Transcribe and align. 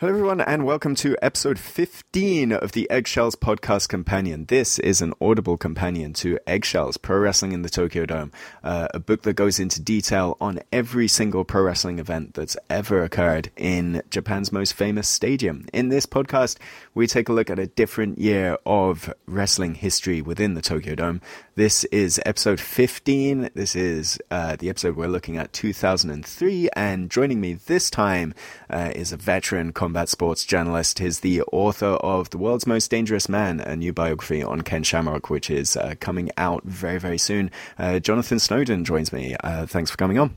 Hello, 0.00 0.14
everyone, 0.14 0.40
and 0.40 0.64
welcome 0.64 0.94
to 0.94 1.14
episode 1.20 1.58
15 1.58 2.52
of 2.52 2.72
the 2.72 2.90
Eggshells 2.90 3.36
Podcast 3.36 3.90
Companion. 3.90 4.46
This 4.46 4.78
is 4.78 5.02
an 5.02 5.12
audible 5.20 5.58
companion 5.58 6.14
to 6.14 6.38
Eggshells 6.46 6.96
Pro 6.96 7.18
Wrestling 7.18 7.52
in 7.52 7.60
the 7.60 7.68
Tokyo 7.68 8.06
Dome, 8.06 8.32
uh, 8.64 8.88
a 8.94 8.98
book 8.98 9.24
that 9.24 9.34
goes 9.34 9.60
into 9.60 9.78
detail 9.78 10.38
on 10.40 10.60
every 10.72 11.06
single 11.06 11.44
pro 11.44 11.64
wrestling 11.64 11.98
event 11.98 12.32
that's 12.32 12.56
ever 12.70 13.04
occurred 13.04 13.50
in 13.58 14.02
Japan's 14.08 14.50
most 14.50 14.72
famous 14.72 15.06
stadium. 15.06 15.66
In 15.74 15.90
this 15.90 16.06
podcast, 16.06 16.56
we 16.94 17.06
take 17.06 17.28
a 17.28 17.34
look 17.34 17.50
at 17.50 17.58
a 17.58 17.66
different 17.66 18.18
year 18.18 18.56
of 18.64 19.12
wrestling 19.26 19.74
history 19.74 20.22
within 20.22 20.54
the 20.54 20.62
Tokyo 20.62 20.94
Dome. 20.94 21.20
This 21.56 21.84
is 21.84 22.18
episode 22.24 22.58
15. 22.58 23.50
This 23.54 23.76
is 23.76 24.18
uh, 24.30 24.56
the 24.56 24.70
episode 24.70 24.96
we're 24.96 25.08
looking 25.08 25.36
at 25.36 25.52
2003, 25.52 26.70
and 26.74 27.10
joining 27.10 27.38
me 27.38 27.52
this 27.52 27.90
time 27.90 28.32
uh, 28.70 28.92
is 28.94 29.12
a 29.12 29.18
veteran 29.18 29.74
combat 29.90 30.08
sports 30.08 30.44
journalist. 30.44 31.00
He's 31.00 31.18
the 31.18 31.42
author 31.50 31.94
of 31.96 32.30
The 32.30 32.38
World's 32.38 32.64
Most 32.64 32.92
Dangerous 32.92 33.28
Man, 33.28 33.58
a 33.58 33.74
new 33.74 33.92
biography 33.92 34.40
on 34.40 34.60
Ken 34.60 34.84
Shamrock, 34.84 35.30
which 35.30 35.50
is 35.50 35.76
uh, 35.76 35.94
coming 35.98 36.30
out 36.36 36.62
very, 36.62 37.00
very 37.00 37.18
soon. 37.18 37.50
Uh, 37.76 37.98
Jonathan 37.98 38.38
Snowden 38.38 38.84
joins 38.84 39.12
me. 39.12 39.34
Uh, 39.42 39.66
thanks 39.66 39.90
for 39.90 39.96
coming 39.96 40.16
on. 40.16 40.36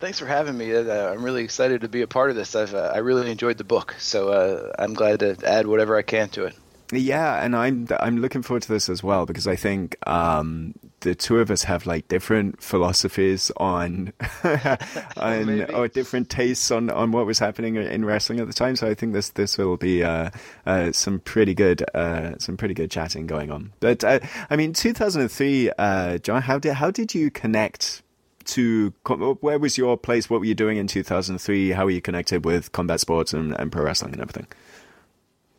Thanks 0.00 0.18
for 0.18 0.26
having 0.26 0.58
me. 0.58 0.74
Uh, 0.74 1.12
I'm 1.12 1.22
really 1.22 1.44
excited 1.44 1.82
to 1.82 1.88
be 1.88 2.02
a 2.02 2.08
part 2.08 2.30
of 2.30 2.34
this. 2.34 2.56
I've 2.56 2.74
uh, 2.74 2.90
I 2.92 2.98
really 2.98 3.30
enjoyed 3.30 3.56
the 3.56 3.62
book, 3.62 3.94
so 4.00 4.72
I'm 4.76 4.94
glad 4.94 5.20
to 5.20 5.36
add 5.46 5.68
whatever 5.68 5.96
I 5.96 6.02
can 6.02 6.28
to 6.30 6.46
it. 6.46 6.56
Yeah, 6.92 7.42
and 7.42 7.54
I'm 7.54 7.86
I'm 8.00 8.18
looking 8.18 8.42
forward 8.42 8.62
to 8.62 8.68
this 8.72 8.88
as 8.88 9.02
well 9.02 9.24
because 9.24 9.46
I 9.46 9.54
think 9.54 9.96
um, 10.08 10.74
the 11.00 11.14
two 11.14 11.38
of 11.38 11.50
us 11.50 11.62
have 11.64 11.86
like 11.86 12.08
different 12.08 12.62
philosophies 12.62 13.50
on 13.58 14.12
on 15.16 15.70
or 15.72 15.88
different 15.88 16.30
tastes 16.30 16.70
on, 16.70 16.90
on 16.90 17.12
what 17.12 17.26
was 17.26 17.38
happening 17.38 17.76
in 17.76 18.04
wrestling 18.04 18.40
at 18.40 18.46
the 18.46 18.52
time. 18.52 18.74
So 18.74 18.88
I 18.88 18.94
think 18.94 19.12
this 19.12 19.30
this 19.30 19.56
will 19.56 19.76
be 19.76 20.02
uh, 20.02 20.30
uh, 20.66 20.90
some 20.92 21.20
pretty 21.20 21.54
good 21.54 21.84
uh, 21.94 22.32
some 22.38 22.56
pretty 22.56 22.74
good 22.74 22.90
chatting 22.90 23.26
going 23.26 23.50
on. 23.52 23.72
But 23.78 24.02
uh, 24.02 24.20
I 24.48 24.56
mean, 24.56 24.72
2003, 24.72 25.70
uh, 25.78 26.18
John, 26.18 26.42
how 26.42 26.58
did 26.58 26.74
how 26.74 26.90
did 26.90 27.14
you 27.14 27.30
connect? 27.30 28.02
To 28.46 28.92
where 29.06 29.60
was 29.60 29.78
your 29.78 29.96
place? 29.96 30.28
What 30.28 30.40
were 30.40 30.46
you 30.46 30.56
doing 30.56 30.78
in 30.78 30.88
2003? 30.88 31.70
How 31.70 31.84
were 31.84 31.90
you 31.90 32.00
connected 32.00 32.44
with 32.44 32.72
combat 32.72 32.98
sports 32.98 33.32
and, 33.32 33.54
and 33.60 33.70
pro 33.70 33.84
wrestling 33.84 34.12
and 34.12 34.20
everything? 34.20 34.48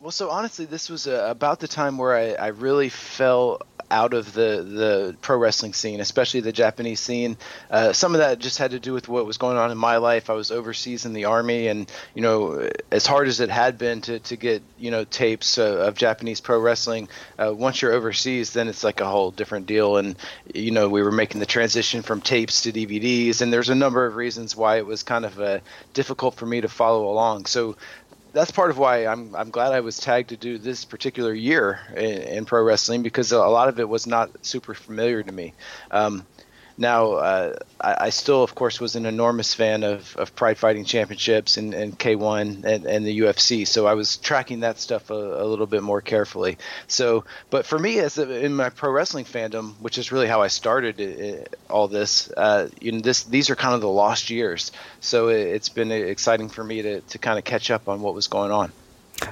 Well, 0.02 0.09
so 0.09 0.31
honestly, 0.31 0.66
this 0.66 0.89
was 0.89 1.05
uh, 1.05 1.27
about 1.30 1.59
the 1.59 1.67
time 1.67 1.99
where 1.99 2.16
I, 2.16 2.31
I 2.33 2.47
really 2.47 2.89
fell 2.89 3.62
out 3.91 4.16
of 4.16 4.34
the 4.34 4.63
the 4.63 5.16
pro 5.22 5.38
wrestling 5.38 5.73
scene, 5.73 6.00
especially 6.00 6.39
the 6.39 6.51
Japanese 6.51 7.00
scene. 7.00 7.38
Uh, 7.69 7.94
some 7.94 8.16
of 8.16 8.19
that 8.19 8.39
just 8.39 8.57
had 8.57 8.72
to 8.72 8.79
do 8.79 8.94
with 8.94 9.07
what 9.07 9.28
was 9.28 9.38
going 9.38 9.57
on 9.57 9.69
in 9.69 9.78
my 9.78 9.97
life. 9.97 10.31
I 10.31 10.34
was 10.34 10.50
overseas 10.50 11.06
in 11.06 11.13
the 11.13 11.25
army, 11.25 11.67
and 11.67 11.91
you 12.16 12.23
know, 12.23 12.67
as 12.89 13.06
hard 13.06 13.28
as 13.28 13.41
it 13.41 13.51
had 13.51 13.78
been 13.78 14.01
to 14.01 14.17
to 14.17 14.35
get 14.35 14.63
you 14.79 14.89
know 14.89 15.03
tapes 15.03 15.59
uh, 15.59 15.85
of 15.85 15.94
Japanese 15.97 16.41
pro 16.41 16.59
wrestling, 16.59 17.07
uh, 17.38 17.53
once 17.53 17.83
you're 17.83 17.94
overseas, 17.94 18.53
then 18.53 18.69
it's 18.69 18.83
like 18.83 19.01
a 19.01 19.06
whole 19.06 19.29
different 19.29 19.68
deal. 19.68 19.97
And 19.97 20.16
you 20.51 20.72
know, 20.72 20.89
we 20.89 21.03
were 21.03 21.12
making 21.12 21.41
the 21.41 21.45
transition 21.45 22.01
from 22.01 22.22
tapes 22.22 22.62
to 22.62 22.72
DVDs, 22.72 23.41
and 23.41 23.53
there's 23.53 23.69
a 23.69 23.75
number 23.75 24.07
of 24.07 24.16
reasons 24.16 24.56
why 24.56 24.78
it 24.78 24.85
was 24.88 25.03
kind 25.03 25.25
of 25.25 25.39
uh, 25.39 25.59
difficult 25.94 26.33
for 26.33 26.47
me 26.47 26.62
to 26.62 26.69
follow 26.69 27.07
along. 27.07 27.45
So 27.45 27.75
that's 28.34 28.52
part 28.52 28.69
of 28.69 28.78
why 28.78 29.06
I'm 29.06 29.36
I'm 29.36 29.50
glad 29.50 29.74
I 29.74 29.81
was 29.81 29.97
tagged 29.97 30.30
to 30.30 30.38
do 30.38 30.58
this 30.58 30.86
particular 30.86 31.34
year 31.34 31.80
in, 31.96 32.22
in 32.22 32.46
pro 32.46 32.64
wrestling 32.64 33.03
because 33.03 33.31
a 33.31 33.40
lot 33.40 33.69
of 33.69 33.80
it 33.80 33.88
was 33.88 34.08
not 34.08 34.30
super 34.46 34.74
familiar 34.74 35.22
to 35.24 35.31
me. 35.31 35.53
Um, 35.90 36.25
now, 36.81 37.14
uh, 37.14 37.53
I, 37.80 37.96
I, 38.06 38.09
still, 38.09 38.44
of 38.44 38.56
course, 38.56 38.81
was 38.81 38.96
an 38.96 39.06
enormous 39.06 39.53
fan 39.53 39.84
of, 39.84 40.18
of 40.18 40.36
Pride 40.36 40.58
Fighting 40.58 40.84
Championships 40.84 41.58
and, 41.58 41.74
and 41.74 41.97
K1 41.97 42.66
and, 42.66 42.86
and 42.86 43.06
the 43.06 43.19
UFC, 43.19 43.68
so 43.68 43.86
I 43.86 43.94
was 43.94 44.18
tracking 44.18 44.62
that 44.62 44.80
stuff 44.80 45.12
a, 45.12 45.14
a 45.14 45.46
little 45.46 45.68
bit 45.68 45.84
more 45.84 46.02
carefully. 46.02 46.58
So, 46.88 47.24
but 47.52 47.68
for 47.68 47.78
me, 47.78 48.00
as 48.00 48.18
a, 48.18 48.44
in 48.44 48.56
my 48.56 48.69
pro 48.69 48.92
wrestling 48.92 49.25
fandom, 49.25 49.75
which 49.80 50.00
is 50.00 50.12
really 50.12 50.28
how 50.28 50.42
I 50.42 50.47
started 50.47 51.00
it, 51.00 51.56
all 51.69 51.88
this, 51.88 52.31
uh, 52.36 52.69
you 52.81 52.92
know, 52.94 53.00
this 53.00 53.24
these 53.25 53.52
are 53.52 53.56
kind 53.56 53.75
of 53.75 53.81
the 53.81 53.88
lost 53.88 54.31
years. 54.31 54.72
So 55.00 55.30
it, 55.30 55.52
has 55.53 55.69
been 55.69 55.92
exciting 55.92 56.50
for 56.50 56.63
me 56.63 56.81
to, 56.81 57.02
to 57.02 57.18
kind 57.19 57.38
of 57.38 57.46
catch 57.46 57.69
up 57.69 57.88
on 57.88 58.02
what 58.02 58.16
was 58.16 58.28
going 58.28 58.52
on. 58.52 58.72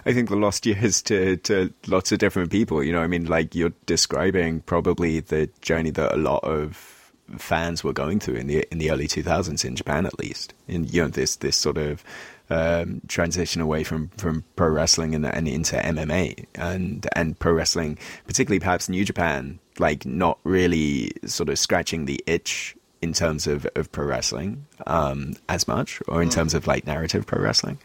I 0.05 0.13
think 0.13 0.29
the 0.29 0.35
lost 0.35 0.67
years 0.67 1.01
to, 1.03 1.37
to 1.37 1.73
lots 1.87 2.11
of 2.11 2.19
different 2.19 2.51
people. 2.51 2.83
You 2.83 2.93
know, 2.93 3.01
I 3.01 3.07
mean, 3.07 3.25
like 3.25 3.55
you're 3.55 3.73
describing 3.87 4.61
probably 4.61 5.19
the 5.19 5.49
journey 5.61 5.89
that 5.89 6.13
a 6.13 6.17
lot 6.17 6.43
of 6.43 6.98
fans 7.37 7.83
were 7.83 7.93
going 7.93 8.19
through 8.19 8.35
in 8.35 8.47
the 8.47 8.65
in 8.71 8.77
the 8.77 8.91
early 8.91 9.07
2000s 9.07 9.63
in 9.65 9.75
Japan 9.75 10.05
at 10.05 10.17
least 10.19 10.53
in 10.67 10.85
you 10.85 11.01
know 11.01 11.07
this 11.07 11.35
this 11.37 11.55
sort 11.57 11.77
of 11.77 12.03
um, 12.51 13.01
transition 13.07 13.61
away 13.61 13.83
from, 13.83 14.07
from 14.17 14.43
pro 14.55 14.69
wrestling 14.69 15.13
and, 15.13 15.25
and 15.25 15.47
into 15.47 15.75
MMA 15.75 16.45
and 16.55 17.07
and 17.15 17.37
pro 17.37 17.53
wrestling 17.53 17.97
particularly 18.25 18.59
perhaps 18.59 18.89
New 18.89 19.05
Japan 19.05 19.59
like 19.77 20.05
not 20.05 20.39
really 20.43 21.11
sort 21.25 21.49
of 21.49 21.59
scratching 21.59 22.05
the 22.05 22.21
itch 22.25 22.75
in 23.01 23.13
terms 23.13 23.47
of, 23.47 23.67
of 23.75 23.91
pro 23.91 24.05
wrestling 24.05 24.65
um, 24.87 25.35
as 25.47 25.67
much 25.67 26.01
or 26.07 26.21
in 26.21 26.29
mm. 26.29 26.33
terms 26.33 26.53
of 26.53 26.67
like 26.67 26.85
narrative 26.85 27.25
pro 27.25 27.41
wrestling 27.41 27.77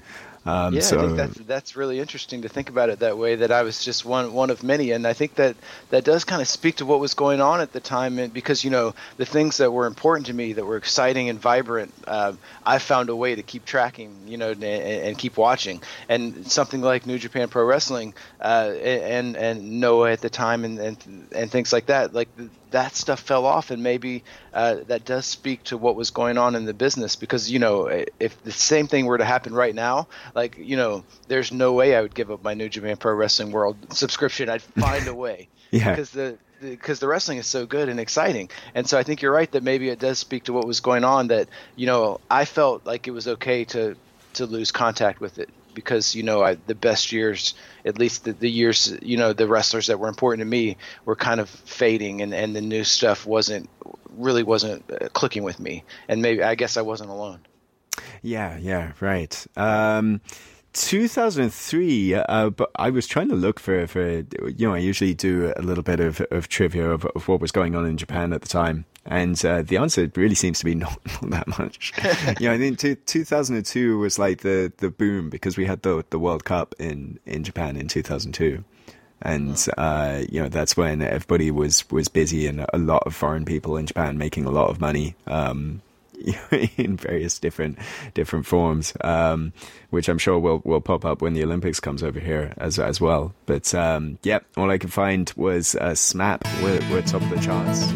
um, 0.47 0.75
yeah, 0.75 0.81
so, 0.83 0.99
I 0.99 1.03
think 1.03 1.17
that's 1.17 1.39
that's 1.39 1.77
really 1.77 1.99
interesting 1.99 2.43
to 2.43 2.51
think 2.51 2.69
about 2.69 2.91
it 2.91 2.99
that 2.99 3.17
way. 3.17 3.37
That 3.37 3.51
I 3.51 3.63
was 3.63 3.83
just 3.83 4.05
one 4.05 4.35
one 4.35 4.51
of 4.51 4.63
many, 4.63 4.91
and 4.91 5.07
I 5.07 5.15
think 5.15 5.37
that 5.37 5.57
that 5.89 6.05
does 6.05 6.25
kind 6.25 6.43
of 6.43 6.49
speak 6.49 6.77
to 6.77 6.87
what 6.87 7.01
was 7.01 7.15
going 7.15 7.41
on 7.41 7.63
at 7.63 7.73
the 7.73 7.81
time. 7.81 8.19
And 8.19 8.33
because 8.33 8.63
you 8.63 8.71
know 8.71 8.95
the 9.17 9.25
things 9.25 9.57
that 9.57 9.71
were 9.71 9.87
important 9.87 10.27
to 10.27 10.35
me, 10.35 10.53
that 10.53 10.65
were 10.67 10.77
exciting 10.77 11.31
and 11.31 11.41
vibrant, 11.41 11.95
uh, 12.07 12.35
I 12.65 12.79
found 12.79 13.09
a 13.09 13.17
way 13.17 13.35
to 13.35 13.43
keep 13.43 13.65
tracking, 13.65 14.15
you 14.27 14.37
know, 14.37 14.51
and, 14.51 14.63
and, 14.65 15.19
keep 15.19 15.39
watching. 15.39 15.81
And 16.11 16.47
something 16.51 16.83
like 16.83 17.07
New 17.07 17.19
Japan 17.19 17.49
Pro 17.49 17.65
Wrestling 17.65 18.13
uh, 18.39 18.71
and 18.83 19.37
and 19.39 19.81
Noah 19.81 20.13
at 20.13 20.21
the 20.21 20.31
time, 20.31 20.67
and 20.67 20.79
and 20.79 21.29
and 21.33 21.51
things 21.51 21.73
like 21.73 21.87
that, 21.87 22.13
like 22.13 22.29
that 22.71 22.97
stuff 22.97 23.21
fell 23.21 23.47
off, 23.47 23.71
and 23.71 23.83
maybe 23.83 24.25
uh, 24.53 24.77
that 24.87 25.05
does 25.05 25.27
speak 25.27 25.63
to 25.65 25.77
what 25.77 25.97
was 25.97 26.11
going 26.11 26.39
on 26.39 26.55
in 26.55 26.65
the 26.65 26.75
business. 26.75 27.17
Because 27.17 27.51
you 27.51 27.59
know, 27.59 27.87
if 28.21 28.43
the 28.43 28.53
same 28.53 28.87
thing 28.87 29.07
were 29.07 29.19
to 29.19 29.25
happen 29.25 29.55
right 29.55 29.75
now, 29.75 30.09
like 30.35 30.59
you 30.59 30.77
know, 30.77 31.05
there's 31.29 31.53
no 31.53 31.73
way 31.73 31.97
I 31.97 32.01
would 32.01 32.15
give 32.15 32.31
up 32.31 32.43
my 32.43 32.55
New 32.55 32.69
Japan 32.69 32.97
Pro 32.97 33.15
Wrestling 33.15 33.53
World 33.53 33.77
subscription. 33.93 34.49
I'd 34.49 34.63
find 34.81 35.07
a 35.07 35.15
way. 35.15 35.49
yeah. 35.71 35.91
Because 35.91 36.11
the 36.11 36.39
because 36.61 36.99
the 36.99 37.09
wrestling 37.09 37.39
is 37.39 37.47
so 37.47 37.67
good 37.67 37.89
and 37.89 38.01
exciting. 38.01 38.49
And 38.75 38.89
so 38.89 38.99
I 38.99 39.03
think 39.03 39.21
you're 39.21 39.33
right 39.33 39.51
that 39.53 39.63
maybe 39.63 39.91
it 39.91 39.99
does 39.99 40.19
speak 40.19 40.45
to 40.45 40.53
what 40.53 40.67
was 40.67 40.81
going 40.81 41.05
on. 41.05 41.29
That 41.29 41.49
you 41.77 41.87
know, 41.87 42.21
I 42.31 42.45
felt 42.45 42.87
like 42.87 43.07
it 43.07 43.13
was 43.13 43.29
okay 43.29 43.65
to 43.67 43.97
to 44.35 44.47
lose 44.47 44.73
contact 44.73 45.21
with 45.21 45.39
it 45.39 45.49
because 45.75 46.15
you 46.15 46.23
know 46.23 46.43
I, 46.43 46.55
the 46.67 46.75
best 46.75 47.13
years, 47.13 47.55
at 47.85 47.99
least 47.99 48.25
the, 48.25 48.33
the, 48.33 48.51
years, 48.51 48.97
you 49.03 49.17
know, 49.17 49.33
the 49.33 49.47
wrestlers 49.47 49.89
that 49.89 49.99
were 49.99 50.09
important 50.09 50.41
to 50.41 50.47
me 50.47 50.77
were 51.05 51.17
kind 51.17 51.41
of 51.41 51.49
fading, 51.49 52.23
and 52.23 52.35
and 52.35 52.55
the 52.55 52.61
new 52.61 52.85
stuff 52.85 53.27
wasn't 53.27 53.69
really 54.17 54.43
wasn't 54.43 54.85
uh, 54.91 55.09
clicking 55.09 55.43
with 55.43 55.59
me, 55.61 55.85
and 56.09 56.23
maybe 56.23 56.43
I 56.43 56.55
guess 56.55 56.77
I 56.77 56.83
wasn't 56.83 57.11
alone. 57.11 57.41
Yeah, 58.23 58.57
yeah, 58.59 58.93
right. 59.01 59.47
Um, 59.57 60.21
2003, 60.75 62.15
uh, 62.15 62.51
but 62.51 62.71
I 62.77 62.91
was 62.91 63.07
trying 63.07 63.29
to 63.29 63.35
look 63.35 63.61
for, 63.61 63.87
for, 63.87 64.25
you 64.49 64.69
know, 64.69 64.75
I 64.75 64.79
usually 64.79 65.15
do 65.15 65.53
a 65.57 65.63
little 65.63 65.85
bit 65.85 66.01
of, 66.01 66.21
of 66.31 66.49
trivia 66.49 66.91
of, 66.91 67.05
of 67.07 67.29
what 67.29 67.41
was 67.41 67.53
going 67.53 67.75
on 67.75 67.87
in 67.87 67.97
Japan 67.97 68.33
at 68.33 68.43
the 68.43 68.49
time. 68.49 68.85
And 69.07 69.43
uh, 69.45 69.63
the 69.63 69.77
answer 69.77 70.11
really 70.17 70.35
seems 70.35 70.59
to 70.59 70.65
be 70.65 70.75
not, 70.75 70.99
not 71.23 71.31
that 71.31 71.59
much. 71.59 71.93
you 72.41 72.49
know, 72.49 72.55
I 72.55 72.59
think 72.59 72.79
t- 72.79 72.97
2002 72.97 73.99
was 73.99 74.19
like 74.19 74.41
the, 74.41 74.73
the 74.79 74.91
boom 74.91 75.31
because 75.31 75.57
we 75.57 75.65
had 75.65 75.83
the, 75.83 76.05
the 76.11 76.19
World 76.19 76.45
Cup 76.45 76.75
in, 76.79 77.19
in 77.25 77.45
Japan 77.45 77.77
in 77.77 77.89
2002. 77.89 78.65
And, 79.23 79.67
uh, 79.79 80.23
you 80.29 80.43
know, 80.43 80.49
that's 80.49 80.77
when 80.77 81.01
everybody 81.01 81.51
was, 81.51 81.89
was 81.91 82.09
busy 82.09 82.47
and 82.47 82.67
a 82.73 82.79
lot 82.79 83.05
of 83.07 83.15
foreign 83.15 83.45
people 83.45 83.77
in 83.77 83.87
Japan 83.87 84.19
making 84.19 84.45
a 84.45 84.51
lot 84.51 84.69
of 84.71 84.81
money. 84.81 85.15
Um, 85.27 85.83
in 86.77 86.97
various 86.97 87.39
different 87.39 87.79
different 88.15 88.47
forms, 88.47 88.93
um, 89.03 89.53
which 89.91 90.09
I'm 90.09 90.19
sure 90.19 90.39
will 90.39 90.63
will 90.65 90.81
pop 90.81 91.05
up 91.05 91.23
when 91.23 91.35
the 91.35 91.45
Olympics 91.45 91.81
comes 91.81 92.03
over 92.03 92.21
here 92.21 92.55
as 92.57 92.79
as 92.79 93.01
well. 93.01 93.35
But 93.47 93.75
um, 93.75 94.19
yeah, 94.23 94.41
all 94.57 94.71
I 94.71 94.79
could 94.79 94.93
find 94.93 95.33
was 95.37 95.75
uh, 95.75 95.93
SMAP. 95.93 96.43
We're, 96.63 96.81
we're 96.91 97.03
top 97.03 97.23
of 97.23 97.31
the 97.31 97.41
charts. 97.41 97.93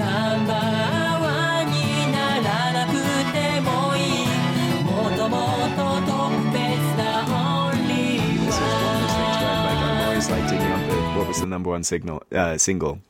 like 10.31 10.51
digging 10.51 10.67
up 10.67 11.17
what 11.17 11.29
was 11.29 11.41
the 11.41 11.47
number 11.47 11.71
one 11.71 11.83
signal 11.83 12.23
uh, 12.33 12.59
single 12.59 13.01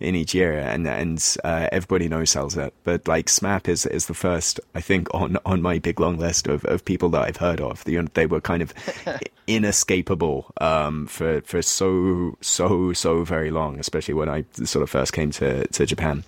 in 0.00 0.14
each 0.14 0.34
year, 0.34 0.58
and 0.58 0.86
and 0.86 1.36
uh, 1.44 1.68
everybody 1.72 2.08
knows 2.08 2.30
sells 2.30 2.56
it. 2.56 2.72
But 2.84 3.06
like 3.06 3.26
SMAP 3.26 3.68
is 3.68 3.86
is 3.86 4.06
the 4.06 4.14
first, 4.14 4.60
I 4.74 4.80
think, 4.80 5.12
on 5.14 5.38
on 5.46 5.62
my 5.62 5.78
big 5.78 6.00
long 6.00 6.18
list 6.18 6.46
of, 6.46 6.64
of 6.64 6.84
people 6.84 7.08
that 7.10 7.22
I've 7.22 7.36
heard 7.36 7.60
of. 7.60 7.84
The, 7.84 7.98
they 8.14 8.26
were 8.26 8.40
kind 8.40 8.62
of 8.62 8.72
inescapable 9.46 10.46
um, 10.60 11.06
for 11.06 11.40
for 11.42 11.62
so 11.62 12.36
so 12.40 12.92
so 12.92 13.24
very 13.24 13.50
long, 13.50 13.78
especially 13.78 14.14
when 14.14 14.28
I 14.28 14.44
sort 14.64 14.82
of 14.82 14.90
first 14.90 15.12
came 15.12 15.30
to 15.32 15.66
to 15.66 15.86
Japan. 15.86 16.24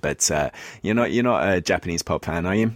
But 0.00 0.30
uh, 0.30 0.50
you're 0.82 0.94
not 0.94 1.12
you're 1.12 1.24
not 1.24 1.48
a 1.48 1.60
Japanese 1.60 2.02
pop 2.02 2.24
fan, 2.24 2.46
are 2.46 2.54
you? 2.54 2.72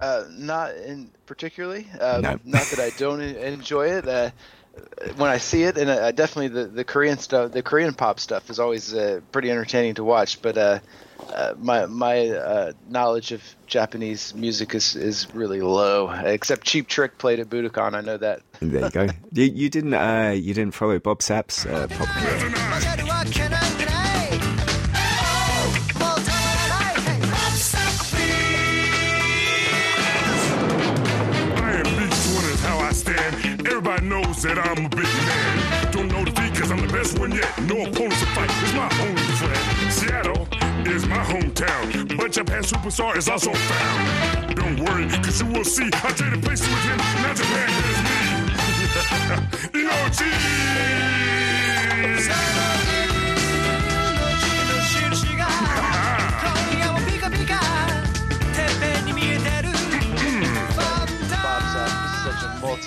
Uh, 0.00 0.24
not 0.30 0.74
in 0.76 1.10
particularly. 1.26 1.86
Uh, 2.00 2.20
No. 2.22 2.38
Not 2.44 2.64
that 2.70 2.78
I 2.78 2.90
don't 2.98 3.20
enjoy 3.20 3.88
it. 3.88 4.06
Uh, 4.08 4.30
when 5.16 5.30
I 5.30 5.38
see 5.38 5.64
it, 5.64 5.76
and 5.78 5.90
uh, 5.90 6.12
definitely 6.12 6.48
the, 6.48 6.68
the 6.68 6.84
Korean 6.84 7.18
stuff, 7.18 7.52
the 7.52 7.62
Korean 7.62 7.94
pop 7.94 8.20
stuff 8.20 8.50
is 8.50 8.58
always 8.58 8.94
uh, 8.94 9.20
pretty 9.32 9.50
entertaining 9.50 9.94
to 9.94 10.04
watch. 10.04 10.42
But 10.42 10.58
uh, 10.58 10.78
uh, 11.32 11.54
my 11.58 11.86
my 11.86 12.28
uh, 12.28 12.72
knowledge 12.88 13.32
of 13.32 13.42
Japanese 13.66 14.34
music 14.34 14.74
is, 14.74 14.96
is 14.96 15.32
really 15.34 15.60
low. 15.60 16.10
Except 16.10 16.64
Cheap 16.64 16.88
Trick 16.88 17.18
played 17.18 17.40
at 17.40 17.48
Budokan. 17.48 17.94
I 17.94 18.00
know 18.00 18.16
that. 18.16 18.40
There 18.60 18.84
you 18.84 18.90
go. 18.90 19.08
you, 19.32 19.44
you 19.44 19.70
didn't 19.70 19.94
uh, 19.94 20.34
you 20.36 20.54
didn't 20.54 20.74
follow 20.74 20.98
Bob 20.98 21.22
Sapp's 21.22 21.66
uh, 21.66 21.86
pop 21.88 22.08
career. 22.08 23.54
Everybody 33.98 34.22
knows 34.22 34.42
that 34.42 34.58
I'm 34.58 34.86
a 34.86 34.88
big 34.88 35.02
man. 35.02 35.92
Don't 35.92 36.08
know 36.08 36.24
defeat 36.24 36.54
cause 36.54 36.70
I'm 36.70 36.86
the 36.86 36.92
best 36.92 37.18
one 37.18 37.32
yet. 37.32 37.50
No 37.62 37.82
opponents 37.82 38.20
to 38.20 38.26
fight 38.26 38.50
is 38.62 38.72
my 38.72 38.88
only 39.02 39.22
friend. 39.34 39.92
Seattle 39.92 40.46
is 40.86 41.04
my 41.06 41.18
hometown. 41.18 42.16
But 42.16 42.30
Japan 42.32 42.62
superstar 42.62 43.16
is 43.16 43.28
also 43.28 43.52
found. 43.52 44.54
Don't 44.54 44.78
worry, 44.84 45.08
cause 45.08 45.40
you 45.42 45.48
will 45.48 45.64
see. 45.64 45.90
I 45.92 46.10
traded 46.12 46.44
places 46.44 46.68
with 46.68 46.78
him. 46.78 46.98
Now 46.98 47.34
Japan 47.34 47.70
is 47.90 47.98
me. 48.06 48.18
Inochi! 49.82 50.18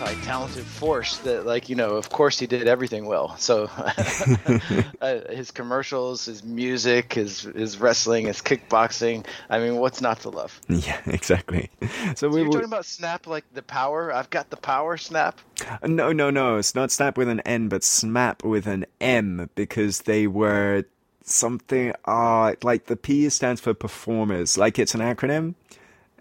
Multi-talented 0.02 0.66
force 0.66 1.18
that, 1.20 1.46
like 1.46 1.70
you 1.70 1.76
know, 1.76 1.92
of 1.92 2.10
course 2.10 2.40
he 2.40 2.48
did 2.48 2.68
everything 2.68 3.06
well. 3.06 3.36
So 3.38 3.64
uh, 5.02 5.20
his 5.30 5.52
commercials, 5.52 6.26
his 6.26 6.44
music, 6.44 7.14
his 7.14 7.42
his 7.42 7.78
wrestling, 7.78 8.28
his 8.28 8.42
kickboxing. 8.42 9.26
I 9.50 9.60
mean, 9.60 9.78
what's 9.78 10.02
not 10.02 10.22
to 10.22 10.30
love? 10.30 10.60
Yeah, 10.68 11.00
exactly. 11.06 11.70
So 11.82 12.14
So 12.16 12.30
we 12.30 12.42
you're 12.42 12.52
talking 12.52 12.66
about 12.66 12.86
Snap, 12.86 13.28
like 13.28 13.46
the 13.54 13.64
power. 13.64 14.14
I've 14.14 14.30
got 14.30 14.50
the 14.50 14.58
power, 14.58 14.98
Snap. 14.98 15.40
No, 15.84 16.12
no, 16.12 16.30
no. 16.30 16.58
It's 16.58 16.74
not 16.74 16.92
snap 16.92 17.18
with 17.18 17.30
an 17.30 17.40
N, 17.42 17.68
but 17.68 17.84
Snap 17.84 18.44
with 18.44 18.66
an 18.66 18.86
M 19.00 19.50
because 19.56 20.02
they 20.02 20.28
were 20.28 20.86
something. 21.24 21.94
Uh, 22.06 22.56
like 22.64 22.86
the 22.86 22.96
P 22.96 23.30
stands 23.30 23.62
for 23.62 23.74
performers. 23.74 24.58
Like 24.58 24.80
it's 24.80 24.96
an 24.96 25.02
acronym. 25.02 25.56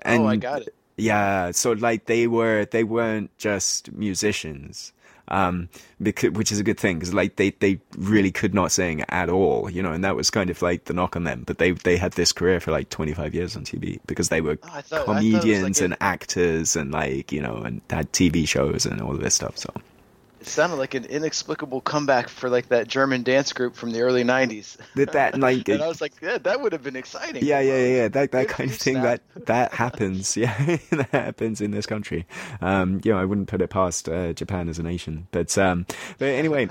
And 0.02 0.22
oh, 0.22 0.26
I 0.26 0.36
got 0.36 0.62
it. 0.62 0.74
Yeah, 1.00 1.50
so 1.52 1.72
like 1.72 2.06
they 2.06 2.26
were, 2.26 2.64
they 2.66 2.84
weren't 2.84 3.36
just 3.38 3.90
musicians, 3.92 4.92
um, 5.28 5.68
because 6.02 6.30
which 6.32 6.50
is 6.52 6.58
a 6.58 6.64
good 6.64 6.78
thing 6.78 6.98
because 6.98 7.14
like 7.14 7.36
they 7.36 7.50
they 7.60 7.80
really 7.96 8.30
could 8.32 8.52
not 8.54 8.72
sing 8.72 9.04
at 9.08 9.28
all, 9.28 9.70
you 9.70 9.82
know, 9.82 9.92
and 9.92 10.02
that 10.04 10.16
was 10.16 10.28
kind 10.30 10.50
of 10.50 10.60
like 10.62 10.84
the 10.84 10.92
knock 10.94 11.14
on 11.16 11.24
them. 11.24 11.44
But 11.46 11.58
they 11.58 11.70
they 11.72 11.96
had 11.96 12.12
this 12.12 12.32
career 12.32 12.58
for 12.60 12.70
like 12.72 12.90
twenty 12.90 13.14
five 13.14 13.34
years 13.34 13.56
on 13.56 13.64
TV 13.64 13.98
because 14.06 14.28
they 14.28 14.40
were 14.40 14.58
Oh, 14.62 14.66
thought- 14.66 14.76
I 14.76 14.80
thought 14.82 15.00
it 15.02 15.06
was 15.08 15.16
comedians 15.20 15.80
like 15.80 15.84
and 15.84 15.94
a- 15.94 16.02
actors 16.02 16.76
and 16.76 16.90
like 16.92 17.30
you 17.32 17.40
know 17.40 17.56
and 17.58 17.80
had 17.90 18.12
TV 18.12 18.46
shows 18.46 18.86
and 18.86 19.00
all 19.00 19.12
of 19.14 19.20
this 19.20 19.34
stuff. 19.34 19.56
So 19.56 19.72
It 20.40 20.46
sounded 20.46 20.76
like 20.76 20.94
an 20.94 21.04
inexplicable 21.04 21.82
comeback 21.82 22.30
for 22.30 22.48
like 22.48 22.68
that 22.68 22.88
German 22.88 23.22
dance 23.22 23.52
group 23.52 23.76
from 23.76 23.90
the 23.90 24.00
early 24.00 24.24
'90s. 24.24 24.78
that 24.94 25.12
that 25.12 25.38
like 25.38 25.68
and 25.68 25.82
I 25.82 25.86
was 25.86 26.00
like, 26.00 26.14
yeah, 26.22 26.38
that 26.38 26.62
would 26.62 26.72
have 26.72 26.82
been 26.82 26.96
exciting. 26.96 27.44
Yeah, 27.44 27.60
yeah, 27.60 27.76
yeah, 27.76 27.96
yeah. 27.96 28.08
That 28.08 28.32
that 28.32 28.48
kind 28.48 28.70
of 28.70 28.76
thing 28.76 28.94
Snap. 28.94 29.20
that 29.34 29.46
that 29.46 29.72
happens. 29.74 30.36
Yeah, 30.40 30.78
that 30.90 31.10
happens 31.10 31.60
in 31.60 31.72
this 31.72 31.84
country. 31.84 32.26
Um, 32.62 33.00
you 33.04 33.12
know, 33.12 33.18
I 33.18 33.26
wouldn't 33.26 33.48
put 33.48 33.60
it 33.60 33.68
past 33.68 34.08
uh, 34.08 34.32
Japan 34.32 34.70
as 34.70 34.78
a 34.78 34.82
nation. 34.82 35.28
But 35.30 35.56
um, 35.58 35.86
but 36.18 36.28
anyway. 36.28 36.68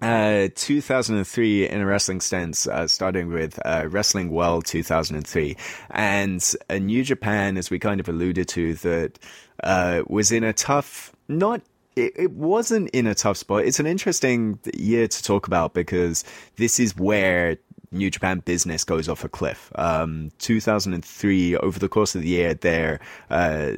Uh, 0.00 0.48
2003 0.56 1.68
in 1.68 1.80
a 1.80 1.86
wrestling 1.86 2.20
stance, 2.20 2.66
uh, 2.66 2.88
starting 2.88 3.28
with 3.32 3.60
uh, 3.64 3.86
Wrestling 3.88 4.30
World 4.30 4.66
2003, 4.66 5.56
and 5.90 6.54
a 6.68 6.80
New 6.80 7.04
Japan, 7.04 7.56
as 7.56 7.70
we 7.70 7.78
kind 7.78 8.00
of 8.00 8.08
alluded 8.08 8.48
to, 8.48 8.74
that 8.74 9.20
uh, 9.62 10.02
was 10.08 10.32
in 10.32 10.42
a 10.42 10.52
tough, 10.52 11.14
not 11.28 11.62
it, 11.96 12.12
it 12.16 12.30
wasn't 12.32 12.90
in 12.90 13.06
a 13.06 13.14
tough 13.14 13.36
spot. 13.36 13.64
It's 13.64 13.80
an 13.80 13.86
interesting 13.86 14.58
year 14.74 15.08
to 15.08 15.22
talk 15.22 15.46
about 15.46 15.74
because 15.74 16.24
this 16.56 16.80
is 16.80 16.96
where 16.96 17.58
New 17.90 18.10
Japan 18.10 18.40
business 18.40 18.84
goes 18.84 19.08
off 19.08 19.22
a 19.22 19.28
cliff. 19.28 19.70
Um, 19.74 20.30
2003, 20.38 21.56
over 21.58 21.78
the 21.78 21.88
course 21.88 22.14
of 22.14 22.22
the 22.22 22.28
year, 22.28 22.54
their 22.54 23.00
uh, 23.30 23.72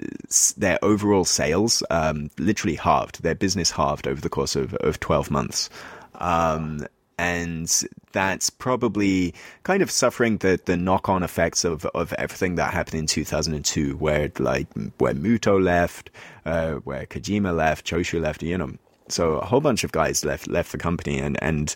their 0.56 0.78
overall 0.82 1.24
sales 1.24 1.82
um, 1.90 2.30
literally 2.38 2.76
halved. 2.76 3.22
Their 3.22 3.34
business 3.34 3.72
halved 3.72 4.06
over 4.06 4.20
the 4.20 4.28
course 4.28 4.54
of, 4.54 4.74
of 4.74 5.00
12 5.00 5.30
months. 5.30 5.68
Um, 6.14 6.86
and 7.18 7.82
that's 8.12 8.50
probably 8.50 9.34
kind 9.62 9.82
of 9.82 9.90
suffering 9.90 10.38
the, 10.38 10.60
the 10.64 10.76
knock 10.76 11.08
on 11.08 11.22
effects 11.22 11.64
of, 11.64 11.84
of 11.86 12.12
everything 12.14 12.54
that 12.56 12.72
happened 12.72 13.00
in 13.00 13.06
2002, 13.06 13.96
where 13.96 14.30
like 14.38 14.66
where 14.98 15.14
Muto 15.14 15.62
left, 15.62 16.10
uh, 16.46 16.74
where 16.74 17.06
Kojima 17.06 17.54
left, 17.54 17.86
Choshu 17.86 18.20
left, 18.20 18.42
you 18.42 18.58
know. 18.58 18.72
So 19.08 19.34
a 19.34 19.44
whole 19.44 19.60
bunch 19.60 19.84
of 19.84 19.92
guys 19.92 20.24
left 20.24 20.48
left 20.48 20.72
the 20.72 20.78
company, 20.78 21.18
and 21.18 21.36
and 21.42 21.74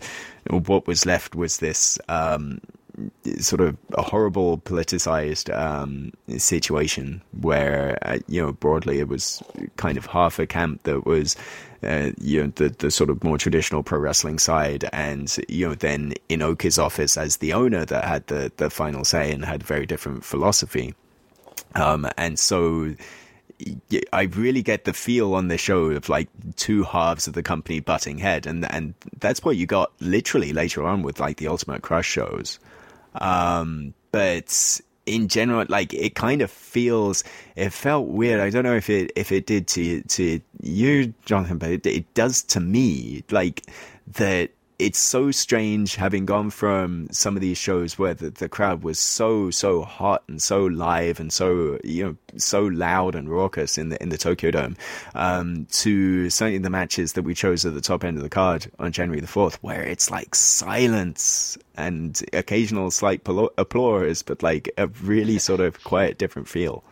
what 0.48 0.86
was 0.86 1.04
left 1.04 1.34
was 1.34 1.58
this 1.58 1.98
um, 2.08 2.60
sort 3.38 3.60
of 3.60 3.76
a 3.94 4.02
horrible 4.02 4.58
politicized 4.58 5.54
um, 5.56 6.12
situation 6.38 7.22
where 7.40 7.98
uh, 8.02 8.18
you 8.28 8.40
know 8.40 8.52
broadly 8.52 8.98
it 8.98 9.08
was 9.08 9.42
kind 9.76 9.98
of 9.98 10.06
half 10.06 10.38
a 10.38 10.46
camp 10.46 10.82
that 10.84 11.06
was 11.06 11.36
uh, 11.82 12.10
you 12.20 12.42
know 12.42 12.52
the 12.56 12.68
the 12.70 12.90
sort 12.90 13.10
of 13.10 13.22
more 13.22 13.38
traditional 13.38 13.82
pro 13.82 13.98
wrestling 13.98 14.38
side. 14.38 14.88
And 14.92 15.34
you 15.48 15.68
know 15.68 15.74
then 15.74 16.14
Inoki's 16.28 16.78
office 16.78 17.16
as 17.16 17.38
the 17.38 17.52
owner 17.52 17.84
that 17.84 18.04
had 18.04 18.26
the 18.26 18.52
the 18.56 18.70
final 18.70 19.04
say 19.04 19.32
and 19.32 19.44
had 19.44 19.62
very 19.62 19.86
different 19.86 20.24
philosophy. 20.24 20.94
Um, 21.74 22.08
and 22.16 22.38
so 22.38 22.94
I 24.12 24.22
really 24.22 24.62
get 24.62 24.84
the 24.84 24.92
feel 24.92 25.34
on 25.34 25.48
the 25.48 25.58
show 25.58 25.86
of 25.86 26.08
like 26.08 26.28
two 26.56 26.84
halves 26.84 27.26
of 27.26 27.34
the 27.34 27.42
company 27.42 27.80
butting 27.80 28.18
head, 28.18 28.46
and 28.46 28.64
and 28.70 28.94
that's 29.18 29.44
what 29.44 29.56
you 29.56 29.66
got 29.66 29.92
literally 30.00 30.52
later 30.52 30.84
on 30.84 31.02
with 31.02 31.18
like 31.18 31.38
the 31.38 31.48
Ultimate 31.48 31.82
Crush 31.82 32.06
shows. 32.06 32.58
Um, 33.14 33.94
but 34.12 34.80
in 35.08 35.28
general, 35.28 35.64
like 35.68 35.92
it 35.94 36.14
kind 36.14 36.42
of 36.42 36.50
feels, 36.50 37.24
it 37.56 37.70
felt 37.70 38.06
weird. 38.08 38.40
I 38.40 38.50
don't 38.50 38.64
know 38.64 38.76
if 38.76 38.90
it 38.90 39.10
if 39.16 39.32
it 39.32 39.46
did 39.46 39.66
to 39.68 40.02
to 40.02 40.40
you, 40.62 41.14
Jonathan, 41.24 41.58
but 41.58 41.70
it, 41.70 41.86
it 41.86 42.14
does 42.14 42.42
to 42.44 42.60
me. 42.60 43.24
Like 43.30 43.62
that 44.12 44.50
it's 44.78 44.98
so 44.98 45.30
strange 45.30 45.96
having 45.96 46.24
gone 46.24 46.50
from 46.50 47.08
some 47.10 47.36
of 47.36 47.40
these 47.40 47.58
shows 47.58 47.98
where 47.98 48.14
the, 48.14 48.30
the 48.30 48.48
crowd 48.48 48.82
was 48.82 48.98
so 48.98 49.50
so 49.50 49.82
hot 49.82 50.22
and 50.28 50.40
so 50.40 50.64
live 50.66 51.18
and 51.18 51.32
so 51.32 51.78
you 51.82 52.04
know 52.04 52.16
so 52.36 52.62
loud 52.62 53.14
and 53.14 53.28
raucous 53.28 53.76
in 53.76 53.88
the 53.88 54.02
in 54.02 54.08
the 54.08 54.18
Tokyo 54.18 54.50
Dome 54.50 54.76
um, 55.14 55.66
to 55.72 56.30
certainly 56.30 56.58
the 56.58 56.70
matches 56.70 57.14
that 57.14 57.22
we 57.22 57.34
chose 57.34 57.66
at 57.66 57.74
the 57.74 57.80
top 57.80 58.04
end 58.04 58.16
of 58.16 58.22
the 58.22 58.28
card 58.28 58.70
on 58.78 58.92
January 58.92 59.20
the 59.20 59.26
fourth, 59.26 59.62
where 59.62 59.82
it's 59.82 60.10
like 60.10 60.34
silence 60.34 61.58
and 61.76 62.22
occasional 62.32 62.90
slight 62.90 63.22
applause, 63.56 64.22
but 64.22 64.42
like 64.42 64.70
a 64.76 64.88
really 65.02 65.38
sort 65.38 65.60
of 65.60 65.82
quiet, 65.84 66.18
different 66.18 66.48
feel. 66.48 66.82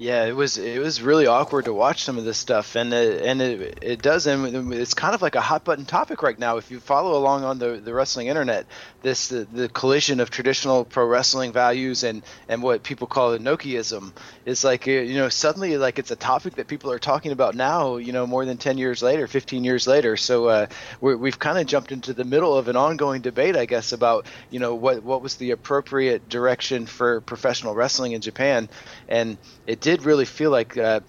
Yeah, 0.00 0.24
it 0.24 0.34
was 0.34 0.56
it 0.56 0.80
was 0.80 1.02
really 1.02 1.26
awkward 1.26 1.66
to 1.66 1.74
watch 1.74 2.04
some 2.04 2.16
of 2.16 2.24
this 2.24 2.38
stuff, 2.38 2.74
and 2.74 2.90
it, 2.94 3.22
and 3.22 3.42
it, 3.42 3.80
it 3.82 4.00
does, 4.00 4.26
and 4.26 4.72
it's 4.72 4.94
kind 4.94 5.14
of 5.14 5.20
like 5.20 5.34
a 5.34 5.42
hot 5.42 5.62
button 5.62 5.84
topic 5.84 6.22
right 6.22 6.38
now. 6.38 6.56
If 6.56 6.70
you 6.70 6.80
follow 6.80 7.18
along 7.18 7.44
on 7.44 7.58
the, 7.58 7.72
the 7.72 7.92
wrestling 7.92 8.28
internet, 8.28 8.64
this 9.02 9.28
the, 9.28 9.46
the 9.52 9.68
collision 9.68 10.20
of 10.20 10.30
traditional 10.30 10.86
pro 10.86 11.04
wrestling 11.04 11.52
values 11.52 12.02
and, 12.02 12.22
and 12.48 12.62
what 12.62 12.82
people 12.82 13.08
call 13.08 13.36
Inokiism 13.36 14.14
is 14.46 14.64
like 14.64 14.86
you 14.86 15.16
know 15.16 15.28
suddenly 15.28 15.76
like 15.76 15.98
it's 15.98 16.10
a 16.10 16.16
topic 16.16 16.54
that 16.54 16.66
people 16.66 16.90
are 16.90 16.98
talking 16.98 17.32
about 17.32 17.54
now. 17.54 17.98
You 17.98 18.12
know, 18.12 18.26
more 18.26 18.46
than 18.46 18.56
ten 18.56 18.78
years 18.78 19.02
later, 19.02 19.26
fifteen 19.26 19.64
years 19.64 19.86
later. 19.86 20.16
So 20.16 20.46
uh, 20.46 20.66
we 21.02 21.14
we've 21.14 21.38
kind 21.38 21.58
of 21.58 21.66
jumped 21.66 21.92
into 21.92 22.14
the 22.14 22.24
middle 22.24 22.56
of 22.56 22.68
an 22.68 22.76
ongoing 22.76 23.20
debate, 23.20 23.54
I 23.54 23.66
guess, 23.66 23.92
about 23.92 24.24
you 24.48 24.60
know 24.60 24.74
what 24.74 25.02
what 25.02 25.20
was 25.20 25.34
the 25.34 25.50
appropriate 25.50 26.26
direction 26.30 26.86
for 26.86 27.20
professional 27.20 27.74
wrestling 27.74 28.12
in 28.12 28.22
Japan, 28.22 28.70
and 29.10 29.36
it 29.66 29.80
did 29.80 29.89
did 29.90 30.04
really 30.04 30.24
feel 30.24 30.52
like 30.52 30.76
uh, 30.76 31.00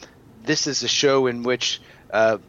this 0.44 0.66
is 0.66 0.82
a 0.82 0.88
show 0.88 1.28
in 1.28 1.44
which 1.44 1.80
uh, 2.12 2.40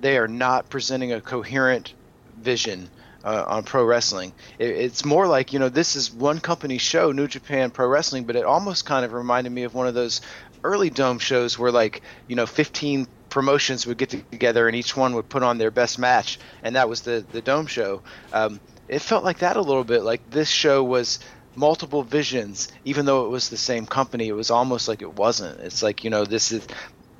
they 0.00 0.16
are 0.16 0.26
not 0.26 0.70
presenting 0.70 1.12
a 1.12 1.20
coherent 1.20 1.92
vision 2.38 2.88
uh, 3.24 3.44
on 3.46 3.62
pro 3.62 3.84
wrestling. 3.84 4.32
It, 4.58 4.70
it's 4.70 5.04
more 5.04 5.26
like 5.26 5.52
you 5.52 5.58
know 5.58 5.68
this 5.68 5.94
is 5.94 6.10
one 6.10 6.40
company 6.40 6.78
show, 6.78 7.12
New 7.12 7.28
Japan 7.28 7.70
Pro 7.70 7.86
Wrestling, 7.86 8.24
but 8.24 8.36
it 8.36 8.44
almost 8.44 8.86
kind 8.86 9.04
of 9.04 9.12
reminded 9.12 9.52
me 9.52 9.64
of 9.64 9.74
one 9.74 9.86
of 9.86 9.92
those 9.92 10.22
early 10.64 10.88
dome 10.88 11.18
shows 11.18 11.58
where 11.58 11.70
like 11.70 12.00
you 12.26 12.36
know 12.36 12.46
15 12.46 13.06
promotions 13.28 13.86
would 13.86 13.98
get 13.98 14.10
together 14.10 14.68
and 14.68 14.76
each 14.76 14.96
one 14.96 15.14
would 15.14 15.28
put 15.28 15.42
on 15.42 15.58
their 15.58 15.70
best 15.70 15.98
match, 15.98 16.38
and 16.62 16.76
that 16.76 16.88
was 16.88 17.02
the 17.02 17.22
the 17.32 17.42
dome 17.42 17.66
show. 17.66 18.00
Um, 18.32 18.60
it 18.88 19.00
felt 19.00 19.24
like 19.24 19.40
that 19.40 19.56
a 19.58 19.60
little 19.60 19.84
bit. 19.84 20.04
Like 20.04 20.30
this 20.30 20.48
show 20.48 20.82
was 20.82 21.18
multiple 21.54 22.02
visions, 22.02 22.68
even 22.84 23.06
though 23.06 23.26
it 23.26 23.28
was 23.28 23.48
the 23.48 23.56
same 23.56 23.86
company. 23.86 24.28
It 24.28 24.32
was 24.32 24.50
almost 24.50 24.88
like 24.88 25.02
it 25.02 25.14
wasn't. 25.14 25.60
It's 25.60 25.82
like 25.82 26.04
you 26.04 26.10
know 26.10 26.24
this 26.24 26.52
is 26.52 26.66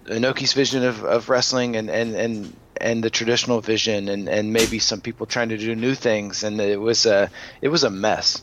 Inoki's 0.06 0.52
vision 0.52 0.84
of, 0.84 1.04
of 1.04 1.28
wrestling 1.28 1.76
and, 1.76 1.90
and, 1.90 2.14
and 2.14 2.56
and 2.80 3.04
the 3.04 3.10
traditional 3.10 3.60
vision 3.60 4.08
and, 4.08 4.28
and 4.28 4.52
maybe 4.52 4.78
some 4.78 5.00
people 5.00 5.26
trying 5.26 5.50
to 5.50 5.58
do 5.58 5.74
new 5.74 5.94
things 5.94 6.42
and 6.42 6.60
it 6.60 6.80
was 6.80 7.06
a 7.06 7.30
it 7.60 7.68
was 7.68 7.84
a 7.84 7.90
mess. 7.90 8.42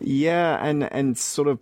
Yeah, 0.00 0.58
and 0.64 0.90
and 0.92 1.16
sort 1.16 1.48
of 1.48 1.58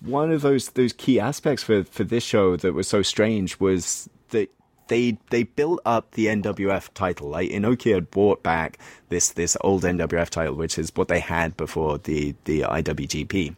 one 0.00 0.32
of 0.32 0.42
those 0.42 0.70
those 0.70 0.92
key 0.92 1.20
aspects 1.20 1.62
for 1.62 1.84
for 1.84 2.04
this 2.04 2.24
show 2.24 2.56
that 2.56 2.72
was 2.72 2.88
so 2.88 3.02
strange 3.02 3.60
was 3.60 4.08
that 4.30 4.50
they 4.88 5.18
they 5.30 5.44
built 5.44 5.80
up 5.84 6.12
the 6.12 6.26
NWF 6.26 6.92
title. 6.94 7.28
Like 7.30 7.50
Inoki 7.50 7.94
had 7.94 8.10
brought 8.10 8.42
back 8.42 8.78
this 9.08 9.30
this 9.30 9.56
old 9.60 9.82
NWF 9.82 10.30
title, 10.30 10.54
which 10.54 10.78
is 10.78 10.92
what 10.94 11.08
they 11.08 11.20
had 11.20 11.56
before 11.56 11.98
the 11.98 12.34
the 12.44 12.60
IWGP. 12.62 13.56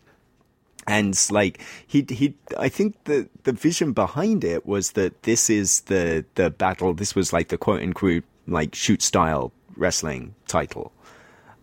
And 0.87 1.19
like 1.31 1.61
he 1.87 2.07
he, 2.09 2.35
I 2.59 2.69
think 2.69 2.97
the 3.05 3.29
the 3.43 3.53
vision 3.53 3.93
behind 3.93 4.45
it 4.45 4.67
was 4.67 4.93
that 4.93 5.25
this 5.25 5.51
is 5.51 5.81
the 5.83 6.25
the 6.37 6.51
battle. 6.51 6.95
This 6.95 7.15
was 7.15 7.33
like 7.33 7.49
the 7.49 7.59
quote 7.59 7.83
unquote 7.83 8.25
like 8.47 8.75
shoot 8.75 9.03
style 9.03 9.53
wrestling 9.77 10.35
title. 10.47 10.93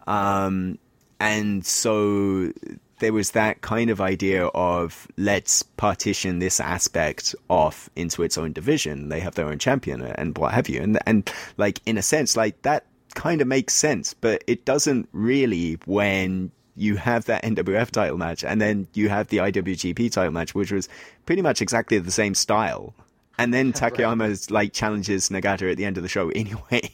Um, 0.06 0.78
and 1.20 1.66
so 1.66 2.52
there 3.00 3.14
was 3.14 3.32
that 3.32 3.62
kind 3.62 3.90
of 3.90 4.00
idea 4.00 4.46
of 4.48 5.08
let's 5.18 5.64
partition 5.64 6.40
this 6.40 6.60
aspect 6.60 7.36
off 7.50 7.90
into 7.96 8.24
its 8.24 8.38
own 8.38 8.54
division. 8.54 9.10
They 9.10 9.20
have 9.20 9.36
their 9.36 9.48
own 9.48 9.60
champion 9.60 10.02
and 10.02 10.38
what 10.38 10.54
have 10.54 10.70
you. 10.70 10.82
And, 10.82 11.00
and 11.06 11.32
like, 11.58 11.80
in 11.86 11.98
a 11.98 12.02
sense, 12.02 12.38
like 12.38 12.62
that 12.62 12.86
kind 13.16 13.42
of 13.42 13.48
makes 13.48 13.74
sense, 13.74 14.14
but 14.14 14.44
it 14.48 14.66
doesn't 14.66 15.10
really 15.12 15.78
when 15.86 16.52
you 16.76 16.96
have 16.96 17.26
that 17.26 17.44
NWF 17.44 17.92
title 17.92 18.18
match 18.18 18.44
and 18.44 18.60
then 18.60 18.88
you 18.94 19.10
have 19.10 19.28
the 19.28 19.38
IWGP 19.38 20.12
title 20.12 20.32
match, 20.32 20.56
which 20.56 20.72
was 20.72 20.90
pretty 21.26 21.42
much 21.42 21.62
exactly 21.62 22.00
the 22.00 22.12
same 22.12 22.34
style. 22.34 22.94
And 23.38 23.54
then 23.54 23.74
Takayama's 23.74 24.48
right. 24.50 24.52
like 24.52 24.74
challenges 24.74 25.30
Nagata 25.30 25.72
at 25.72 25.78
the 25.78 25.86
end 25.86 25.98
of 25.98 26.04
the 26.04 26.10
show 26.10 26.30
anyway 26.36 26.90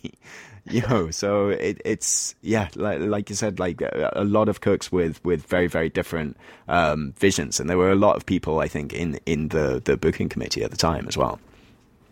you 0.69 0.81
know, 0.81 1.11
so 1.11 1.49
it, 1.49 1.81
it's 1.85 2.35
yeah, 2.41 2.69
like, 2.75 2.99
like, 2.99 3.29
you 3.29 3.35
said, 3.35 3.59
like 3.59 3.81
a, 3.81 4.23
lot 4.23 4.49
of 4.49 4.61
cooks 4.61 4.91
with 4.91 5.23
with 5.23 5.45
very 5.45 5.67
very 5.67 5.89
different 5.89 6.37
um, 6.67 7.13
visions, 7.17 7.59
and 7.59 7.69
there 7.69 7.77
were 7.77 7.91
a 7.91 7.95
lot 7.95 8.15
of 8.15 8.25
people 8.25 8.59
I 8.59 8.67
think 8.67 8.93
in 8.93 9.19
in 9.25 9.49
the 9.49 9.81
the 9.83 9.97
booking 9.97 10.29
committee 10.29 10.63
at 10.63 10.71
the 10.71 10.77
time 10.77 11.07
as 11.07 11.17
well. 11.17 11.39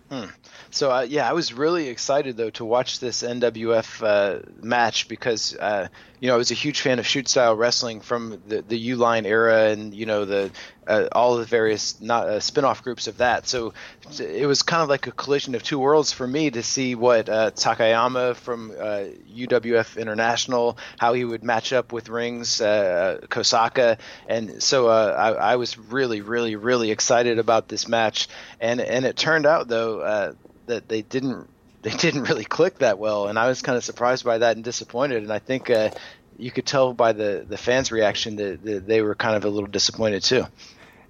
Hmm. 0.10 0.26
So 0.72 0.92
uh, 0.92 1.02
yeah, 1.02 1.30
I 1.30 1.34
was 1.34 1.54
really 1.54 1.88
excited 1.88 2.38
though 2.38 2.50
to 2.52 2.66
watch 2.66 3.00
this 3.00 3.24
NWF 3.24 4.04
uh, 4.04 4.42
match 4.62 5.08
because 5.08 5.56
uh, 5.56 5.88
you 6.20 6.28
know 6.28 6.36
I 6.36 6.38
was 6.38 6.52
a 6.52 6.56
huge 6.56 6.82
fan 6.82 7.00
of 7.00 7.08
shoot 7.08 7.28
style 7.28 7.56
wrestling 7.56 8.02
from 8.02 8.42
the 8.48 8.62
the 8.62 8.78
U 8.78 8.96
Line 8.98 9.26
era 9.26 9.70
and 9.70 9.94
you 9.94 10.06
know 10.06 10.26
the 10.26 10.52
uh, 10.86 11.08
all 11.12 11.38
the 11.38 11.46
various 11.46 12.00
not 12.02 12.28
uh, 12.28 12.40
spin-off 12.40 12.84
groups 12.84 13.08
of 13.08 13.18
that. 13.18 13.48
So 13.48 13.74
it 14.20 14.48
was 14.48 14.64
kind 14.64 14.84
of 14.84 14.90
like 14.90 15.08
a 15.08 15.12
collision 15.12 15.56
of 15.56 15.64
two 15.64 15.80
worlds 15.80 16.12
for 16.12 16.28
me 16.28 16.50
to 16.52 16.64
see 16.64 16.96
what 16.96 17.28
uh, 17.30 17.52
Takayama 17.52 18.36
from 18.36 18.72
UWF 18.72 19.98
International 19.98 20.78
how 20.98 21.14
he 21.14 21.26
would 21.26 21.44
match 21.44 21.74
up 21.74 21.92
with 21.92 22.10
Rings 22.10 22.60
Kosaka, 22.60 24.00
and 24.28 24.62
so 24.62 24.88
I, 24.88 25.32
I, 25.32 25.56
was 25.56 25.78
really 25.78 26.22
really 26.22 26.56
really 26.56 26.92
excited 26.92 27.40
about 27.40 27.68
this 27.68 27.88
match. 27.88 28.28
And 28.60 28.82
and 28.82 29.06
it 29.06 29.16
turned 29.16 29.46
out 29.46 29.68
though 29.68 30.36
that 30.68 30.88
they 30.88 31.02
didn't 31.02 31.50
they 31.82 31.92
didn't 31.92 32.24
really 32.24 32.44
click 32.44 32.80
that 32.80 33.00
well, 33.00 33.28
and 33.28 33.38
I 33.38 33.48
was 33.48 33.62
kind 33.62 33.78
of 33.78 33.84
surprised 33.84 34.26
by 34.26 34.40
that 34.40 34.56
and 34.56 34.64
disappointed. 34.64 35.24
And 35.24 35.32
I 35.32 35.40
think 35.40 35.70
uh, 35.70 35.92
you 36.38 36.52
could 36.52 36.66
tell 36.66 36.94
by 36.94 37.14
the 37.14 37.46
the 37.48 37.58
fans' 37.58 37.92
reaction 37.92 38.36
that, 38.38 38.64
that, 38.64 38.88
they 38.88 39.02
were 39.02 39.16
kind 39.16 39.36
of 39.36 39.46
a 39.46 39.50
little 39.50 39.70
disappointed 39.70 40.24
too. 40.24 40.46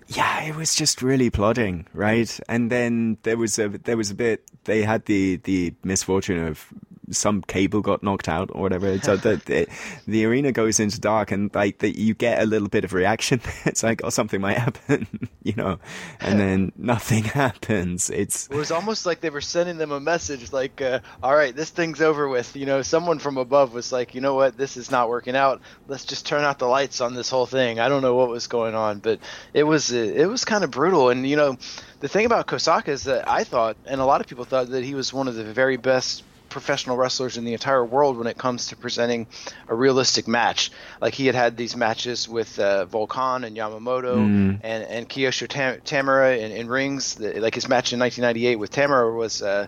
Yeah, 0.09 0.43
it 0.43 0.55
was 0.55 0.73
just 0.73 1.01
really 1.01 1.29
plodding, 1.29 1.85
right? 1.93 2.39
And 2.47 2.71
then 2.71 3.17
there 3.23 3.37
was 3.37 3.59
a 3.59 3.69
there 3.69 3.97
was 3.97 4.11
a 4.11 4.15
bit 4.15 4.43
they 4.63 4.83
had 4.83 5.05
the 5.05 5.37
the 5.37 5.73
misfortune 5.83 6.47
of 6.47 6.65
some 7.09 7.41
cable 7.41 7.81
got 7.81 8.03
knocked 8.03 8.27
out 8.27 8.49
or 8.53 8.61
whatever. 8.61 8.97
So 8.99 9.17
the, 9.17 9.35
the, 9.45 9.67
the 10.07 10.25
arena 10.25 10.51
goes 10.51 10.79
into 10.79 10.99
dark 10.99 11.31
and 11.31 11.53
like 11.53 11.79
the, 11.79 11.89
you 11.89 12.13
get 12.13 12.41
a 12.41 12.45
little 12.45 12.67
bit 12.67 12.83
of 12.83 12.93
reaction. 12.93 13.41
it's 13.65 13.83
like, 13.83 14.01
oh, 14.03 14.09
something 14.09 14.41
might 14.41 14.57
happen, 14.57 15.07
you 15.43 15.53
know, 15.53 15.79
and 16.19 16.39
then 16.39 16.71
nothing 16.77 17.23
happens. 17.23 18.09
It's 18.09 18.47
it 18.47 18.55
was 18.55 18.71
almost 18.71 19.05
like 19.05 19.21
they 19.21 19.29
were 19.29 19.41
sending 19.41 19.77
them 19.77 19.91
a 19.91 19.99
message 19.99 20.51
like, 20.51 20.81
uh, 20.81 20.99
all 21.23 21.35
right, 21.35 21.55
this 21.55 21.69
thing's 21.69 22.01
over 22.01 22.27
with. 22.27 22.55
You 22.55 22.65
know, 22.65 22.81
someone 22.81 23.19
from 23.19 23.37
above 23.37 23.73
was 23.73 23.91
like, 23.91 24.15
you 24.15 24.21
know 24.21 24.35
what, 24.35 24.57
this 24.57 24.77
is 24.77 24.91
not 24.91 25.09
working 25.09 25.35
out. 25.35 25.61
Let's 25.87 26.05
just 26.05 26.25
turn 26.25 26.43
out 26.43 26.59
the 26.59 26.67
lights 26.67 27.01
on 27.01 27.13
this 27.13 27.29
whole 27.29 27.45
thing. 27.45 27.79
I 27.79 27.89
don't 27.89 28.01
know 28.01 28.15
what 28.15 28.29
was 28.29 28.47
going 28.47 28.75
on, 28.75 28.99
but 28.99 29.19
it 29.53 29.63
was 29.63 29.91
it 29.91 30.27
was 30.27 30.45
kind 30.45 30.63
of 30.63 30.71
brutal. 30.71 31.09
And 31.09 31.27
you 31.27 31.35
know, 31.35 31.57
the 31.99 32.07
thing 32.07 32.25
about 32.25 32.47
Kosaka 32.47 32.89
is 32.89 33.03
that 33.03 33.27
I 33.29 33.43
thought, 33.43 33.77
and 33.85 34.01
a 34.01 34.05
lot 34.05 34.21
of 34.21 34.27
people 34.27 34.45
thought 34.45 34.69
that 34.69 34.83
he 34.83 34.93
was 34.93 35.13
one 35.13 35.27
of 35.27 35.35
the 35.35 35.43
very 35.43 35.77
best 35.77 36.23
professional 36.49 36.97
wrestlers 36.97 37.37
in 37.37 37.45
the 37.45 37.53
entire 37.53 37.83
world 37.83 38.17
when 38.17 38.27
it 38.27 38.37
comes 38.37 38.67
to 38.67 38.75
presenting 38.75 39.27
a 39.67 39.75
realistic 39.75 40.27
match. 40.27 40.71
Like 41.01 41.13
he 41.13 41.25
had 41.25 41.35
had 41.35 41.57
these 41.57 41.75
matches 41.75 42.27
with 42.27 42.59
uh, 42.59 42.85
Volk 42.85 43.13
Han 43.13 43.43
and 43.43 43.55
Yamamoto 43.55 44.15
mm. 44.15 44.59
and 44.63 44.83
and 44.83 45.09
Kiyoshi 45.09 45.47
Tam- 45.47 45.81
Tamura 45.81 46.39
in, 46.39 46.51
in 46.51 46.67
rings. 46.67 47.19
Like 47.19 47.55
his 47.55 47.67
match 47.67 47.93
in 47.93 47.99
1998 47.99 48.55
with 48.57 48.71
Tamura 48.71 49.15
was. 49.15 49.41
Uh, 49.41 49.67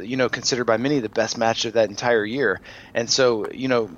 you 0.00 0.16
know, 0.16 0.28
considered 0.28 0.66
by 0.66 0.76
many 0.76 1.00
the 1.00 1.08
best 1.08 1.36
match 1.36 1.64
of 1.64 1.72
that 1.72 1.90
entire 1.90 2.24
year. 2.24 2.60
And 2.94 3.10
so, 3.10 3.50
you 3.50 3.66
know, 3.66 3.90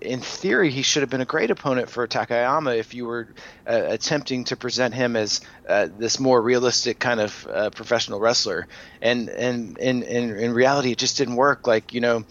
in 0.00 0.20
theory, 0.20 0.70
he 0.70 0.82
should 0.82 1.02
have 1.02 1.10
been 1.10 1.20
a 1.20 1.26
great 1.26 1.50
opponent 1.50 1.88
for 1.88 2.06
Takayama 2.06 2.76
if 2.78 2.94
you 2.94 3.06
were 3.06 3.28
uh, 3.66 3.82
attempting 3.86 4.44
to 4.44 4.56
present 4.56 4.94
him 4.94 5.16
as 5.16 5.40
uh, 5.68 5.88
this 5.98 6.18
more 6.18 6.40
realistic 6.40 6.98
kind 6.98 7.20
of 7.20 7.46
uh, 7.46 7.70
professional 7.70 8.20
wrestler. 8.20 8.66
And 9.00 9.28
and 9.28 9.78
in, 9.78 10.02
in 10.02 10.36
in 10.36 10.52
reality, 10.52 10.92
it 10.92 10.98
just 10.98 11.16
didn't 11.16 11.36
work. 11.36 11.66
Like 11.66 11.92
you 11.92 12.00
know, 12.00 12.24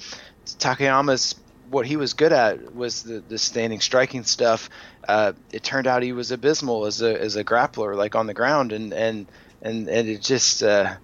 Takayama's 0.45 1.35
what 1.69 1.85
he 1.85 1.97
was 1.97 2.13
good 2.13 2.31
at 2.31 2.73
was 2.75 3.03
the, 3.03 3.19
the 3.27 3.37
standing 3.37 3.81
striking 3.81 4.23
stuff. 4.23 4.69
Uh, 5.07 5.33
it 5.51 5.63
turned 5.63 5.87
out 5.87 6.03
he 6.03 6.13
was 6.13 6.31
abysmal 6.31 6.85
as 6.85 7.01
a 7.01 7.19
as 7.19 7.35
a 7.35 7.43
grappler, 7.43 7.95
like 7.95 8.15
on 8.15 8.27
the 8.27 8.33
ground, 8.33 8.71
and 8.71 8.93
and 8.93 9.27
and 9.61 9.89
and 9.89 10.07
it 10.07 10.21
just 10.21 10.63
uh, 10.63 10.95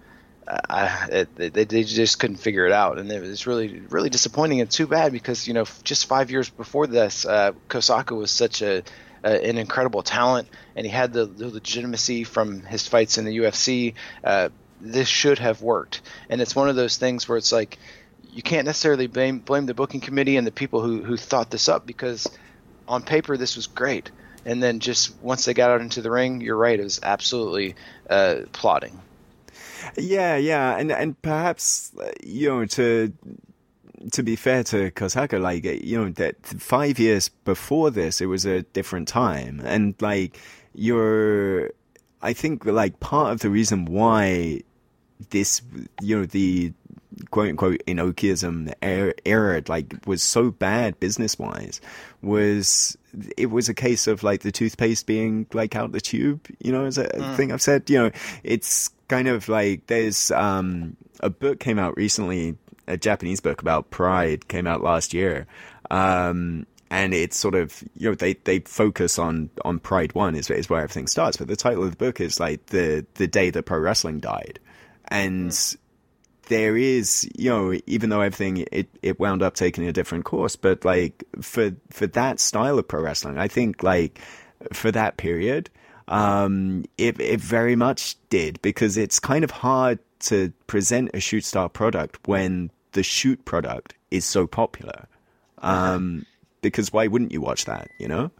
I, 0.47 1.07
it, 1.11 1.35
they, 1.35 1.63
they 1.63 1.83
just 1.83 2.19
couldn't 2.19 2.37
figure 2.37 2.65
it 2.65 2.71
out, 2.71 2.99
and 2.99 3.11
it 3.11 3.21
was 3.21 3.47
really 3.47 3.81
really 3.89 4.09
disappointing 4.09 4.61
and 4.61 4.69
too 4.69 4.87
bad 4.87 5.11
because 5.11 5.47
you 5.47 5.53
know 5.53 5.65
just 5.83 6.07
five 6.07 6.31
years 6.31 6.49
before 6.49 6.87
this, 6.87 7.25
uh, 7.25 7.53
Kosaka 7.69 8.15
was 8.15 8.31
such 8.31 8.61
a, 8.61 8.83
a, 9.23 9.49
an 9.49 9.57
incredible 9.57 10.03
talent, 10.03 10.49
and 10.75 10.85
he 10.85 10.91
had 10.91 11.13
the, 11.13 11.25
the, 11.25 11.47
legitimacy 11.47 12.23
from 12.23 12.61
his 12.61 12.87
fights 12.87 13.17
in 13.17 13.25
the 13.25 13.37
UFC. 13.37 13.93
Uh, 14.23 14.49
this 14.81 15.07
should 15.07 15.39
have 15.39 15.61
worked, 15.61 16.01
and 16.29 16.41
it's 16.41 16.55
one 16.55 16.67
of 16.67 16.75
those 16.75 16.97
things 16.97 17.27
where 17.27 17.37
it's 17.37 17.51
like 17.51 17.77
you 18.31 18.41
can't 18.41 18.65
necessarily 18.65 19.07
blame 19.07 19.39
blame 19.39 19.65
the 19.65 19.73
booking 19.73 20.01
committee 20.01 20.35
and 20.37 20.45
the 20.45 20.51
people 20.51 20.81
who 20.81 21.03
who 21.03 21.15
thought 21.15 21.51
this 21.51 21.69
up 21.69 21.85
because 21.85 22.27
on 22.87 23.01
paper 23.01 23.37
this 23.37 23.55
was 23.55 23.67
great, 23.67 24.11
and 24.45 24.61
then 24.61 24.79
just 24.79 25.15
once 25.21 25.45
they 25.45 25.53
got 25.53 25.69
out 25.69 25.79
into 25.79 26.01
the 26.01 26.11
ring, 26.11 26.41
you're 26.41 26.57
right, 26.57 26.79
it 26.79 26.83
was 26.83 26.99
absolutely 27.01 27.75
uh, 28.09 28.41
plodding. 28.51 28.99
Yeah, 29.97 30.35
yeah, 30.37 30.77
and 30.77 30.91
and 30.91 31.21
perhaps 31.21 31.91
uh, 31.99 32.11
you 32.23 32.49
know 32.49 32.65
to 32.65 33.13
to 34.11 34.23
be 34.23 34.35
fair 34.35 34.63
to 34.65 34.91
Kosaka, 34.91 35.41
like 35.41 35.63
you 35.63 35.97
know 35.97 36.09
that 36.11 36.45
five 36.45 36.99
years 36.99 37.29
before 37.29 37.89
this, 37.91 38.21
it 38.21 38.25
was 38.27 38.45
a 38.45 38.63
different 38.63 39.07
time, 39.07 39.61
and 39.65 39.95
like 40.01 40.39
you're. 40.73 41.71
I 42.21 42.31
think 42.31 42.63
like 42.65 43.01
part 43.01 43.33
of 43.33 43.41
the 43.41 43.49
reason 43.49 43.83
why 43.83 44.61
this, 45.29 45.61
you 46.01 46.17
know, 46.19 46.25
the 46.25 46.71
quote 47.31 47.49
unquote 47.49 47.81
Inokiism 47.85 48.73
era, 48.81 49.13
era 49.25 49.61
like 49.67 49.93
was 50.07 50.23
so 50.23 50.49
bad 50.49 50.97
business 51.01 51.37
wise 51.37 51.81
was 52.21 52.97
it 53.37 53.47
was 53.47 53.67
a 53.67 53.73
case 53.73 54.07
of 54.07 54.23
like 54.23 54.41
the 54.41 54.53
toothpaste 54.53 55.05
being 55.05 55.45
like 55.53 55.75
out 55.75 55.91
the 55.91 55.99
tube, 55.99 56.47
you 56.59 56.71
know, 56.71 56.85
as 56.85 56.97
a 56.97 57.07
Mm. 57.09 57.35
thing 57.35 57.51
I've 57.51 57.61
said, 57.61 57.89
you 57.89 57.97
know, 57.99 58.11
it's 58.43 58.89
kind 59.07 59.27
of 59.27 59.49
like 59.49 59.87
there's 59.87 60.31
um 60.31 60.95
a 61.19 61.29
book 61.29 61.59
came 61.59 61.79
out 61.79 61.95
recently, 61.97 62.57
a 62.87 62.97
Japanese 62.97 63.39
book 63.39 63.61
about 63.61 63.89
pride 63.89 64.47
came 64.47 64.67
out 64.67 64.81
last 64.81 65.13
year. 65.13 65.47
Um 65.91 66.65
and 66.93 67.11
it's 67.15 67.37
sort 67.37 67.55
of 67.55 67.83
you 67.97 68.09
know 68.09 68.15
they, 68.15 68.33
they 68.33 68.59
focus 68.59 69.17
on 69.17 69.49
on 69.65 69.79
Pride 69.79 70.13
One 70.13 70.35
is 70.35 70.49
is 70.51 70.69
where 70.69 70.83
everything 70.83 71.07
starts, 71.07 71.37
but 71.37 71.47
the 71.47 71.55
title 71.55 71.83
of 71.83 71.89
the 71.89 71.97
book 71.97 72.21
is 72.21 72.39
like 72.39 72.67
the 72.67 73.03
the 73.15 73.27
day 73.27 73.49
that 73.49 73.63
pro 73.63 73.79
wrestling 73.79 74.19
died, 74.19 74.59
and 75.07 75.75
there 76.49 76.77
is 76.77 77.27
you 77.35 77.49
know 77.49 77.73
even 77.87 78.11
though 78.11 78.21
everything 78.21 78.65
it, 78.71 78.89
it 79.01 79.19
wound 79.19 79.41
up 79.41 79.55
taking 79.55 79.87
a 79.87 79.91
different 79.93 80.25
course, 80.25 80.55
but 80.55 80.85
like 80.85 81.23
for 81.41 81.71
for 81.89 82.05
that 82.07 82.39
style 82.39 82.77
of 82.77 82.87
pro 82.87 83.01
wrestling, 83.01 83.39
I 83.39 83.47
think 83.47 83.81
like 83.81 84.21
for 84.71 84.91
that 84.91 85.17
period, 85.17 85.71
um, 86.07 86.85
it 86.97 87.19
it 87.19 87.39
very 87.39 87.75
much 87.75 88.15
did 88.29 88.61
because 88.61 88.97
it's 88.97 89.19
kind 89.19 89.43
of 89.43 89.51
hard 89.51 89.99
to 90.19 90.51
present 90.67 91.11
a 91.13 91.19
shoot 91.19 91.43
star 91.43 91.69
product 91.69 92.19
when 92.27 92.71
the 92.93 93.03
shoot 93.03 93.43
product 93.45 93.95
is 94.11 94.25
so 94.25 94.47
popular. 94.47 95.07
Um, 95.59 96.25
because 96.61 96.91
why 96.93 97.07
wouldn't 97.07 97.31
you 97.31 97.41
watch 97.41 97.65
that? 97.65 97.89
You 97.99 98.07
know? 98.07 98.31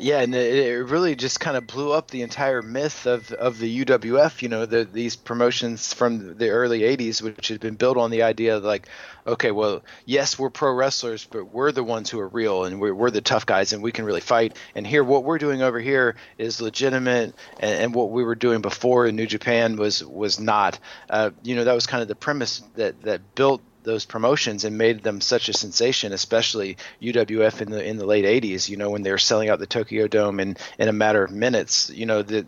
Yeah, 0.00 0.20
and 0.20 0.32
it, 0.32 0.54
it 0.54 0.84
really 0.84 1.16
just 1.16 1.40
kind 1.40 1.56
of 1.56 1.66
blew 1.66 1.92
up 1.92 2.10
the 2.10 2.22
entire 2.22 2.62
myth 2.62 3.04
of, 3.06 3.32
of 3.32 3.58
the 3.58 3.84
UWF. 3.84 4.42
You 4.42 4.48
know, 4.48 4.64
the, 4.64 4.84
these 4.84 5.16
promotions 5.16 5.92
from 5.92 6.36
the 6.36 6.50
early 6.50 6.80
'80s, 6.80 7.20
which 7.20 7.48
had 7.48 7.58
been 7.58 7.74
built 7.74 7.96
on 7.96 8.12
the 8.12 8.22
idea 8.22 8.56
of 8.56 8.62
like, 8.62 8.86
okay, 9.26 9.50
well, 9.50 9.82
yes, 10.06 10.38
we're 10.38 10.50
pro 10.50 10.72
wrestlers, 10.72 11.24
but 11.24 11.52
we're 11.52 11.72
the 11.72 11.82
ones 11.82 12.10
who 12.10 12.20
are 12.20 12.28
real, 12.28 12.64
and 12.64 12.80
we're, 12.80 12.94
we're 12.94 13.10
the 13.10 13.20
tough 13.20 13.44
guys, 13.44 13.72
and 13.72 13.82
we 13.82 13.90
can 13.90 14.04
really 14.04 14.20
fight. 14.20 14.56
And 14.76 14.86
here, 14.86 15.02
what 15.02 15.24
we're 15.24 15.38
doing 15.38 15.62
over 15.62 15.80
here 15.80 16.14
is 16.38 16.60
legitimate, 16.60 17.34
and, 17.58 17.82
and 17.82 17.94
what 17.94 18.10
we 18.10 18.22
were 18.22 18.36
doing 18.36 18.60
before 18.60 19.06
in 19.06 19.16
New 19.16 19.26
Japan 19.26 19.76
was 19.76 20.04
was 20.04 20.38
not. 20.38 20.78
Uh, 21.10 21.30
you 21.42 21.56
know, 21.56 21.64
that 21.64 21.74
was 21.74 21.88
kind 21.88 22.02
of 22.02 22.08
the 22.08 22.14
premise 22.14 22.62
that 22.76 23.02
that 23.02 23.34
built 23.34 23.62
those 23.82 24.04
promotions 24.04 24.64
and 24.64 24.76
made 24.78 25.02
them 25.02 25.20
such 25.20 25.48
a 25.48 25.52
sensation, 25.52 26.12
especially 26.12 26.76
UWF 27.02 27.60
in 27.60 27.70
the 27.70 27.84
in 27.84 27.96
the 27.96 28.06
late 28.06 28.24
'80s. 28.24 28.68
You 28.68 28.76
know, 28.76 28.90
when 28.90 29.02
they 29.02 29.10
were 29.10 29.18
selling 29.18 29.48
out 29.48 29.58
the 29.58 29.66
Tokyo 29.66 30.08
Dome 30.08 30.40
in 30.40 30.56
in 30.78 30.88
a 30.88 30.92
matter 30.92 31.24
of 31.24 31.30
minutes. 31.30 31.90
You 31.90 32.06
know 32.06 32.22
that. 32.22 32.46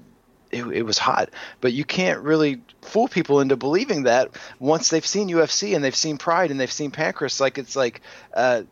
It, 0.52 0.66
it 0.66 0.82
was 0.82 0.98
hot, 0.98 1.30
but 1.60 1.72
you 1.72 1.84
can't 1.84 2.22
really 2.22 2.60
fool 2.82 3.06
people 3.06 3.38
into 3.38 3.56
believing 3.56 4.02
that 4.02 4.30
once 4.58 4.88
they've 4.88 5.06
seen 5.06 5.28
UFC 5.28 5.76
and 5.76 5.84
they've 5.84 5.94
seen 5.94 6.18
Pride 6.18 6.50
and 6.50 6.58
they've 6.58 6.72
seen 6.72 6.90
Pancrase. 6.90 7.40
Like 7.40 7.56
it's 7.56 7.76
like, 7.76 8.00
uh, 8.34 8.62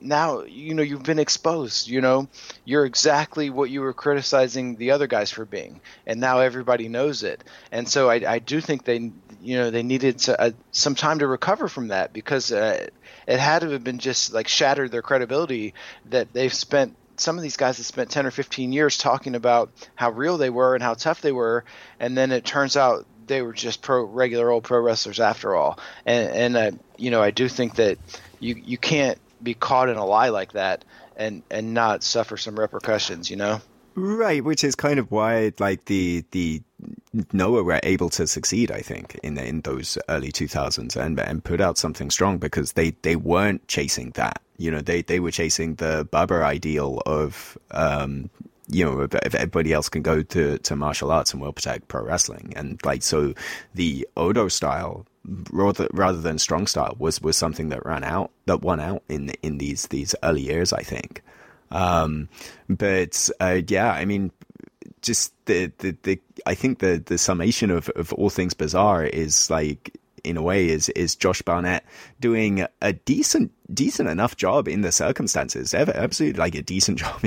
now 0.00 0.42
you 0.42 0.74
know 0.74 0.82
you've 0.82 1.02
been 1.02 1.18
exposed 1.18 1.88
you 1.88 2.00
know 2.00 2.28
you're 2.64 2.84
exactly 2.84 3.50
what 3.50 3.70
you 3.70 3.80
were 3.80 3.92
criticizing 3.92 4.76
the 4.76 4.90
other 4.90 5.06
guys 5.06 5.30
for 5.30 5.44
being 5.44 5.80
and 6.06 6.20
now 6.20 6.40
everybody 6.40 6.88
knows 6.88 7.22
it 7.22 7.42
and 7.72 7.88
so 7.88 8.10
i, 8.10 8.34
I 8.34 8.38
do 8.38 8.60
think 8.60 8.84
they 8.84 9.10
you 9.46 9.56
know 9.56 9.70
they 9.70 9.84
needed 9.84 10.18
to, 10.18 10.40
uh, 10.40 10.50
some 10.72 10.96
time 10.96 11.20
to 11.20 11.26
recover 11.26 11.68
from 11.68 11.88
that 11.88 12.12
because 12.12 12.50
uh, 12.50 12.86
it 13.28 13.38
had 13.38 13.60
to 13.60 13.70
have 13.70 13.84
been 13.84 13.98
just 13.98 14.32
like 14.34 14.48
shattered 14.48 14.90
their 14.90 15.02
credibility 15.02 15.72
that 16.06 16.32
they've 16.32 16.52
spent 16.52 16.96
some 17.18 17.36
of 17.36 17.42
these 17.42 17.56
guys 17.56 17.78
have 17.78 17.86
spent 17.86 18.10
10 18.10 18.26
or 18.26 18.30
15 18.30 18.72
years 18.72 18.98
talking 18.98 19.34
about 19.34 19.70
how 19.94 20.10
real 20.10 20.36
they 20.36 20.50
were 20.50 20.74
and 20.74 20.82
how 20.82 20.94
tough 20.94 21.20
they 21.20 21.32
were 21.32 21.64
and 22.00 22.18
then 22.18 22.32
it 22.32 22.44
turns 22.44 22.76
out 22.76 23.06
they 23.26 23.40
were 23.40 23.52
just 23.52 23.82
pro 23.82 24.04
regular 24.04 24.50
old 24.50 24.64
pro 24.64 24.80
wrestlers 24.80 25.20
after 25.20 25.54
all. 25.54 25.78
And 26.04 26.30
and 26.30 26.56
uh, 26.56 26.78
you 26.96 27.10
know 27.10 27.22
i 27.22 27.30
do 27.30 27.48
think 27.48 27.76
that 27.76 27.98
you 28.40 28.56
you 28.56 28.78
can't 28.78 29.18
be 29.40 29.54
caught 29.54 29.88
in 29.88 29.96
a 29.96 30.04
lie 30.04 30.30
like 30.30 30.52
that 30.52 30.84
and 31.16 31.42
and 31.50 31.72
not 31.72 32.02
suffer 32.02 32.36
some 32.36 32.58
repercussions 32.58 33.30
you 33.30 33.36
know? 33.36 33.60
Right, 33.94 34.44
which 34.44 34.62
is 34.62 34.74
kind 34.74 34.98
of 34.98 35.10
why 35.10 35.52
like 35.58 35.86
the 35.86 36.24
the 36.32 36.62
Noah 37.32 37.62
were 37.62 37.80
able 37.82 38.10
to 38.10 38.26
succeed, 38.26 38.70
I 38.70 38.80
think, 38.80 39.18
in 39.22 39.38
in 39.38 39.60
those 39.62 39.98
early 40.08 40.32
two 40.32 40.48
thousands 40.48 40.96
and 40.96 41.18
and 41.20 41.42
put 41.42 41.60
out 41.60 41.78
something 41.78 42.10
strong 42.10 42.38
because 42.38 42.72
they 42.72 42.90
they 43.02 43.16
weren't 43.16 43.66
chasing 43.68 44.10
that. 44.12 44.42
You 44.58 44.70
know, 44.70 44.80
they 44.80 45.02
they 45.02 45.20
were 45.20 45.30
chasing 45.30 45.76
the 45.76 46.06
Baba 46.10 46.36
ideal 46.36 47.02
of 47.06 47.58
um 47.70 48.30
you 48.68 48.84
know, 48.84 49.00
if, 49.02 49.14
if 49.14 49.34
everybody 49.34 49.72
else 49.72 49.88
can 49.88 50.02
go 50.02 50.22
to, 50.22 50.58
to 50.58 50.76
martial 50.76 51.12
arts 51.12 51.32
and 51.32 51.40
will 51.40 51.52
protect 51.52 51.88
pro 51.88 52.02
wrestling, 52.02 52.52
and 52.56 52.80
like 52.84 53.02
so, 53.02 53.32
the 53.74 54.06
Odo 54.16 54.48
style 54.48 55.06
rather 55.50 55.88
rather 55.92 56.20
than 56.20 56.38
strong 56.38 56.66
style 56.66 56.96
was 56.98 57.20
was 57.20 57.36
something 57.36 57.68
that 57.70 57.84
ran 57.84 58.04
out 58.04 58.30
that 58.46 58.62
won 58.62 58.80
out 58.80 59.02
in 59.08 59.30
in 59.42 59.58
these 59.58 59.86
these 59.88 60.14
early 60.22 60.42
years, 60.42 60.72
I 60.72 60.82
think. 60.82 61.22
Um, 61.70 62.28
but 62.68 63.28
uh, 63.40 63.60
yeah, 63.66 63.90
I 63.92 64.04
mean, 64.04 64.32
just 65.02 65.32
the, 65.46 65.72
the 65.78 65.96
the 66.02 66.20
I 66.44 66.54
think 66.54 66.80
the 66.80 67.02
the 67.04 67.18
summation 67.18 67.70
of 67.70 67.88
of 67.90 68.12
all 68.12 68.30
things 68.30 68.54
bizarre 68.54 69.04
is 69.04 69.50
like 69.50 69.98
in 70.26 70.36
a 70.36 70.42
way 70.42 70.68
is 70.68 70.88
is 70.90 71.14
Josh 71.14 71.40
Barnett 71.42 71.84
doing 72.20 72.66
a 72.82 72.92
decent 72.92 73.52
decent 73.72 74.08
enough 74.08 74.36
job 74.36 74.66
in 74.66 74.80
the 74.80 74.90
circumstances 74.90 75.72
ever. 75.72 75.92
Absolutely 75.96 76.38
like 76.38 76.54
a 76.56 76.62
decent 76.62 76.98
job 77.04 77.22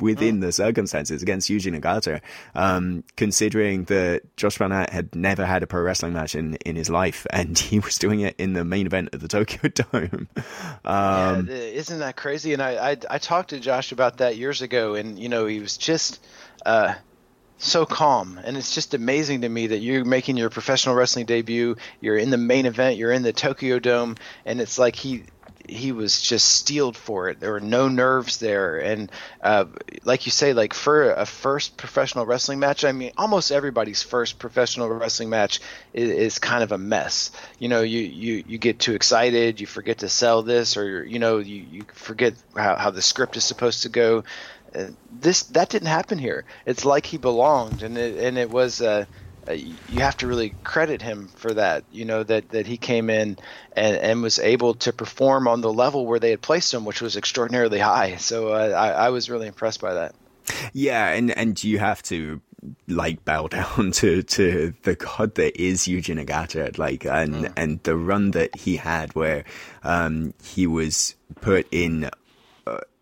within 0.00 0.40
the 0.40 0.52
circumstances 0.52 1.20
against 1.20 1.50
Yuji 1.50 1.76
Nagata. 1.76 2.20
Um 2.54 3.02
considering 3.16 3.84
that 3.84 4.36
Josh 4.36 4.58
Barnett 4.58 4.90
had 4.90 5.14
never 5.16 5.44
had 5.44 5.64
a 5.64 5.66
pro 5.66 5.82
wrestling 5.82 6.12
match 6.12 6.36
in 6.36 6.54
in 6.64 6.76
his 6.76 6.88
life 6.88 7.26
and 7.30 7.58
he 7.70 7.80
was 7.80 7.98
doing 7.98 8.20
it 8.20 8.36
in 8.38 8.52
the 8.52 8.64
main 8.64 8.86
event 8.86 9.14
of 9.14 9.20
the 9.20 9.28
Tokyo 9.28 9.68
Dome. 9.74 10.28
Um 10.84 11.48
yeah, 11.48 11.54
isn't 11.54 11.98
that 11.98 12.16
crazy? 12.16 12.52
And 12.52 12.62
I, 12.62 12.92
I 12.92 12.96
i 13.10 13.18
talked 13.18 13.50
to 13.50 13.58
josh 13.58 13.90
about 13.90 14.18
that 14.18 14.36
years 14.36 14.62
ago 14.62 14.94
and 14.94 15.18
you 15.18 15.28
know 15.28 15.46
he 15.46 15.58
was 15.58 15.76
just 15.76 16.24
uh 16.64 16.94
so 17.66 17.86
calm. 17.86 18.40
And 18.42 18.56
it's 18.56 18.74
just 18.74 18.94
amazing 18.94 19.42
to 19.42 19.48
me 19.48 19.68
that 19.68 19.78
you're 19.78 20.04
making 20.04 20.36
your 20.36 20.50
professional 20.50 20.94
wrestling 20.94 21.26
debut. 21.26 21.76
You're 22.00 22.18
in 22.18 22.30
the 22.30 22.38
main 22.38 22.66
event. 22.66 22.96
You're 22.96 23.12
in 23.12 23.22
the 23.22 23.32
tokyo 23.32 23.78
dome. 23.78 24.16
And 24.44 24.60
it's 24.60 24.78
like 24.78 24.96
he 24.96 25.24
he 25.68 25.92
was 25.92 26.20
just 26.20 26.46
steeled 26.46 26.96
for 26.96 27.28
it. 27.28 27.40
There 27.40 27.52
were 27.52 27.60
no 27.60 27.88
nerves 27.88 28.38
there. 28.38 28.78
And 28.78 29.10
uh, 29.42 29.66
like 30.04 30.26
you 30.26 30.32
say 30.32 30.52
like 30.52 30.74
for 30.74 31.12
a 31.12 31.24
first 31.24 31.76
professional 31.76 32.26
wrestling 32.26 32.58
match 32.58 32.84
i 32.84 32.92
mean 32.92 33.12
almost 33.16 33.50
everybody's 33.50 34.02
first 34.02 34.38
professional 34.38 34.88
wrestling 34.88 35.30
match 35.30 35.60
is, 35.92 36.10
is 36.10 36.38
kind 36.38 36.62
of 36.62 36.72
a 36.72 36.78
mess. 36.78 37.30
You 37.58 37.68
know 37.68 37.82
you, 37.82 38.00
you 38.00 38.44
you 38.46 38.58
get 38.58 38.78
too 38.78 38.94
excited. 38.94 39.60
You 39.60 39.66
forget 39.66 39.98
to 39.98 40.08
sell 40.08 40.42
this 40.42 40.76
or 40.76 41.04
you 41.04 41.18
know 41.18 41.38
you, 41.38 41.64
you 41.70 41.82
forget 41.94 42.34
how, 42.54 42.76
how 42.76 42.90
the 42.90 43.02
script 43.02 43.36
is 43.36 43.44
supposed 43.44 43.82
to 43.82 43.88
go 43.88 44.24
this 45.10 45.44
that 45.44 45.70
didn't 45.70 45.88
happen 45.88 46.18
here. 46.18 46.44
It's 46.66 46.84
like 46.84 47.06
he 47.06 47.16
belonged, 47.16 47.82
and 47.82 47.96
it 47.98 48.18
and 48.18 48.38
it 48.38 48.50
was. 48.50 48.80
Uh, 48.80 49.06
uh, 49.46 49.52
you 49.52 49.98
have 49.98 50.16
to 50.16 50.26
really 50.26 50.54
credit 50.64 51.02
him 51.02 51.28
for 51.36 51.52
that. 51.52 51.84
You 51.92 52.06
know 52.06 52.22
that 52.22 52.48
that 52.50 52.66
he 52.66 52.78
came 52.78 53.10
in 53.10 53.36
and 53.72 53.96
and 53.96 54.22
was 54.22 54.38
able 54.38 54.74
to 54.76 54.92
perform 54.92 55.48
on 55.48 55.60
the 55.60 55.72
level 55.72 56.06
where 56.06 56.18
they 56.18 56.30
had 56.30 56.40
placed 56.40 56.72
him, 56.72 56.86
which 56.86 57.02
was 57.02 57.16
extraordinarily 57.16 57.78
high. 57.78 58.16
So 58.16 58.54
uh, 58.54 58.70
I 58.70 58.90
I 58.90 59.08
was 59.10 59.28
really 59.28 59.46
impressed 59.46 59.80
by 59.80 59.94
that. 59.94 60.14
Yeah, 60.72 61.08
and 61.10 61.30
and 61.30 61.62
you 61.62 61.78
have 61.78 62.02
to 62.04 62.40
like 62.88 63.24
bow 63.24 63.48
down 63.58 63.92
to 63.92 64.22
to 64.22 64.74
the 64.82 64.94
god 64.94 65.34
that 65.34 65.60
is 65.60 65.82
Yuji 65.82 66.24
Nagata, 66.24 66.78
like 66.78 67.04
and 67.04 67.52
and 67.56 67.82
the 67.82 67.96
run 67.96 68.30
that 68.32 68.56
he 68.56 68.76
had 68.76 69.14
where 69.14 69.44
um 69.82 70.32
he 70.42 70.66
was 70.66 71.14
put 71.40 71.66
in 71.70 72.10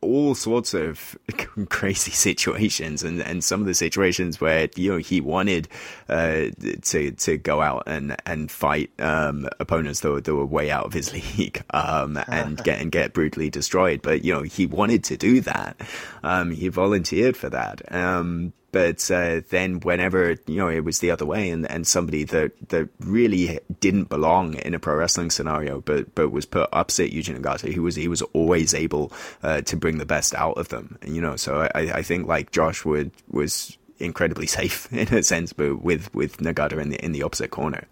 all 0.02 0.34
sorts 0.34 0.74
of 0.74 1.16
crazy 1.70 2.10
situations 2.10 3.02
and, 3.02 3.22
and 3.22 3.42
some 3.42 3.60
of 3.60 3.66
the 3.66 3.74
situations 3.74 4.40
where 4.40 4.68
you 4.76 4.92
know 4.92 4.98
he 4.98 5.20
wanted 5.20 5.68
uh, 6.08 6.46
to 6.82 7.12
to 7.12 7.38
go 7.38 7.62
out 7.62 7.84
and 7.86 8.16
and 8.26 8.50
fight 8.50 8.90
um, 8.98 9.48
opponents 9.60 10.00
that 10.00 10.10
were, 10.10 10.20
that 10.20 10.34
were 10.34 10.44
way 10.44 10.70
out 10.70 10.84
of 10.84 10.92
his 10.92 11.12
league 11.38 11.62
um, 11.70 12.18
and 12.28 12.62
get 12.64 12.80
and 12.80 12.92
get 12.92 13.14
brutally 13.14 13.48
destroyed. 13.48 14.02
But 14.02 14.24
you 14.24 14.34
know 14.34 14.42
he 14.42 14.66
wanted 14.66 15.04
to 15.04 15.16
do 15.16 15.40
that. 15.42 15.80
Um, 16.22 16.50
he 16.50 16.68
volunteered 16.68 17.36
for 17.36 17.48
that. 17.48 17.92
Um, 17.92 18.52
but 18.72 19.10
uh, 19.10 19.42
then 19.50 19.80
whenever 19.80 20.36
you 20.46 20.56
know 20.56 20.68
it 20.68 20.84
was 20.84 20.98
the 20.98 21.10
other 21.10 21.26
way 21.26 21.50
and, 21.50 21.70
and 21.70 21.86
somebody 21.86 22.24
that, 22.24 22.52
that 22.70 22.88
really 23.00 23.58
didn't 23.80 24.08
belong 24.08 24.54
in 24.54 24.74
a 24.74 24.78
pro 24.78 24.96
wrestling 24.96 25.30
scenario 25.30 25.80
but 25.82 26.12
but 26.14 26.30
was 26.30 26.46
put 26.46 26.68
opposite 26.72 27.12
Yuji 27.12 27.38
Nagata 27.38 27.72
he 27.72 27.78
was 27.78 27.94
he 27.94 28.08
was 28.08 28.22
always 28.32 28.74
able 28.74 29.12
uh, 29.42 29.60
to 29.60 29.76
bring 29.76 29.98
the 29.98 30.06
best 30.06 30.34
out 30.34 30.56
of 30.58 30.68
them 30.68 30.98
you 31.06 31.20
know? 31.20 31.36
So 31.36 31.68
I, 31.74 31.80
I 31.80 32.02
think 32.02 32.26
like 32.26 32.50
Josh 32.50 32.84
would 32.84 33.12
was 33.30 33.76
incredibly 33.98 34.46
safe 34.58 34.92
in 34.92 35.14
a 35.14 35.22
sense 35.22 35.52
but 35.52 35.82
with 35.82 36.12
with 36.14 36.38
Nagata 36.38 36.80
in 36.80 36.88
the 36.88 37.04
in 37.04 37.12
the 37.12 37.22
opposite 37.22 37.50
corner 37.50 37.86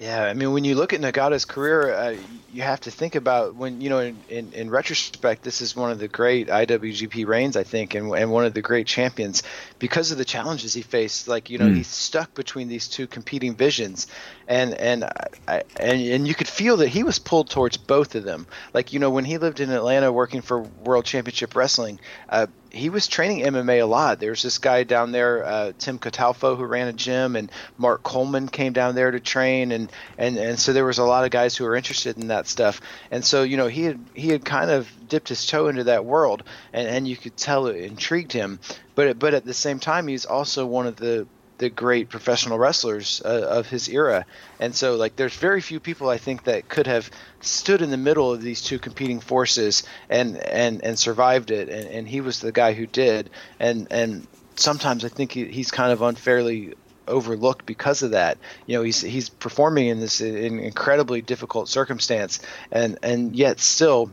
Yeah, 0.00 0.24
I 0.24 0.34
mean, 0.34 0.52
when 0.52 0.64
you 0.64 0.74
look 0.74 0.92
at 0.92 1.00
Nagata's 1.00 1.44
career, 1.44 1.94
uh, 1.94 2.16
you 2.52 2.62
have 2.62 2.80
to 2.80 2.90
think 2.90 3.14
about 3.14 3.54
when 3.54 3.80
you 3.80 3.88
know, 3.88 4.00
in, 4.00 4.18
in, 4.28 4.52
in, 4.52 4.70
retrospect, 4.70 5.44
this 5.44 5.60
is 5.60 5.76
one 5.76 5.92
of 5.92 6.00
the 6.00 6.08
great 6.08 6.48
IWGP 6.48 7.24
reigns, 7.26 7.56
I 7.56 7.62
think, 7.62 7.94
and, 7.94 8.12
and 8.12 8.32
one 8.32 8.44
of 8.44 8.54
the 8.54 8.60
great 8.60 8.88
champions 8.88 9.44
because 9.78 10.10
of 10.10 10.18
the 10.18 10.24
challenges 10.24 10.74
he 10.74 10.82
faced. 10.82 11.28
Like 11.28 11.48
you 11.48 11.58
know, 11.58 11.66
mm. 11.66 11.76
he's 11.76 11.86
stuck 11.86 12.34
between 12.34 12.66
these 12.66 12.88
two 12.88 13.06
competing 13.06 13.54
visions, 13.54 14.08
and 14.48 14.74
and 14.74 15.04
I, 15.46 15.62
and 15.78 16.00
and 16.00 16.26
you 16.26 16.34
could 16.34 16.48
feel 16.48 16.78
that 16.78 16.88
he 16.88 17.04
was 17.04 17.20
pulled 17.20 17.48
towards 17.48 17.76
both 17.76 18.16
of 18.16 18.24
them. 18.24 18.48
Like 18.72 18.92
you 18.92 18.98
know, 18.98 19.10
when 19.10 19.24
he 19.24 19.38
lived 19.38 19.60
in 19.60 19.70
Atlanta 19.70 20.10
working 20.10 20.42
for 20.42 20.60
World 20.60 21.04
Championship 21.04 21.54
Wrestling. 21.54 22.00
Uh, 22.28 22.48
he 22.74 22.90
was 22.90 23.06
training 23.06 23.44
MMA 23.44 23.82
a 23.82 23.86
lot. 23.86 24.18
There's 24.18 24.42
this 24.42 24.58
guy 24.58 24.82
down 24.82 25.12
there, 25.12 25.44
uh, 25.44 25.72
Tim 25.78 25.98
Catalfo, 25.98 26.56
who 26.56 26.64
ran 26.64 26.88
a 26.88 26.92
gym, 26.92 27.36
and 27.36 27.50
Mark 27.78 28.02
Coleman 28.02 28.48
came 28.48 28.72
down 28.72 28.94
there 28.94 29.10
to 29.10 29.20
train, 29.20 29.72
and, 29.72 29.90
and 30.18 30.36
and 30.36 30.58
so 30.58 30.72
there 30.72 30.84
was 30.84 30.98
a 30.98 31.04
lot 31.04 31.24
of 31.24 31.30
guys 31.30 31.56
who 31.56 31.64
were 31.64 31.76
interested 31.76 32.18
in 32.18 32.28
that 32.28 32.48
stuff. 32.48 32.80
And 33.10 33.24
so 33.24 33.42
you 33.42 33.56
know 33.56 33.68
he 33.68 33.84
had 33.84 34.00
he 34.14 34.28
had 34.28 34.44
kind 34.44 34.70
of 34.70 34.88
dipped 35.08 35.28
his 35.28 35.46
toe 35.46 35.68
into 35.68 35.84
that 35.84 36.04
world, 36.04 36.42
and, 36.72 36.88
and 36.88 37.08
you 37.08 37.16
could 37.16 37.36
tell 37.36 37.68
it 37.68 37.76
intrigued 37.76 38.32
him. 38.32 38.58
But 38.94 39.18
but 39.18 39.34
at 39.34 39.44
the 39.44 39.54
same 39.54 39.78
time, 39.78 40.08
he's 40.08 40.26
also 40.26 40.66
one 40.66 40.86
of 40.86 40.96
the 40.96 41.26
the 41.58 41.70
great 41.70 42.08
professional 42.08 42.58
wrestlers 42.58 43.22
uh, 43.24 43.46
of 43.50 43.68
his 43.68 43.88
era. 43.88 44.26
And 44.58 44.74
so, 44.74 44.96
like, 44.96 45.16
there's 45.16 45.36
very 45.36 45.60
few 45.60 45.80
people 45.80 46.08
I 46.08 46.18
think 46.18 46.44
that 46.44 46.68
could 46.68 46.86
have 46.86 47.10
stood 47.40 47.82
in 47.82 47.90
the 47.90 47.96
middle 47.96 48.32
of 48.32 48.42
these 48.42 48.62
two 48.62 48.78
competing 48.78 49.20
forces 49.20 49.84
and 50.08 50.36
and 50.36 50.84
and 50.84 50.98
survived 50.98 51.50
it. 51.50 51.68
And, 51.68 51.88
and 51.88 52.08
he 52.08 52.20
was 52.20 52.40
the 52.40 52.52
guy 52.52 52.72
who 52.72 52.86
did. 52.86 53.30
And 53.60 53.88
and 53.90 54.26
sometimes 54.56 55.04
I 55.04 55.08
think 55.08 55.32
he, 55.32 55.44
he's 55.46 55.70
kind 55.70 55.92
of 55.92 56.02
unfairly 56.02 56.74
overlooked 57.06 57.66
because 57.66 58.02
of 58.02 58.12
that. 58.12 58.38
You 58.66 58.76
know, 58.76 58.82
he's 58.82 59.00
he's 59.00 59.28
performing 59.28 59.86
in 59.86 60.00
this 60.00 60.20
in 60.20 60.58
incredibly 60.58 61.22
difficult 61.22 61.68
circumstance, 61.68 62.40
and 62.72 62.98
and 63.02 63.36
yet 63.36 63.60
still 63.60 64.10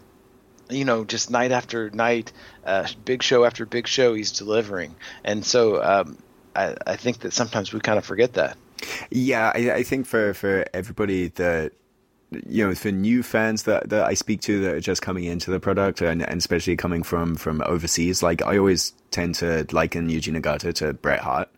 you 0.69 0.86
know, 0.86 1.04
just 1.04 1.30
night 1.30 1.51
after 1.51 1.89
night, 1.89 2.32
uh, 2.65 2.88
big 3.04 3.21
show 3.21 3.43
after 3.43 3.65
big 3.65 3.88
show, 3.88 4.13
he's 4.13 4.32
delivering. 4.32 4.95
And 5.23 5.45
so, 5.45 5.84
um, 5.84 6.17
I, 6.55 6.75
I 6.85 6.95
think 6.95 7.19
that 7.19 7.33
sometimes 7.33 7.73
we 7.73 7.79
kind 7.79 7.97
of 7.97 8.05
forget 8.05 8.33
that. 8.33 8.57
Yeah, 9.09 9.51
I, 9.53 9.71
I 9.71 9.83
think 9.83 10.05
for, 10.05 10.33
for 10.33 10.65
everybody 10.73 11.27
that 11.29 11.73
you 12.47 12.65
know, 12.65 12.73
for 12.73 12.91
new 12.91 13.23
fans 13.23 13.63
that, 13.63 13.89
that 13.89 14.05
I 14.05 14.13
speak 14.13 14.41
to 14.41 14.61
that 14.61 14.73
are 14.75 14.79
just 14.79 15.01
coming 15.01 15.25
into 15.25 15.51
the 15.51 15.59
product 15.59 16.01
and, 16.01 16.21
and 16.21 16.37
especially 16.37 16.77
coming 16.77 17.03
from, 17.03 17.35
from 17.35 17.61
overseas, 17.65 18.23
like 18.23 18.41
I 18.41 18.57
always 18.57 18.93
tend 19.11 19.35
to 19.35 19.67
liken 19.71 20.07
Yuji 20.07 20.39
Nagata 20.39 20.73
to 20.75 20.93
Bret 20.93 21.19
Hart. 21.19 21.49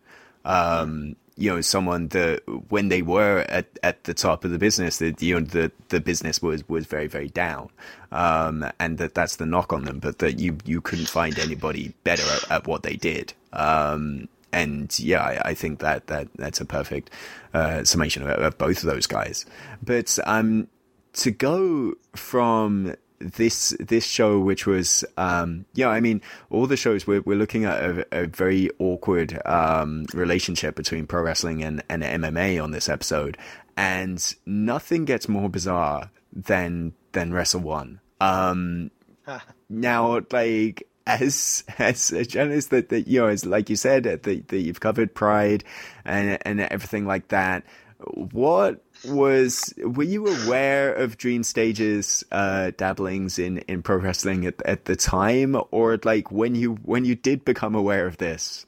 Um, 0.45 1.15
you 1.36 1.49
know, 1.51 1.62
someone 1.62 2.10
that 2.10 2.41
when 2.69 2.89
they 2.89 3.01
were 3.01 3.45
at, 3.49 3.67
at 3.82 4.03
the 4.06 4.13
top 4.13 4.45
of 4.45 4.51
the 4.51 4.58
business, 4.58 4.97
that 4.97 5.21
you 5.21 5.36
know, 5.36 5.41
the, 5.41 5.71
the 5.89 5.99
business 5.99 6.41
was, 6.41 6.67
was 6.67 6.86
very, 6.86 7.08
very 7.08 7.29
down. 7.29 7.69
Um, 8.12 8.65
and 8.79 8.97
that 8.97 9.13
that's 9.13 9.36
the 9.36 9.45
knock 9.45 9.73
on 9.73 9.86
them, 9.86 9.99
but 9.99 10.19
that 10.19 10.39
you, 10.39 10.58
you 10.65 10.82
couldn't 10.82 11.08
find 11.08 11.38
anybody 11.38 11.93
better 12.03 12.23
at, 12.23 12.51
at 12.51 12.67
what 12.67 12.82
they 12.84 12.95
did. 12.95 13.34
Um, 13.51 14.27
and 14.54 14.98
yeah, 15.00 15.22
I, 15.22 15.50
I, 15.50 15.54
think 15.54 15.80
that 15.80 16.08
that 16.08 16.28
that's 16.36 16.62
a 16.62 16.66
perfect 16.66 17.10
uh, 17.54 17.84
summation 17.84 18.24
of, 18.24 18.30
of, 18.30 18.58
both 18.58 18.78
of 18.78 18.84
those 18.84 19.08
guys. 19.08 19.46
But 19.82 20.18
um, 20.26 20.68
to 21.13 21.32
go 21.32 21.96
from 22.16 22.96
this 23.20 23.76
this 23.80 24.06
show, 24.06 24.39
which 24.39 24.66
was 24.68 25.04
um, 25.18 25.66
yeah, 25.74 25.89
I 25.89 26.00
mean, 26.00 26.22
all 26.50 26.68
the 26.68 26.78
shows 26.78 27.08
we're 27.08 27.22
we're 27.22 27.38
looking 27.38 27.66
at 27.66 27.84
a, 27.84 28.06
a 28.12 28.28
very 28.28 28.70
awkward 28.80 29.42
um, 29.46 30.06
relationship 30.13 30.76
between 30.76 31.08
pro 31.08 31.24
wrestling 31.24 31.63
and, 31.63 31.84
and 31.89 32.04
MMA 32.04 32.63
on 32.63 32.72
this 32.72 32.88
episode, 32.89 33.38
and 33.76 34.36
nothing 34.46 35.06
gets 35.06 35.28
more 35.28 35.50
bizarre 35.50 36.12
than 36.32 36.94
than 37.13 37.34
Wrestle 37.34 37.62
One. 37.62 38.00
Um, 38.22 38.92
now, 39.70 40.22
like 40.32 40.88
as 41.06 41.63
as 41.80 42.12
a 42.12 42.26
journalist 42.26 42.70
that, 42.70 42.89
that 42.89 43.08
you 43.08 43.20
know 43.20 43.28
as 43.28 43.46
like 43.46 43.70
you 43.70 43.76
said 43.76 44.04
that, 44.04 44.24
that 44.24 44.52
you've 44.52 44.80
covered 44.80 45.13
pride 45.13 45.63
and 46.06 46.38
and 46.46 46.62
everything 46.62 47.06
like 47.06 47.30
that. 47.30 47.63
What 48.06 48.84
was 49.06 49.74
were 49.78 50.04
you 50.04 50.28
aware 50.28 50.94
of 50.94 51.18
dream 51.18 51.44
stages 51.44 52.24
uh 52.32 52.72
dabblings 52.76 53.39
in 53.39 53.60
in 53.60 53.82
pro 53.82 53.98
wrestling 53.98 54.46
at, 54.46 54.62
at 54.66 54.86
the 54.86 54.96
time? 54.96 55.56
Or 55.72 55.98
like 56.04 56.32
when 56.32 56.56
you 56.56 56.76
when 56.84 57.06
you 57.06 57.16
did 57.16 57.46
become 57.46 57.76
aware 57.76 58.06
of 58.06 58.18
this 58.18 58.66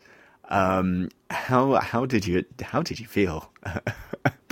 um 0.49 1.09
how 1.29 1.73
how 1.75 2.05
did 2.05 2.25
you 2.25 2.45
how 2.61 2.81
did 2.81 2.99
you 2.99 3.07
feel 3.07 3.51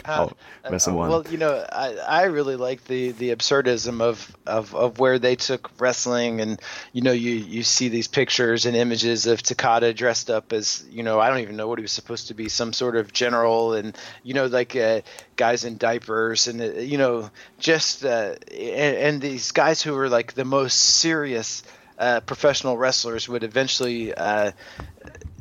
uh, 0.05 0.29
Wrestle 0.69 0.97
One. 0.97 1.09
Well, 1.09 1.25
you 1.29 1.37
know, 1.37 1.65
I, 1.71 1.95
I 1.95 2.23
really 2.23 2.55
like 2.55 2.85
the 2.85 3.11
the 3.11 3.35
absurdism 3.35 4.01
of, 4.01 4.35
of 4.45 4.75
of 4.75 4.99
where 4.99 5.19
they 5.19 5.35
took 5.35 5.69
wrestling, 5.79 6.41
and 6.41 6.61
you 6.91 7.01
know, 7.01 7.11
you 7.11 7.31
you 7.31 7.63
see 7.63 7.87
these 7.89 8.07
pictures 8.07 8.65
and 8.65 8.75
images 8.75 9.25
of 9.25 9.41
Takada 9.41 9.95
dressed 9.95 10.29
up 10.29 10.53
as 10.53 10.85
you 10.89 11.03
know, 11.03 11.19
I 11.19 11.29
don't 11.29 11.39
even 11.39 11.55
know 11.55 11.67
what 11.67 11.79
he 11.79 11.83
was 11.83 11.91
supposed 11.91 12.27
to 12.27 12.33
be, 12.33 12.49
some 12.49 12.73
sort 12.73 12.95
of 12.95 13.13
general, 13.13 13.73
and 13.73 13.97
you 14.23 14.33
know, 14.33 14.47
like 14.47 14.75
uh, 14.75 15.01
guys 15.35 15.63
in 15.63 15.77
diapers, 15.77 16.47
and 16.47 16.61
uh, 16.61 16.65
you 16.79 16.97
know, 16.97 17.29
just 17.59 18.03
uh, 18.03 18.35
and, 18.51 18.97
and 18.97 19.21
these 19.21 19.51
guys 19.51 19.81
who 19.81 19.93
were 19.93 20.09
like 20.09 20.33
the 20.33 20.45
most 20.45 20.77
serious. 20.79 21.63
Uh, 21.95 22.19
professional 22.21 22.75
wrestlers 22.75 23.29
would 23.29 23.43
eventually 23.43 24.11
uh, 24.15 24.51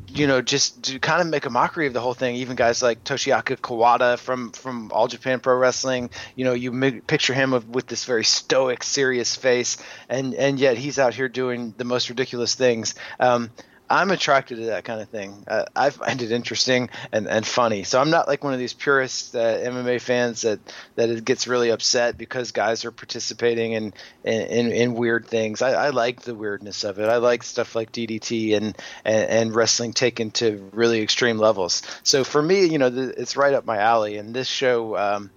you 0.08 0.26
know, 0.26 0.42
just 0.42 0.84
to 0.84 0.98
kind 0.98 1.20
of 1.20 1.26
make 1.28 1.46
a 1.46 1.50
mockery 1.50 1.86
of 1.86 1.92
the 1.92 2.00
whole 2.00 2.14
thing. 2.14 2.36
Even 2.36 2.56
guys 2.56 2.82
like 2.82 3.04
Toshiaki 3.04 3.56
Kawada 3.56 4.18
from 4.18 4.52
from 4.52 4.90
All 4.92 5.08
Japan 5.08 5.40
Pro 5.40 5.56
Wrestling, 5.56 6.10
you 6.36 6.44
know, 6.44 6.52
you 6.52 7.00
picture 7.02 7.34
him 7.34 7.52
with, 7.52 7.66
with 7.66 7.86
this 7.86 8.04
very 8.04 8.24
stoic, 8.24 8.82
serious 8.82 9.36
face, 9.36 9.78
and 10.08 10.34
and 10.34 10.58
yet 10.58 10.76
he's 10.76 10.98
out 10.98 11.14
here 11.14 11.28
doing 11.28 11.74
the 11.76 11.84
most 11.84 12.08
ridiculous 12.08 12.54
things. 12.54 12.94
Um, 13.18 13.50
I'm 13.92 14.10
attracted 14.10 14.56
to 14.56 14.64
that 14.66 14.84
kind 14.84 15.02
of 15.02 15.10
thing. 15.10 15.44
Uh, 15.46 15.66
I 15.76 15.90
find 15.90 16.22
it 16.22 16.32
interesting 16.32 16.88
and, 17.12 17.28
and 17.28 17.46
funny. 17.46 17.84
So 17.84 18.00
I'm 18.00 18.08
not 18.08 18.26
like 18.26 18.42
one 18.42 18.54
of 18.54 18.58
these 18.58 18.72
purist 18.72 19.36
uh, 19.36 19.58
MMA 19.58 20.00
fans 20.00 20.42
that 20.42 20.60
that 20.94 21.10
it 21.10 21.22
gets 21.26 21.46
really 21.46 21.68
upset 21.68 22.16
because 22.16 22.52
guys 22.52 22.86
are 22.86 22.90
participating 22.90 23.72
in 23.72 23.92
in, 24.24 24.72
in 24.72 24.94
weird 24.94 25.26
things. 25.26 25.60
I, 25.60 25.72
I, 25.72 25.90
like 25.90 26.22
the 26.22 26.34
weirdness 26.34 26.84
of 26.84 26.98
it. 27.00 27.08
I 27.10 27.18
like 27.18 27.42
stuff 27.42 27.76
like 27.76 27.92
DDT 27.92 28.56
and 28.56 28.78
and, 29.04 29.30
and 29.30 29.54
wrestling 29.54 29.92
taken 29.92 30.30
to 30.32 30.70
really 30.72 31.02
extreme 31.02 31.36
levels. 31.36 31.82
So 32.02 32.24
for 32.24 32.40
me, 32.40 32.64
you 32.64 32.78
know, 32.78 32.88
the, 32.88 33.20
it's 33.20 33.36
right 33.36 33.52
up 33.52 33.66
my 33.66 33.76
alley. 33.76 34.16
And 34.16 34.32
this 34.32 34.48
show 34.48 34.96
um, 34.96 35.30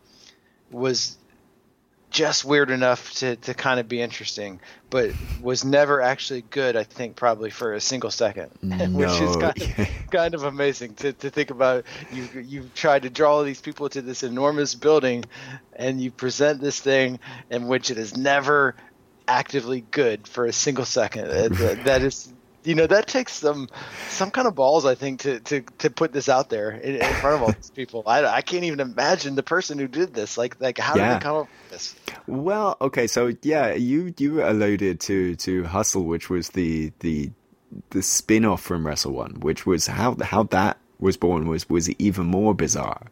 was 0.72 1.18
just 2.16 2.46
weird 2.46 2.72
enough 2.72 3.12
to, 3.12 3.36
to 3.36 3.54
kind 3.54 3.78
of 3.78 3.90
be 3.90 4.02
interesting, 4.02 4.62
but 4.90 5.12
was 5.42 5.66
never 5.66 6.02
actually 6.02 6.44
good, 6.50 6.78
I 6.78 6.84
think, 6.84 7.18
probably 7.18 7.50
for 7.50 7.74
a 7.74 7.82
single 7.82 8.10
second, 8.10 8.52
no. 8.62 8.86
which 8.86 9.22
is 9.22 9.36
kind 9.36 9.62
of, 9.62 9.88
kind 10.12 10.34
of 10.34 10.44
amazing 10.44 10.94
to, 10.96 11.12
to 11.12 11.30
think 11.30 11.50
about. 11.50 11.84
You, 12.14 12.30
you 12.40 12.70
tried 12.74 13.02
to 13.02 13.10
draw 13.10 13.34
all 13.34 13.44
these 13.44 13.60
people 13.60 13.90
to 13.90 14.02
this 14.02 14.24
enormous 14.24 14.76
building, 14.76 15.26
and 15.74 16.00
you 16.00 16.10
present 16.10 16.62
this 16.62 16.80
thing 16.80 17.20
in 17.50 17.68
which 17.68 17.92
it 17.92 17.98
is 17.98 18.16
never 18.16 18.78
actively 19.28 19.82
good 19.82 20.26
for 20.26 20.46
a 20.46 20.54
single 20.54 20.86
second. 20.86 21.28
that, 21.28 21.84
that 21.84 22.02
is 22.02 22.32
you 22.66 22.76
know 22.76 22.88
that 22.88 23.08
takes 23.08 23.34
some 23.34 23.70
some 24.10 24.32
kind 24.32 24.48
of 24.48 24.56
balls 24.56 24.86
i 24.86 24.96
think 24.96 25.22
to 25.22 25.40
to, 25.42 25.62
to 25.78 25.90
put 25.90 26.12
this 26.12 26.30
out 26.30 26.50
there 26.50 26.72
in, 26.72 26.96
in 26.96 27.14
front 27.16 27.36
of 27.36 27.42
all 27.44 27.52
these 27.52 27.72
people. 27.72 28.04
I, 28.06 28.26
I 28.26 28.42
can't 28.42 28.64
even 28.64 28.80
imagine 28.80 29.36
the 29.36 29.44
person 29.44 29.78
who 29.78 29.88
did 29.88 30.14
this. 30.14 30.38
Like 30.38 30.60
like 30.60 30.78
how 30.78 30.96
yeah. 30.96 31.10
did 31.10 31.16
they 31.16 31.24
come 31.24 31.38
up 31.38 31.48
with 31.48 31.72
this? 31.72 31.96
Well 32.28 32.78
okay 32.82 33.08
so 33.08 33.34
yeah 33.42 33.74
you 33.74 34.14
you 34.18 34.44
alluded 34.44 35.00
to 35.02 35.36
to 35.36 35.64
hustle 35.66 36.04
which 36.04 36.30
was 36.30 36.50
the 36.50 36.92
the 37.00 37.32
the 37.90 38.02
spin-off 38.02 38.62
from 38.62 38.86
wrestle 38.86 39.12
one 39.12 39.40
which 39.42 39.66
was 39.66 39.88
how 39.88 40.16
how 40.22 40.44
that 40.44 40.78
was 41.00 41.18
born 41.18 41.48
was 41.48 41.70
was 41.70 41.90
even 41.92 42.26
more 42.26 42.54
bizarre. 42.54 43.08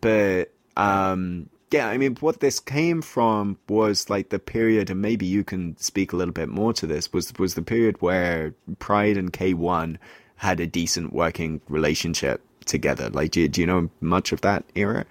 But 0.00 0.52
um 0.76 1.48
yeah, 1.70 1.88
I 1.88 1.98
mean, 1.98 2.16
what 2.20 2.40
this 2.40 2.60
came 2.60 3.02
from 3.02 3.58
was 3.68 4.08
like 4.08 4.28
the 4.28 4.38
period, 4.38 4.90
and 4.90 5.00
maybe 5.00 5.26
you 5.26 5.44
can 5.44 5.76
speak 5.76 6.12
a 6.12 6.16
little 6.16 6.34
bit 6.34 6.48
more 6.48 6.72
to 6.74 6.86
this. 6.86 7.12
Was 7.12 7.32
was 7.38 7.54
the 7.54 7.62
period 7.62 8.00
where 8.00 8.54
Pride 8.78 9.16
and 9.16 9.32
K 9.32 9.54
One 9.54 9.98
had 10.36 10.60
a 10.60 10.66
decent 10.66 11.12
working 11.12 11.60
relationship 11.68 12.42
together? 12.66 13.10
Like, 13.10 13.32
do, 13.32 13.46
do 13.48 13.60
you 13.60 13.66
know 13.66 13.90
much 14.00 14.32
of 14.32 14.40
that 14.42 14.64
era? 14.74 15.04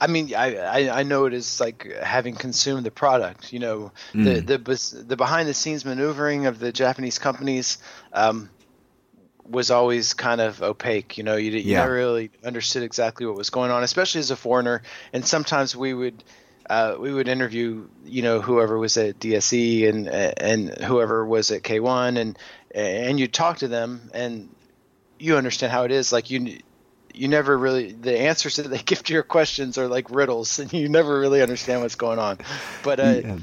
I 0.00 0.06
mean, 0.06 0.34
I, 0.34 0.56
I, 0.56 1.00
I 1.00 1.02
know 1.02 1.24
it 1.24 1.32
is 1.32 1.60
like 1.60 1.90
having 2.02 2.34
consumed 2.34 2.84
the 2.84 2.90
product. 2.90 3.52
You 3.52 3.58
know, 3.60 3.92
mm. 4.12 4.24
the 4.24 4.58
the 4.58 5.02
the 5.04 5.16
behind 5.16 5.48
the 5.48 5.54
scenes 5.54 5.84
maneuvering 5.84 6.46
of 6.46 6.58
the 6.58 6.72
Japanese 6.72 7.18
companies. 7.18 7.78
Um, 8.12 8.50
was 9.48 9.70
always 9.70 10.14
kind 10.14 10.40
of 10.40 10.62
opaque. 10.62 11.18
You 11.18 11.24
know, 11.24 11.36
you, 11.36 11.52
you 11.52 11.72
yeah. 11.72 11.80
never 11.80 11.92
really 11.92 12.30
understood 12.44 12.82
exactly 12.82 13.26
what 13.26 13.36
was 13.36 13.50
going 13.50 13.70
on, 13.70 13.82
especially 13.82 14.20
as 14.20 14.30
a 14.30 14.36
foreigner. 14.36 14.82
And 15.12 15.26
sometimes 15.26 15.76
we 15.76 15.94
would 15.94 16.22
uh, 16.68 16.96
we 16.98 17.12
would 17.12 17.28
interview, 17.28 17.86
you 18.04 18.22
know, 18.22 18.40
whoever 18.40 18.78
was 18.78 18.96
at 18.96 19.18
DSE 19.18 19.88
and 19.88 20.08
and 20.08 20.70
whoever 20.82 21.24
was 21.24 21.50
at 21.50 21.62
K1, 21.62 22.18
and 22.18 22.38
and 22.74 23.20
you 23.20 23.28
talk 23.28 23.58
to 23.58 23.68
them, 23.68 24.10
and 24.14 24.48
you 25.18 25.36
understand 25.36 25.72
how 25.72 25.84
it 25.84 25.92
is. 25.92 26.12
Like 26.12 26.30
you 26.30 26.58
you 27.12 27.28
never 27.28 27.56
really 27.56 27.92
the 27.92 28.18
answers 28.18 28.56
that 28.56 28.68
they 28.68 28.78
give 28.84 29.02
to 29.04 29.12
your 29.12 29.22
questions 29.22 29.76
are 29.78 29.88
like 29.88 30.10
riddles, 30.10 30.58
and 30.58 30.72
you 30.72 30.88
never 30.88 31.18
really 31.18 31.42
understand 31.42 31.82
what's 31.82 31.96
going 31.96 32.18
on. 32.18 32.38
But 32.82 33.00
uh, 33.00 33.20
Yeah. 33.24 33.36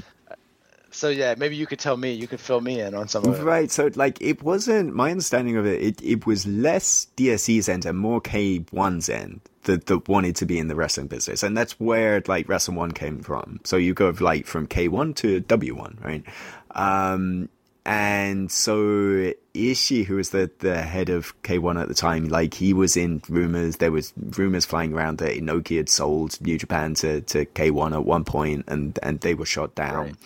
So 0.92 1.08
yeah, 1.08 1.34
maybe 1.36 1.56
you 1.56 1.66
could 1.66 1.78
tell 1.78 1.96
me, 1.96 2.12
you 2.12 2.28
could 2.28 2.40
fill 2.40 2.60
me 2.60 2.80
in 2.80 2.94
on 2.94 3.08
some 3.08 3.24
of 3.24 3.40
it. 3.40 3.42
Right, 3.42 3.70
so 3.70 3.90
like 3.94 4.20
it 4.20 4.42
wasn't 4.42 4.94
my 4.94 5.10
understanding 5.10 5.56
of 5.56 5.66
it. 5.66 5.82
It 5.82 6.02
it 6.02 6.26
was 6.26 6.46
less 6.46 7.08
DSE's 7.16 7.68
end 7.68 7.86
and 7.86 7.98
more 7.98 8.20
K1's 8.20 9.08
end 9.08 9.40
that 9.64 9.86
that 9.86 10.08
wanted 10.08 10.36
to 10.36 10.46
be 10.46 10.58
in 10.58 10.68
the 10.68 10.74
wrestling 10.74 11.06
business, 11.06 11.42
and 11.42 11.56
that's 11.56 11.80
where 11.80 12.22
like 12.26 12.48
Wrestle 12.48 12.74
One 12.74 12.92
came 12.92 13.20
from. 13.22 13.60
So 13.64 13.76
you 13.76 13.94
go 13.94 14.14
like 14.20 14.46
from 14.46 14.66
K1 14.66 15.16
to 15.16 15.40
W1, 15.40 16.04
right? 16.04 16.24
Um, 16.72 17.48
and 17.84 18.50
so 18.50 19.32
Ishii, 19.54 20.04
who 20.04 20.16
was 20.16 20.30
the 20.30 20.50
the 20.58 20.82
head 20.82 21.08
of 21.08 21.40
K1 21.42 21.80
at 21.80 21.88
the 21.88 21.94
time, 21.94 22.28
like 22.28 22.54
he 22.54 22.72
was 22.72 22.96
in 22.96 23.22
rumors. 23.28 23.78
There 23.78 23.90
was 23.90 24.12
rumors 24.36 24.64
flying 24.64 24.92
around 24.92 25.18
that 25.18 25.36
Inoki 25.36 25.78
had 25.78 25.88
sold 25.88 26.40
New 26.40 26.58
Japan 26.58 26.94
to 26.96 27.22
to 27.22 27.46
K1 27.46 27.92
at 27.94 28.04
one 28.04 28.24
point, 28.24 28.64
and 28.68 28.98
and 29.02 29.20
they 29.20 29.34
were 29.34 29.46
shot 29.46 29.74
down. 29.74 30.06
Right. 30.06 30.16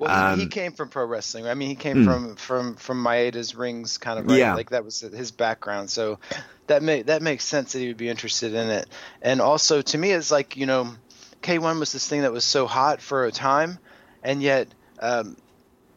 Well, 0.00 0.34
he, 0.34 0.40
he 0.40 0.42
Um, 0.44 0.48
came 0.50 0.72
from 0.72 0.88
pro 0.88 1.04
wrestling. 1.04 1.46
I 1.46 1.54
mean, 1.54 1.68
he 1.68 1.74
came 1.74 2.04
from 2.04 2.36
from 2.36 2.76
from 2.76 3.02
Maeda's 3.02 3.54
rings, 3.54 3.98
kind 3.98 4.18
of 4.18 4.26
right. 4.26 4.38
Yeah. 4.38 4.54
Like 4.54 4.70
that 4.70 4.84
was 4.84 5.00
his 5.00 5.30
background. 5.30 5.90
So 5.90 6.18
that 6.66 6.82
make 6.82 7.06
that 7.06 7.22
makes 7.22 7.44
sense 7.44 7.72
that 7.72 7.78
he 7.80 7.88
would 7.88 7.96
be 7.96 8.08
interested 8.08 8.54
in 8.54 8.70
it. 8.70 8.88
And 9.20 9.40
also, 9.40 9.82
to 9.82 9.98
me, 9.98 10.12
it's 10.12 10.30
like 10.30 10.56
you 10.56 10.66
know, 10.66 10.94
K1 11.42 11.78
was 11.78 11.92
this 11.92 12.08
thing 12.08 12.22
that 12.22 12.32
was 12.32 12.44
so 12.44 12.66
hot 12.66 13.00
for 13.00 13.24
a 13.24 13.32
time, 13.32 13.78
and 14.22 14.42
yet. 14.42 14.68
Um, 15.00 15.36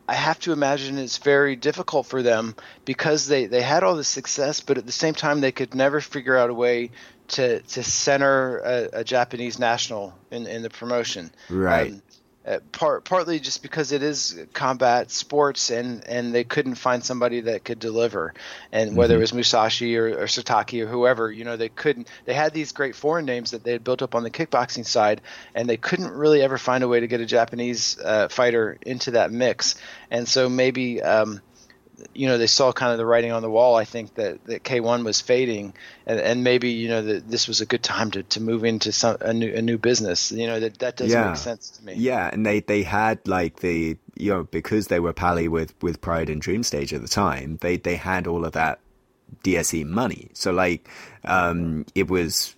I 0.07 0.13
have 0.13 0.39
to 0.41 0.51
imagine 0.51 0.99
it's 0.99 1.17
very 1.17 1.55
difficult 1.55 2.05
for 2.05 2.21
them 2.21 2.55
because 2.85 3.25
they, 3.25 3.47
they 3.47 3.63
had 3.63 3.83
all 3.83 3.95
this 3.95 4.07
success, 4.07 4.59
but 4.59 4.77
at 4.77 4.85
the 4.85 4.91
same 4.91 5.15
time 5.15 5.41
they 5.41 5.51
could 5.51 5.73
never 5.73 5.99
figure 5.99 6.37
out 6.37 6.51
a 6.51 6.53
way 6.53 6.91
to 7.29 7.59
to 7.61 7.83
center 7.83 8.59
a, 8.59 8.99
a 8.99 9.03
Japanese 9.03 9.57
national 9.57 10.13
in, 10.29 10.45
in 10.45 10.61
the 10.61 10.69
promotion. 10.69 11.31
Right. 11.49 11.91
Um, 11.93 12.01
part 12.71 13.05
partly 13.05 13.39
just 13.39 13.63
because 13.63 13.91
it 13.91 14.03
is 14.03 14.39
combat 14.53 15.09
sports 15.09 15.71
and 15.71 16.05
and 16.07 16.33
they 16.33 16.43
couldn't 16.43 16.75
find 16.75 17.03
somebody 17.03 17.41
that 17.41 17.63
could 17.63 17.79
deliver. 17.79 18.33
And 18.71 18.95
whether 18.95 19.15
it 19.15 19.19
was 19.19 19.33
Musashi 19.33 19.97
or, 19.97 20.07
or 20.09 20.25
Satake 20.25 20.83
or 20.83 20.87
whoever 20.87 21.31
you 21.31 21.43
know 21.43 21.57
they 21.57 21.69
couldn't 21.69 22.07
they 22.25 22.33
had 22.33 22.53
these 22.53 22.71
great 22.71 22.95
foreign 22.95 23.25
names 23.25 23.51
that 23.51 23.63
they 23.63 23.71
had 23.71 23.83
built 23.83 24.01
up 24.01 24.13
on 24.13 24.23
the 24.23 24.29
kickboxing 24.29 24.85
side 24.85 25.21
and 25.55 25.67
they 25.67 25.77
couldn't 25.77 26.11
really 26.11 26.41
ever 26.41 26.57
find 26.57 26.83
a 26.83 26.87
way 26.87 26.99
to 26.99 27.07
get 27.07 27.19
a 27.19 27.25
Japanese 27.25 27.97
uh, 27.99 28.27
fighter 28.27 28.77
into 28.81 29.11
that 29.11 29.31
mix. 29.31 29.75
And 30.11 30.27
so 30.27 30.47
maybe 30.47 31.01
um, 31.01 31.41
you 32.13 32.27
know 32.27 32.37
they 32.37 32.47
saw 32.47 32.71
kind 32.71 32.91
of 32.91 32.97
the 32.97 33.05
writing 33.05 33.31
on 33.31 33.41
the 33.41 33.49
wall. 33.49 33.75
I 33.75 33.85
think 33.85 34.15
that, 34.15 34.43
that 34.45 34.63
K1 34.63 35.03
was 35.03 35.21
fading, 35.21 35.73
and, 36.05 36.19
and 36.19 36.43
maybe 36.43 36.71
you 36.71 36.87
know 36.89 37.01
that 37.01 37.29
this 37.29 37.47
was 37.47 37.61
a 37.61 37.65
good 37.65 37.83
time 37.83 38.11
to, 38.11 38.23
to 38.23 38.41
move 38.41 38.65
into 38.65 38.91
some 38.91 39.17
a 39.21 39.33
new 39.33 39.53
a 39.53 39.61
new 39.61 39.77
business. 39.77 40.31
You 40.31 40.47
know 40.47 40.59
that 40.59 40.79
that 40.79 40.97
does 40.97 41.11
Yeah. 41.11 41.27
make 41.27 41.37
sense 41.37 41.69
to 41.71 41.85
me. 41.85 41.93
Yeah, 41.95 42.29
and 42.31 42.45
they 42.45 42.59
they 42.59 42.83
had 42.83 43.19
like 43.27 43.59
the 43.61 43.97
you 44.15 44.31
know 44.31 44.43
because 44.43 44.87
they 44.87 44.99
were 44.99 45.13
pally 45.13 45.47
with 45.47 45.73
with 45.81 46.01
Pride 46.01 46.29
and 46.29 46.41
Dream 46.41 46.63
Stage 46.63 46.93
at 46.93 47.01
the 47.01 47.07
time, 47.07 47.57
they 47.61 47.77
they 47.77 47.95
had 47.95 48.27
all 48.27 48.45
of 48.45 48.53
that 48.53 48.79
DSE 49.43 49.85
money. 49.85 50.29
So 50.33 50.51
like 50.51 50.89
um 51.23 51.85
it 51.95 52.09
was 52.09 52.55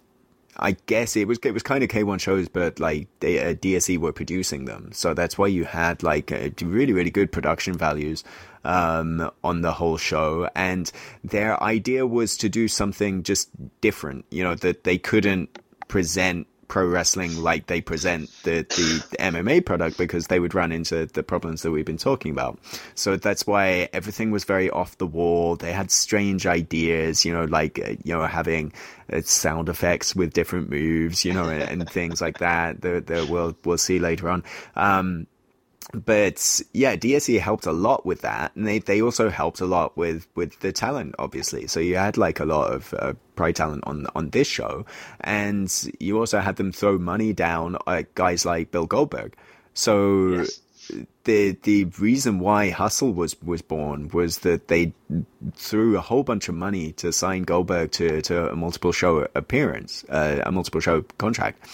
I 0.60 0.72
guess 0.88 1.16
it 1.16 1.28
was 1.28 1.40
it 1.44 1.54
was 1.54 1.64
kind 1.64 1.84
of 1.84 1.90
K1 1.90 2.20
shows, 2.20 2.50
but 2.50 2.80
like 2.80 3.08
they, 3.20 3.40
uh, 3.40 3.54
DSE 3.54 3.98
were 3.98 4.12
producing 4.12 4.66
them, 4.66 4.92
so 4.92 5.14
that's 5.14 5.38
why 5.38 5.48
you 5.48 5.66
had 5.66 6.04
like 6.04 6.32
uh, 6.32 6.50
really 6.62 6.94
really 6.94 7.12
good 7.12 7.32
production 7.32 7.74
values 7.76 8.24
um, 8.64 9.32
on 9.44 9.62
the 9.62 9.72
whole 9.72 9.98
show. 9.98 10.50
And 10.56 10.92
their 11.24 11.62
idea 11.62 12.06
was 12.06 12.38
to 12.38 12.50
do 12.50 12.68
something 12.68 13.24
just 13.24 13.50
different, 13.82 14.26
you 14.30 14.44
know, 14.44 14.56
that 14.56 14.84
they 14.84 14.98
couldn't 14.98 15.60
present 15.88 16.48
pro 16.68 16.86
wrestling 16.86 17.38
like 17.38 17.68
they 17.68 17.82
present 17.82 18.30
the, 18.44 18.62
the 18.62 19.18
MMA 19.20 19.66
product 19.66 19.98
because 19.98 20.28
they 20.28 20.40
would 20.40 20.54
run 20.54 20.72
into 20.72 21.06
the 21.06 21.24
problems 21.24 21.62
that 21.62 21.72
we've 21.72 21.86
been 21.86 21.98
talking 21.98 22.32
about. 22.32 22.60
So 22.96 23.16
that's 23.16 23.48
why 23.48 23.90
everything 23.94 24.32
was 24.32 24.44
very 24.44 24.70
off 24.70 24.98
the 24.98 25.08
wall. 25.08 25.56
They 25.56 25.72
had 25.72 25.92
strange 25.92 26.46
ideas, 26.46 27.26
you 27.26 27.34
know, 27.34 27.46
like, 27.46 27.80
uh, 27.80 27.96
you 28.04 28.14
know, 28.14 28.26
having 28.26 28.74
uh, 29.12 29.22
sound 29.22 29.70
effects 29.70 30.16
with 30.16 30.34
different 30.34 30.70
moves, 30.70 31.24
you 31.24 31.34
know, 31.34 31.50
and, 31.50 31.82
and 31.82 31.90
things 31.90 32.22
like 32.22 32.40
that 32.40 32.82
that, 32.82 33.08
that 33.08 33.30
we'll, 33.30 33.58
we'll 33.64 33.78
see 33.78 34.00
later 34.00 34.30
on. 34.30 34.44
Um, 34.76 35.28
but 35.94 36.62
yeah, 36.74 36.96
DSE 36.96 37.40
helped 37.40 37.66
a 37.66 37.72
lot 37.72 38.06
with 38.06 38.22
that, 38.22 38.56
and 38.56 38.68
they, 38.68 38.80
they 38.80 39.02
also 39.02 39.30
helped 39.30 39.62
a 39.62 39.66
lot 39.66 39.96
with, 39.96 40.28
with 40.36 40.60
the 40.60 40.72
talent, 40.72 41.16
obviously. 41.18 41.68
So 41.68 41.80
you 41.80 41.96
had 41.96 42.18
like 42.18 42.40
a 42.40 42.46
lot 42.46 42.74
of 42.74 42.94
uh, 42.94 43.14
Pride 43.36 43.56
talent 43.56 43.84
on 43.88 44.08
on 44.16 44.32
this 44.32 44.48
show, 44.48 44.86
and 45.22 45.72
you 46.00 46.18
also 46.20 46.40
had 46.40 46.58
them 46.58 46.72
throw 46.72 46.98
money 46.98 47.34
down 47.34 47.78
at 47.88 48.14
guys 48.16 48.46
like 48.46 48.72
Bill 48.72 48.86
Goldberg. 48.86 49.36
So 49.74 50.30
Yes. 50.30 50.62
the 51.24 51.58
the 51.64 51.86
reason 52.00 52.40
why 52.40 52.70
Hustle 52.70 53.14
was 53.14 53.40
was 53.42 53.62
born 53.62 54.10
was 54.10 54.40
that 54.40 54.68
they 54.68 54.94
threw 55.56 55.98
a 55.98 56.02
whole 56.02 56.24
bunch 56.24 56.50
of 56.50 56.56
money 56.56 56.92
to 56.94 57.12
sign 57.14 57.44
Goldberg 57.44 57.92
to 57.92 58.22
to 58.24 58.50
a 58.52 58.56
multiple 58.56 58.92
show 58.92 59.28
appearance, 59.36 60.04
uh, 60.10 60.42
a 60.46 60.52
multiple 60.52 60.82
show 60.82 61.04
contract. 61.18 61.66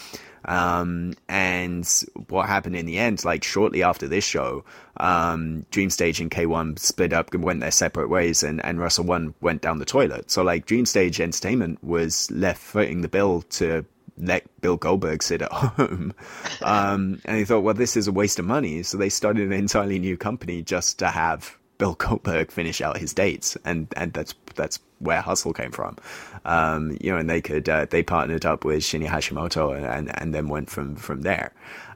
Um, 0.45 1.13
and 1.29 1.87
what 2.29 2.47
happened 2.47 2.75
in 2.75 2.85
the 2.85 2.97
end, 2.97 3.23
like 3.23 3.43
shortly 3.43 3.83
after 3.83 4.07
this 4.07 4.23
show, 4.23 4.63
um, 4.97 5.65
Dream 5.71 5.89
Stage 5.89 6.19
and 6.19 6.29
K1 6.29 6.79
split 6.79 7.13
up 7.13 7.33
and 7.33 7.43
went 7.43 7.61
their 7.61 7.71
separate 7.71 8.09
ways 8.09 8.43
and, 8.43 8.63
and 8.63 8.79
Wrestle 8.79 9.05
One 9.05 9.33
went 9.41 9.61
down 9.61 9.79
the 9.79 9.85
toilet. 9.85 10.31
So 10.31 10.43
like 10.43 10.65
Dream 10.65 10.85
Stage 10.85 11.19
Entertainment 11.19 11.83
was 11.83 12.29
left 12.31 12.61
footing 12.61 13.01
the 13.01 13.07
bill 13.07 13.41
to 13.51 13.85
let 14.17 14.43
Bill 14.61 14.77
Goldberg 14.77 15.23
sit 15.23 15.41
at 15.41 15.51
home. 15.51 16.13
Um, 16.61 17.21
and 17.25 17.37
he 17.37 17.45
thought, 17.45 17.61
well, 17.61 17.73
this 17.73 17.97
is 17.97 18.07
a 18.07 18.11
waste 18.11 18.39
of 18.39 18.45
money. 18.45 18.83
So 18.83 18.97
they 18.97 19.09
started 19.09 19.43
an 19.43 19.53
entirely 19.53 19.99
new 19.99 20.17
company 20.17 20.61
just 20.61 20.99
to 20.99 21.07
have 21.07 21.57
Bill 21.77 21.95
Goldberg 21.95 22.51
finish 22.51 22.81
out 22.81 22.97
his 22.97 23.13
dates. 23.13 23.57
And, 23.65 23.87
and 23.95 24.13
that's, 24.13 24.35
that's 24.55 24.79
where 25.03 25.21
Hustle 25.21 25.53
came 25.53 25.71
from. 25.71 25.97
Um, 26.45 26.97
you 26.99 27.11
know, 27.11 27.17
and 27.17 27.29
they 27.29 27.41
could, 27.41 27.67
uh, 27.69 27.85
they 27.89 28.03
partnered 28.03 28.45
up 28.45 28.65
with 28.65 28.79
Shinya 28.83 29.07
Hashimoto 29.07 29.75
and, 29.75 29.85
and, 29.85 30.21
and 30.21 30.33
then 30.33 30.47
went 30.47 30.69
from, 30.69 30.95
from 30.95 31.21
there. 31.21 31.53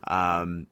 Um, 0.08 0.67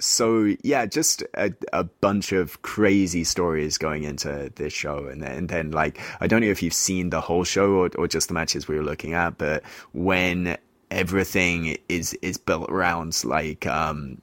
so 0.00 0.54
yeah, 0.62 0.86
just 0.86 1.22
a, 1.34 1.52
a 1.72 1.84
bunch 1.84 2.32
of 2.32 2.62
crazy 2.62 3.22
stories 3.22 3.78
going 3.78 4.02
into 4.02 4.50
this 4.56 4.72
show, 4.72 5.06
and 5.06 5.22
then, 5.22 5.32
and 5.32 5.48
then 5.48 5.70
like 5.70 6.00
I 6.20 6.26
don't 6.26 6.40
know 6.40 6.48
if 6.48 6.62
you've 6.62 6.74
seen 6.74 7.10
the 7.10 7.20
whole 7.20 7.44
show 7.44 7.72
or, 7.72 7.90
or 7.96 8.08
just 8.08 8.28
the 8.28 8.34
matches 8.34 8.66
we 8.66 8.76
were 8.76 8.82
looking 8.82 9.12
at, 9.12 9.36
but 9.36 9.62
when 9.92 10.56
everything 10.90 11.76
is 11.88 12.14
is 12.14 12.36
built 12.36 12.68
around 12.70 13.22
like 13.24 13.66
um 13.66 14.20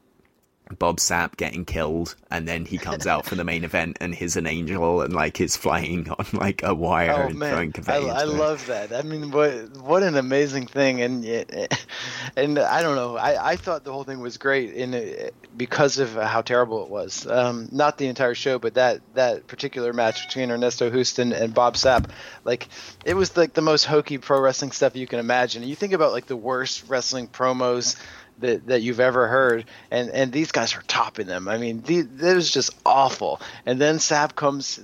Bob 0.79 0.97
Sapp 0.97 1.37
getting 1.37 1.65
killed, 1.65 2.15
and 2.31 2.47
then 2.47 2.65
he 2.65 2.77
comes 2.77 3.07
out 3.07 3.25
for 3.25 3.35
the 3.35 3.43
main 3.43 3.63
event, 3.63 3.97
and 4.01 4.13
he's 4.13 4.35
an 4.35 4.47
angel, 4.47 5.01
and 5.01 5.13
like 5.13 5.37
he's 5.37 5.55
flying 5.55 6.09
on 6.17 6.25
like 6.33 6.63
a 6.63 6.73
wire 6.73 7.13
Oh 7.13 7.27
and 7.27 7.39
man, 7.39 7.51
throwing 7.51 7.69
I, 7.69 7.71
confetti. 7.71 8.09
I 8.09 8.23
it. 8.23 8.27
love 8.27 8.65
that. 8.67 8.93
I 8.93 9.01
mean, 9.01 9.31
what 9.31 9.77
what 9.77 10.03
an 10.03 10.15
amazing 10.17 10.67
thing, 10.67 11.01
and 11.01 11.25
and 12.35 12.59
I 12.59 12.81
don't 12.81 12.95
know. 12.95 13.17
I, 13.17 13.51
I 13.51 13.55
thought 13.55 13.83
the 13.83 13.91
whole 13.91 14.03
thing 14.03 14.19
was 14.19 14.37
great 14.37 14.73
in 14.73 15.31
because 15.55 15.99
of 15.99 16.13
how 16.13 16.41
terrible 16.41 16.83
it 16.83 16.89
was. 16.89 17.25
Um, 17.25 17.69
not 17.71 17.97
the 17.97 18.07
entire 18.07 18.35
show, 18.35 18.59
but 18.59 18.75
that 18.75 19.01
that 19.15 19.47
particular 19.47 19.93
match 19.93 20.27
between 20.27 20.51
Ernesto 20.51 20.89
Hoost 20.89 21.19
and 21.19 21.53
Bob 21.53 21.75
Sapp, 21.75 22.09
like 22.43 22.67
it 23.05 23.15
was 23.15 23.35
like 23.37 23.53
the 23.53 23.61
most 23.61 23.85
hokey 23.85 24.17
pro 24.17 24.39
wrestling 24.39 24.71
stuff 24.71 24.95
you 24.95 25.07
can 25.07 25.19
imagine. 25.19 25.63
You 25.63 25.75
think 25.75 25.93
about 25.93 26.11
like 26.11 26.27
the 26.27 26.35
worst 26.37 26.85
wrestling 26.87 27.27
promos 27.27 27.95
that, 28.39 28.67
that 28.67 28.81
you've 28.81 28.99
ever 28.99 29.27
heard, 29.27 29.65
and 29.91 30.09
and 30.09 30.31
these 30.31 30.51
guys 30.51 30.75
are 30.75 30.83
topping 30.83 31.27
them. 31.27 31.47
I 31.47 31.57
mean, 31.57 31.81
the, 31.81 31.99
it 31.99 32.35
was 32.35 32.51
just 32.51 32.75
awful. 32.85 33.41
And 33.65 33.79
then 33.79 33.97
Sapp 33.97 34.35
comes 34.35 34.79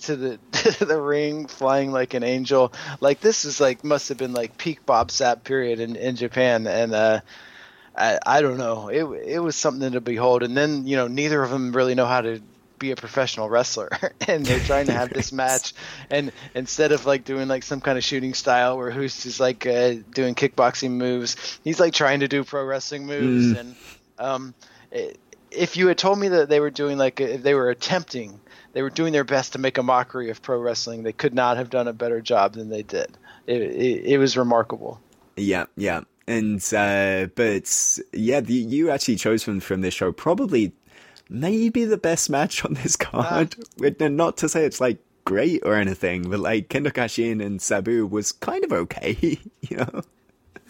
to 0.00 0.16
the 0.16 0.38
to 0.52 0.84
the 0.84 1.00
ring 1.00 1.46
flying 1.46 1.92
like 1.92 2.14
an 2.14 2.22
angel. 2.22 2.72
Like 3.00 3.20
this 3.20 3.44
is 3.44 3.60
like 3.60 3.84
must 3.84 4.08
have 4.08 4.18
been 4.18 4.32
like 4.32 4.58
peak 4.58 4.84
Bob 4.86 5.08
Sapp 5.08 5.44
period 5.44 5.80
in 5.80 5.96
in 5.96 6.16
Japan, 6.16 6.66
and 6.66 6.94
uh, 6.94 7.20
I 7.96 8.18
I 8.24 8.42
don't 8.42 8.58
know. 8.58 8.88
It 8.88 9.04
it 9.26 9.38
was 9.40 9.56
something 9.56 9.92
to 9.92 10.00
behold. 10.00 10.42
And 10.42 10.56
then 10.56 10.86
you 10.86 10.96
know 10.96 11.08
neither 11.08 11.42
of 11.42 11.50
them 11.50 11.72
really 11.72 11.94
know 11.94 12.06
how 12.06 12.20
to 12.20 12.40
be 12.78 12.90
a 12.90 12.96
professional 12.96 13.48
wrestler 13.48 13.88
and 14.28 14.46
they're 14.46 14.60
trying 14.60 14.86
to 14.86 14.92
have 14.92 15.12
this 15.12 15.32
match 15.42 15.72
and 16.10 16.32
instead 16.54 16.92
of 16.92 17.06
like 17.06 17.24
doing 17.24 17.48
like 17.48 17.62
some 17.62 17.80
kind 17.80 17.98
of 17.98 18.04
shooting 18.04 18.34
style 18.34 18.76
where 18.76 18.90
who's 18.90 19.22
just 19.22 19.40
like 19.40 19.66
uh, 19.66 19.94
doing 20.14 20.34
kickboxing 20.34 20.92
moves 20.92 21.58
he's 21.64 21.80
like 21.80 21.92
trying 21.92 22.20
to 22.20 22.28
do 22.28 22.44
pro 22.44 22.64
wrestling 22.64 23.06
moves 23.06 23.52
and 23.58 23.76
um 24.18 24.54
i- 24.92 25.14
if 25.52 25.76
you 25.76 25.86
had 25.86 25.96
told 25.96 26.18
me 26.18 26.28
that 26.28 26.48
they 26.48 26.60
were 26.60 26.70
doing 26.70 26.98
like 26.98 27.20
if 27.20 27.42
they 27.42 27.54
were 27.54 27.70
attempting 27.70 28.40
they 28.72 28.82
were 28.82 28.90
doing 28.90 29.12
their 29.12 29.24
best 29.24 29.52
to 29.52 29.58
make 29.58 29.78
a 29.78 29.82
mockery 29.82 30.28
of 30.28 30.42
pro 30.42 30.58
wrestling 30.58 31.02
they 31.02 31.12
could 31.12 31.32
not 31.34 31.56
have 31.56 31.70
done 31.70 31.88
a 31.88 31.92
better 31.92 32.20
job 32.20 32.52
than 32.54 32.68
they 32.68 32.82
did. 32.82 33.16
It, 33.46 33.62
it, 33.62 34.04
it 34.04 34.18
was 34.18 34.36
remarkable. 34.36 35.00
Yeah, 35.36 35.66
yeah. 35.76 36.00
And 36.26 36.60
uh 36.74 37.28
but 37.36 37.98
yeah, 38.12 38.40
the, 38.40 38.52
you 38.54 38.90
actually 38.90 39.16
chose 39.16 39.42
from 39.44 39.60
from 39.60 39.80
this 39.80 39.94
show 39.94 40.10
probably 40.12 40.72
maybe 41.28 41.84
the 41.84 41.96
best 41.96 42.30
match 42.30 42.64
on 42.64 42.74
this 42.74 42.96
card. 42.96 43.56
With- 43.78 44.00
Not 44.00 44.36
to 44.38 44.48
say 44.48 44.64
it's 44.64 44.80
like 44.80 44.98
great 45.24 45.62
or 45.64 45.74
anything, 45.74 46.30
but 46.30 46.40
like 46.40 46.68
Kendo 46.68 46.92
Kashin 46.92 47.44
and 47.44 47.60
Sabu 47.60 48.06
was 48.06 48.32
kind 48.32 48.64
of 48.64 48.72
okay, 48.72 49.38
you 49.62 49.76
know. 49.76 50.02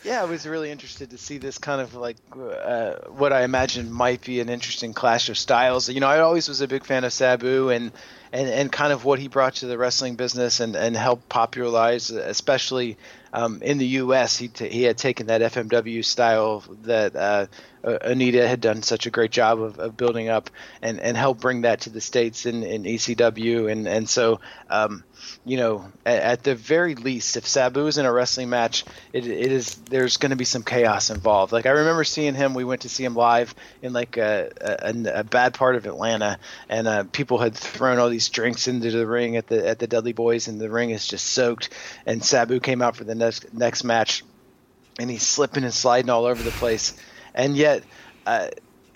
Yeah, 0.05 0.23
I 0.23 0.25
was 0.27 0.47
really 0.47 0.71
interested 0.71 1.11
to 1.11 1.19
see 1.19 1.39
this 1.39 1.59
kind 1.59 1.81
of 1.81 1.95
like 1.95 2.17
uh, 2.33 2.93
what 3.09 3.33
I 3.33 3.43
imagine 3.43 3.91
might 3.91 4.21
be 4.23 4.41
an 4.41 4.49
interesting 4.49 4.93
clash 4.95 5.29
of 5.29 5.37
styles. 5.39 5.89
You 5.89 5.99
know, 6.01 6.07
I 6.07 6.21
always 6.21 6.49
was 6.49 6.61
a 6.61 6.69
big 6.69 6.85
fan 6.85 7.03
of 7.03 7.13
Sabu 7.13 7.71
and 7.71 7.91
and, 8.33 8.49
and 8.49 8.71
kind 8.71 8.93
of 8.93 9.05
what 9.05 9.19
he 9.19 9.27
brought 9.29 9.57
to 9.57 9.67
the 9.67 9.79
wrestling 9.79 10.15
business 10.17 10.61
and, 10.61 10.77
and 10.77 10.97
helped 10.97 11.29
popularize, 11.29 12.11
especially 12.11 12.99
um, 13.33 13.63
in 13.63 13.79
the 13.79 13.87
U.S. 13.87 14.37
He, 14.37 14.49
t- 14.49 14.69
he 14.69 14.83
had 14.83 14.99
taken 14.99 15.27
that 15.29 15.41
FMW 15.41 16.05
style 16.05 16.65
that 16.83 17.17
uh, 17.17 17.47
Onita 17.87 18.47
had 18.47 18.61
done 18.61 18.83
such 18.83 19.07
a 19.07 19.11
great 19.11 19.31
job 19.31 19.61
of, 19.61 19.79
of 19.79 19.97
building 19.97 20.29
up 20.29 20.51
and, 20.83 20.99
and 20.99 21.17
helped 21.17 21.41
bring 21.41 21.63
that 21.63 21.83
to 21.83 21.91
the 21.91 22.01
states 22.01 22.45
in, 22.45 22.65
in 22.65 22.83
ECW 22.83 23.71
and 23.71 23.87
and 23.87 24.09
so 24.09 24.41
um, 24.69 25.05
you 25.45 25.57
know 25.57 25.87
at, 26.05 26.23
at, 26.23 26.43
the 26.43 26.57
very 26.57 26.97
least 26.97 27.37
if 27.37 27.47
Sabu 27.47 27.87
is 27.87 27.97
in 27.97 28.05
a 28.05 28.13
wrestling 28.13 28.51
match 28.51 28.85
it, 29.13 29.27
it 29.27 29.53
is 29.53 29.77
there's 29.89 30.17
going 30.17 30.31
to 30.31 30.37
be 30.37 30.45
some 30.45 30.65
chaos 30.65 31.11
involved. 31.11 31.53
Like 31.53 31.67
I 31.67 31.71
remember 31.71 32.03
seeing 32.03 32.35
him 32.35 32.55
we 32.55 32.65
went 32.65 32.83
to 32.83 32.89
see 32.89 33.05
him 33.05 33.15
live 33.15 33.55
in 33.83 33.93
like 33.93 34.17
a, 34.17 34.51
a, 34.61 35.21
a 35.21 35.25
bad 35.25 35.55
part 35.55 35.77
of 35.77 35.87
Atlanta. 35.87 36.39
And 36.69 36.89
uh, 36.89 37.05
people 37.05 37.39
had 37.39 37.55
thrown 37.55 37.99
all 37.99 38.09
these 38.09 38.29
drinks 38.29 38.67
into 38.67 38.91
the 38.91 39.07
ring 39.07 39.37
at 39.37 39.47
the 39.47 39.67
at 39.67 39.79
the 39.79 39.87
Dudley 39.87 40.13
Boys 40.13 40.49
and 40.49 40.61
the 40.61 40.71
ring 40.71 40.91
is 40.91 41.07
just 41.07 41.27
soaked. 41.27 41.71
And 42.05 42.25
Sabu 42.25 42.59
came 42.59 42.83
out 42.83 42.97
for 42.97 43.05
the 43.05 43.15
next 43.19 43.53
next 43.53 43.85
match 43.85 44.25
and 44.99 45.11
he's 45.11 45.27
slipping 45.27 45.65
and 45.65 45.75
sliding 45.75 46.11
all 46.11 46.25
over 46.25 46.43
the 46.43 46.51
place 46.53 46.99
and 47.35 47.57
yet 47.57 47.83
uh, 48.27 48.49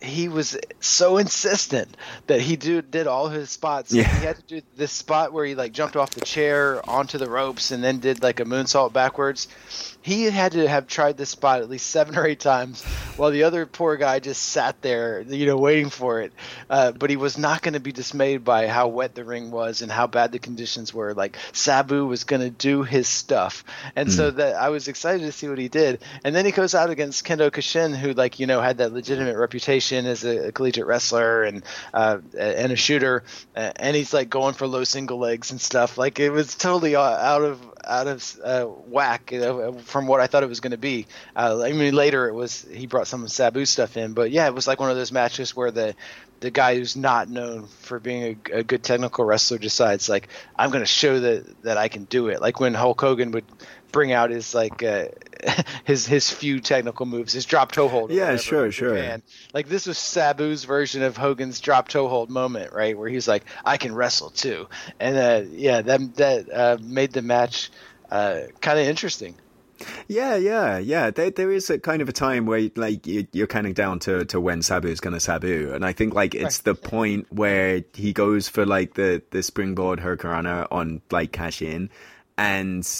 he 0.03 0.29
was 0.29 0.59
so 0.81 1.19
insistent 1.19 1.95
that 2.27 2.41
he 2.41 2.57
do, 2.57 2.81
did 2.83 3.07
all 3.07 3.29
his 3.29 3.51
spots. 3.51 3.93
Yeah. 3.93 4.05
He 4.05 4.25
had 4.25 4.37
to 4.37 4.43
do 4.43 4.63
this 4.77 4.93
spot 4.93 5.33
where 5.33 5.45
he 5.45 5.55
like 5.55 5.73
jumped 5.73 5.97
off 5.97 6.11
the 6.11 6.23
chair 6.23 6.81
onto 6.89 7.19
the 7.19 7.29
ropes 7.29 7.71
and 7.71 7.85
then 7.85 7.99
did 7.99 8.23
like 8.23 8.41
a 8.41 8.45
moonsault 8.45 8.93
backwards 8.93 9.49
he 10.03 10.25
had 10.25 10.53
to 10.53 10.67
have 10.67 10.87
tried 10.87 11.17
this 11.17 11.31
spot 11.31 11.61
at 11.61 11.69
least 11.69 11.89
seven 11.91 12.17
or 12.17 12.27
eight 12.27 12.41
times 12.41 12.83
while 13.17 13.31
the 13.31 13.43
other 13.43 13.67
poor 13.67 13.97
guy 13.97 14.19
just 14.19 14.43
sat 14.43 14.81
there 14.83 15.21
you 15.23 15.47
know 15.47 15.59
waiting 15.59 15.91
for 15.91 16.21
it. 16.21 16.33
Uh, 16.69 16.93
but 16.93 17.11
he 17.11 17.17
was 17.17 17.37
not 17.37 17.63
going 17.63 17.75
to 17.75 17.81
be 17.81 17.93
dismayed 17.93 18.45
by 18.45 18.67
how 18.67 18.89
wet 18.89 19.15
the 19.15 19.25
ring 19.25 19.51
was 19.51 19.83
and 19.83 19.93
how 19.93 20.07
bad 20.07 20.33
the 20.33 20.39
conditions 20.39 20.95
were. 20.95 21.15
Like 21.15 21.37
sabu 21.53 22.07
was 22.07 22.25
going 22.25 22.43
to 22.43 22.51
do 22.51 22.83
his 22.83 23.09
stuff. 23.09 23.65
And 23.95 24.09
mm. 24.09 24.13
so 24.13 24.31
hmm. 24.31 24.39
that 24.39 24.57
i 24.57 24.69
was 24.71 24.89
excited 24.89 25.25
to 25.25 25.33
see 25.33 25.49
what 25.49 25.59
he 25.59 25.69
did. 25.69 26.01
And 26.25 26.35
then 26.35 26.45
he 26.45 26.53
goes 26.53 26.75
out 26.75 26.91
against 26.91 27.25
kendo 27.27 27.51
kashin 27.51 27.95
who 27.95 28.13
like 28.13 28.41
you 28.41 28.47
know 28.47 28.61
had 28.61 28.79
that 28.79 28.93
legitimate 28.93 29.37
reputation 29.37 30.07
as 30.07 30.25
a, 30.25 30.49
a 30.49 30.53
collegiate 30.53 30.87
wrestler 30.87 31.43
and 31.43 31.63
uh, 31.93 32.19
and 32.39 32.73
a 32.73 32.77
shooter. 32.77 33.25
Uh, 33.55 33.73
and 33.77 33.97
he's 33.97 34.13
like 34.13 34.31
going 34.31 34.55
for 34.55 34.67
low 34.67 34.85
single 34.85 35.19
legs 35.19 35.51
and 35.51 35.61
stuff. 35.61 35.99
Like 35.99 36.19
it 36.19 36.31
was 36.31 36.55
totally 36.55 36.97
out 36.97 37.43
of 37.43 37.61
out 37.85 38.07
of 38.07 38.41
uh, 38.45 38.65
whack 38.65 39.33
know, 39.33 39.79
from 39.79 40.07
what 40.07 40.21
I 40.21 40.27
thought 40.27 40.43
it 40.43 40.49
was 40.49 40.61
going 40.61 40.73
to 40.73 40.79
be. 40.79 41.07
Uh, 41.35 41.63
I 41.63 41.73
mean, 41.73 41.95
later 41.95 42.29
it 42.29 42.35
was 42.35 42.67
he 42.73 42.87
brought 42.87 43.07
some 43.07 43.27
Sabu 43.29 43.65
stuff 43.65 43.97
in, 43.97 44.13
but 44.13 44.31
yeah, 44.31 44.47
it 44.47 44.55
was 44.55 44.67
like 44.67 44.81
one 44.81 44.91
of 44.91 44.97
those 44.97 45.13
matches 45.13 45.55
where 45.57 45.71
the 45.71 45.95
the 46.41 46.51
guy 46.51 46.75
who's 46.75 46.97
not 46.97 47.29
known 47.29 47.67
for 47.67 48.01
being 48.01 48.41
a, 48.51 48.59
a 48.59 48.63
good 48.63 48.83
technical 48.83 49.25
wrestler 49.25 49.59
decides 49.59 50.09
like 50.09 50.29
I'm 50.57 50.71
going 50.71 50.83
to 50.83 50.87
show 50.87 51.21
that 51.21 51.63
that 51.63 51.77
I 51.77 51.89
can 51.89 52.05
do 52.05 52.29
it. 52.29 52.41
Like 52.41 52.61
when 52.61 52.75
Hulk 52.75 53.01
Hogan 53.01 53.31
would 53.33 53.45
bring 53.93 54.13
out 54.13 54.31
his 54.31 54.55
like 54.55 54.83
uh, 54.83 55.07
his 55.85 56.07
his 56.07 56.31
few 56.31 56.61
technical 56.61 57.07
moves, 57.07 57.33
his 57.33 57.45
drop 57.45 57.73
toe 57.73 57.89
hold. 57.89 58.11
Yeah, 58.11 58.37
sure, 58.37 58.71
sure. 58.71 58.97
Japan. 58.97 59.23
Like 59.53 59.69
this 59.69 59.87
was 59.87 59.99
Sabu's 59.99 60.65
version 60.65 61.03
of 61.03 61.17
Hogan's 61.17 61.61
drop 61.61 61.89
toe 61.89 62.09
hold 62.09 62.31
moment, 62.31 62.73
right? 62.73 62.97
Where 62.97 63.09
he's 63.09 63.29
like, 63.29 63.45
I 63.65 63.77
can 63.77 63.95
wrestle 63.95 64.31
too, 64.31 64.69
and 64.99 65.17
uh, 65.17 65.49
yeah, 65.51 65.83
that 65.83 66.17
that 66.17 66.53
uh, 66.53 66.79
made 66.83 67.13
the 67.13 67.23
match 67.23 67.71
uh, 68.11 68.41
kind 68.61 68.79
of 68.79 68.87
interesting. 68.87 69.35
Yeah, 70.09 70.37
yeah, 70.37 70.79
yeah. 70.79 71.11
There, 71.11 71.31
there 71.31 71.51
is 71.51 71.71
a 71.71 71.79
kind 71.79 72.03
of 72.03 72.09
a 72.09 72.13
time 72.13 72.47
where 72.47 72.71
like 72.77 73.07
you, 73.07 73.27
are 73.39 73.47
kind 73.47 73.67
of 73.67 73.75
down 73.75 73.99
to, 74.01 74.25
to 74.27 74.41
when 74.41 74.63
Sabu 74.63 74.89
is 74.89 75.01
going 75.01 75.15
to 75.15 75.21
Sabu, 75.21 75.73
and 75.75 75.85
I 75.85 75.93
think 75.93 76.15
like 76.15 76.35
it's 76.35 76.59
the 76.59 76.75
point 76.75 77.27
where 77.31 77.83
he 77.95 78.13
goes 78.13 78.49
for 78.49 78.67
like 78.67 78.95
the 78.95 79.23
the 79.31 79.43
springboard 79.43 80.01
hurricanrana 80.01 80.67
on 80.71 81.01
like 81.11 81.33
Kashin, 81.33 81.89
and 82.41 82.91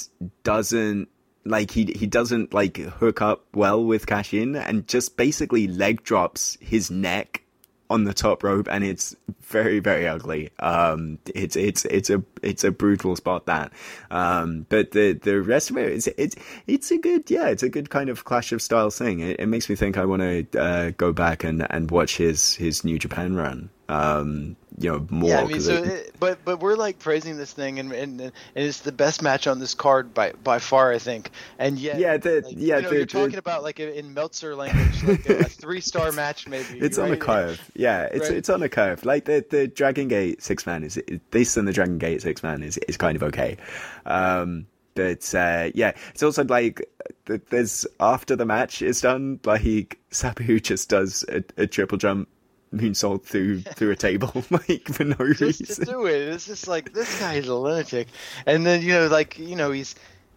doesn't 0.43 1.09
like 1.47 1.71
he 1.71 1.87
he 1.97 2.07
doesn't 2.07 2.53
like 2.53 2.77
hook 2.77 3.23
up 3.23 3.47
well 3.55 3.83
with 3.83 4.05
Kashin, 4.05 4.55
and 4.55 4.87
just 4.87 5.17
basically 5.17 5.67
leg 5.67 6.03
drops 6.03 6.59
his 6.61 6.91
neck 6.91 7.43
on 7.89 8.05
the 8.05 8.13
top 8.13 8.45
rope, 8.45 8.69
and 8.71 8.85
it's 8.85 9.17
very 9.41 9.81
very 9.81 10.07
ugly. 10.07 10.51
Um, 10.59 11.19
it's 11.35 11.57
it's 11.57 11.87
it's 11.87 12.11
a 12.11 12.23
it's 12.43 12.65
a 12.65 12.71
brutal 12.71 13.17
spot 13.17 13.47
that. 13.47 13.73
Um, 14.11 14.67
but 14.69 14.91
the 14.91 15.15
the 15.15 15.41
rest 15.41 15.71
of 15.71 15.79
it 15.79 15.91
is 15.91 16.07
it's 16.19 16.37
it's 16.67 16.91
a 16.91 16.99
good 16.99 17.31
yeah 17.31 17.49
it's 17.49 17.63
a 17.63 17.71
good 17.71 17.89
kind 17.89 18.11
of 18.11 18.27
clash 18.27 18.53
of 18.53 18.61
styles 18.61 18.99
thing. 18.99 19.21
It, 19.21 19.41
it 19.41 19.47
makes 19.47 19.71
me 19.71 19.75
think 19.75 19.97
I 19.97 20.05
want 20.05 20.21
to 20.21 20.61
uh, 20.61 20.91
go 20.99 21.15
back 21.15 21.45
and 21.45 21.67
and 21.71 21.91
watch 21.91 22.19
his 22.19 22.57
his 22.57 22.85
New 22.85 22.99
Japan 22.99 23.35
run 23.35 23.71
um, 23.91 24.57
you 24.81 24.91
know, 24.91 25.07
more. 25.11 25.29
Yeah, 25.29 25.43
I 25.43 25.45
mean, 25.45 25.61
so, 25.61 25.75
it, 25.75 26.15
but 26.19 26.43
but 26.43 26.59
we're 26.61 26.75
like 26.75 26.99
praising 26.99 27.37
this 27.37 27.53
thing, 27.53 27.79
and, 27.79 27.93
and 27.93 28.21
and 28.21 28.33
it's 28.55 28.81
the 28.81 28.93
best 28.93 29.23
match 29.23 29.47
on 29.47 29.59
this 29.59 29.75
card 29.75 30.15
by 30.15 30.33
by 30.43 30.59
far, 30.59 30.91
I 30.91 30.99
think. 30.99 31.31
And 31.59 31.79
yet, 31.79 31.99
yeah, 31.99 32.17
the, 32.17 32.41
like, 32.41 32.55
yeah, 32.57 32.77
you 32.77 32.83
know, 32.83 32.89
the, 32.89 32.97
you're 32.97 33.07
talking 33.07 33.37
about 33.37 33.63
like 33.63 33.79
in 33.79 34.15
Meltzer 34.15 34.57
language, 34.57 35.05
like 35.05 35.29
a, 35.29 35.41
a 35.41 35.45
three 35.45 35.83
star 35.83 36.13
match, 36.13 36.49
maybe. 36.49 36.79
It's 36.79 36.97
right? 36.97 37.09
on 37.09 37.13
a 37.13 37.19
curve. 37.19 37.71
Yeah, 37.77 38.05
it's 38.05 38.31
right. 38.31 38.39
it's 38.39 38.49
on 38.49 38.63
a 38.63 38.71
curve. 38.71 39.05
Like 39.05 39.27
the 39.27 39.45
the 39.51 39.69
Dragon 39.69 40.09
Gate 40.09 40.43
six 40.43 40.65
man 40.65 40.83
is 40.83 40.99
this 41.31 41.59
and 41.59 41.69
the 41.69 41.75
Dragon 41.75 41.99
Gate 41.99 42.23
six 42.23 42.43
man 42.43 42.63
is 42.63 42.79
is 42.79 42.97
kind 42.97 43.17
of 43.17 43.23
okay. 43.25 43.59
Um, 44.07 44.67
but 44.95 45.35
uh, 45.35 45.71
yeah, 45.75 45.93
it's 46.15 46.23
also 46.23 46.43
like 46.45 46.91
there's 47.27 47.87
after 48.01 48.35
the 48.35 48.47
match 48.47 48.81
is 48.81 49.03
done, 49.03 49.41
like 49.45 49.99
Sabu 50.11 50.59
just 50.61 50.89
does 50.89 51.23
a, 51.29 51.45
a 51.59 51.67
triple 51.67 51.99
jump 51.99 52.29
moonsault 52.75 53.25
through 53.25 53.61
through 53.75 53.91
a 53.91 53.97
table 53.97 54.33
like 54.51 54.87
for 54.89 55.05
no 55.05 55.17
just 55.33 55.41
reason. 55.61 55.85
to 55.85 55.91
do 55.91 56.07
it. 56.07 56.21
It's 56.29 56.47
just 56.47 56.69
like 56.69 56.93
this 56.93 57.19
guy 57.21 57.35
is 57.35 57.49
a 57.49 57.55
lunatic, 57.55 58.09
and 58.47 58.65
then 58.67 58.83
you 58.83 58.93
know, 58.93 59.07
like 59.09 59.39
you 59.39 59.57
know, 59.57 59.71
he's 59.71 59.95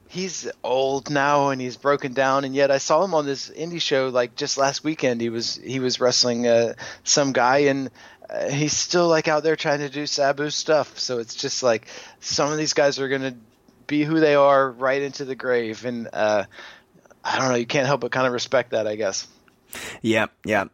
he's 0.08 0.50
old 0.63 1.10
now 1.10 1.50
and 1.50 1.60
he's 1.60 1.78
broken 1.78 2.13
down, 2.13 2.43
and 2.43 2.54
yet 2.56 2.72
I 2.72 2.78
saw 2.78 3.04
him 3.04 3.13
on 3.13 3.26
this 3.26 3.50
indie 3.50 3.82
show 3.82 4.10
like 4.10 4.36
just 4.36 4.58
last 4.58 4.84
weekend. 4.84 5.22
He 5.22 5.30
was 5.30 5.56
he 5.56 5.80
was 5.80 6.00
wrestling 6.00 6.48
uh, 6.48 6.74
some 7.04 7.34
guy 7.34 7.60
and. 7.60 7.89
Uh, 8.30 8.50
he's 8.50 8.72
still 8.72 9.10
like 9.10 9.28
out 9.28 9.43
there 9.43 9.58
trying 9.58 9.80
to 9.80 9.89
do 9.89 10.08
Sabu 10.08 10.50
stuff, 10.50 10.98
so 10.98 11.19
it's 11.19 11.36
just 11.36 11.62
like 11.62 11.88
some 12.22 12.50
of 12.50 12.58
these 12.58 12.72
guys 12.72 12.98
are 12.98 13.10
gonna 13.10 13.36
be 13.86 14.04
who 14.06 14.22
they 14.22 14.34
are 14.34 14.72
right 14.72 15.02
into 15.02 15.26
the 15.26 15.36
grave, 15.36 15.84
and 15.84 16.08
uh, 16.13 16.46
I 17.24 17.38
don't 17.38 17.50
know. 17.50 17.56
You 17.56 17.65
can't 17.65 17.86
help 17.86 18.00
but 18.00 18.13
kind 18.13 18.26
of 18.26 18.32
respect 18.32 18.72
that, 18.72 18.88
I 18.88 18.96
guess. 18.96 19.28
Yeah, 20.02 20.28
yeah. 20.46 20.65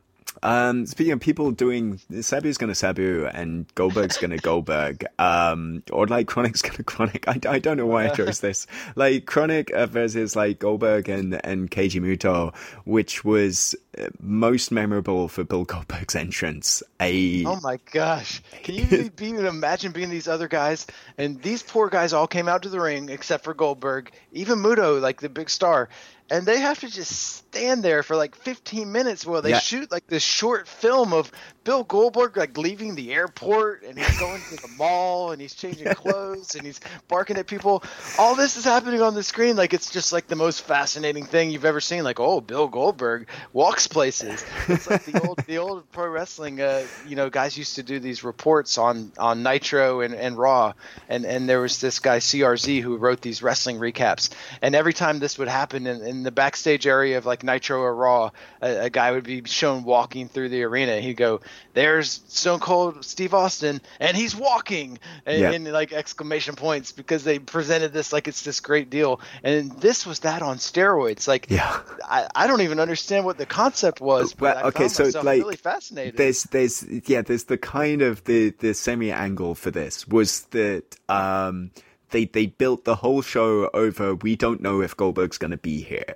Um, 0.43 0.85
speaking 0.85 1.13
of 1.13 1.19
people 1.19 1.51
doing, 1.51 1.99
Sabu's 2.21 2.57
going 2.57 2.69
to 2.69 2.75
Sabu 2.75 3.27
and 3.33 3.65
Goldberg's 3.75 4.17
going 4.17 4.31
to 4.37 4.37
Goldberg, 4.37 5.05
um, 5.17 5.83
or 5.91 6.07
like 6.07 6.27
KroniK's 6.27 6.61
going 6.61 6.75
to 6.77 6.83
Chronic. 6.83 7.27
I, 7.27 7.39
I 7.47 7.59
don't 7.59 7.77
know 7.77 7.85
why 7.85 8.05
I 8.05 8.09
chose 8.09 8.39
this. 8.39 8.67
Like 8.95 9.25
KroniK 9.25 9.71
uh, 9.71 9.85
versus 9.87 10.35
like 10.35 10.59
Goldberg 10.59 11.09
and, 11.09 11.39
and 11.45 11.69
Keiji 11.69 12.01
Muto, 12.01 12.55
which 12.85 13.25
was 13.25 13.75
uh, 13.97 14.07
most 14.19 14.71
memorable 14.71 15.27
for 15.27 15.43
Bill 15.43 15.65
Goldberg's 15.65 16.15
entrance. 16.15 16.83
A 16.99 17.45
oh 17.45 17.59
my 17.61 17.79
gosh! 17.91 18.41
Can 18.63 18.75
you 18.75 19.09
be, 19.15 19.29
imagine 19.29 19.91
being 19.91 20.09
these 20.09 20.27
other 20.27 20.47
guys? 20.47 20.87
And 21.17 21.41
these 21.41 21.63
poor 21.63 21.89
guys 21.89 22.13
all 22.13 22.27
came 22.27 22.47
out 22.47 22.63
to 22.63 22.69
the 22.69 22.79
ring 22.79 23.09
except 23.09 23.43
for 23.43 23.53
Goldberg, 23.53 24.11
even 24.31 24.59
Muto, 24.59 25.01
like 25.01 25.21
the 25.21 25.29
big 25.29 25.49
star 25.49 25.89
and 26.29 26.45
they 26.45 26.59
have 26.59 26.79
to 26.79 26.89
just 26.89 27.11
stand 27.11 27.83
there 27.83 28.03
for 28.03 28.15
like 28.15 28.35
15 28.35 28.91
minutes 28.91 29.25
while 29.25 29.41
they 29.41 29.51
yeah. 29.51 29.59
shoot 29.59 29.91
like 29.91 30.05
this 30.07 30.21
short 30.21 30.67
film 30.67 31.13
of 31.13 31.31
Bill 31.63 31.83
Goldberg 31.83 32.37
like 32.37 32.57
leaving 32.57 32.95
the 32.95 33.11
airport 33.11 33.83
and 33.83 33.97
he's 33.97 34.19
going 34.19 34.41
to 34.49 34.55
the 34.55 34.69
mall 34.77 35.31
and 35.31 35.41
he's 35.41 35.55
changing 35.55 35.87
clothes 35.93 36.55
and 36.55 36.65
he's 36.65 36.79
barking 37.07 37.37
at 37.37 37.47
people. 37.47 37.83
All 38.17 38.35
this 38.35 38.55
is 38.57 38.63
happening 38.63 39.01
on 39.01 39.15
the 39.15 39.23
screen 39.23 39.55
like 39.55 39.73
it's 39.73 39.89
just 39.89 40.13
like 40.13 40.27
the 40.27 40.35
most 40.35 40.61
fascinating 40.61 41.25
thing 41.25 41.49
you've 41.49 41.65
ever 41.65 41.81
seen. 41.81 42.03
Like 42.03 42.19
oh, 42.19 42.39
Bill 42.41 42.67
Goldberg 42.67 43.27
walks 43.51 43.87
places. 43.87 44.45
It's 44.67 44.89
like 44.89 45.05
the 45.05 45.27
old 45.27 45.37
the 45.47 45.57
old 45.57 45.91
pro 45.91 46.07
wrestling. 46.07 46.61
Uh, 46.61 46.85
you 47.07 47.15
know, 47.15 47.29
guys 47.29 47.57
used 47.57 47.75
to 47.75 47.83
do 47.83 47.99
these 47.99 48.23
reports 48.23 48.77
on 48.77 49.11
on 49.17 49.43
Nitro 49.43 50.01
and, 50.01 50.13
and 50.13 50.37
Raw, 50.37 50.73
and 51.07 51.25
and 51.25 51.49
there 51.49 51.61
was 51.61 51.81
this 51.81 51.99
guy 51.99 52.17
CRZ 52.19 52.81
who 52.81 52.97
wrote 52.97 53.21
these 53.21 53.41
wrestling 53.41 53.79
recaps, 53.79 54.29
and 54.61 54.75
every 54.75 54.93
time 54.93 55.19
this 55.19 55.37
would 55.37 55.47
happen 55.47 55.87
in, 55.87 56.01
in 56.01 56.18
in 56.19 56.23
the 56.23 56.32
backstage 56.32 56.86
area 56.86 57.17
of 57.17 57.25
like 57.25 57.43
Nitro 57.43 57.79
or 57.79 57.95
Raw, 57.95 58.32
a, 58.62 58.86
a 58.86 58.89
guy 58.89 59.12
would 59.12 59.23
be 59.23 59.41
shown 59.45 59.84
walking 59.84 60.27
through 60.27 60.49
the 60.49 60.63
arena. 60.63 60.99
He'd 60.99 61.15
go, 61.15 61.39
"There's 61.73 62.21
Stone 62.27 62.60
Cold 62.60 63.05
Steve 63.05 63.34
Austin, 63.34 63.82
and 63.99 64.15
he's 64.17 64.36
walking!" 64.36 64.99
And, 65.25 65.39
Yeah. 65.39 65.51
and 65.51 65.71
like 65.71 65.93
exclamation 65.93 66.55
points 66.55 66.91
because 66.91 67.24
they 67.24 67.39
presented 67.39 67.93
this 67.93 68.11
like 68.11 68.28
it's 68.28 68.41
this 68.43 68.59
great 68.59 68.89
deal, 68.89 69.22
and 69.43 69.72
this 69.80 70.05
was 70.05 70.20
that 70.20 70.41
on 70.41 70.57
steroids. 70.57 71.28
Like, 71.28 71.47
Yeah. 71.49 71.80
I, 72.03 72.28
I 72.36 72.47
don't 72.47 72.61
even 72.61 72.80
understand 72.80 73.26
what 73.26 73.38
the 73.38 73.45
concept 73.45 74.01
was. 74.01 74.34
But 74.34 74.55
Well, 74.57 74.65
I 74.65 74.67
okay, 74.70 74.88
so, 74.89 75.05
like, 75.22 75.39
really 75.39 75.55
fascinated. 75.55 76.17
There's, 76.17 76.43
there's, 76.43 76.84
yeah, 77.07 77.22
there's 77.22 77.45
the 77.45 77.57
kind 77.57 78.01
of 78.01 78.24
the 78.26 78.49
the 78.59 78.74
semi 78.74 79.11
angle 79.11 79.55
for 79.55 79.72
this 79.72 80.07
was 80.07 80.41
that 80.51 80.97
um 81.07 81.72
they 82.12 82.26
they 82.26 82.47
built 82.47 82.86
the 82.86 82.95
whole 82.95 83.22
show 83.22 83.70
over. 83.74 84.16
We 84.16 84.36
don't 84.36 84.62
know 84.62 84.82
if 84.82 84.95
Goldberg's 84.95 85.38
going 85.38 85.51
to 85.51 85.57
be 85.57 85.82
here, 85.82 86.16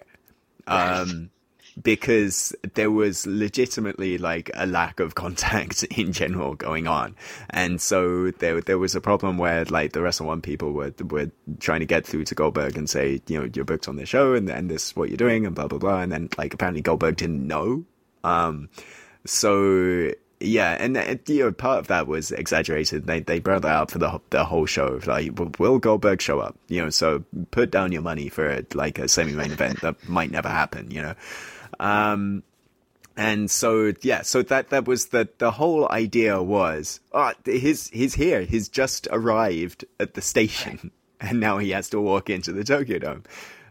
um, 0.67 1.29
because 1.81 2.55
there 2.73 2.91
was 2.91 3.25
legitimately 3.25 4.17
like 4.17 4.51
a 4.53 4.65
lack 4.65 4.99
of 4.99 5.15
contact 5.23 5.83
in 5.83 6.13
general 6.13 6.55
going 6.55 6.87
on, 6.87 7.15
and 7.49 7.79
so 7.81 8.31
there 8.31 8.61
there 8.61 8.79
was 8.79 8.95
a 8.95 9.01
problem 9.01 9.37
where 9.37 9.65
like 9.65 9.93
the 9.93 10.01
Wrestle 10.01 10.27
One 10.27 10.41
people 10.41 10.71
were 10.71 10.93
were 11.09 11.31
trying 11.59 11.81
to 11.81 11.85
get 11.85 12.05
through 12.05 12.25
to 12.25 12.35
Goldberg 12.35 12.77
and 12.77 12.89
say, 12.89 13.21
you 13.27 13.39
know, 13.39 13.49
you're 13.53 13.65
booked 13.65 13.87
on 13.87 13.95
the 13.95 14.05
show 14.05 14.33
and 14.33 14.49
and 14.49 14.69
this 14.69 14.89
is 14.89 14.95
what 14.95 15.09
you're 15.09 15.17
doing 15.17 15.45
and 15.45 15.55
blah 15.55 15.67
blah 15.67 15.79
blah, 15.79 16.01
and 16.01 16.11
then 16.11 16.29
like 16.37 16.53
apparently 16.53 16.81
Goldberg 16.81 17.17
didn't 17.17 17.45
know. 17.45 17.85
Um, 18.23 18.69
so 19.25 20.11
yeah, 20.43 20.73
and 20.79 20.95
you 21.27 21.43
know, 21.43 21.51
part 21.51 21.79
of 21.79 21.87
that 21.87 22.07
was 22.07 22.31
exaggerated. 22.31 23.07
They 23.07 23.21
they 23.21 23.39
brought 23.39 23.61
that 23.63 23.75
up 23.75 23.91
for 23.91 23.99
the 23.99 24.19
the 24.29 24.45
whole 24.45 24.65
show. 24.65 24.99
Like, 25.05 25.37
will- 25.59 25.79
Goldberg 25.79 26.21
show 26.21 26.39
up? 26.39 26.57
You 26.67 26.83
know, 26.83 26.89
so 26.89 27.23
put 27.51 27.71
down 27.71 27.91
your 27.91 28.01
money 28.01 28.29
for 28.29 28.63
like 28.73 28.99
a 28.99 29.07
semi 29.07 29.33
main 29.33 29.51
event 29.51 29.81
that 29.81 30.07
might 30.07 30.31
never 30.31 30.49
happen. 30.49 30.91
You 30.91 31.01
know, 31.01 31.15
um, 31.79 32.43
and 33.15 33.49
so 33.49 33.93
yeah, 34.01 34.21
so 34.21 34.41
that 34.43 34.69
that 34.69 34.85
was 34.85 35.07
the 35.07 35.29
the 35.37 35.51
whole 35.51 35.89
idea 35.89 36.41
was, 36.41 36.99
oh, 37.11 37.31
he's 37.45 37.89
he's 37.89 38.15
here. 38.15 38.41
He's 38.41 38.69
just 38.69 39.07
arrived 39.11 39.85
at 39.99 40.13
the 40.15 40.21
station, 40.21 40.91
and 41.21 41.39
now 41.39 41.57
he 41.57 41.71
has 41.71 41.89
to 41.89 42.01
walk 42.01 42.29
into 42.29 42.51
the 42.51 42.63
Tokyo 42.63 42.99
Dome. 42.99 43.23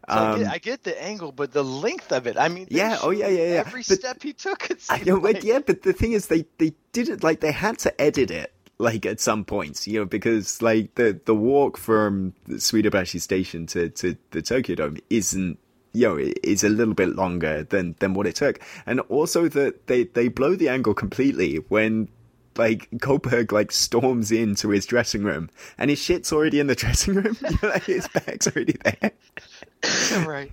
So 0.09 0.15
I, 0.15 0.31
Um, 0.33 0.41
get, 0.41 0.53
I 0.53 0.59
get 0.59 0.83
the 0.85 1.03
angle, 1.03 1.33
but 1.33 1.53
the 1.53 1.63
length 1.65 2.13
of 2.13 2.27
it. 2.27 2.37
I 2.39 2.49
mean, 2.49 2.67
Yeah, 2.71 2.99
oh, 3.03 3.11
yeah, 3.11 3.29
yeah, 3.29 3.39
yeah. 3.55 3.63
Every 3.67 3.83
But- 3.87 3.99
step 4.01 4.23
he 4.23 4.33
took, 4.33 4.69
seemed 4.79 5.23
but 5.23 5.45
yeah, 5.45 5.61
but 5.61 5.83
the 5.83 5.93
thing 5.93 6.13
is, 6.13 6.27
they 6.27 6.45
they 6.59 6.75
did 6.93 7.09
it 7.09 7.23
like 7.23 7.41
they 7.41 7.53
had 7.53 7.79
to 7.81 8.01
edit 8.01 8.31
it 8.31 8.53
like 8.79 9.07
at 9.07 9.21
some 9.21 9.45
points, 9.45 9.87
you 9.87 10.01
know, 10.01 10.05
because 10.05 10.61
like 10.61 10.95
the 10.97 11.21
the 11.25 11.35
walk 11.35 11.77
from 11.77 12.35
Suidobashi 12.49 13.21
Station 13.21 13.67
to 13.69 13.91
to 13.91 14.17
the 14.33 14.43
Tokyo 14.43 14.77
Dome 14.77 14.97
isn't. 15.11 15.59
You 15.95 16.09
know, 16.09 16.17
is 16.43 16.65
a 16.65 16.71
little 16.71 16.95
bit 16.95 17.11
longer 17.17 17.65
than 17.65 17.97
than 17.99 18.15
what 18.15 18.27
it 18.27 18.35
took, 18.37 18.61
and 18.87 19.01
also 19.11 19.47
that 19.49 19.89
they 19.89 20.05
they 20.05 20.29
blow 20.29 20.57
the 20.57 20.71
angle 20.71 20.95
completely 20.95 21.57
when 21.69 22.09
like 22.57 22.89
Goldberg 22.97 23.53
like 23.53 23.71
storms 23.73 24.33
into 24.33 24.71
his 24.71 24.87
dressing 24.87 25.23
room 25.23 25.51
and 25.77 25.91
his 25.91 25.99
shit's 25.99 26.33
already 26.33 26.61
in 26.61 26.67
the 26.67 26.75
dressing 26.83 27.15
room. 27.17 27.37
You 27.43 27.51
know, 27.63 27.69
like 27.69 27.85
his 27.85 28.09
bag's 28.09 28.47
already 28.47 28.75
there. 28.83 29.13
right. 30.27 30.51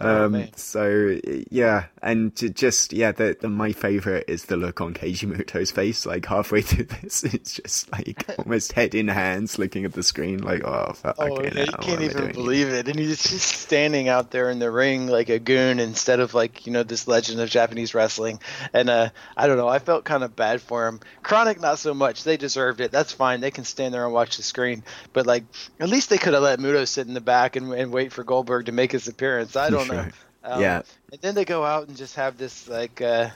Oh, 0.00 0.24
Um, 0.26 0.48
so 0.56 1.18
yeah, 1.50 1.86
and 2.02 2.34
to 2.36 2.48
just 2.48 2.92
yeah, 2.92 3.12
the, 3.12 3.36
the 3.40 3.48
my 3.48 3.72
favorite 3.72 4.24
is 4.28 4.44
the 4.46 4.56
look 4.56 4.80
on 4.80 4.94
Keiji 4.94 5.30
Muto's 5.30 5.70
face. 5.70 6.06
Like 6.06 6.24
halfway 6.26 6.62
through 6.62 6.84
this, 6.84 7.22
it's 7.24 7.54
just 7.54 7.92
like 7.92 8.24
almost 8.38 8.72
head 8.72 8.94
in 8.94 9.08
hands, 9.08 9.58
looking 9.58 9.84
at 9.84 9.92
the 9.92 10.02
screen, 10.02 10.38
like 10.38 10.64
oh, 10.64 10.92
fuck, 10.94 11.16
Oh, 11.18 11.26
okay, 11.26 11.44
yeah, 11.44 11.50
now 11.52 11.64
you 11.64 11.76
can't 11.76 12.00
even 12.00 12.18
here? 12.18 12.28
believe 12.28 12.68
it. 12.68 12.88
And 12.88 12.98
he's 12.98 13.22
just 13.22 13.48
standing 13.60 14.08
out 14.08 14.30
there 14.30 14.48
in 14.50 14.58
the 14.58 14.70
ring 14.70 15.06
like 15.06 15.28
a 15.28 15.38
goon 15.38 15.78
instead 15.80 16.20
of 16.20 16.32
like, 16.32 16.66
you 16.66 16.72
know, 16.72 16.82
this 16.82 17.06
legend 17.06 17.40
of 17.40 17.50
Japanese 17.50 17.94
wrestling. 17.94 18.40
And 18.72 18.88
uh, 18.88 19.10
I 19.36 19.46
don't 19.46 19.58
know, 19.58 19.68
I 19.68 19.80
felt 19.80 20.04
kind 20.04 20.24
of 20.24 20.34
bad 20.34 20.62
for 20.62 20.86
him. 20.88 21.00
Chronic, 21.22 21.60
not 21.60 21.78
so 21.78 21.92
much. 21.92 22.24
They 22.24 22.38
deserved 22.38 22.80
it. 22.80 22.90
That's 22.90 23.12
fine. 23.12 23.40
They 23.40 23.50
can 23.50 23.64
stand 23.64 23.92
there 23.92 24.04
and 24.04 24.14
watch 24.14 24.36
the 24.38 24.42
screen. 24.42 24.82
But 25.12 25.26
like, 25.26 25.44
at 25.78 25.88
least 25.90 26.08
they 26.08 26.18
could 26.18 26.32
have 26.34 26.42
let 26.42 26.58
Muto 26.58 26.88
sit 26.88 27.06
in 27.06 27.12
the 27.14 27.20
back 27.20 27.56
and, 27.56 27.72
and 27.74 27.92
wait 27.92 28.12
for 28.12 28.24
Goldberg 28.24 28.66
to 28.66 28.72
make 28.72 28.92
his 28.92 29.08
appearance. 29.08 29.56
I 29.56 29.68
don't 29.70 29.89
know. 29.90 30.02
Right. 30.02 30.12
Um, 30.42 30.60
Yeah. 30.60 30.82
And 31.12 31.20
then 31.20 31.34
they 31.34 31.44
go 31.44 31.64
out 31.64 31.88
and 31.88 31.96
just 31.96 32.16
have 32.16 32.36
this 32.38 32.68
like, 32.68 33.00
uh, 33.00 33.30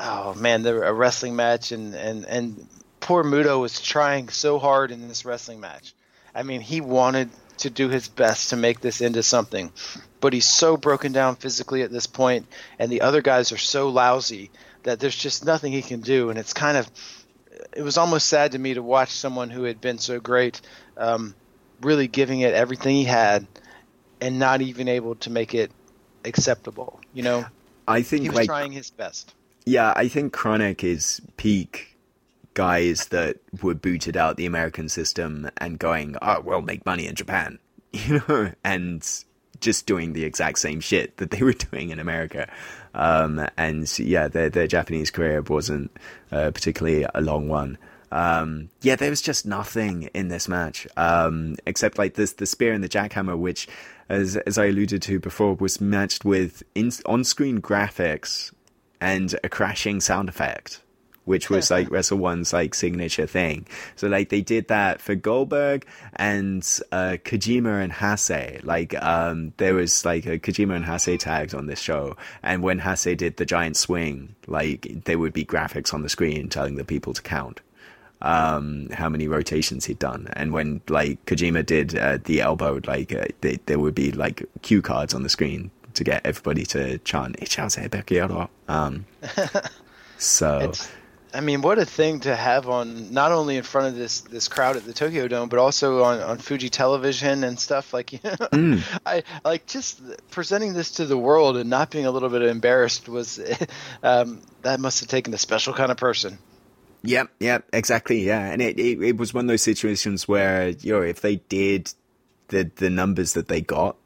oh 0.00 0.34
man, 0.34 0.64
a 0.66 0.92
wrestling 0.92 1.36
match, 1.36 1.72
and 1.72 1.94
and 1.94 2.24
and 2.24 2.66
poor 3.00 3.24
Muto 3.24 3.60
was 3.60 3.80
trying 3.80 4.28
so 4.28 4.58
hard 4.58 4.90
in 4.90 5.08
this 5.08 5.24
wrestling 5.24 5.60
match. 5.60 5.94
I 6.34 6.42
mean, 6.42 6.60
he 6.60 6.80
wanted 6.80 7.30
to 7.58 7.70
do 7.70 7.88
his 7.88 8.06
best 8.08 8.50
to 8.50 8.56
make 8.56 8.80
this 8.80 9.00
into 9.00 9.22
something, 9.22 9.72
but 10.20 10.32
he's 10.32 10.46
so 10.48 10.76
broken 10.76 11.12
down 11.12 11.36
physically 11.36 11.82
at 11.82 11.90
this 11.90 12.06
point, 12.06 12.46
and 12.78 12.90
the 12.90 13.00
other 13.00 13.22
guys 13.22 13.50
are 13.50 13.58
so 13.58 13.88
lousy 13.88 14.50
that 14.84 15.00
there's 15.00 15.16
just 15.16 15.44
nothing 15.44 15.72
he 15.72 15.82
can 15.82 16.00
do, 16.00 16.30
and 16.30 16.38
it's 16.38 16.52
kind 16.52 16.76
of 16.76 16.88
it 17.72 17.82
was 17.82 17.98
almost 17.98 18.28
sad 18.28 18.52
to 18.52 18.58
me 18.58 18.74
to 18.74 18.82
watch 18.82 19.10
someone 19.10 19.50
who 19.50 19.64
had 19.64 19.80
been 19.80 19.98
so 19.98 20.20
great 20.20 20.60
um, 20.96 21.34
really 21.80 22.06
giving 22.06 22.40
it 22.40 22.54
everything 22.54 22.94
he 22.94 23.04
had 23.04 23.46
and 24.20 24.38
not 24.38 24.60
even 24.60 24.88
able 24.88 25.14
to 25.14 25.30
make 25.30 25.54
it 25.54 25.70
acceptable 26.24 27.00
you 27.14 27.22
know 27.22 27.44
I 27.86 28.02
think 28.02 28.22
he 28.22 28.28
was 28.28 28.36
like 28.36 28.46
trying 28.46 28.72
his 28.72 28.90
best 28.90 29.34
yeah, 29.68 29.92
I 29.94 30.08
think 30.08 30.32
Chronic 30.32 30.82
is 30.82 31.20
peak 31.36 31.98
guys 32.54 33.08
that 33.08 33.36
were 33.62 33.74
booted 33.74 34.16
out 34.16 34.38
the 34.38 34.46
American 34.46 34.88
system 34.88 35.50
and 35.58 35.78
going, 35.78 36.16
oh, 36.22 36.40
we'll 36.40 36.62
make 36.62 36.86
money 36.86 37.06
in 37.06 37.14
Japan, 37.14 37.58
you 37.92 38.22
know, 38.26 38.52
and 38.64 39.06
just 39.60 39.84
doing 39.84 40.14
the 40.14 40.24
exact 40.24 40.58
same 40.58 40.80
shit 40.80 41.18
that 41.18 41.32
they 41.32 41.42
were 41.42 41.52
doing 41.52 41.90
in 41.90 41.98
America. 41.98 42.50
Um, 42.94 43.46
and 43.58 43.98
yeah, 43.98 44.26
their, 44.28 44.48
their 44.48 44.66
Japanese 44.66 45.10
career 45.10 45.42
wasn't 45.42 45.90
uh, 46.32 46.50
particularly 46.50 47.04
a 47.14 47.20
long 47.20 47.48
one. 47.48 47.76
Um, 48.10 48.70
yeah, 48.80 48.96
there 48.96 49.10
was 49.10 49.20
just 49.20 49.44
nothing 49.44 50.04
in 50.14 50.28
this 50.28 50.48
match, 50.48 50.86
um, 50.96 51.56
except 51.66 51.98
like 51.98 52.14
this, 52.14 52.32
the 52.32 52.46
spear 52.46 52.72
and 52.72 52.82
the 52.82 52.88
jackhammer, 52.88 53.36
which, 53.36 53.68
as, 54.08 54.36
as 54.36 54.58
I 54.58 54.66
alluded 54.66 55.02
to 55.02 55.20
before, 55.20 55.54
was 55.54 55.80
matched 55.80 56.24
with 56.24 56.62
in, 56.74 56.90
on-screen 57.06 57.60
graphics 57.60 58.52
and 59.00 59.34
a 59.44 59.48
crashing 59.48 60.00
sound 60.00 60.28
effect, 60.28 60.80
which 61.24 61.50
was 61.50 61.70
like 61.70 61.90
Wrestle 61.90 62.18
One's 62.18 62.52
like 62.52 62.74
signature 62.74 63.26
thing. 63.26 63.66
So 63.96 64.08
like 64.08 64.30
they 64.30 64.40
did 64.40 64.68
that 64.68 65.00
for 65.00 65.14
Goldberg 65.14 65.86
and 66.16 66.62
uh, 66.90 67.18
Kojima 67.22 67.82
and 67.82 67.92
Hase. 67.92 68.64
Like 68.64 69.00
um, 69.02 69.52
there 69.58 69.74
was 69.74 70.04
like 70.04 70.26
a 70.26 70.38
Kojima 70.38 70.76
and 70.76 70.84
Hase 70.84 71.20
tags 71.20 71.54
on 71.54 71.66
this 71.66 71.80
show, 71.80 72.16
and 72.42 72.62
when 72.62 72.80
Hase 72.80 73.16
did 73.16 73.36
the 73.36 73.46
giant 73.46 73.76
swing, 73.76 74.34
like 74.46 75.04
there 75.04 75.18
would 75.18 75.32
be 75.32 75.44
graphics 75.44 75.92
on 75.92 76.02
the 76.02 76.08
screen 76.08 76.48
telling 76.48 76.76
the 76.76 76.84
people 76.84 77.12
to 77.12 77.22
count 77.22 77.60
um 78.22 78.88
how 78.92 79.08
many 79.08 79.28
rotations 79.28 79.84
he'd 79.84 79.98
done 79.98 80.28
and 80.32 80.52
when 80.52 80.80
like 80.88 81.24
kojima 81.26 81.64
did 81.64 81.96
uh, 81.96 82.18
the 82.24 82.40
elbow 82.40 82.80
like 82.86 83.12
uh, 83.14 83.24
they, 83.42 83.58
there 83.66 83.78
would 83.78 83.94
be 83.94 84.10
like 84.10 84.44
cue 84.62 84.82
cards 84.82 85.14
on 85.14 85.22
the 85.22 85.28
screen 85.28 85.70
to 85.94 86.04
get 86.04 86.24
everybody 86.26 86.64
to 86.64 86.98
chant 86.98 87.36
"Ichase 87.40 87.88
Bekiero." 87.88 88.48
um 88.68 89.04
so 90.18 90.58
It's, 90.60 90.88
I 91.34 91.40
mean, 91.40 91.60
what 91.60 91.78
a 91.78 91.84
thing 91.84 92.20
to 92.20 92.34
have 92.34 92.68
on 92.70 93.12
not 93.12 93.32
only 93.32 93.56
in 93.58 93.62
front 93.62 93.88
of 93.88 93.96
this 93.96 94.22
this 94.22 94.48
crowd 94.48 94.76
at 94.76 94.84
the 94.84 94.94
Tokyo 94.94 95.28
Dome, 95.28 95.48
but 95.50 95.58
also 95.58 96.02
on, 96.02 96.20
on 96.20 96.38
Fuji 96.38 96.70
Television 96.70 97.44
and 97.44 97.58
stuff 97.60 97.92
like. 97.92 98.12
You 98.12 98.20
know, 98.24 98.48
Mm. 98.48 98.82
I 99.04 99.22
like 99.44 99.66
just 99.66 100.00
presenting 100.30 100.72
this 100.72 100.92
to 100.92 101.04
the 101.06 101.18
world 101.18 101.56
and 101.58 101.68
not 101.68 101.90
being 101.90 102.06
a 102.06 102.10
little 102.10 102.30
bit 102.30 102.42
embarrassed 102.42 103.08
was 103.08 103.38
um, 104.02 104.40
that 104.62 104.80
must 104.80 105.00
have 105.00 105.08
taken 105.10 105.34
a 105.34 105.38
special 105.38 105.74
kind 105.74 105.90
of 105.92 105.98
person. 105.98 106.38
Yep, 107.02 107.28
yep, 107.40 107.64
exactly. 107.72 108.24
Yeah, 108.26 108.44
and 108.50 108.60
it, 108.60 108.78
it 108.78 109.00
it 109.02 109.16
was 109.16 109.32
one 109.32 109.44
of 109.44 109.48
those 109.48 109.62
situations 109.62 110.26
where 110.26 110.68
you 110.68 110.92
know 110.92 111.02
if 111.02 111.20
they 111.20 111.36
did 111.48 111.92
the 112.48 112.70
the 112.76 112.90
numbers 112.90 113.34
that 113.34 113.48
they 113.48 113.60
got, 113.60 113.96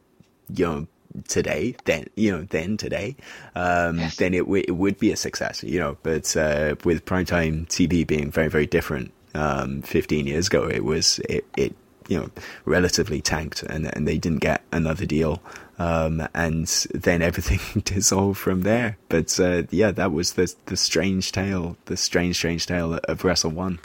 you 0.55 0.67
know 0.67 0.87
today, 1.29 1.77
then 1.85 2.07
you 2.17 2.31
know 2.31 2.43
then 2.51 2.77
today, 2.77 3.17
um, 3.55 3.99
then 4.19 4.35
it 4.35 4.41
w- 4.41 4.65
it 4.67 4.73
would 4.73 4.99
be 4.99 5.11
a 5.13 5.17
success. 5.17 5.63
You 5.63 5.81
know, 5.81 5.97
but 6.03 6.37
uh, 6.37 6.75
with 6.85 7.05
primetime 7.05 7.67
TV 7.69 8.07
being 8.07 8.31
very 8.31 8.49
very 8.49 8.67
different, 8.67 9.13
um, 9.35 9.83
15 9.83 10.27
years 10.27 10.47
ago, 10.47 10.69
it 10.69 10.85
was 10.85 11.19
it 11.29 11.47
it 11.57 11.75
you 12.09 12.19
know 12.19 12.31
relatively 12.65 13.21
tanked, 13.21 13.63
and 13.63 13.95
and 13.95 14.07
they 14.07 14.19
didn't 14.19 14.41
get 14.41 14.63
another 14.71 15.07
deal. 15.07 15.43
Um, 15.83 16.29
and 16.33 16.69
then 16.95 17.23
everything 17.23 17.83
dissolved 17.85 18.39
from 18.39 18.63
there. 18.63 18.99
But 19.09 19.41
uh, 19.41 19.65
yeah, 19.71 19.91
that 19.91 20.13
was 20.13 20.35
the 20.35 20.55
the 20.67 20.77
strange 20.77 21.33
tale, 21.33 21.77
the 21.87 21.97
strange, 21.97 22.37
strange 22.37 22.67
tale 22.67 23.01
of 23.05 23.25
Wrestle 23.25 23.51
One. 23.51 23.81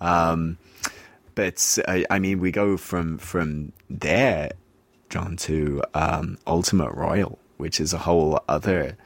Um, 0.00 0.56
but 1.34 1.78
I, 1.86 2.06
I 2.08 2.18
mean, 2.20 2.40
we 2.40 2.52
go 2.52 2.78
from 2.78 3.18
from 3.18 3.72
there, 3.90 4.52
John, 5.10 5.36
to 5.48 5.82
um, 5.92 6.38
Ultimate 6.46 6.92
Royal, 6.94 7.38
which 7.58 7.80
is 7.80 7.92
a 7.92 7.98
whole 7.98 8.40
other 8.48 8.96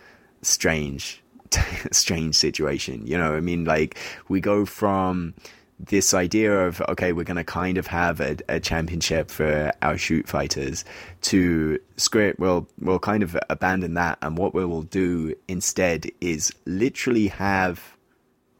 strange, 0.43 1.21
strange 1.91 2.37
situation. 2.37 3.09
You 3.09 3.19
know, 3.19 3.35
I 3.35 3.41
mean, 3.41 3.65
like 3.65 3.99
we 4.29 4.41
go 4.41 4.65
from 4.65 5.35
this 5.79 6.15
idea 6.15 6.67
of 6.67 6.81
okay, 6.89 7.13
we're 7.13 7.25
going 7.25 7.37
to 7.37 7.45
kind 7.45 7.79
of 7.79 7.87
have 7.87 8.21
a, 8.21 8.37
a 8.49 8.61
championship 8.61 9.31
for 9.31 9.73
our 9.83 9.99
shoot 9.99 10.29
fighters. 10.29 10.85
To 11.23 11.79
script, 11.97 12.39
we'll 12.39 12.69
we'll 12.81 12.99
kind 12.99 13.23
of 13.23 13.37
abandon 13.51 13.95
that, 13.95 14.19
and 14.23 14.39
what 14.39 14.55
we 14.55 14.65
will 14.65 14.83
do 14.83 15.35
instead 15.49 16.07
is 16.21 16.53
literally 16.65 17.29
have 17.29 17.97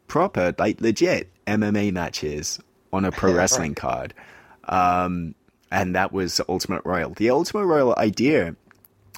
proper, 0.07 0.53
like 0.57 0.81
legit 0.81 1.29
MMA 1.45 1.91
matches 1.91 2.59
on 2.93 3.05
a 3.05 3.11
pro 3.11 3.33
wrestling 3.35 3.75
card. 3.75 4.13
Um, 4.65 5.35
and 5.71 5.95
that 5.95 6.13
was 6.13 6.39
Ultimate 6.47 6.83
Royal. 6.85 7.11
The 7.11 7.29
Ultimate 7.29 7.65
Royal 7.65 7.95
idea 7.97 8.55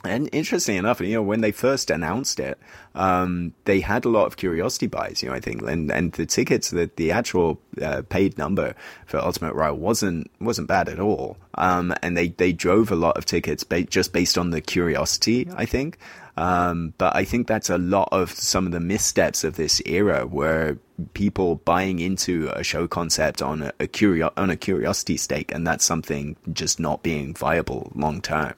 and 0.06 0.30
interesting 0.32 0.78
enough, 0.78 1.02
you 1.02 1.16
know, 1.16 1.22
when 1.22 1.41
they 1.41 1.52
first 1.52 1.89
announced 1.91 2.39
it, 2.39 2.58
um, 2.95 3.54
they 3.66 3.82
had 3.82 4.06
a 4.06 4.10
lot 4.10 4.28
of 4.28 4.38
curiosity 4.38 4.88
buys, 4.88 5.22
you 5.22 5.30
know, 5.30 5.36
I 5.36 5.41
think, 5.41 5.62
and, 5.62 5.91
and 5.91 6.14
the 6.14 6.26
tickets, 6.26 6.70
the, 6.70 6.89
the 6.95 7.12
actual 7.12 7.60
uh, 7.82 8.04
paid 8.08 8.38
number 8.38 8.76
for 9.06 9.18
Ultimate 9.18 9.54
Royal 9.54 9.76
wasn't, 9.76 10.32
wasn't 10.39 10.70
bad 10.70 10.88
at 10.88 11.00
all. 11.00 11.38
Um, 11.56 11.93
and 12.02 12.16
they, 12.16 12.30
they 12.30 12.54
drove 12.54 12.91
a 12.91 12.95
lot 12.95 13.18
of 13.18 13.26
tickets 13.26 13.66
ba- 13.66 13.84
just 13.84 14.14
based 14.14 14.38
on 14.38 14.52
the 14.52 14.62
curiosity, 14.62 15.50
I 15.54 15.66
think. 15.66 15.97
Um, 16.38 16.93
but 16.97 17.14
I 17.18 17.26
think 17.26 17.47
that's 17.47 17.70
a 17.70 17.78
lot 17.78 18.08
of 18.14 18.32
some 18.32 18.66
of 18.66 18.72
the 18.72 18.80
missteps 18.80 19.43
of 19.43 19.58
this 19.58 19.82
era 19.86 20.26
where 20.26 20.78
people 21.14 21.56
buying 21.66 22.00
into 22.00 22.50
a 22.54 22.64
show 22.64 22.88
concept 22.88 23.41
on 23.41 23.64
a, 23.64 23.74
a 23.82 23.88
curio- 23.88 24.32
on 24.38 24.50
a 24.50 24.56
curiosity 24.56 25.18
stake, 25.18 25.52
and 25.52 25.68
that's 25.68 25.84
something 25.84 26.38
just 26.54 26.80
not 26.80 27.04
being 27.04 27.34
viable 27.34 27.91
long 27.93 28.22
term. 28.22 28.54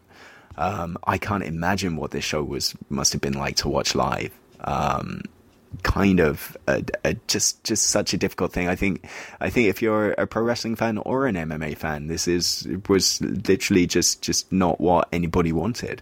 Um, 0.62 0.97
I 1.05 1.18
can't 1.18 1.43
imagine 1.43 1.95
what 1.95 2.12
this 2.12 2.24
show 2.24 2.43
was 2.43 2.76
must 2.89 3.14
have 3.14 3.22
been 3.22 3.34
like 3.34 3.55
to 3.57 3.70
watch 3.70 3.95
live. 3.95 4.32
Um, 4.62 5.24
kind 5.84 6.20
of 6.20 6.55
a, 6.68 6.84
a, 7.03 7.14
just 7.28 7.64
just 7.64 7.88
such 7.88 8.14
a 8.14 8.18
difficult 8.18 8.53
thing. 8.53 8.68
I 8.68 8.76
think 8.76 9.07
I 9.39 9.49
think 9.49 9.70
if 9.70 9.82
you're 9.82 10.12
a 10.12 10.28
pro 10.28 10.43
wrestling 10.43 10.76
fan 10.76 10.99
or 10.99 11.26
an 11.26 11.36
MMA 11.36 11.78
fan, 11.78 12.07
this 12.07 12.28
is 12.28 12.68
was 12.88 13.22
literally 13.22 13.88
just 13.88 14.22
just 14.22 14.51
not 14.51 14.80
what 14.80 15.07
anybody 15.12 15.51
wanted. 15.51 16.01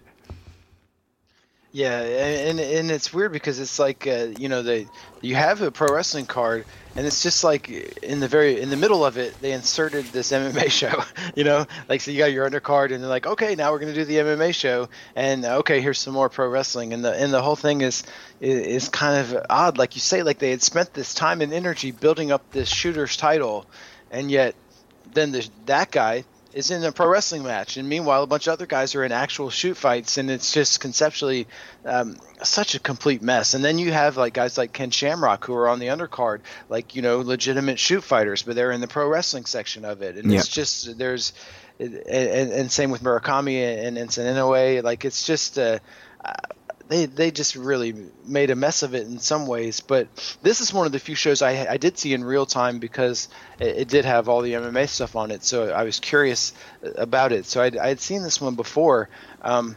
Yeah, 1.72 2.00
and 2.00 2.58
and 2.58 2.90
it's 2.90 3.12
weird 3.12 3.30
because 3.30 3.60
it's 3.60 3.78
like 3.78 4.04
uh, 4.04 4.26
you 4.32 4.48
know 4.48 4.60
they 4.62 4.90
you 5.20 5.36
have 5.36 5.62
a 5.62 5.70
pro 5.70 5.92
wrestling 5.92 6.26
card 6.26 6.66
and 6.96 7.06
it's 7.06 7.22
just 7.22 7.44
like 7.44 7.68
in 8.02 8.18
the 8.18 8.26
very 8.26 8.60
in 8.60 8.70
the 8.70 8.76
middle 8.76 9.04
of 9.04 9.18
it 9.18 9.40
they 9.40 9.52
inserted 9.52 10.10
this 10.10 10.32
MMA 10.32 10.68
show, 10.68 10.92
you 11.36 11.44
know, 11.44 11.64
like 11.88 12.00
so 12.00 12.10
you 12.10 12.18
got 12.18 12.32
your 12.32 12.50
undercard 12.50 12.92
and 12.92 13.00
they're 13.00 13.08
like 13.08 13.24
okay 13.28 13.54
now 13.54 13.70
we're 13.70 13.78
gonna 13.78 13.94
do 13.94 14.04
the 14.04 14.18
MMA 14.18 14.50
show 14.50 14.88
and 15.14 15.44
uh, 15.44 15.58
okay 15.58 15.80
here's 15.80 16.00
some 16.00 16.12
more 16.14 16.28
pro 16.28 16.48
wrestling. 16.48 16.92
And 16.92 17.04
the 17.04 17.12
and 17.14 17.32
the 17.32 17.40
whole 17.42 17.54
thing 17.56 17.82
is 17.82 18.02
is 18.40 18.88
kind 18.88 19.20
of 19.20 19.46
odd 19.48 19.78
like 19.78 19.94
you 19.94 20.00
say 20.00 20.24
like 20.24 20.38
they 20.40 20.50
had 20.50 20.62
spent 20.62 20.92
this 20.92 21.14
time 21.14 21.40
and 21.40 21.52
energy 21.52 21.92
building 21.92 22.32
up 22.32 22.50
this 22.50 22.68
shooter's 22.68 23.16
title 23.16 23.70
and 24.10 24.28
yet 24.28 24.56
then 25.06 25.30
the, 25.30 25.48
that 25.66 25.92
guy 25.92 26.24
is 26.52 26.70
in 26.70 26.82
a 26.84 26.92
pro 26.92 27.06
wrestling 27.08 27.42
match, 27.42 27.76
and 27.76 27.88
meanwhile, 27.88 28.22
a 28.22 28.26
bunch 28.26 28.46
of 28.46 28.52
other 28.52 28.66
guys 28.66 28.94
are 28.94 29.04
in 29.04 29.12
actual 29.12 29.50
shoot 29.50 29.76
fights, 29.76 30.18
and 30.18 30.30
it's 30.30 30.52
just 30.52 30.80
conceptually 30.80 31.46
um, 31.84 32.16
such 32.42 32.74
a 32.74 32.80
complete 32.80 33.22
mess. 33.22 33.54
And 33.54 33.64
then 33.64 33.78
you 33.78 33.92
have 33.92 34.16
like 34.16 34.34
guys 34.34 34.58
like 34.58 34.72
Ken 34.72 34.90
Shamrock 34.90 35.44
who 35.44 35.54
are 35.54 35.68
on 35.68 35.78
the 35.78 35.86
undercard, 35.88 36.40
like 36.68 36.94
you 36.96 37.02
know, 37.02 37.20
legitimate 37.20 37.78
shoot 37.78 38.02
fighters, 38.02 38.42
but 38.42 38.56
they're 38.56 38.72
in 38.72 38.80
the 38.80 38.88
pro 38.88 39.08
wrestling 39.08 39.44
section 39.44 39.84
of 39.84 40.02
it, 40.02 40.16
and 40.16 40.30
Yeah. 40.30 40.38
it's 40.38 40.48
just 40.48 40.98
there's, 40.98 41.32
and, 41.78 41.94
and, 42.52 42.72
same 42.72 42.90
with 42.90 43.02
Murakami 43.02 43.62
and 43.86 43.96
and 43.96 44.10
Inoue, 44.10 44.82
like 44.82 45.04
it's 45.04 45.26
just. 45.26 45.58
Uh, 45.58 45.78
they 46.90 47.06
they 47.06 47.30
just 47.30 47.54
really 47.54 47.94
made 48.26 48.50
a 48.50 48.56
mess 48.56 48.82
of 48.82 48.94
it 48.96 49.06
in 49.06 49.20
some 49.20 49.46
ways. 49.46 49.78
But 49.78 50.08
this 50.42 50.60
is 50.60 50.74
one 50.74 50.86
of 50.86 50.92
the 50.92 50.98
few 50.98 51.14
shows 51.14 51.40
I 51.40 51.66
I 51.70 51.76
did 51.76 51.96
see 51.96 52.12
in 52.12 52.24
real 52.24 52.46
time 52.46 52.80
because 52.80 53.28
it, 53.60 53.82
it 53.82 53.88
did 53.88 54.04
have 54.04 54.28
all 54.28 54.42
the 54.42 54.54
MMA 54.54 54.88
stuff 54.88 55.14
on 55.14 55.30
it. 55.30 55.44
So 55.44 55.70
I 55.70 55.84
was 55.84 56.00
curious 56.00 56.52
about 56.82 57.30
it. 57.30 57.46
So 57.46 57.62
I'd, 57.62 57.76
I 57.76 57.88
had 57.88 58.00
seen 58.00 58.24
this 58.24 58.40
one 58.40 58.56
before. 58.56 59.08
Um, 59.40 59.76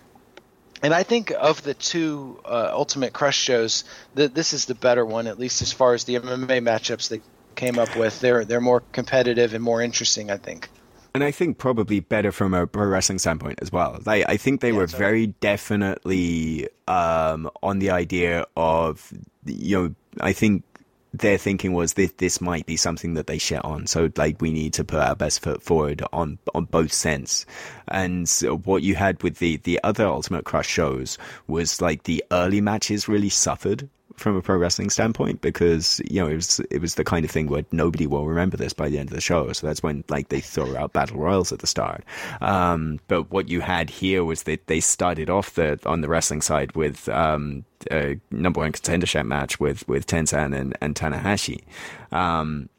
and 0.82 0.92
I 0.92 1.04
think 1.04 1.32
of 1.32 1.62
the 1.62 1.76
two 1.76 2.42
uh, 2.44 2.72
Ultimate 2.74 3.14
Crush 3.14 3.38
shows, 3.38 3.86
that 4.16 4.34
this 4.34 4.52
is 4.52 4.66
the 4.66 4.76
better 4.76 5.06
one, 5.06 5.28
at 5.28 5.40
least 5.40 5.62
as 5.62 5.72
far 5.72 5.94
as 5.94 6.04
the 6.04 6.16
MMA 6.16 6.62
matchups 6.62 7.10
they 7.10 7.22
came 7.56 7.78
up 7.78 7.96
with. 7.96 8.20
They're 8.22 8.44
they're 8.44 8.60
more 8.60 8.82
competitive 8.92 9.54
and 9.54 9.64
more 9.64 9.84
interesting. 9.84 10.32
I 10.32 10.38
think. 10.38 10.68
And 11.14 11.24
I 11.24 11.30
think 11.30 11.60
probably 11.60 12.00
better 12.00 12.32
from 12.32 12.56
a 12.56 12.66
pro 12.66 12.88
wrestling 12.88 13.20
standpoint 13.20 13.60
as 13.62 13.72
well. 13.72 14.00
I 14.08 14.38
think 14.38 14.62
they 14.62 14.72
were 14.72 14.88
totally. 14.88 15.00
very 15.00 15.28
definitely 15.28 16.70
um, 16.88 17.52
on 17.62 17.80
the 17.80 17.92
idea 17.92 18.46
of, 18.58 19.14
you 19.46 19.78
know, 19.78 19.96
I 20.20 20.34
think 20.34 20.64
their 21.14 21.38
thinking 21.38 21.74
was 21.74 21.94
this 21.94 22.12
this 22.14 22.42
might 22.42 22.66
be 22.66 22.76
something 22.76 23.14
that 23.14 23.28
they 23.28 23.38
shit 23.38 23.64
on. 23.64 23.86
So 23.86 24.10
like 24.18 24.42
we 24.42 24.52
need 24.52 24.74
to 24.74 24.84
put 24.84 25.00
our 25.00 25.16
best 25.16 25.42
foot 25.42 25.62
forward 25.62 26.02
on 26.12 26.40
on 26.56 26.66
both 26.66 26.92
sense. 26.92 27.46
And 27.88 28.28
so 28.28 28.58
what 28.58 28.82
you 28.82 28.96
had 28.96 29.22
with 29.22 29.38
the 29.38 29.58
the 29.58 29.80
other 29.84 30.08
Ultimate 30.08 30.46
Crush 30.46 30.68
shows 30.68 31.20
was 31.48 31.82
like 31.82 32.04
the 32.04 32.24
early 32.32 32.62
matches 32.62 33.08
really 33.08 33.30
suffered 33.30 33.88
from 34.16 34.36
a 34.36 34.42
pro 34.42 34.58
wrestling 34.58 34.90
standpoint 34.90 35.42
because 35.42 36.02
you 36.10 36.22
know 36.22 36.28
it 36.28 36.36
was 36.36 36.60
it 36.70 36.80
was 36.80 36.96
the 36.96 37.04
kind 37.04 37.26
of 37.26 37.32
thing 37.32 37.48
where 37.48 37.66
nobody 37.72 38.08
will 38.08 38.28
remember 38.28 38.58
this 38.58 38.74
by 38.74 38.90
the 38.90 38.98
end 38.98 39.10
of 39.10 39.16
the 39.16 39.22
show. 39.22 39.52
So 39.54 39.68
that's 39.68 39.84
when 39.84 40.04
like 40.10 40.30
they 40.30 40.40
throw 40.40 40.76
out 40.78 40.94
battle 40.94 41.18
royals 41.18 41.52
at 41.52 41.60
the 41.60 41.68
start. 41.68 42.04
Um, 42.42 43.00
but 43.08 43.32
what 43.32 43.50
you 43.50 43.62
had 43.62 43.90
here 43.90 44.24
was 44.24 44.44
that 44.44 44.68
they 44.68 44.80
started 44.80 45.30
off 45.30 45.56
the 45.56 45.80
on 45.86 46.02
the 46.02 46.10
wrestling 46.10 46.42
side 46.42 46.76
with 46.76 47.10
um, 47.10 47.66
a 47.92 48.20
number 48.32 48.60
one 48.60 48.72
contendership 48.72 49.26
match 49.26 49.60
with 49.60 49.88
with 49.88 50.06
Tenzan 50.08 50.56
and, 50.56 50.78
and 50.82 50.96
Tanahashi. 50.96 51.64
Um, 52.12 52.70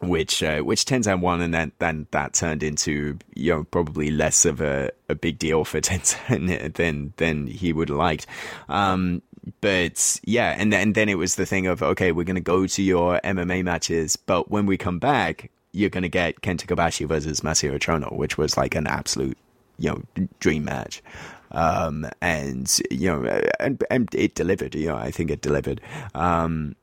which 0.00 0.42
uh, 0.42 0.60
which 0.60 0.84
Tenzan 0.84 1.20
won, 1.20 1.40
and 1.40 1.54
then 1.54 1.72
then 1.78 2.06
that 2.10 2.34
turned 2.34 2.62
into 2.62 3.18
you 3.34 3.52
know 3.52 3.64
probably 3.64 4.10
less 4.10 4.44
of 4.44 4.60
a, 4.60 4.90
a 5.08 5.14
big 5.14 5.38
deal 5.38 5.64
for 5.64 5.80
Tenzan 5.80 6.74
than 6.74 7.12
than 7.16 7.46
he 7.46 7.72
would 7.72 7.88
have 7.88 7.98
liked. 7.98 8.26
Um, 8.68 9.22
but 9.60 10.20
yeah, 10.24 10.54
and 10.58 10.72
then 10.72 10.92
then 10.92 11.08
it 11.08 11.18
was 11.18 11.36
the 11.36 11.46
thing 11.46 11.66
of 11.66 11.82
okay, 11.82 12.12
we're 12.12 12.24
gonna 12.24 12.40
go 12.40 12.66
to 12.66 12.82
your 12.82 13.20
MMA 13.24 13.64
matches, 13.64 14.16
but 14.16 14.50
when 14.50 14.66
we 14.66 14.76
come 14.76 14.98
back, 14.98 15.50
you're 15.72 15.90
gonna 15.90 16.08
get 16.08 16.40
Kenta 16.40 16.66
Kobashi 16.66 17.06
versus 17.06 17.40
Masahiro 17.40 17.78
Chono, 17.78 18.12
which 18.16 18.38
was 18.38 18.56
like 18.56 18.74
an 18.74 18.86
absolute 18.86 19.38
you 19.78 19.90
know 19.90 20.28
dream 20.40 20.64
match. 20.64 21.02
Um, 21.52 22.06
and 22.20 22.80
you 22.90 23.12
know, 23.12 23.42
and 23.60 23.82
and 23.90 24.08
it 24.14 24.34
delivered. 24.34 24.74
You 24.74 24.88
know, 24.88 24.96
I 24.96 25.10
think 25.10 25.30
it 25.30 25.40
delivered. 25.40 25.80
Um, 26.14 26.74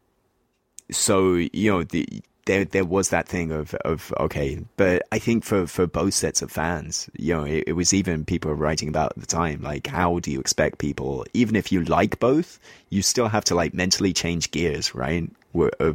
so 0.92 1.34
you 1.36 1.72
know 1.72 1.84
the 1.84 2.08
there 2.46 2.66
there 2.66 2.86
was 2.86 3.10
that 3.10 3.28
thing 3.28 3.52
of 3.52 3.74
of 3.86 4.14
okay, 4.20 4.60
but 4.78 5.04
I 5.12 5.20
think 5.20 5.44
for 5.44 5.68
for 5.68 5.88
both 5.88 6.14
sets 6.14 6.42
of 6.42 6.52
fans, 6.52 7.10
you 7.18 7.34
know, 7.34 7.44
it, 7.44 7.66
it 7.68 7.74
was 7.74 7.94
even 7.94 8.26
people 8.26 8.54
writing 8.54 8.90
about 8.90 9.14
at 9.16 9.22
the 9.22 9.28
time 9.28 9.62
like 9.62 9.88
how 9.88 10.20
do 10.20 10.32
you 10.32 10.40
expect 10.40 10.80
people, 10.80 11.26
even 11.34 11.56
if 11.56 11.72
you 11.72 11.84
like 11.84 12.20
both, 12.20 12.60
you 12.90 13.02
still 13.02 13.28
have 13.28 13.44
to 13.46 13.56
like 13.56 13.74
mentally 13.74 14.14
change 14.14 14.52
gears, 14.52 14.94
right? 14.96 15.30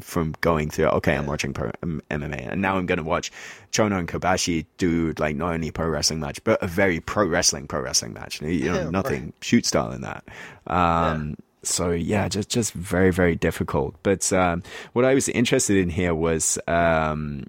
From 0.01 0.35
going 0.43 0.69
through, 0.69 0.87
okay, 0.87 1.17
I'm 1.17 1.25
watching 1.25 1.55
pro, 1.55 1.71
um, 1.83 2.03
MMA, 2.11 2.53
and 2.53 2.61
now 2.61 2.77
I'm 2.77 2.85
going 2.85 2.99
to 2.99 3.05
watch 3.05 3.33
Chono 3.73 3.99
and 3.99 4.07
Kobashi 4.07 4.67
do 4.77 5.15
like 5.19 5.35
not 5.35 5.55
only 5.55 5.69
a 5.69 5.73
pro 5.73 5.89
wrestling 5.89 6.21
match, 6.21 6.45
but 6.45 6.63
a 6.63 6.67
very 6.67 7.01
pro 7.01 7.27
wrestling 7.27 7.67
pro 7.67 7.81
wrestling 7.81 8.13
match. 8.13 8.43
You 8.43 8.49
know, 8.49 8.53
Yeah, 8.83 8.91
nothing 8.91 9.33
shoot 9.41 9.65
style 9.65 9.93
in 9.93 10.03
that. 10.03 10.25
Um, 10.67 11.37
so 11.67 11.91
yeah, 11.91 12.29
just 12.29 12.49
just 12.49 12.73
very 12.73 13.11
very 13.13 13.37
difficult. 13.37 13.95
But 14.03 14.33
um, 14.33 14.63
what 14.93 15.05
I 15.05 15.15
was 15.15 15.29
interested 15.29 15.77
in 15.77 15.91
here 15.91 16.15
was 16.15 16.59
um, 16.69 17.45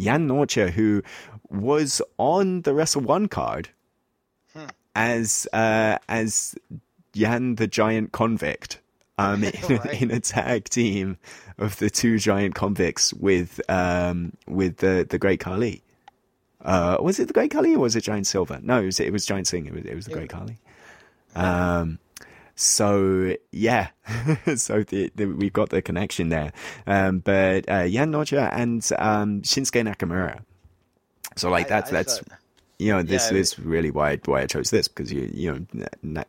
Jan 0.00 0.28
Nortje, 0.28 0.70
who 0.70 1.02
was 1.50 2.00
on 2.18 2.62
the 2.62 2.74
Wrestle 2.74 3.02
One 3.02 3.28
card 3.28 3.68
as 4.94 5.46
uh, 5.52 5.98
as 6.08 6.54
Jan 7.14 7.56
the 7.56 7.66
Giant 7.66 8.12
Convict. 8.12 8.80
Um, 9.18 9.44
in, 9.44 9.52
Right. 9.68 10.02
in 10.02 10.10
a 10.10 10.20
tag 10.20 10.68
team 10.68 11.16
of 11.56 11.78
the 11.78 11.88
two 11.88 12.18
giant 12.18 12.54
convicts 12.54 13.14
with 13.14 13.60
um, 13.70 14.34
with 14.46 14.76
the 14.78 15.06
the 15.08 15.18
Great 15.18 15.40
Khali. 15.40 15.82
Uh, 16.60 16.98
was 17.00 17.18
it 17.18 17.26
the 17.28 17.32
Great 17.32 17.50
Khali 17.50 17.74
or 17.74 17.78
was 17.78 17.96
it 17.96 18.02
Giant 18.02 18.26
Silver? 18.26 18.58
No, 18.62 18.82
it 18.82 18.86
was, 18.86 19.00
it 19.00 19.12
was 19.12 19.24
Giant 19.24 19.46
Singh. 19.46 19.66
It 19.66 19.72
was, 19.72 19.84
it 19.84 19.94
was 19.94 20.04
the 20.06 20.12
Great 20.12 20.28
Khali. 20.28 20.58
Um, 21.34 21.98
so 22.56 23.34
yeah, 23.52 23.88
so 24.56 24.82
the, 24.82 25.12
the, 25.14 25.26
we've 25.26 25.52
got 25.52 25.68
the 25.68 25.80
connection 25.82 26.30
there. 26.30 26.52
Um, 26.86 27.20
but 27.20 27.68
uh, 27.68 27.86
Jan 27.88 28.10
Nortje 28.10 28.50
and 28.52 28.82
um, 28.98 29.42
Shinsuke 29.42 29.84
Nakamura. 29.86 30.40
So 31.36 31.50
like 31.50 31.66
I- 31.66 31.68
that's 31.68 31.90
I 31.90 31.94
that's 31.94 32.18
thought- 32.18 32.38
you 32.78 32.92
know 32.92 33.02
this 33.02 33.30
Yeah, 33.30 33.38
is 33.38 33.58
really 33.58 33.90
why 33.90 34.16
why 34.24 34.42
I 34.42 34.46
chose 34.46 34.70
this 34.70 34.88
because 34.88 35.12
you 35.12 35.30
you 35.32 35.66
know 36.02 36.24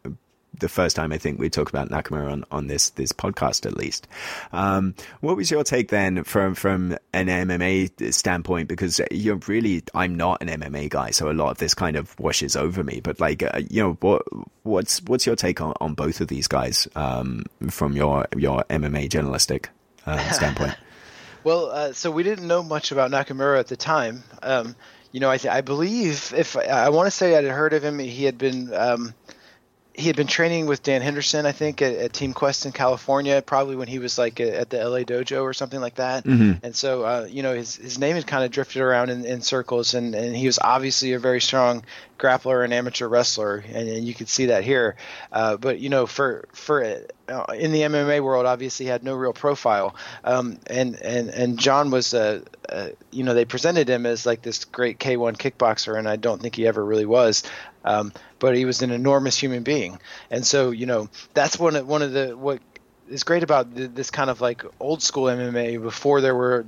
the 0.59 0.69
first 0.69 0.95
time 0.95 1.11
I 1.11 1.17
think 1.17 1.39
we 1.39 1.49
talked 1.49 1.69
about 1.69 1.89
Nakamura 1.89 2.31
on, 2.31 2.45
on 2.51 2.67
this 2.67 2.91
this 2.91 3.11
podcast 3.11 3.65
at 3.65 3.77
least. 3.77 4.07
Um, 4.51 4.95
what 5.21 5.37
was 5.37 5.51
your 5.51 5.63
take 5.63 5.89
then 5.89 6.23
from 6.23 6.55
from 6.55 6.97
an 7.13 7.27
MMA 7.27 8.13
standpoint? 8.13 8.67
Because 8.67 9.01
you're 9.11 9.39
really 9.47 9.83
I'm 9.93 10.15
not 10.15 10.41
an 10.41 10.49
MMA 10.49 10.89
guy, 10.89 11.11
so 11.11 11.29
a 11.29 11.33
lot 11.33 11.51
of 11.51 11.57
this 11.57 11.73
kind 11.73 11.95
of 11.95 12.17
washes 12.19 12.55
over 12.55 12.83
me. 12.83 12.99
But 13.01 13.19
like 13.19 13.43
uh, 13.43 13.61
you 13.69 13.83
know 13.83 13.93
what 14.01 14.23
what's 14.63 15.01
what's 15.03 15.25
your 15.25 15.35
take 15.35 15.61
on, 15.61 15.73
on 15.79 15.93
both 15.93 16.21
of 16.21 16.27
these 16.27 16.47
guys 16.47 16.87
um, 16.95 17.43
from 17.69 17.95
your 17.95 18.27
your 18.35 18.63
MMA 18.69 19.09
journalistic 19.09 19.69
uh, 20.05 20.17
standpoint? 20.31 20.75
Well, 21.43 21.71
uh, 21.71 21.93
so 21.93 22.11
we 22.11 22.23
didn't 22.23 22.47
know 22.47 22.61
much 22.61 22.91
about 22.91 23.11
Nakamura 23.11 23.59
at 23.59 23.67
the 23.67 23.77
time. 23.77 24.23
Um, 24.43 24.75
you 25.11 25.21
know, 25.21 25.29
I, 25.29 25.37
th- 25.37 25.53
I 25.53 25.61
believe 25.61 26.33
if 26.35 26.57
I 26.57 26.89
want 26.89 27.07
to 27.07 27.11
say 27.11 27.33
I 27.33 27.41
had 27.41 27.45
heard 27.45 27.73
of 27.73 27.83
him, 27.83 27.99
he 27.99 28.25
had 28.25 28.37
been 28.37 28.73
um, 28.73 29.13
he 29.97 30.05
had 30.05 30.15
been 30.15 30.27
training 30.27 30.67
with 30.67 30.83
Dan 30.83 31.01
Henderson, 31.01 31.47
I 31.47 31.51
think, 31.51 31.81
at, 31.81 31.95
at, 31.95 32.13
Team 32.13 32.33
Quest 32.33 32.67
in 32.67 32.71
California, 32.71 33.41
probably 33.41 33.75
when 33.75 33.87
he 33.87 33.97
was 33.97 34.19
like 34.19 34.39
at 34.39 34.69
the 34.69 34.87
LA 34.87 34.99
Dojo 34.99 35.41
or 35.41 35.53
something 35.53 35.81
like 35.81 35.95
that. 35.95 36.23
Mm-hmm. 36.23 36.63
And 36.63 36.75
so, 36.75 37.03
uh, 37.03 37.27
you 37.27 37.41
know, 37.41 37.55
his, 37.55 37.75
his 37.75 37.97
name 37.97 38.15
had 38.15 38.27
kind 38.27 38.43
of 38.43 38.51
drifted 38.51 38.83
around 38.83 39.09
in, 39.09 39.25
in 39.25 39.41
circles, 39.41 39.95
and, 39.95 40.13
and 40.13 40.35
he 40.35 40.45
was 40.45 40.59
obviously 40.61 41.13
a 41.13 41.19
very 41.19 41.41
strong 41.41 41.83
grappler 42.19 42.63
and 42.63 42.73
amateur 42.73 43.07
wrestler, 43.07 43.63
and, 43.67 43.89
and 43.89 44.07
you 44.07 44.13
could 44.13 44.29
see 44.29 44.47
that 44.47 44.63
here. 44.63 44.95
Uh, 45.31 45.57
but 45.57 45.79
you 45.79 45.89
know, 45.89 46.05
for 46.05 46.47
for 46.51 46.83
uh, 47.27 47.45
in 47.57 47.71
the 47.71 47.81
MMA 47.81 48.21
world, 48.21 48.45
obviously 48.45 48.85
had 48.85 49.03
no 49.03 49.15
real 49.15 49.33
profile, 49.33 49.95
um, 50.23 50.59
and 50.67 50.99
and 51.01 51.29
and 51.29 51.59
John 51.59 51.91
was 51.91 52.13
a, 52.13 52.43
uh, 52.69 52.89
you 53.11 53.23
know 53.23 53.33
they 53.33 53.45
presented 53.45 53.89
him 53.89 54.05
as 54.05 54.25
like 54.25 54.41
this 54.41 54.65
great 54.65 54.99
K1 54.99 55.37
kickboxer, 55.37 55.97
and 55.97 56.07
I 56.07 56.15
don't 56.15 56.41
think 56.41 56.55
he 56.55 56.67
ever 56.67 56.83
really 56.83 57.05
was. 57.05 57.43
Um, 57.83 58.11
but 58.39 58.55
he 58.55 58.65
was 58.65 58.81
an 58.81 58.91
enormous 58.91 59.37
human 59.37 59.63
being, 59.63 59.99
and 60.29 60.45
so 60.45 60.71
you 60.71 60.85
know 60.85 61.09
that's 61.33 61.57
one 61.59 61.75
of 61.75 61.87
one 61.87 62.01
of 62.01 62.11
the 62.11 62.35
what 62.37 62.59
is 63.09 63.23
great 63.23 63.43
about 63.43 63.67
this 63.73 64.09
kind 64.11 64.29
of 64.29 64.41
like 64.41 64.63
old 64.79 65.01
school 65.01 65.25
MMA 65.25 65.81
before 65.81 66.21
there 66.21 66.35
were 66.35 66.65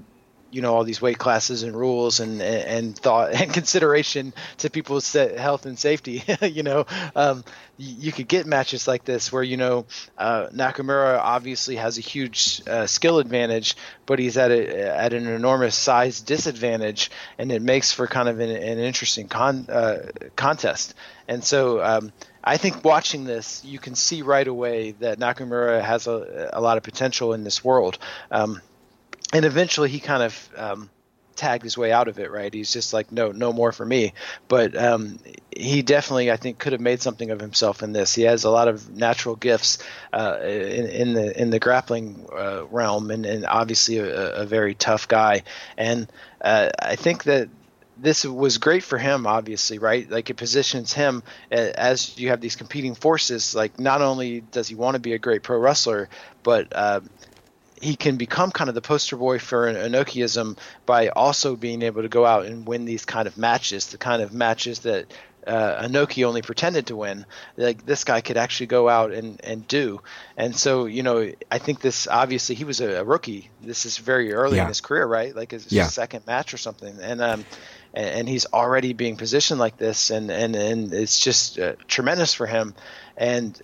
you 0.52 0.62
know 0.62 0.74
all 0.74 0.84
these 0.84 1.02
weight 1.02 1.18
classes 1.18 1.64
and 1.64 1.76
rules 1.76 2.20
and 2.20 2.42
and 2.42 2.98
thought 2.98 3.34
and 3.42 3.54
consideration 3.54 4.34
to 4.58 4.70
people's 4.70 5.12
health 5.14 5.66
and 5.66 5.78
safety 5.78 6.24
you 6.42 6.64
know 6.64 6.86
um, 7.16 7.44
you 7.78 8.12
could 8.12 8.28
get 8.28 8.46
matches 8.46 8.88
like 8.88 9.06
this 9.06 9.32
where 9.32 9.44
you 9.44 9.58
know 9.58 9.86
uh, 10.18 10.48
Nakamura 10.48 11.20
obviously 11.20 11.78
has 11.78 11.98
a 11.98 12.02
huge 12.02 12.62
uh, 12.68 12.88
skill 12.88 13.20
advantage 13.20 13.76
but 14.06 14.20
he's 14.20 14.38
at 14.38 14.52
a, 14.52 14.98
at 14.98 15.14
an 15.14 15.28
enormous 15.28 15.76
size 15.76 16.20
disadvantage 16.22 17.12
and 17.38 17.52
it 17.52 17.62
makes 17.62 17.92
for 17.92 18.08
kind 18.08 18.28
of 18.28 18.40
an, 18.40 18.50
an 18.50 18.80
interesting 18.80 19.28
con, 19.28 19.66
uh, 19.70 20.10
contest 20.36 20.94
and 21.28 21.44
so 21.44 21.84
um, 21.84 22.12
I 22.44 22.58
think 22.58 22.84
watching 22.84 23.26
this, 23.26 23.64
you 23.64 23.78
can 23.78 23.96
see 23.96 24.22
right 24.22 24.48
away 24.48 24.92
that 24.94 25.20
Nakamura 25.20 25.82
has 25.82 26.08
a, 26.08 26.50
a 26.54 26.62
lot 26.62 26.78
of 26.78 26.84
potential 26.84 27.34
in 27.34 27.44
this 27.44 27.64
world. 27.64 28.00
Um, 28.32 28.62
and 29.34 29.46
eventually 29.46 29.90
he 29.90 30.00
kind 30.00 30.24
of 30.24 30.50
um, 30.56 30.90
tagged 31.36 31.64
his 31.64 31.78
way 31.78 31.92
out 31.92 32.08
of 32.08 32.20
it. 32.20 32.32
Right? 32.32 32.54
He's 32.54 32.72
just 32.72 32.94
like, 32.94 33.12
no, 33.12 33.32
no 33.32 33.54
more 33.54 33.72
for 33.72 33.86
me. 33.86 34.14
But 34.48 34.78
um, 34.78 35.20
he 35.56 35.82
definitely, 35.82 36.32
I 36.32 36.38
think, 36.38 36.60
could 36.60 36.74
have 36.74 36.82
made 36.82 37.02
something 37.02 37.32
of 37.32 37.40
himself 37.40 37.82
in 37.82 37.94
this. 37.94 38.14
He 38.14 38.24
has 38.24 38.44
a 38.44 38.50
lot 38.50 38.68
of 38.68 38.90
natural 38.96 39.36
gifts 39.36 39.80
uh, 40.14 40.38
in, 40.42 40.86
in, 40.88 41.14
the 41.14 41.42
in 41.42 41.50
the 41.50 41.60
grappling 41.60 42.28
uh, 42.32 42.66
realm, 42.68 43.12
and, 43.12 43.26
and 43.26 43.46
obviously 43.46 43.98
a, 43.98 44.42
a, 44.42 44.46
very 44.46 44.76
tough 44.76 45.08
guy. 45.08 45.44
And 45.78 46.12
uh, 46.42 46.70
I 46.80 46.96
think 46.96 47.24
that 47.24 47.50
this 48.02 48.24
was 48.26 48.58
great 48.60 48.84
for 48.84 48.98
him 48.98 49.28
obviously 49.28 49.78
right 49.78 50.10
like 50.10 50.30
it 50.30 50.36
positions 50.36 50.94
him 50.94 51.22
as 51.52 52.18
you 52.18 52.30
have 52.30 52.40
these 52.40 52.56
competing 52.56 52.96
forces 52.96 53.54
like 53.54 53.78
not 53.80 54.02
only 54.02 54.40
does 54.40 54.68
he 54.70 54.76
want 54.76 54.96
to 54.96 55.00
be 55.00 55.12
a 55.12 55.20
great 55.20 55.44
pro 55.44 55.58
wrestler 55.58 56.08
but 56.42 56.68
uh, 56.72 57.02
he 57.82 57.96
can 57.96 58.18
become 58.18 58.52
kind 58.52 58.70
of 58.70 58.76
the 58.76 58.82
poster 58.82 59.16
boy 59.16 59.40
for 59.40 59.72
Inokiism 59.72 60.58
by 60.86 61.10
also 61.10 61.56
being 61.56 61.82
able 61.82 62.02
to 62.02 62.10
go 62.10 62.26
out 62.26 62.46
and 62.46 62.68
win 62.68 62.86
these 62.86 63.06
kind 63.06 63.28
of 63.28 63.38
matches, 63.38 63.88
the 63.88 63.98
kind 63.98 64.22
of 64.22 64.34
matches 64.34 64.80
that 64.80 65.12
uh, 65.48 65.88
Inoki 65.88 66.26
only 66.26 66.42
pretended 66.42 66.88
to 66.88 66.96
win. 66.96 67.26
Like 67.58 67.86
this 67.86 68.04
guy 68.04 68.22
could 68.22 68.38
actually 68.38 68.68
go 68.68 68.90
out 68.90 69.12
and, 69.12 69.40
and 69.44 69.68
do. 69.68 70.02
And 70.38 70.56
so, 70.56 70.86
you 70.86 71.04
know, 71.04 71.32
I 71.50 71.58
think 71.58 71.82
this 71.82 72.08
obviously 72.08 72.56
he 72.56 72.66
was 72.66 72.82
a, 72.82 73.00
a 73.00 73.04
rookie. 73.04 73.50
This 73.62 73.86
is 73.86 73.98
very 73.98 74.34
early 74.34 74.58
yeah. 74.58 74.64
in 74.64 74.68
his 74.68 74.82
career, 74.82 75.06
right? 75.06 75.36
Like 75.36 75.52
his 75.52 75.72
yeah. 75.72 75.88
second 75.88 76.28
match 76.28 76.54
or 76.54 76.58
something. 76.58 76.98
And 77.02 77.22
um, 77.22 77.46
and, 77.94 78.06
and, 78.06 78.30
he's 78.30 78.46
already 78.46 78.94
being 78.94 79.18
positioned 79.18 79.60
like 79.60 79.78
this, 79.78 80.12
and 80.12 80.30
and 80.30 80.56
and 80.56 80.94
it's 80.94 81.20
just 81.20 81.58
uh, 81.58 81.74
tremendous 81.88 82.36
for 82.36 82.46
him. 82.46 82.76
And 83.18 83.60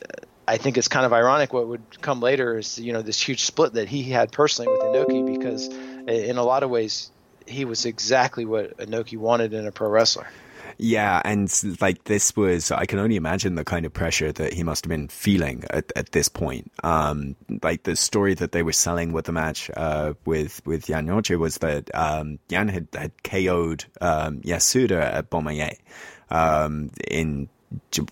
I 0.47 0.57
think 0.57 0.77
it's 0.77 0.87
kind 0.87 1.05
of 1.05 1.13
ironic 1.13 1.53
what 1.53 1.67
would 1.67 2.01
come 2.01 2.19
later 2.19 2.57
is 2.57 2.79
you 2.79 2.93
know 2.93 3.01
this 3.01 3.19
huge 3.19 3.43
split 3.43 3.73
that 3.73 3.87
he 3.87 4.03
had 4.03 4.31
personally 4.31 4.71
with 4.71 4.81
Inoki 4.81 5.39
because 5.39 5.67
in 5.67 6.37
a 6.37 6.43
lot 6.43 6.63
of 6.63 6.69
ways 6.69 7.11
he 7.47 7.65
was 7.65 7.85
exactly 7.85 8.45
what 8.45 8.77
Inoki 8.77 9.17
wanted 9.17 9.53
in 9.53 9.65
a 9.67 9.71
pro 9.71 9.89
wrestler. 9.89 10.27
Yeah, 10.77 11.21
and 11.23 11.49
like 11.79 12.03
this 12.03 12.35
was, 12.35 12.69
I 12.69 12.85
can 12.85 12.99
only 12.99 13.15
imagine 13.15 13.55
the 13.55 13.63
kind 13.63 13.85
of 13.85 13.93
pressure 13.93 14.31
that 14.33 14.53
he 14.53 14.63
must 14.63 14.83
have 14.83 14.89
been 14.89 15.07
feeling 15.07 15.63
at, 15.69 15.91
at 15.95 16.11
this 16.11 16.27
point. 16.27 16.71
Um, 16.83 17.35
like 17.63 17.83
the 17.83 17.95
story 17.95 18.33
that 18.33 18.51
they 18.51 18.61
were 18.61 18.73
selling 18.73 19.13
with 19.13 19.25
the 19.25 19.31
match 19.31 19.71
uh, 19.75 20.13
with 20.25 20.61
with 20.65 20.87
Jan 20.87 21.07
Nortje 21.07 21.39
was 21.39 21.59
that 21.59 21.93
um, 21.95 22.39
Yan 22.49 22.67
had, 22.67 22.87
had 22.93 23.23
KO'd 23.23 23.85
um, 24.01 24.41
Yasuda 24.41 25.01
at 25.01 25.29
Bomaye 25.29 25.77
um, 26.29 26.89
in 27.07 27.47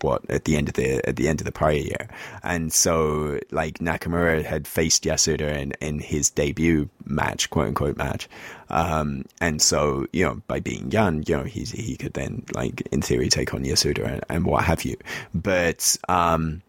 what 0.02 0.30
at 0.30 0.46
the 0.46 0.56
end 0.56 0.70
of 0.70 0.76
the 0.76 1.08
at 1.08 1.16
the 1.16 1.28
end 1.28 1.42
of 1.42 1.46
the 1.46 1.52
prior 1.52 1.74
year, 1.74 2.08
and 2.44 2.72
so 2.72 3.40
like 3.52 3.80
Nakamura 3.80 4.44
had 4.44 4.68
faced 4.68 5.04
Yasuda 5.04 5.58
in, 5.58 5.74
in 5.82 6.00
his 6.00 6.30
debut 6.30 6.90
match, 7.06 7.50
quote 7.50 7.68
unquote 7.68 7.98
match, 7.98 8.28
um, 8.70 9.26
and 9.42 9.62
so 9.62 10.06
you 10.14 10.26
know 10.26 10.42
by 10.48 10.60
being 10.60 10.92
young, 10.92 11.24
you 11.28 11.38
know 11.38 11.44
he 11.44 11.64
he 11.64 11.98
could 11.98 12.14
then 12.14 12.44
like 12.54 12.82
in 12.92 13.02
theory 13.02 13.30
take 13.30 13.54
on 13.54 13.64
Yasuda 13.64 14.06
and, 14.06 14.24
and 14.30 14.46
what 14.46 14.64
have 14.64 14.84
you, 14.86 14.98
but 15.34 15.98
um, 16.10 16.62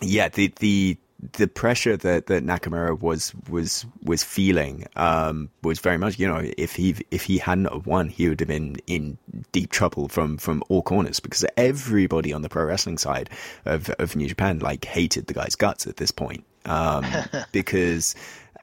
yeah, 0.00 0.28
the 0.28 0.52
the 0.58 0.96
the 1.32 1.46
pressure 1.46 1.96
that, 1.96 2.26
that 2.26 2.44
Nakamura 2.44 3.00
was 3.00 3.32
was 3.48 3.86
was 4.02 4.24
feeling 4.24 4.86
um, 4.96 5.50
was 5.62 5.78
very 5.78 5.96
much 5.96 6.18
you 6.18 6.26
know 6.26 6.42
if 6.58 6.74
he 6.74 6.96
if 7.10 7.22
he 7.22 7.38
hadn't 7.38 7.86
won 7.86 8.08
he 8.08 8.28
would 8.28 8.40
have 8.40 8.48
been 8.48 8.76
in 8.86 9.16
deep 9.52 9.70
trouble 9.70 10.08
from 10.08 10.36
from 10.36 10.62
all 10.68 10.82
corners 10.82 11.20
because 11.20 11.44
everybody 11.56 12.32
on 12.32 12.42
the 12.42 12.48
pro 12.48 12.64
wrestling 12.64 12.98
side 12.98 13.30
of 13.64 13.88
of 13.98 14.16
New 14.16 14.28
Japan 14.28 14.58
like 14.58 14.84
hated 14.84 15.28
the 15.28 15.34
guy's 15.34 15.54
guts 15.54 15.86
at 15.86 15.96
this 15.96 16.10
point. 16.10 16.44
Um, 16.64 17.04
because 17.52 18.14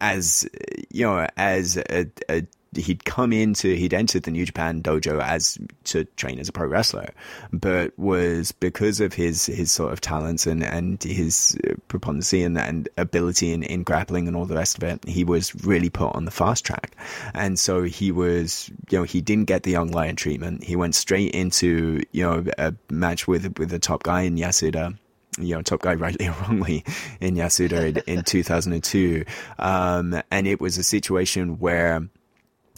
as 0.01 0.47
you 0.89 1.05
know 1.05 1.27
as 1.37 1.77
a, 1.77 2.07
a 2.29 2.45
he'd 2.75 3.05
come 3.05 3.33
into 3.33 3.73
he'd 3.75 3.93
entered 3.93 4.23
the 4.23 4.31
New 4.31 4.45
Japan 4.45 4.81
dojo 4.81 5.21
as 5.21 5.57
to 5.85 6.05
train 6.15 6.39
as 6.39 6.49
a 6.49 6.51
pro 6.51 6.67
wrestler, 6.67 7.09
but 7.51 7.97
was 7.97 8.51
because 8.51 8.99
of 8.99 9.13
his 9.13 9.45
his 9.45 9.71
sort 9.71 9.93
of 9.93 10.01
talents 10.01 10.45
and 10.45 10.63
and 10.63 11.01
his 11.03 11.57
preponderancy 11.87 12.43
and, 12.43 12.57
and 12.57 12.89
ability 12.97 13.53
in, 13.53 13.63
in 13.63 13.83
grappling 13.83 14.27
and 14.27 14.35
all 14.35 14.45
the 14.45 14.55
rest 14.55 14.77
of 14.77 14.83
it, 14.83 15.03
he 15.07 15.23
was 15.23 15.55
really 15.65 15.89
put 15.89 16.15
on 16.15 16.25
the 16.25 16.31
fast 16.31 16.65
track, 16.65 16.95
and 17.33 17.57
so 17.57 17.83
he 17.83 18.11
was 18.11 18.69
you 18.89 18.97
know 18.97 19.03
he 19.03 19.21
didn't 19.21 19.45
get 19.45 19.63
the 19.63 19.71
young 19.71 19.91
lion 19.91 20.15
treatment. 20.15 20.63
He 20.63 20.75
went 20.75 20.95
straight 20.95 21.31
into 21.31 22.01
you 22.11 22.23
know 22.23 22.45
a 22.57 22.73
match 22.89 23.27
with 23.27 23.57
with 23.57 23.69
the 23.69 23.79
top 23.79 24.03
guy 24.03 24.21
in 24.21 24.35
Yasuda 24.35 24.97
you 25.37 25.55
know, 25.55 25.61
top 25.61 25.81
guy 25.81 25.93
rightly 25.95 26.27
or 26.27 26.35
wrongly 26.41 26.83
in 27.19 27.35
Yasuda 27.35 28.03
in, 28.07 28.17
in 28.17 28.23
2002. 28.23 29.25
Um, 29.57 30.21
and 30.31 30.47
it 30.47 30.59
was 30.59 30.77
a 30.77 30.83
situation 30.83 31.59
where 31.59 32.07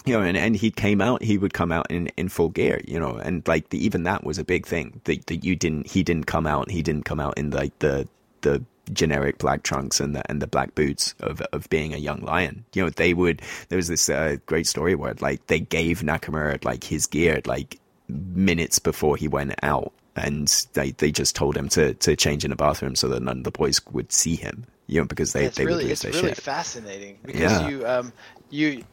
you 0.06 0.14
know, 0.14 0.22
and, 0.22 0.36
and 0.38 0.56
he 0.56 0.72
came 0.72 1.02
out, 1.02 1.22
he 1.24 1.38
would 1.38 1.54
come 1.54 1.72
out 1.72 1.90
in, 1.92 2.08
in 2.18 2.30
full 2.30 2.50
gear, 2.50 2.82
you 2.88 3.00
know, 3.00 3.18
and 3.18 3.48
like 3.48 3.70
the, 3.70 3.84
even 3.84 4.04
that 4.04 4.24
was 4.24 4.38
a 4.40 4.44
big 4.44 4.66
thing 4.66 5.00
that, 5.04 5.28
that 5.28 5.44
you 5.44 5.56
didn't, 5.56 5.88
he 5.88 6.04
didn't 6.04 6.26
come 6.26 6.48
out, 6.48 6.72
he 6.72 6.82
didn't 6.82 7.06
come 7.06 7.20
out 7.20 7.38
in 7.38 7.52
like 7.52 7.78
the, 7.80 8.08
the 8.42 8.64
generic 8.94 9.38
black 9.38 9.62
trunks 9.64 10.00
and 10.00 10.16
the, 10.16 10.30
and 10.30 10.42
the 10.42 10.48
black 10.48 10.74
boots 10.74 11.14
of, 11.20 11.40
of 11.54 11.70
being 11.70 11.94
a 11.94 11.98
young 11.98 12.22
lion. 12.22 12.66
You 12.74 12.84
know, 12.84 12.90
they 12.90 13.14
would, 13.14 13.42
there 13.70 13.78
was 13.78 13.88
this 13.88 14.10
uh, 14.10 14.38
great 14.48 14.66
story 14.68 14.96
where 14.96 15.14
like 15.20 15.46
they 15.48 15.60
gave 15.60 16.02
Nakamura 16.02 16.64
like 16.66 16.84
his 16.84 17.06
gear 17.06 17.42
like 17.46 17.80
minutes 18.08 18.80
before 18.80 19.18
he 19.18 19.28
went 19.28 19.54
out 19.64 19.94
and 20.16 20.48
they, 20.74 20.92
they 20.92 21.12
just 21.12 21.36
told 21.36 21.56
him 21.56 21.70
to, 21.70 21.94
to 21.94 22.16
change 22.16 22.44
in 22.44 22.50
the 22.50 22.56
bathroom 22.56 22.96
so 22.96 23.08
that 23.08 23.22
none 23.22 23.38
of 23.38 23.44
the 23.44 23.52
boys 23.52 23.80
would 23.92 24.12
see 24.12 24.36
him. 24.36 24.66
You 24.88 25.00
know, 25.02 25.06
because 25.06 25.32
they, 25.32 25.46
it's 25.46 25.58
they 25.58 25.66
really, 25.66 25.84
would 25.86 25.90
lose 25.90 26.04
it's 26.04 26.16
really 26.18 26.30
shit. 26.30 26.44
fascinating 26.44 27.20
because 27.24 27.62
Yeah. 27.62 27.70
you 27.70 27.88
um 27.88 28.12
you 28.50 28.84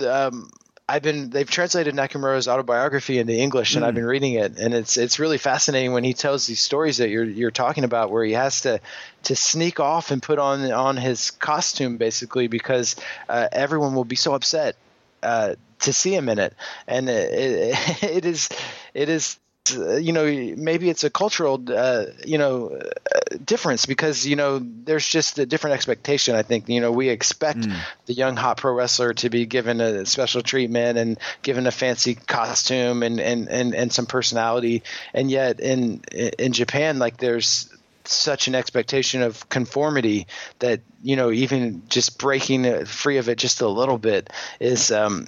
um 0.00 0.50
I've 0.88 1.02
been 1.02 1.30
they've 1.30 1.48
translated 1.48 1.94
Nakamura's 1.94 2.48
autobiography 2.48 3.18
into 3.18 3.32
English 3.32 3.76
and 3.76 3.84
I've 3.84 3.94
been 3.94 4.04
reading 4.04 4.34
it 4.34 4.58
and 4.58 4.74
it's 4.74 4.96
it's 4.96 5.18
really 5.18 5.38
fascinating 5.38 5.92
when 5.92 6.04
he 6.04 6.12
tells 6.12 6.46
these 6.46 6.60
stories 6.60 6.98
that 6.98 7.08
you're 7.08 7.24
you're 7.24 7.50
talking 7.50 7.84
about 7.84 8.10
where 8.10 8.24
he 8.24 8.32
has 8.32 8.62
to 8.62 8.80
to 9.24 9.36
sneak 9.36 9.80
off 9.80 10.10
and 10.10 10.22
put 10.22 10.38
on 10.38 10.70
on 10.72 10.96
his 10.96 11.30
costume 11.30 11.96
basically 11.96 12.48
because 12.48 12.96
uh, 13.28 13.48
everyone 13.52 13.94
will 13.94 14.04
be 14.04 14.16
so 14.16 14.34
upset 14.34 14.76
uh, 15.22 15.54
to 15.80 15.92
see 15.92 16.14
him 16.14 16.28
in 16.28 16.38
it. 16.38 16.54
And 16.86 17.08
it, 17.08 17.32
it, 17.32 18.02
it 18.02 18.24
is 18.24 18.48
it 18.94 19.08
is 19.08 19.38
you 19.70 20.12
know 20.12 20.24
maybe 20.56 20.90
it's 20.90 21.04
a 21.04 21.10
cultural 21.10 21.62
uh, 21.68 22.06
you 22.26 22.36
know 22.36 22.70
uh, 22.70 23.36
difference 23.44 23.86
because 23.86 24.26
you 24.26 24.34
know 24.34 24.60
there's 24.60 25.06
just 25.06 25.38
a 25.38 25.46
different 25.46 25.74
expectation 25.74 26.34
i 26.34 26.42
think. 26.42 26.68
You 26.68 26.80
know 26.80 26.90
we 26.90 27.08
expect 27.08 27.66
the 28.06 28.12
young 28.12 28.36
hot 28.36 28.56
pro 28.56 28.72
wrestler 28.74 29.14
to 29.14 29.30
be 29.30 29.46
given 29.46 29.80
a 29.80 30.04
special 30.06 30.42
treatment 30.42 30.98
and 30.98 31.18
given 31.42 31.66
a 31.66 31.70
fancy 31.70 32.14
costume 32.16 33.02
and 33.02 33.20
and 33.20 33.48
and, 33.48 33.74
and 33.74 33.92
some 33.92 34.06
personality. 34.06 34.82
And 35.14 35.30
yet 35.30 35.60
in 35.60 36.02
in 36.10 36.52
japan 36.52 36.98
like 36.98 37.18
there's 37.18 37.68
such 38.04 38.48
an 38.48 38.54
expectation 38.54 39.22
of 39.22 39.48
conformity 39.48 40.26
that 40.58 40.80
you 41.02 41.16
know 41.16 41.30
even 41.30 41.82
just 41.88 42.18
breaking 42.18 42.84
free 42.84 43.18
of 43.18 43.28
it 43.28 43.38
just 43.38 43.60
a 43.60 43.68
little 43.68 43.98
bit 43.98 44.30
is 44.60 44.90
um, 44.90 45.26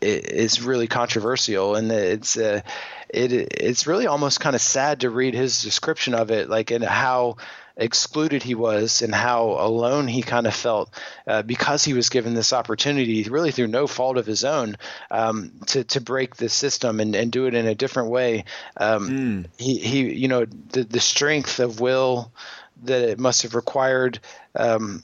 is 0.00 0.62
really 0.62 0.86
controversial, 0.86 1.76
and 1.76 1.90
it's 1.90 2.36
uh, 2.36 2.60
it 3.08 3.32
it's 3.32 3.86
really 3.86 4.06
almost 4.06 4.40
kind 4.40 4.54
of 4.54 4.62
sad 4.62 5.00
to 5.00 5.10
read 5.10 5.34
his 5.34 5.62
description 5.62 6.14
of 6.14 6.30
it, 6.30 6.48
like 6.48 6.70
and 6.70 6.84
how 6.84 7.36
excluded 7.76 8.42
he 8.42 8.54
was 8.54 9.02
and 9.02 9.14
how 9.14 9.48
alone 9.50 10.08
he 10.08 10.22
kind 10.22 10.46
of 10.46 10.54
felt 10.54 10.88
uh, 11.26 11.42
because 11.42 11.84
he 11.84 11.92
was 11.92 12.08
given 12.08 12.32
this 12.34 12.54
opportunity, 12.54 13.22
really 13.24 13.50
through 13.50 13.66
no 13.66 13.86
fault 13.86 14.16
of 14.16 14.24
his 14.26 14.44
own, 14.44 14.76
um, 15.10 15.52
to 15.66 15.84
to 15.84 16.00
break 16.00 16.36
the 16.36 16.48
system 16.48 17.00
and, 17.00 17.14
and 17.14 17.32
do 17.32 17.46
it 17.46 17.54
in 17.54 17.66
a 17.66 17.74
different 17.74 18.10
way. 18.10 18.44
Um, 18.76 19.08
mm. 19.08 19.46
He 19.58 19.78
he, 19.78 20.14
you 20.14 20.28
know, 20.28 20.44
the 20.44 20.84
the 20.84 21.00
strength 21.00 21.60
of 21.60 21.80
will 21.80 22.32
that 22.84 23.02
it 23.02 23.18
must 23.18 23.42
have 23.42 23.54
required. 23.54 24.20
Um, 24.54 25.02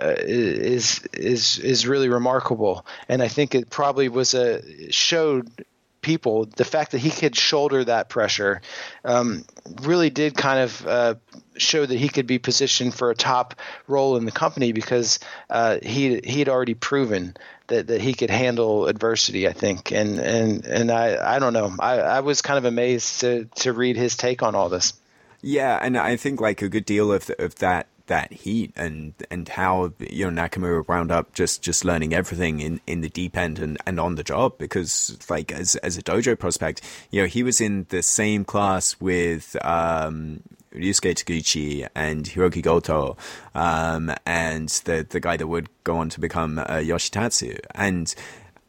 uh, 0.00 0.14
is 0.18 1.06
is 1.12 1.58
is 1.58 1.86
really 1.86 2.08
remarkable, 2.08 2.86
and 3.08 3.22
I 3.22 3.28
think 3.28 3.54
it 3.54 3.70
probably 3.70 4.08
was 4.08 4.34
a 4.34 4.62
showed 4.90 5.64
people 6.02 6.46
the 6.56 6.64
fact 6.64 6.92
that 6.92 6.98
he 6.98 7.10
could 7.10 7.36
shoulder 7.36 7.84
that 7.84 8.08
pressure 8.08 8.62
um, 9.04 9.44
really 9.82 10.10
did 10.10 10.34
kind 10.34 10.60
of 10.60 10.86
uh, 10.86 11.14
show 11.56 11.84
that 11.84 11.98
he 11.98 12.08
could 12.08 12.26
be 12.26 12.38
positioned 12.38 12.94
for 12.94 13.10
a 13.10 13.14
top 13.14 13.54
role 13.86 14.16
in 14.16 14.24
the 14.24 14.32
company 14.32 14.72
because 14.72 15.18
uh, 15.50 15.78
he 15.82 16.20
he 16.24 16.38
had 16.38 16.48
already 16.48 16.74
proven 16.74 17.36
that, 17.66 17.88
that 17.88 18.00
he 18.00 18.14
could 18.14 18.30
handle 18.30 18.86
adversity. 18.86 19.46
I 19.46 19.52
think, 19.52 19.92
and 19.92 20.18
and 20.18 20.64
and 20.64 20.90
I 20.90 21.36
I 21.36 21.38
don't 21.38 21.52
know. 21.52 21.74
I, 21.78 22.00
I 22.00 22.20
was 22.20 22.42
kind 22.42 22.58
of 22.58 22.64
amazed 22.64 23.20
to 23.20 23.46
to 23.56 23.72
read 23.72 23.96
his 23.96 24.16
take 24.16 24.42
on 24.42 24.54
all 24.54 24.68
this. 24.68 24.94
Yeah, 25.42 25.78
and 25.80 25.96
I 25.96 26.16
think 26.16 26.40
like 26.40 26.62
a 26.62 26.68
good 26.68 26.84
deal 26.84 27.12
of 27.12 27.30
of 27.38 27.56
that 27.56 27.86
that 28.10 28.32
heat 28.32 28.72
and 28.74 29.14
and 29.30 29.48
how 29.48 29.92
you 30.00 30.28
know 30.28 30.42
Nakamura 30.42 30.86
wound 30.86 31.12
up 31.12 31.32
just 31.32 31.62
just 31.62 31.84
learning 31.84 32.12
everything 32.12 32.58
in 32.60 32.80
in 32.86 33.00
the 33.00 33.08
deep 33.08 33.36
end 33.36 33.60
and 33.60 33.78
and 33.86 34.00
on 34.00 34.16
the 34.16 34.24
job 34.24 34.58
because 34.58 35.16
like 35.30 35.52
as 35.52 35.76
as 35.76 35.96
a 35.96 36.02
dojo 36.02 36.36
prospect 36.36 36.82
you 37.10 37.22
know 37.22 37.26
he 37.26 37.44
was 37.44 37.60
in 37.60 37.86
the 37.90 38.02
same 38.02 38.44
class 38.44 39.00
with 39.00 39.56
um 39.64 40.42
Ryusuke 40.74 41.14
Taguchi 41.14 41.88
and 41.96 42.24
Hiroki 42.24 42.62
Goto, 42.62 43.16
um, 43.56 44.14
and 44.24 44.68
the 44.84 45.04
the 45.08 45.18
guy 45.18 45.36
that 45.36 45.48
would 45.48 45.68
go 45.82 45.96
on 45.96 46.10
to 46.10 46.20
become 46.20 46.60
uh, 46.60 46.78
Yoshitatsu. 46.78 47.58
And 47.74 48.14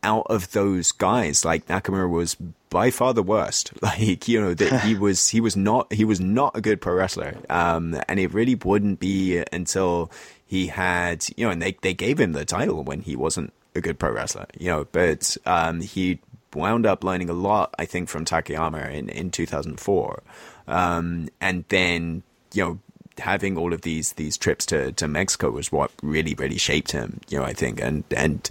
out 0.04 0.28
of 0.30 0.52
those 0.52 0.92
guys, 0.92 1.46
like 1.46 1.68
Nakamura 1.68 2.10
was 2.10 2.36
by 2.70 2.90
far 2.92 3.14
the 3.14 3.24
worst. 3.24 3.72
Like 3.82 4.28
you 4.28 4.40
know 4.40 4.54
that 4.54 4.84
he 4.84 4.96
was 5.06 5.30
he 5.30 5.42
was 5.42 5.56
not 5.56 5.92
he 5.92 6.06
was 6.06 6.20
not 6.20 6.56
a 6.56 6.62
good 6.62 6.82
pro 6.82 6.94
wrestler. 6.94 7.36
Um, 7.50 8.00
and 8.08 8.20
it 8.20 8.34
really 8.34 8.56
wouldn't 8.56 9.00
be 9.00 9.44
until 9.52 10.12
he 10.46 10.68
had 10.68 11.26
you 11.36 11.46
know, 11.46 11.52
and 11.52 11.62
they 11.62 11.78
they 11.82 11.94
gave 11.94 12.20
him 12.20 12.34
the 12.34 12.46
title 12.46 12.84
when 12.84 13.02
he 13.02 13.16
wasn't 13.16 13.54
a 13.76 13.82
good 13.82 14.00
pro 14.00 14.12
wrestler. 14.12 14.46
You 14.58 14.72
know, 14.72 14.88
but 14.92 15.38
um, 15.46 15.82
he 15.82 16.20
wound 16.54 16.86
up 16.86 17.04
learning 17.04 17.30
a 17.30 17.34
lot, 17.34 17.74
I 17.80 17.86
think, 17.86 18.10
from 18.10 18.26
Takayama 18.26 18.92
in 18.94 19.10
in 19.10 19.32
2004. 19.32 20.24
Um, 20.68 21.30
and 21.40 21.66
then 21.70 22.24
you 22.54 22.64
know 22.64 22.80
having 23.20 23.58
all 23.58 23.74
of 23.74 23.82
these 23.82 24.14
these 24.14 24.38
trips 24.38 24.66
to, 24.68 24.92
to 24.94 25.08
Mexico 25.08 25.52
was 25.52 25.72
what 25.72 25.92
really 26.02 26.34
really 26.36 26.58
shaped 26.58 26.92
him. 26.92 27.20
You 27.30 27.40
know, 27.40 27.46
I 27.46 27.54
think, 27.54 27.82
and 27.82 28.04
and 28.16 28.50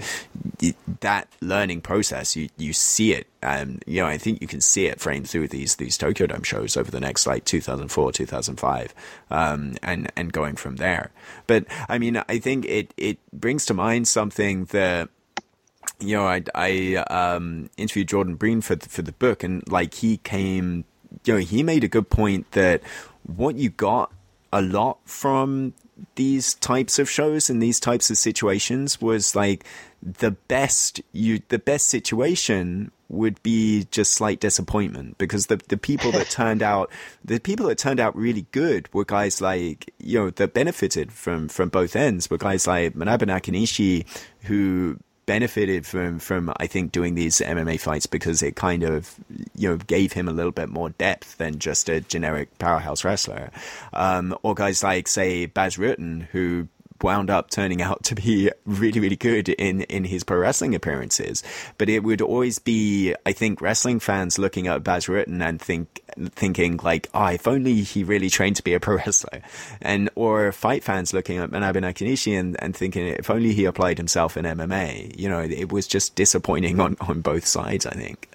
that 1.01 1.29
learning 1.41 1.81
process, 1.81 2.37
you 2.37 2.49
you 2.57 2.73
see 2.73 3.13
it. 3.13 3.27
Um, 3.43 3.79
you 3.87 4.03
know, 4.03 4.07
I 4.07 4.19
think 4.19 4.43
you 4.43 4.49
can 4.49 4.61
see 4.61 4.87
it 4.87 5.01
framed 5.01 5.29
through 5.29 5.49
these 5.49 5.77
these 5.77 5.97
Tokyo 5.97 6.27
Dome 6.27 6.43
shows 6.43 6.77
over 6.77 6.91
the 6.91 7.01
next 7.01 7.27
like 7.27 7.45
2004, 7.45 8.13
2005, 8.13 8.95
um, 9.31 9.77
and 9.83 10.13
and 10.17 10.33
going 10.33 10.57
from 10.57 10.77
there. 10.77 11.11
But 11.47 11.67
I 11.89 11.99
mean, 11.99 12.23
I 12.29 12.39
think 12.39 12.65
it 12.67 12.95
it 12.97 13.19
brings 13.33 13.67
to 13.67 13.75
mind 13.75 14.09
something 14.09 14.67
that 14.67 15.09
you 16.01 16.17
know, 16.17 16.27
I 16.27 16.43
I 16.55 16.97
um, 17.11 17.71
interviewed 17.77 18.09
Jordan 18.09 18.35
Breen 18.37 18.61
for 18.61 18.75
the, 18.75 18.89
for 18.89 19.03
the 19.03 19.13
book, 19.13 19.43
and 19.43 19.63
like 19.71 19.95
he 19.95 20.19
came, 20.19 20.85
you 21.25 21.35
know, 21.35 21.41
he 21.41 21.63
made 21.63 21.85
a 21.85 21.89
good 21.89 22.11
point 22.11 22.51
that 22.53 22.83
what 23.25 23.57
you 23.57 23.71
got 23.71 24.13
a 24.53 24.63
lot 24.63 24.99
from 25.05 25.75
these 26.15 26.55
types 26.55 26.99
of 26.99 27.09
shows 27.09 27.51
and 27.51 27.63
these 27.63 27.79
types 27.79 28.11
of 28.11 28.19
situations 28.19 29.01
was 29.01 29.37
like 29.37 29.65
the 30.03 30.31
best 30.31 31.01
you 31.13 31.41
the 31.49 31.59
best 31.59 31.89
situation 31.89 32.91
would 33.09 33.43
be 33.43 33.87
just 33.91 34.13
slight 34.13 34.41
disappointment 34.41 35.19
because 35.19 35.47
the 35.47 35.57
the 35.69 35.77
people 35.77 36.11
that 36.13 36.31
turned 36.31 36.63
out 36.63 36.91
the 37.25 37.39
people 37.39 37.67
that 37.67 37.77
turned 37.77 38.01
out 38.01 38.17
really 38.17 38.47
good 38.53 38.93
were 38.95 39.05
guys 39.05 39.41
like 39.41 39.93
you 39.99 40.19
know 40.19 40.31
that 40.31 40.55
benefited 40.55 41.13
from 41.13 41.49
from 41.49 41.69
both 41.69 41.95
ends 41.95 42.31
were 42.31 42.39
guys 42.39 42.67
like 42.67 42.95
Manabu 42.95 43.23
Nakanishi 43.23 44.07
who 44.43 44.99
benefited 45.31 45.87
from 45.87 46.19
from 46.19 46.53
I 46.57 46.67
think 46.67 46.91
doing 46.91 47.15
these 47.15 47.39
MMA 47.39 47.79
fights 47.79 48.07
because 48.07 48.43
it 48.43 48.57
kind 48.57 48.83
of 48.83 49.15
you 49.55 49.69
know 49.69 49.77
gave 49.77 50.13
him 50.13 50.29
a 50.29 50.33
little 50.33 50.51
bit 50.51 50.69
more 50.69 50.91
depth 50.91 51.39
than 51.39 51.61
just 51.61 51.89
a 51.89 52.01
generic 52.01 52.59
powerhouse 52.59 53.05
wrestler. 53.05 53.53
Um, 53.93 54.37
or 54.43 54.57
guys 54.57 54.83
like 54.83 55.07
say 55.07 55.47
Bas 55.47 55.77
Rutten 55.77 56.23
who 56.33 56.67
wound 57.03 57.31
up 57.31 57.51
turning 57.51 57.83
out 57.83 58.03
to 58.05 58.15
be 58.15 58.51
really, 58.65 59.01
really 59.01 59.17
good 59.17 59.49
in, 59.49 59.83
in 59.83 60.05
his 60.05 60.25
pro 60.25 60.39
wrestling 60.39 60.75
appearances. 60.75 61.43
But 61.79 61.89
it 61.89 62.03
would 62.03 62.21
always 62.21 62.59
be, 62.59 63.15
I 63.27 63.33
think, 63.33 63.61
wrestling 63.61 64.01
fans 64.01 64.39
looking 64.39 64.67
at 64.67 64.85
Bas 64.85 65.07
Rutten 65.07 65.47
and 65.47 65.61
think, 65.61 66.01
thinking 66.31 66.79
like, 66.83 67.09
oh, 67.15 67.27
if 67.27 67.47
only 67.47 67.83
he 67.83 68.05
really 68.05 68.31
trained 68.31 68.57
to 68.57 68.63
be 68.63 68.75
a 68.75 68.81
pro 68.81 68.97
wrestler. 68.97 69.43
And, 69.81 70.11
or 70.15 70.53
fight 70.53 70.85
fans 70.85 71.13
looking 71.13 71.39
at 71.39 71.51
Manabu 71.51 71.77
Nakanishi 71.77 72.39
and, 72.39 72.61
and 72.63 72.77
thinking 72.77 73.07
if 73.07 73.31
only 73.31 73.53
he 73.53 73.65
applied 73.65 73.99
himself 73.99 74.37
in 74.37 74.45
MMA. 74.45 75.19
You 75.19 75.29
know, 75.29 75.41
it 75.41 75.73
was 75.73 75.87
just 75.87 76.15
disappointing 76.15 76.81
on, 76.81 76.97
on 77.01 77.21
both 77.21 77.47
sides, 77.47 77.87
I 77.87 77.93
think. 77.93 78.29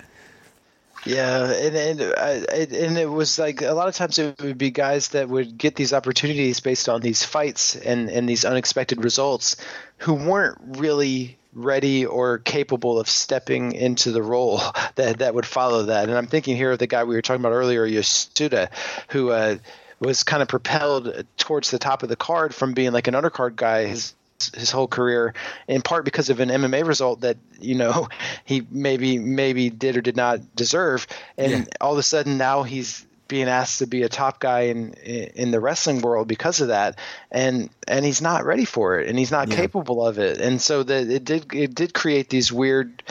Yeah, 1.06 1.52
and 1.52 1.76
and, 1.76 2.02
uh, 2.02 2.46
and 2.52 2.98
it 2.98 3.10
was 3.10 3.38
like 3.38 3.62
a 3.62 3.74
lot 3.74 3.88
of 3.88 3.96
times 3.96 4.18
it 4.18 4.42
would 4.42 4.58
be 4.58 4.72
guys 4.72 5.10
that 5.10 5.30
would 5.30 5.56
get 5.56 5.76
these 5.76 5.94
opportunities 5.94 6.60
based 6.62 6.90
on 6.90 7.00
these 7.02 7.24
fights 7.24 7.76
and 7.76 8.10
and 8.10 8.28
these 8.28 8.44
unexpected 8.44 9.04
results, 9.04 9.56
who 10.00 10.16
weren't 10.16 10.58
really 10.80 11.38
ready 11.54 12.08
or 12.08 12.40
capable 12.40 13.00
of 13.00 13.08
stepping 13.08 13.74
into 13.74 14.12
the 14.12 14.24
role 14.24 14.60
that 14.96 15.20
that 15.20 15.36
would 15.36 15.46
follow 15.46 15.84
that. 15.84 16.10
And 16.10 16.18
I'm 16.18 16.28
thinking 16.28 16.58
here 16.58 16.72
of 16.72 16.80
the 16.80 16.88
guy 16.88 17.04
we 17.04 17.16
were 17.16 17.22
talking 17.22 17.42
about 17.42 17.54
earlier, 17.54 17.88
Yasuda, 17.88 18.70
who. 19.10 19.30
Uh, 19.30 19.58
was 19.98 20.24
kind 20.24 20.42
of 20.42 20.50
propelled 20.50 21.26
towards 21.38 21.72
the 21.72 21.80
top 21.80 22.04
of 22.04 22.10
the 22.10 22.18
card 22.18 22.54
from 22.54 22.74
being 22.74 22.92
like 22.92 23.08
an 23.08 23.14
undercard 23.14 23.56
guy 23.56 23.86
his 23.86 24.14
his 24.56 24.72
whole 24.72 24.88
career 24.88 25.34
in 25.68 25.82
part 25.82 26.06
because 26.06 26.30
of 26.30 26.40
an 26.40 26.50
MMA 26.50 26.86
result 26.86 27.22
that 27.22 27.38
you 27.60 27.76
know 27.76 28.08
he 28.46 28.66
maybe 28.70 29.18
maybe 29.18 29.70
did 29.70 29.98
or 29.98 30.02
did 30.02 30.16
not 30.16 30.56
deserve 30.56 31.08
and 31.38 31.52
yeah. 31.52 31.64
all 31.82 31.94
of 31.94 32.00
a 32.00 32.04
sudden 32.04 32.38
now 32.38 32.64
he's 32.64 33.06
being 33.28 33.48
asked 33.48 33.80
to 33.80 33.88
be 33.88 34.04
a 34.04 34.10
top 34.10 34.40
guy 34.40 34.62
in 34.62 34.94
in 34.94 35.52
the 35.52 35.60
wrestling 35.60 36.02
world 36.02 36.28
because 36.28 36.62
of 36.62 36.68
that 36.68 37.00
and 37.32 37.70
and 37.88 38.06
he's 38.06 38.22
not 38.22 38.46
ready 38.46 38.66
for 38.66 39.00
it 39.00 39.10
and 39.10 39.18
he's 39.18 39.32
not 39.32 39.50
yeah. 39.50 39.56
capable 39.56 40.06
of 40.06 40.20
it 40.20 40.40
and 40.40 40.62
so 40.62 40.84
that 40.84 41.10
it 41.10 41.24
did 41.24 41.54
it 41.54 41.74
did 41.74 41.94
create 41.94 42.30
these 42.30 42.52
weird 42.52 43.02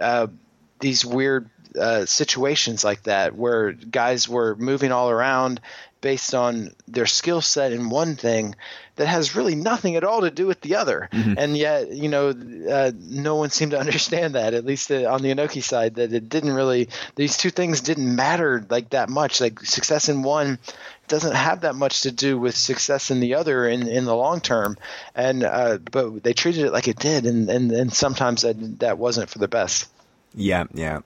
uh, 0.00 0.26
these 0.80 1.04
weird 1.04 1.50
uh, 1.78 2.04
situations 2.06 2.82
like 2.82 3.02
that 3.04 3.36
where 3.36 3.72
guys 3.72 4.28
were 4.28 4.56
moving 4.56 4.90
all 4.90 5.10
around 5.10 5.60
based 6.00 6.34
on 6.34 6.70
their 6.86 7.06
skill 7.06 7.40
set 7.40 7.72
in 7.72 7.90
one 7.90 8.16
thing 8.16 8.54
that 8.96 9.06
has 9.06 9.36
really 9.36 9.54
nothing 9.54 9.96
at 9.96 10.04
all 10.04 10.20
to 10.20 10.30
do 10.30 10.46
with 10.46 10.60
the 10.60 10.76
other. 10.76 11.08
Mm-hmm. 11.12 11.34
And 11.36 11.56
yet, 11.56 11.90
you 11.92 12.08
know, 12.08 12.28
uh, 12.28 12.92
no 12.98 13.36
one 13.36 13.50
seemed 13.50 13.70
to 13.70 13.80
understand 13.80 14.34
that, 14.34 14.54
at 14.54 14.64
least 14.64 14.90
uh, 14.90 15.10
on 15.10 15.22
the 15.22 15.30
Inoki 15.30 15.62
side, 15.62 15.94
that 15.96 16.12
it 16.12 16.28
didn't 16.28 16.52
really, 16.52 16.88
these 17.14 17.36
two 17.36 17.50
things 17.50 17.80
didn't 17.80 18.14
matter 18.14 18.64
like 18.68 18.90
that 18.90 19.08
much. 19.08 19.40
Like 19.40 19.60
success 19.60 20.08
in 20.08 20.22
one 20.22 20.58
doesn't 21.06 21.34
have 21.34 21.62
that 21.62 21.74
much 21.74 22.02
to 22.02 22.12
do 22.12 22.38
with 22.38 22.56
success 22.56 23.10
in 23.10 23.20
the 23.20 23.34
other 23.34 23.66
in, 23.66 23.88
in 23.88 24.04
the 24.04 24.14
long 24.14 24.40
term. 24.40 24.76
And, 25.14 25.44
uh, 25.44 25.78
but 25.78 26.22
they 26.22 26.32
treated 26.32 26.66
it 26.66 26.72
like 26.72 26.88
it 26.88 26.98
did. 26.98 27.24
And, 27.24 27.48
and, 27.48 27.72
and 27.72 27.92
sometimes 27.92 28.42
that, 28.42 28.80
that 28.80 28.98
wasn't 28.98 29.30
for 29.30 29.38
the 29.38 29.48
best. 29.48 29.88
Yeah, 30.34 30.64
yeah. 30.74 31.00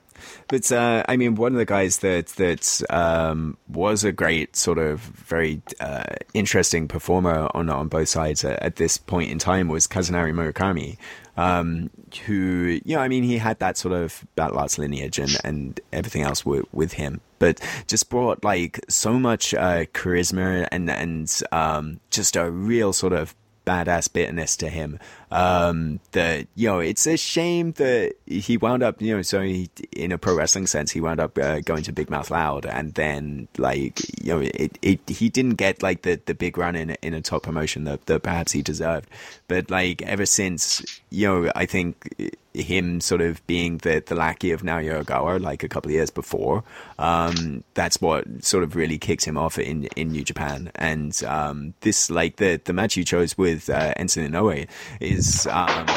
But 0.47 0.71
uh, 0.71 1.03
I 1.07 1.17
mean, 1.17 1.35
one 1.35 1.53
of 1.53 1.57
the 1.57 1.65
guys 1.65 1.99
that 1.99 2.27
that 2.27 2.81
um, 2.89 3.57
was 3.67 4.03
a 4.03 4.11
great 4.11 4.55
sort 4.55 4.77
of 4.77 4.99
very 4.99 5.61
uh, 5.79 6.03
interesting 6.33 6.87
performer 6.87 7.49
on 7.53 7.69
on 7.69 7.87
both 7.87 8.09
sides 8.09 8.43
at, 8.43 8.61
at, 8.61 8.75
this 8.75 8.97
point 8.97 9.31
in 9.31 9.39
time 9.39 9.67
was 9.67 9.87
Kazunari 9.87 10.33
Murakami, 10.33 10.97
um, 11.37 11.89
who 12.25 12.79
you 12.85 12.95
know, 12.95 13.01
I 13.01 13.07
mean, 13.07 13.23
he 13.23 13.37
had 13.37 13.59
that 13.59 13.77
sort 13.77 13.93
of 13.93 14.25
battle 14.35 14.59
arts 14.59 14.77
lineage 14.77 15.19
and 15.19 15.37
and 15.43 15.79
everything 15.91 16.23
else 16.23 16.45
with, 16.45 16.65
with 16.71 16.93
him, 16.93 17.21
but 17.39 17.59
just 17.87 18.09
brought 18.09 18.43
like 18.43 18.79
so 18.89 19.19
much 19.19 19.53
uh, 19.53 19.85
charisma 19.93 20.67
and 20.71 20.89
and 20.89 21.41
um, 21.51 21.99
just 22.09 22.35
a 22.35 22.49
real 22.49 22.93
sort 22.93 23.13
of 23.13 23.35
badass 23.65 24.11
bitterness 24.11 24.57
to 24.57 24.69
him 24.69 24.99
Um, 25.33 25.99
that 26.11 26.45
you 26.53 26.67
know, 26.67 26.77
it's 26.79 27.07
a 27.07 27.17
shame 27.17 27.71
that 27.73 28.13
he 28.27 28.55
wound 28.55 28.83
up, 28.83 29.01
you 29.01 29.15
know, 29.15 29.23
so 29.23 29.41
he, 29.41 29.67
in 29.91 30.11
a 30.11 30.19
pro 30.19 30.35
wrestling 30.35 30.67
sense, 30.67 30.91
he 30.91 31.01
wound 31.01 31.19
up 31.19 31.39
uh, 31.39 31.59
going 31.61 31.81
to 31.83 31.91
Big 31.91 32.11
Mouth 32.11 32.29
Loud, 32.29 32.67
and 32.67 32.93
then 32.93 33.47
like 33.57 33.99
you 34.23 34.31
know, 34.31 34.41
it, 34.41 34.77
it 34.83 34.99
he 35.09 35.29
didn't 35.29 35.55
get 35.55 35.81
like 35.81 36.03
the 36.03 36.21
the 36.23 36.35
big 36.35 36.55
run 36.55 36.75
in 36.75 36.91
in 37.01 37.15
a 37.15 37.21
top 37.21 37.41
promotion 37.41 37.85
that 37.85 38.05
that 38.05 38.21
perhaps 38.21 38.51
he 38.51 38.61
deserved. 38.61 39.09
But 39.47 39.71
like 39.71 40.03
ever 40.03 40.27
since, 40.27 40.85
you 41.09 41.27
know, 41.27 41.51
I 41.55 41.65
think 41.65 42.37
him 42.53 43.01
sort 43.01 43.21
of 43.21 43.45
being 43.47 43.79
the, 43.79 44.03
the 44.05 44.15
lackey 44.15 44.51
of 44.51 44.61
Naoya 44.61 45.03
Ogawa 45.03 45.41
like 45.41 45.63
a 45.63 45.67
couple 45.67 45.89
of 45.89 45.93
years 45.93 46.09
before. 46.09 46.63
Um, 46.99 47.63
that's 47.73 47.99
what 47.99 48.25
sort 48.43 48.63
of 48.63 48.75
really 48.75 48.97
kicked 48.97 49.25
him 49.25 49.37
off 49.37 49.57
in, 49.57 49.85
in 49.95 50.11
New 50.11 50.23
Japan. 50.23 50.71
And 50.75 51.21
um, 51.23 51.73
this, 51.81 52.09
like 52.09 52.35
the, 52.37 52.61
the 52.63 52.73
match 52.73 52.95
you 52.95 53.03
chose 53.03 53.37
with 53.37 53.69
uh, 53.69 53.93
Enson 53.95 54.29
Inoue 54.29 54.67
is, 54.99 55.22
um, 55.47 55.87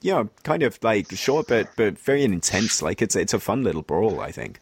you 0.00 0.12
know, 0.12 0.28
kind 0.44 0.62
of 0.62 0.78
like 0.82 1.10
short 1.12 1.48
but 1.48 1.68
but 1.76 1.98
very 1.98 2.24
intense. 2.24 2.82
Like 2.82 3.02
it's 3.02 3.16
it's 3.16 3.34
a 3.34 3.40
fun 3.40 3.64
little 3.64 3.82
brawl, 3.82 4.20
I 4.20 4.32
think. 4.32 4.60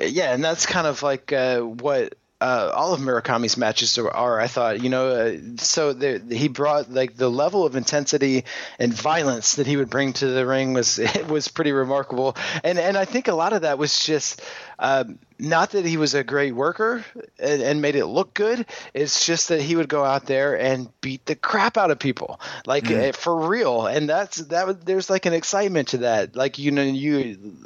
Yeah, 0.00 0.32
and 0.32 0.42
that's 0.42 0.66
kind 0.66 0.86
of 0.86 1.02
like 1.02 1.32
uh, 1.32 1.60
what 1.60 2.14
uh, 2.40 2.70
all 2.72 2.94
of 2.94 3.00
Murakami's 3.00 3.56
matches 3.56 3.98
are, 3.98 4.40
I 4.40 4.46
thought, 4.46 4.80
you 4.80 4.90
know, 4.90 5.08
uh, 5.08 5.36
so 5.56 5.94
he 6.30 6.48
brought 6.48 6.90
like 6.90 7.16
the 7.16 7.28
level 7.28 7.66
of 7.66 7.74
intensity 7.74 8.44
and 8.78 8.94
violence 8.94 9.56
that 9.56 9.66
he 9.66 9.76
would 9.76 9.90
bring 9.90 10.12
to 10.14 10.26
the 10.26 10.46
ring 10.46 10.72
was 10.72 10.98
it 10.98 11.26
was 11.28 11.48
pretty 11.48 11.72
remarkable, 11.72 12.36
and 12.62 12.78
and 12.78 12.96
I 12.96 13.04
think 13.04 13.28
a 13.28 13.34
lot 13.34 13.52
of 13.52 13.62
that 13.62 13.78
was 13.78 14.04
just 14.04 14.40
um, 14.78 15.18
not 15.38 15.70
that 15.70 15.84
he 15.84 15.96
was 15.96 16.14
a 16.14 16.24
great 16.24 16.54
worker 16.54 17.04
and, 17.38 17.62
and, 17.62 17.80
made 17.80 17.94
it 17.94 18.06
look 18.06 18.34
good. 18.34 18.66
It's 18.92 19.24
just 19.24 19.48
that 19.48 19.62
he 19.62 19.76
would 19.76 19.88
go 19.88 20.04
out 20.04 20.26
there 20.26 20.58
and 20.58 20.88
beat 21.00 21.26
the 21.26 21.36
crap 21.36 21.76
out 21.76 21.90
of 21.90 21.98
people, 21.98 22.40
like 22.66 22.84
mm. 22.84 23.14
for 23.14 23.48
real, 23.48 23.86
and 23.86 24.08
that's 24.08 24.36
that. 24.36 24.84
There's 24.84 25.08
like 25.08 25.26
an 25.26 25.32
excitement 25.32 25.88
to 25.88 25.98
that, 25.98 26.34
like 26.34 26.58
you 26.58 26.70
know 26.70 26.82
you 26.82 27.56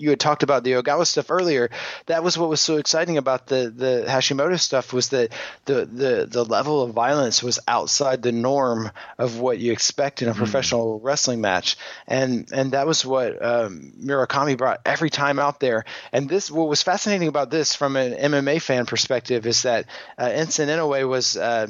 you 0.00 0.10
had 0.10 0.20
talked 0.20 0.42
about 0.42 0.64
the 0.64 0.72
Ogawa 0.72 1.06
stuff 1.06 1.30
earlier. 1.30 1.70
That 2.06 2.24
was 2.24 2.38
what 2.38 2.48
was 2.48 2.60
so 2.60 2.78
exciting 2.78 3.18
about 3.18 3.46
the 3.46 3.72
the 3.74 4.04
Hashimoto 4.08 4.58
stuff 4.58 4.92
was 4.92 5.10
that 5.10 5.32
the 5.66 5.84
the 5.84 6.26
the 6.28 6.44
level 6.44 6.82
of 6.82 6.94
violence 6.94 7.42
was 7.42 7.58
outside 7.68 8.22
the 8.22 8.32
norm 8.32 8.90
of 9.18 9.38
what 9.38 9.58
you 9.58 9.72
expect 9.72 10.22
in 10.22 10.28
a 10.28 10.32
hmm. 10.32 10.38
professional 10.38 10.98
mm. 10.98 11.04
wrestling 11.04 11.40
match, 11.40 11.76
and 12.08 12.50
and 12.52 12.72
that 12.72 12.86
was 12.86 13.04
what 13.04 13.44
um, 13.44 13.92
Murakami 14.02 14.56
brought 14.56 14.80
every 14.86 15.10
time 15.10 15.38
out 15.38 15.60
there. 15.60 15.84
And 16.12 16.28
this 16.28 16.50
what 16.50 16.68
was 16.68 16.82
fascinating 16.82 17.28
about 17.28 17.50
this 17.50 17.74
from 17.74 17.96
an 17.96 18.14
MMA 18.14 18.62
fan 18.62 18.86
perspective 18.86 19.46
is 19.46 19.62
that 19.62 19.86
uh, 20.18 20.28
Enson 20.28 20.68
Inoue 20.68 21.08
was. 21.08 21.36
Uh, 21.36 21.68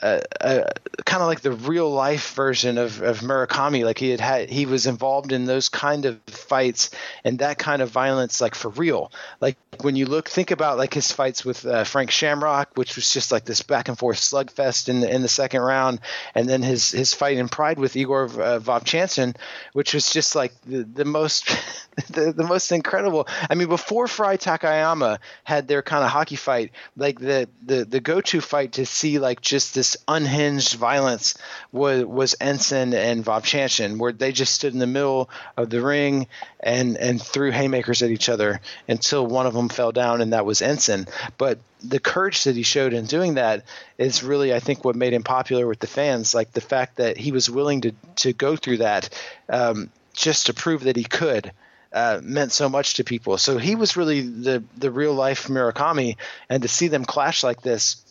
kind 0.00 1.22
of 1.22 1.26
like 1.26 1.40
the 1.40 1.52
real 1.52 1.90
life 1.90 2.34
version 2.34 2.78
of, 2.78 3.02
of 3.02 3.20
Murakami. 3.20 3.84
Like 3.84 3.98
he 3.98 4.10
had 4.10 4.20
had, 4.20 4.50
he 4.50 4.66
was 4.66 4.86
involved 4.86 5.32
in 5.32 5.44
those 5.44 5.68
kind 5.68 6.04
of 6.04 6.20
fights 6.26 6.90
and 7.24 7.40
that 7.40 7.58
kind 7.58 7.82
of 7.82 7.90
violence, 7.90 8.40
like 8.40 8.54
for 8.54 8.68
real. 8.70 9.10
Like 9.40 9.56
when 9.80 9.96
you 9.96 10.06
look, 10.06 10.28
think 10.28 10.50
about 10.50 10.78
like 10.78 10.94
his 10.94 11.10
fights 11.10 11.44
with 11.44 11.66
uh, 11.66 11.84
Frank 11.84 12.10
Shamrock, 12.10 12.70
which 12.74 12.96
was 12.96 13.12
just 13.12 13.32
like 13.32 13.44
this 13.44 13.62
back 13.62 13.88
and 13.88 13.98
forth 13.98 14.18
slugfest 14.18 14.88
in 14.88 15.00
the 15.00 15.12
in 15.12 15.22
the 15.22 15.28
second 15.28 15.62
round, 15.62 16.00
and 16.34 16.48
then 16.48 16.62
his 16.62 16.90
his 16.90 17.14
fight 17.14 17.36
in 17.36 17.48
Pride 17.48 17.78
with 17.78 17.96
Igor 17.96 18.24
uh, 18.24 18.60
Vovchanchyn, 18.60 19.36
which 19.72 19.94
was 19.94 20.12
just 20.12 20.34
like 20.36 20.52
the 20.62 20.82
the 20.84 21.04
most 21.04 21.46
the, 22.10 22.32
the 22.32 22.44
most 22.44 22.70
incredible. 22.72 23.26
I 23.50 23.54
mean, 23.54 23.68
before 23.68 24.06
Frye 24.06 24.36
Takayama 24.36 25.18
had 25.44 25.68
their 25.68 25.82
kind 25.82 26.04
of 26.04 26.10
hockey 26.10 26.36
fight, 26.36 26.72
like 26.96 27.18
the 27.18 27.48
the 27.64 27.84
the 27.84 28.00
go 28.00 28.20
to 28.20 28.40
fight 28.40 28.72
to 28.72 28.86
see 28.86 29.18
like 29.18 29.40
just 29.40 29.74
this 29.74 29.87
unhinged 30.06 30.74
violence 30.74 31.34
was 31.72 32.04
was 32.04 32.34
Enson 32.40 32.94
and 32.94 33.24
Vovchanchyn, 33.24 33.98
where 33.98 34.12
they 34.12 34.32
just 34.32 34.54
stood 34.54 34.72
in 34.72 34.78
the 34.78 34.86
middle 34.86 35.30
of 35.56 35.70
the 35.70 35.80
ring 35.80 36.26
and 36.60 36.96
and 36.96 37.20
threw 37.22 37.50
haymakers 37.50 38.02
at 38.02 38.10
each 38.10 38.28
other 38.28 38.60
until 38.88 39.26
one 39.26 39.46
of 39.46 39.54
them 39.54 39.68
fell 39.68 39.92
down, 39.92 40.20
and 40.20 40.32
that 40.32 40.46
was 40.46 40.60
Enson. 40.60 41.08
But 41.36 41.58
the 41.82 42.00
courage 42.00 42.44
that 42.44 42.56
he 42.56 42.62
showed 42.62 42.92
in 42.92 43.06
doing 43.06 43.34
that 43.34 43.64
is 43.98 44.22
really, 44.22 44.52
I 44.52 44.60
think, 44.60 44.84
what 44.84 44.96
made 44.96 45.12
him 45.12 45.22
popular 45.22 45.66
with 45.66 45.78
the 45.78 45.86
fans. 45.86 46.34
Like 46.34 46.52
the 46.52 46.60
fact 46.60 46.96
that 46.96 47.16
he 47.16 47.32
was 47.32 47.50
willing 47.50 47.82
to 47.82 47.92
to 48.16 48.32
go 48.32 48.56
through 48.56 48.78
that 48.78 49.10
um, 49.48 49.90
just 50.12 50.46
to 50.46 50.54
prove 50.54 50.84
that 50.84 50.96
he 50.96 51.04
could. 51.04 51.52
Uh, 51.90 52.20
meant 52.22 52.52
so 52.52 52.68
much 52.68 52.94
to 52.94 53.02
people. 53.02 53.38
So 53.38 53.56
he 53.56 53.74
was 53.74 53.96
really 53.96 54.20
the 54.20 54.62
the 54.76 54.90
real 54.90 55.14
life 55.14 55.46
Murakami, 55.46 56.18
and 56.50 56.62
to 56.62 56.68
see 56.68 56.88
them 56.88 57.06
clash 57.06 57.42
like 57.42 57.62
this 57.62 58.04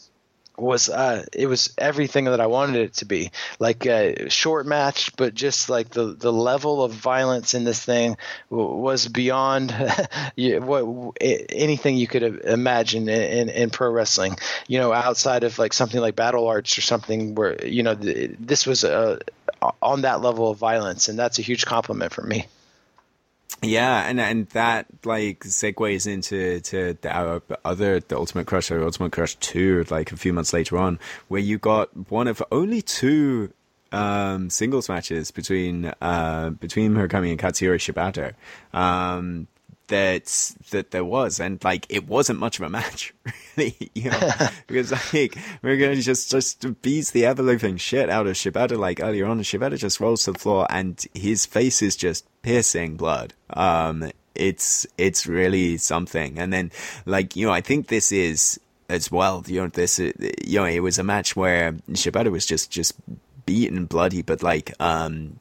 was 0.58 0.90
uh 0.90 1.24
it 1.34 1.48
was 1.48 1.74
everything 1.78 2.26
that 2.26 2.42
I 2.42 2.48
wanted 2.48 2.78
it 2.78 2.94
to 2.96 3.06
be. 3.06 3.32
Like 3.60 3.86
a 3.86 4.30
short 4.30 4.66
match 4.66 5.16
but 5.16 5.34
just 5.34 5.70
like 5.70 5.90
the 5.90 6.06
the 6.06 6.34
level 6.34 6.84
of 6.84 6.92
violence 6.92 7.54
in 7.54 7.64
this 7.64 7.84
thing 7.84 8.18
was 8.50 9.08
beyond 9.08 9.72
what 10.36 11.18
anything 11.22 11.98
you 11.98 12.08
could 12.08 12.24
uh, 12.24 12.52
imagine 12.52 13.08
in, 13.08 13.50
in 13.50 13.70
pro 13.70 13.90
wrestling. 13.92 14.38
You 14.68 14.80
know 14.80 14.94
outside 14.94 15.44
of 15.44 15.60
like 15.60 15.74
something 15.74 16.02
like 16.02 16.16
battle 16.16 16.48
arts 16.48 16.78
or 16.78 16.82
something 16.82 17.36
where 17.36 17.66
you 17.66 17.84
know 17.84 17.96
this 17.96 18.66
was 18.66 18.84
uh, 18.84 19.20
a 19.62 19.72
on 19.82 20.02
that 20.02 20.22
level 20.22 20.50
of 20.50 20.58
violence 20.58 21.08
and 21.08 21.18
that's 21.18 21.40
a 21.40 21.42
huge 21.42 21.66
compliment 21.66 22.12
for 22.14 22.22
me 22.22 22.46
yeah, 23.64 24.08
and 24.08 24.20
and 24.20 24.48
that 24.50 24.86
like 25.04 25.40
segues 25.40 26.06
into 26.06 26.60
to 26.62 26.98
the, 27.02 27.16
our 27.16 27.42
other 27.66 28.00
the 28.00 28.16
Ultimate 28.16 28.46
Crush 28.46 28.70
or 28.70 28.84
Ultimate 28.84 29.12
Crush 29.12 29.36
Two, 29.36 29.84
like 29.90 30.12
a 30.12 30.18
few 30.18 30.32
months 30.34 30.54
later 30.54 30.78
on, 30.78 31.00
where 31.28 31.42
you 31.42 31.58
got 31.58 32.12
one 32.12 32.28
of 32.28 32.44
only 32.52 32.82
two 32.82 33.52
um, 33.92 34.50
singles 34.50 34.90
matches 34.90 35.32
between 35.32 35.92
uh, 36.02 36.52
between 36.52 36.94
Murakami 36.94 37.32
and 37.32 37.40
Katsuyori 37.40 37.80
Shibata. 37.80 38.34
Um, 38.78 39.48
that 39.88 40.26
that 40.72 40.92
there 40.92 41.06
was, 41.06 41.40
and 41.40 41.64
like 41.64 41.86
it 41.90 42.08
wasn't 42.08 42.40
much 42.40 42.60
of 42.60 42.66
a 42.66 42.70
match, 42.70 43.14
really, 43.58 43.76
you 43.94 44.10
know, 44.10 44.32
because 44.68 44.92
like 45.14 45.38
we're 45.62 45.78
gonna 45.78 45.96
just 45.96 46.32
just 46.32 46.82
beats 46.82 47.12
the 47.12 47.26
ever 47.26 47.44
living 47.44 47.78
shit 47.78 48.10
out 48.10 48.28
of 48.28 48.34
Shibata 48.34 48.78
like 48.78 49.02
earlier 49.02 49.26
on. 49.26 49.40
Shibata 49.42 49.78
just 49.78 50.00
rolls 50.00 50.24
to 50.24 50.34
the 50.34 50.40
floor, 50.40 50.68
and 50.70 51.04
his 51.14 51.46
face 51.46 51.82
is 51.82 51.96
just 51.96 52.26
piercing 52.42 52.98
blood. 52.98 53.34
Um, 53.50 54.12
it's 54.36 54.86
it's 54.98 55.28
really 55.28 55.78
something, 55.78 56.38
and 56.38 56.54
then 56.54 56.72
like 57.06 57.36
you 57.36 57.48
know, 57.48 57.54
I 57.54 57.62
think 57.62 57.88
this 57.88 58.12
is 58.12 58.60
as 58.90 59.12
well. 59.12 59.44
You 59.48 59.62
know, 59.62 59.68
this 59.68 60.00
you 60.00 60.14
know, 60.60 60.66
it 60.66 60.80
was 60.80 61.00
a 61.00 61.04
match 61.04 61.36
where 61.36 61.74
Shibata 61.92 62.32
was 62.32 62.46
just 62.46 62.72
just 62.72 62.94
beaten 63.46 63.86
bloody, 63.86 64.22
but 64.22 64.44
like 64.44 64.74
um 64.80 65.40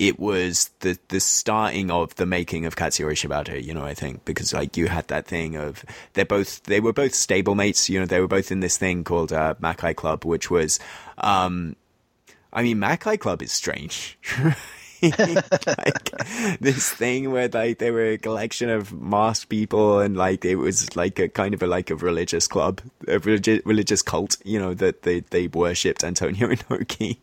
it 0.00 0.18
was 0.18 0.70
the 0.80 0.98
the 1.08 1.20
starting 1.20 1.90
of 1.90 2.14
the 2.16 2.24
making 2.24 2.64
of 2.64 2.74
Katsuyori 2.74 3.12
Shibata, 3.12 3.62
you 3.62 3.74
know, 3.74 3.84
I 3.84 3.92
think, 3.92 4.24
because 4.24 4.54
like 4.54 4.78
you 4.78 4.88
had 4.88 5.06
that 5.08 5.26
thing 5.26 5.56
of 5.56 5.84
they're 6.14 6.24
both 6.24 6.62
they 6.62 6.80
were 6.80 6.94
both 6.94 7.12
stablemates, 7.12 7.90
you 7.90 8.00
know, 8.00 8.06
they 8.06 8.18
were 8.18 8.26
both 8.26 8.50
in 8.50 8.60
this 8.60 8.78
thing 8.78 9.04
called 9.04 9.30
uh, 9.30 9.54
Makai 9.60 9.94
Club, 9.94 10.24
which 10.24 10.50
was 10.50 10.80
um 11.18 11.76
I 12.50 12.62
mean 12.62 12.78
Makai 12.78 13.20
Club 13.20 13.42
is 13.42 13.52
strange. 13.52 14.18
like 15.02 16.10
this 16.60 16.90
thing 16.90 17.30
where 17.30 17.48
like 17.48 17.78
they 17.78 17.90
were 17.90 18.12
a 18.12 18.18
collection 18.18 18.68
of 18.70 18.92
masked 18.92 19.48
people 19.48 20.00
and 20.00 20.16
like 20.16 20.44
it 20.44 20.56
was 20.56 20.94
like 20.96 21.18
a 21.18 21.28
kind 21.28 21.54
of 21.54 21.62
a 21.62 21.66
like 21.66 21.90
a 21.90 21.96
religious 21.96 22.48
club, 22.48 22.80
a 23.06 23.18
religious 23.18 23.60
religious 23.66 24.00
cult, 24.00 24.36
you 24.44 24.58
know, 24.58 24.72
that 24.72 25.02
they 25.02 25.20
they 25.20 25.46
worshipped 25.46 26.04
Antonio 26.04 26.48
Inoki. 26.54 27.18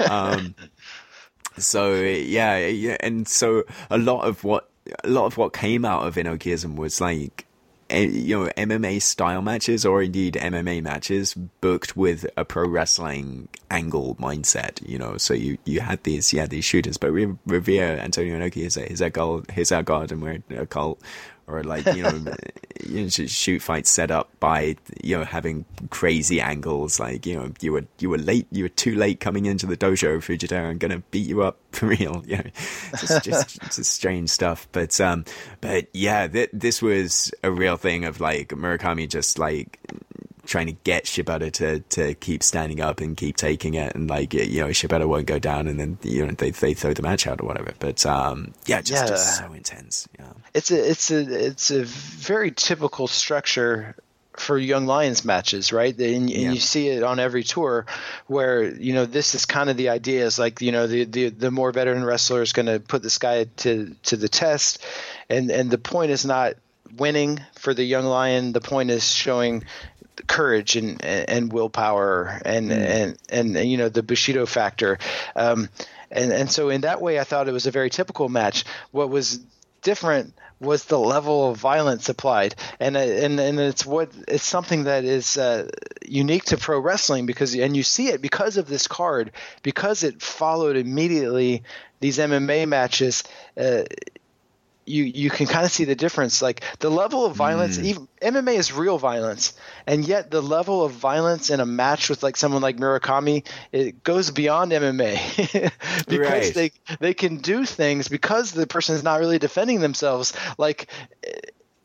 um, 0.10 0.54
so 1.62 1.94
yeah, 1.94 2.58
yeah, 2.66 2.96
and 3.00 3.26
so 3.26 3.64
a 3.90 3.98
lot 3.98 4.22
of 4.22 4.44
what 4.44 4.68
a 5.04 5.08
lot 5.08 5.26
of 5.26 5.36
what 5.36 5.52
came 5.52 5.84
out 5.84 6.06
of 6.06 6.14
Inokiism 6.14 6.76
was 6.76 7.00
like 7.00 7.46
eh, 7.90 8.06
you 8.06 8.44
know 8.44 8.50
MMA 8.56 9.02
style 9.02 9.42
matches 9.42 9.84
or 9.84 10.02
indeed 10.02 10.34
MMA 10.34 10.82
matches 10.82 11.34
booked 11.34 11.96
with 11.96 12.26
a 12.36 12.44
pro 12.44 12.68
wrestling 12.68 13.48
angle 13.70 14.14
mindset. 14.16 14.86
You 14.88 14.98
know, 14.98 15.16
so 15.16 15.34
you 15.34 15.58
you 15.64 15.80
had 15.80 16.02
these 16.04 16.32
yeah 16.32 16.46
these 16.46 16.64
shooters, 16.64 16.96
but 16.96 17.12
we 17.12 17.34
revere 17.46 17.98
Antonio 17.98 18.38
Inoki 18.38 18.64
is 18.64 18.76
a, 18.76 18.90
is 18.90 19.02
our 19.02 19.10
god, 19.10 19.50
he's 19.54 19.72
our 19.72 19.82
god, 19.82 20.12
and 20.12 20.22
we're 20.22 20.42
a 20.56 20.66
cult 20.66 21.00
or 21.48 21.64
like 21.64 21.86
you 21.86 22.02
know, 22.02 22.24
you 22.86 23.02
know 23.02 23.08
shoot 23.08 23.60
fights 23.60 23.90
set 23.90 24.10
up 24.10 24.28
by 24.38 24.76
you 25.02 25.16
know 25.16 25.24
having 25.24 25.64
crazy 25.90 26.40
angles 26.40 27.00
like 27.00 27.26
you 27.26 27.36
know 27.36 27.50
you 27.60 27.72
were 27.72 27.84
you 27.98 28.10
were 28.10 28.18
late 28.18 28.46
you 28.52 28.64
were 28.64 28.68
too 28.68 28.94
late 28.94 29.18
coming 29.18 29.46
into 29.46 29.66
the 29.66 29.76
dojo 29.76 30.18
Fujita 30.18 30.68
I'm 30.68 30.78
gonna 30.78 31.02
beat 31.10 31.26
you 31.26 31.42
up 31.42 31.58
for 31.72 31.86
real 31.86 32.22
you 32.26 32.36
know. 32.36 32.50
Just 32.98 33.24
just, 33.24 33.60
just 33.62 33.84
strange 33.84 34.30
stuff. 34.30 34.68
But 34.72 35.00
um 35.00 35.24
but 35.60 35.88
yeah 35.92 36.28
th- 36.28 36.50
this 36.52 36.82
was 36.82 37.32
a 37.42 37.50
real 37.50 37.76
thing 37.76 38.04
of 38.04 38.20
like 38.20 38.48
Murakami 38.50 39.08
just 39.08 39.38
like 39.38 39.78
trying 40.48 40.66
to 40.66 40.72
get 40.84 41.04
Shibata 41.04 41.52
to, 41.52 41.80
to 41.80 42.14
keep 42.14 42.42
standing 42.42 42.80
up 42.80 43.00
and 43.00 43.16
keep 43.16 43.36
taking 43.36 43.74
it, 43.74 43.94
and 43.94 44.08
like 44.08 44.34
you 44.34 44.60
know 44.60 44.68
Shibata 44.68 45.06
won't 45.06 45.26
go 45.26 45.38
down, 45.38 45.68
and 45.68 45.78
then 45.78 45.98
you 46.02 46.26
know 46.26 46.32
they 46.32 46.50
they 46.50 46.74
throw 46.74 46.94
the 46.94 47.02
match 47.02 47.26
out 47.26 47.40
or 47.40 47.46
whatever. 47.46 47.72
But 47.78 48.04
um, 48.06 48.54
yeah, 48.66 48.80
just, 48.80 49.02
yeah. 49.04 49.08
just 49.08 49.38
so 49.38 49.52
intense. 49.52 50.08
Yeah, 50.18 50.32
it's 50.54 50.70
a 50.70 50.90
it's 50.90 51.10
a 51.10 51.46
it's 51.46 51.70
a 51.70 51.84
very 51.84 52.50
typical 52.50 53.06
structure 53.06 53.94
for 54.36 54.56
young 54.56 54.86
lions 54.86 55.24
matches 55.24 55.72
right 55.72 55.98
and, 55.98 56.14
and 56.14 56.30
Yeah. 56.30 56.52
you 56.52 56.60
see 56.60 56.86
it 56.90 57.02
on 57.02 57.18
every 57.18 57.42
tour 57.42 57.86
where 58.28 58.62
you 58.62 58.94
know 58.94 59.04
this 59.04 59.34
is 59.34 59.46
kind 59.46 59.68
of 59.68 59.76
the 59.76 59.88
idea 59.88 60.24
is 60.24 60.38
like 60.38 60.60
you 60.60 60.70
know 60.70 60.86
the 60.86 61.04
the, 61.06 61.28
the 61.30 61.50
more 61.50 61.72
veteran 61.72 62.04
wrestler 62.04 62.40
is 62.40 62.52
going 62.52 62.66
to 62.66 62.78
put 62.78 63.02
this 63.02 63.18
guy 63.18 63.46
to 63.56 63.96
to 64.04 64.16
the 64.16 64.28
test 64.28 64.78
and 65.28 65.50
and 65.50 65.72
the 65.72 65.78
point 65.78 66.12
is 66.12 66.24
not 66.24 66.54
winning 66.96 67.40
for 67.56 67.74
the 67.74 67.82
young 67.82 68.04
lion 68.04 68.52
the 68.52 68.60
point 68.60 68.90
is 68.90 69.12
showing 69.12 69.64
courage 70.26 70.76
and 70.76 71.04
and 71.04 71.52
willpower 71.52 72.40
and 72.44 72.70
and, 72.72 73.16
and 73.30 73.56
and 73.56 73.70
you 73.70 73.76
know 73.76 73.88
the 73.88 74.02
bushido 74.02 74.46
factor. 74.46 74.98
Um 75.36 75.68
and 76.10 76.32
and 76.32 76.50
so 76.50 76.70
in 76.70 76.82
that 76.82 77.00
way 77.00 77.18
I 77.18 77.24
thought 77.24 77.48
it 77.48 77.52
was 77.52 77.66
a 77.66 77.70
very 77.70 77.90
typical 77.90 78.28
match. 78.28 78.64
What 78.90 79.10
was 79.10 79.40
different 79.82 80.34
was 80.60 80.84
the 80.84 80.98
level 80.98 81.50
of 81.50 81.56
violence 81.56 82.08
applied. 82.08 82.54
And 82.80 82.96
and 82.96 83.38
and 83.38 83.60
it's 83.60 83.86
what 83.86 84.10
it's 84.26 84.44
something 84.44 84.84
that 84.84 85.04
is 85.04 85.36
uh, 85.36 85.68
unique 86.06 86.44
to 86.46 86.56
pro 86.56 86.80
wrestling 86.80 87.26
because 87.26 87.54
and 87.54 87.76
you 87.76 87.82
see 87.82 88.08
it 88.08 88.20
because 88.20 88.56
of 88.56 88.68
this 88.68 88.88
card 88.88 89.32
because 89.62 90.02
it 90.02 90.22
followed 90.22 90.76
immediately 90.76 91.62
these 92.00 92.18
MMA 92.18 92.66
matches 92.68 93.24
uh, 93.56 93.82
you 94.88 95.04
you 95.04 95.30
can 95.30 95.46
kind 95.46 95.64
of 95.64 95.70
see 95.70 95.84
the 95.84 95.94
difference. 95.94 96.42
Like 96.42 96.62
the 96.78 96.90
level 96.90 97.26
of 97.26 97.34
violence 97.36 97.78
mm. 97.78 97.84
even 97.84 98.08
MMA 98.20 98.56
is 98.56 98.72
real 98.72 98.98
violence 98.98 99.52
and 99.86 100.04
yet 100.04 100.30
the 100.30 100.42
level 100.42 100.84
of 100.84 100.92
violence 100.92 101.50
in 101.50 101.60
a 101.60 101.66
match 101.66 102.08
with 102.10 102.22
like 102.22 102.36
someone 102.36 102.62
like 102.62 102.76
Murakami 102.76 103.46
it 103.72 104.02
goes 104.02 104.30
beyond 104.30 104.72
MMA 104.72 105.72
because 106.08 106.28
Right. 106.28 106.54
they 106.54 106.70
they 107.00 107.14
can 107.14 107.38
do 107.38 107.64
things 107.64 108.08
because 108.08 108.52
the 108.52 108.66
person 108.66 108.96
is 108.96 109.02
not 109.02 109.20
really 109.20 109.38
defending 109.38 109.80
themselves. 109.80 110.32
Like 110.58 110.88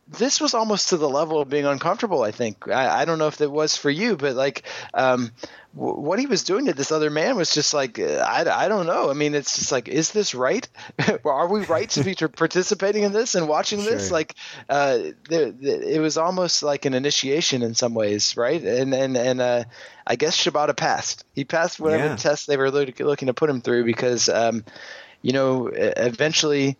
this 0.08 0.42
was 0.42 0.54
almost 0.54 0.90
to 0.90 0.98
the 0.98 1.10
level 1.10 1.40
of 1.42 1.50
being 1.50 1.66
uncomfortable 1.66 2.24
i 2.24 2.32
think. 2.32 2.68
I, 2.68 3.02
I 3.02 3.06
don't 3.06 3.20
know 3.20 3.28
if 3.28 3.40
it 3.42 3.52
was 3.52 3.78
for 3.78 3.90
you 3.90 4.16
but 4.18 4.36
like 4.36 4.64
um, 4.94 5.32
w- 5.76 5.96
what 6.00 6.20
he 6.20 6.26
was 6.28 6.44
doing 6.44 6.66
to 6.66 6.74
this 6.74 6.92
other 6.92 7.10
man 7.10 7.36
was 7.38 7.54
just 7.54 7.74
like 7.74 8.00
I, 8.00 8.46
I 8.66 8.68
don't 8.68 8.86
know. 8.86 9.10
I 9.10 9.14
mean 9.14 9.34
it's 9.34 9.58
just 9.58 9.72
like 9.72 9.88
is 9.88 10.12
this 10.12 10.36
right? 10.36 10.68
Are 11.26 11.48
we 11.48 11.62
right 11.66 11.90
to 11.92 12.04
be 12.04 12.16
participating 12.16 13.04
in 13.04 13.14
this 13.14 13.36
and 13.36 13.48
watching 13.48 13.84
this? 13.84 14.12
Like 14.12 14.36
uh, 14.70 15.00
it 15.30 16.02
was 16.02 16.18
almost 16.18 16.64
like 16.64 16.86
an 16.86 16.94
initiation 16.94 17.62
in 17.64 17.74
some 17.74 17.94
ways 17.94 18.36
right? 18.38 18.62
And 18.62 18.94
and 18.94 19.16
and 19.18 19.42
uh, 19.42 19.64
i 20.06 20.16
guess 20.18 20.38
shibata 20.38 20.76
passed. 20.76 21.26
He 21.34 21.46
passed 21.46 21.80
whatever 21.80 22.06
Yeah. 22.06 22.16
test 22.18 22.48
they 22.48 22.58
were 22.58 22.72
look- 22.72 23.00
looking 23.00 23.28
to 23.28 23.34
put 23.34 23.50
him 23.50 23.62
through 23.62 23.86
because 23.86 24.28
um, 24.30 24.66
you 25.22 25.32
know 25.34 25.68
eventually 25.74 26.78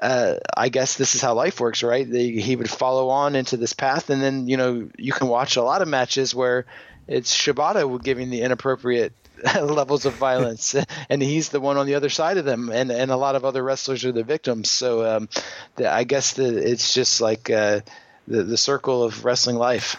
uh, 0.00 0.34
I 0.56 0.68
guess 0.68 0.96
this 0.96 1.14
is 1.14 1.20
how 1.20 1.34
life 1.34 1.60
works, 1.60 1.82
right? 1.82 2.08
They, 2.08 2.30
he 2.30 2.56
would 2.56 2.70
follow 2.70 3.08
on 3.10 3.34
into 3.34 3.56
this 3.56 3.72
path, 3.72 4.10
and 4.10 4.22
then 4.22 4.48
you 4.48 4.56
know 4.56 4.88
you 4.96 5.12
can 5.12 5.28
watch 5.28 5.56
a 5.56 5.62
lot 5.62 5.82
of 5.82 5.88
matches 5.88 6.34
where 6.34 6.66
it's 7.06 7.34
Shibata 7.34 8.02
giving 8.02 8.30
the 8.30 8.42
inappropriate 8.42 9.12
levels 9.54 10.06
of 10.06 10.14
violence, 10.14 10.74
and 11.08 11.22
he's 11.22 11.48
the 11.48 11.60
one 11.60 11.76
on 11.76 11.86
the 11.86 11.94
other 11.94 12.10
side 12.10 12.36
of 12.36 12.44
them, 12.44 12.70
and 12.70 12.90
and 12.90 13.10
a 13.10 13.16
lot 13.16 13.34
of 13.34 13.44
other 13.44 13.62
wrestlers 13.62 14.04
are 14.04 14.12
the 14.12 14.24
victims. 14.24 14.70
So 14.70 15.16
um, 15.16 15.28
the, 15.76 15.90
I 15.90 16.04
guess 16.04 16.34
the, 16.34 16.56
it's 16.70 16.94
just 16.94 17.20
like 17.20 17.50
uh, 17.50 17.80
the 18.26 18.44
the 18.44 18.56
circle 18.56 19.02
of 19.02 19.24
wrestling 19.24 19.56
life. 19.56 19.96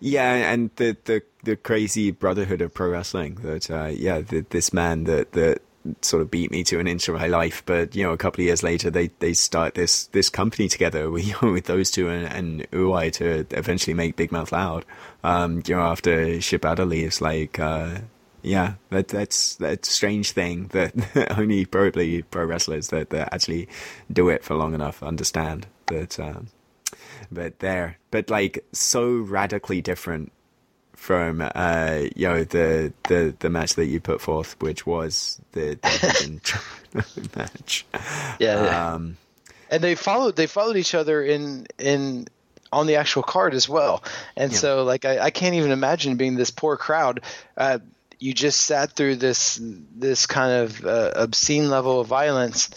Yeah, 0.00 0.32
and 0.32 0.70
the 0.76 0.96
the 1.04 1.22
the 1.44 1.56
crazy 1.56 2.10
brotherhood 2.10 2.60
of 2.62 2.74
pro 2.74 2.90
wrestling 2.90 3.36
that 3.42 3.70
uh, 3.70 3.86
yeah, 3.86 4.20
the, 4.20 4.44
this 4.48 4.72
man 4.72 5.04
that 5.04 5.32
that 5.32 5.62
sort 6.02 6.22
of 6.22 6.30
beat 6.30 6.50
me 6.50 6.62
to 6.64 6.78
an 6.78 6.86
inch 6.86 7.08
of 7.08 7.14
my 7.14 7.26
life, 7.26 7.62
but 7.66 7.94
you 7.94 8.02
know, 8.02 8.12
a 8.12 8.16
couple 8.16 8.42
of 8.42 8.46
years 8.46 8.62
later, 8.62 8.90
they 8.90 9.08
they 9.18 9.32
start 9.32 9.74
this 9.74 10.06
this 10.06 10.28
company 10.28 10.68
together 10.68 11.10
with 11.14 11.40
with 11.42 11.64
those 11.64 11.90
two 11.90 12.08
and, 12.08 12.66
and 12.70 13.14
to 13.14 13.46
eventually 13.50 13.94
make 13.94 14.16
Big 14.16 14.32
Mouth 14.32 14.52
Loud. 14.52 14.84
Um, 15.24 15.62
you 15.66 15.74
know, 15.74 15.82
after 15.82 16.26
Shibata 16.38 16.86
leaves, 16.88 17.20
like. 17.20 17.58
Uh, 17.58 18.00
yeah, 18.42 18.74
that, 18.88 19.08
that's 19.08 19.56
that's 19.56 19.90
strange 19.90 20.30
thing 20.32 20.68
that 20.68 20.94
only 21.38 21.66
probably 21.66 22.22
pro 22.22 22.46
wrestlers 22.46 22.88
that, 22.88 23.10
that 23.10 23.34
actually 23.34 23.68
do 24.10 24.30
it 24.30 24.42
for 24.42 24.54
long 24.54 24.72
enough 24.72 25.02
understand 25.02 25.66
that. 25.88 26.18
Um, 26.18 26.48
but 27.30 27.58
there, 27.58 27.98
but 28.10 28.30
like 28.30 28.64
so 28.72 29.12
radically 29.12 29.80
different 29.82 30.32
from 31.00 31.40
uh 31.40 32.02
you 32.14 32.28
know 32.28 32.44
the 32.44 32.92
the 33.08 33.34
the 33.38 33.48
match 33.48 33.74
that 33.76 33.86
you 33.86 34.00
put 34.00 34.20
forth, 34.20 34.60
which 34.60 34.84
was 34.86 35.40
the, 35.52 35.78
the 35.82 37.30
match. 37.36 37.86
Yeah, 38.38 38.92
Um, 38.92 39.16
and 39.70 39.82
they 39.82 39.94
followed 39.94 40.36
they 40.36 40.46
followed 40.46 40.76
each 40.76 40.94
other 40.94 41.22
in 41.22 41.66
in 41.78 42.28
on 42.70 42.86
the 42.86 42.96
actual 42.96 43.22
card 43.22 43.54
as 43.54 43.66
well. 43.66 44.04
And 44.36 44.54
so 44.54 44.84
like 44.84 45.06
I, 45.06 45.18
I 45.20 45.30
can't 45.30 45.54
even 45.54 45.70
imagine 45.70 46.16
being 46.16 46.36
this 46.36 46.50
poor 46.50 46.76
crowd. 46.76 47.22
Uh, 47.56 47.78
you 48.18 48.34
just 48.34 48.60
sat 48.60 48.92
through 48.92 49.16
this 49.16 49.58
this 49.62 50.26
kind 50.26 50.52
of 50.52 50.84
uh, 50.84 51.12
obscene 51.16 51.70
level 51.70 52.00
of 52.00 52.08
violence 52.08 52.68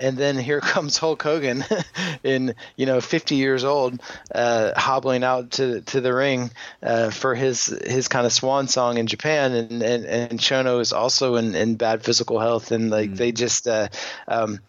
and 0.00 0.16
then 0.16 0.38
here 0.38 0.60
comes 0.74 0.96
Hulk 0.96 1.22
Hogan 1.22 1.64
in 2.24 2.54
you 2.76 2.86
know 2.86 3.00
50 3.00 3.36
years 3.36 3.64
old 3.64 4.00
uh, 4.34 4.72
hobbling 4.76 5.22
out 5.22 5.52
to 5.52 5.82
to 5.82 6.00
the 6.00 6.12
ring 6.12 6.50
uh, 6.82 7.10
for 7.10 7.34
his 7.34 7.66
his 7.66 8.08
kind 8.08 8.26
of 8.26 8.32
swan 8.32 8.68
song 8.68 8.98
in 8.98 9.06
Japan. 9.06 9.52
And 9.52 9.82
and, 9.82 10.04
and 10.04 10.38
Chono 10.38 10.80
is 10.80 10.92
also 10.92 11.36
in, 11.36 11.54
in 11.54 11.76
bad 11.76 12.02
physical 12.02 12.40
health. 12.40 12.72
And 12.72 12.90
like 12.90 13.14
they 13.14 13.32
just 13.32 13.68
uh, 13.68 13.88
um, 14.26 14.60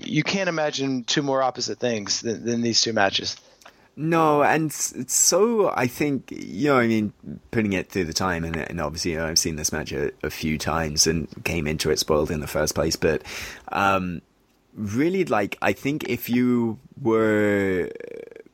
you 0.00 0.22
can't 0.22 0.48
imagine 0.48 1.04
two 1.04 1.22
more 1.22 1.42
opposite 1.42 1.78
things 1.78 2.20
than, 2.20 2.44
than 2.44 2.62
these 2.62 2.80
two 2.80 2.92
matches. 2.92 3.36
No, 3.94 4.42
and 4.42 4.70
it's 4.70 5.12
so 5.12 5.70
I 5.76 5.86
think 5.86 6.30
you 6.30 6.70
know 6.70 6.78
I 6.78 6.86
mean 6.86 7.12
putting 7.50 7.74
it 7.74 7.90
through 7.90 8.04
the 8.04 8.14
time 8.14 8.42
and, 8.42 8.56
and 8.56 8.80
obviously 8.80 9.12
you 9.12 9.18
know, 9.18 9.26
I've 9.26 9.38
seen 9.38 9.56
this 9.56 9.70
match 9.70 9.92
a, 9.92 10.10
a 10.22 10.30
few 10.30 10.56
times 10.56 11.06
and 11.06 11.28
came 11.44 11.66
into 11.66 11.90
it 11.90 11.98
spoiled 11.98 12.30
in 12.30 12.40
the 12.40 12.46
first 12.46 12.74
place, 12.74 12.96
but 12.96 13.22
um, 13.70 14.22
really 14.74 15.24
like 15.24 15.58
I 15.62 15.72
think 15.72 16.04
if 16.08 16.28
you 16.28 16.78
were 17.00 17.90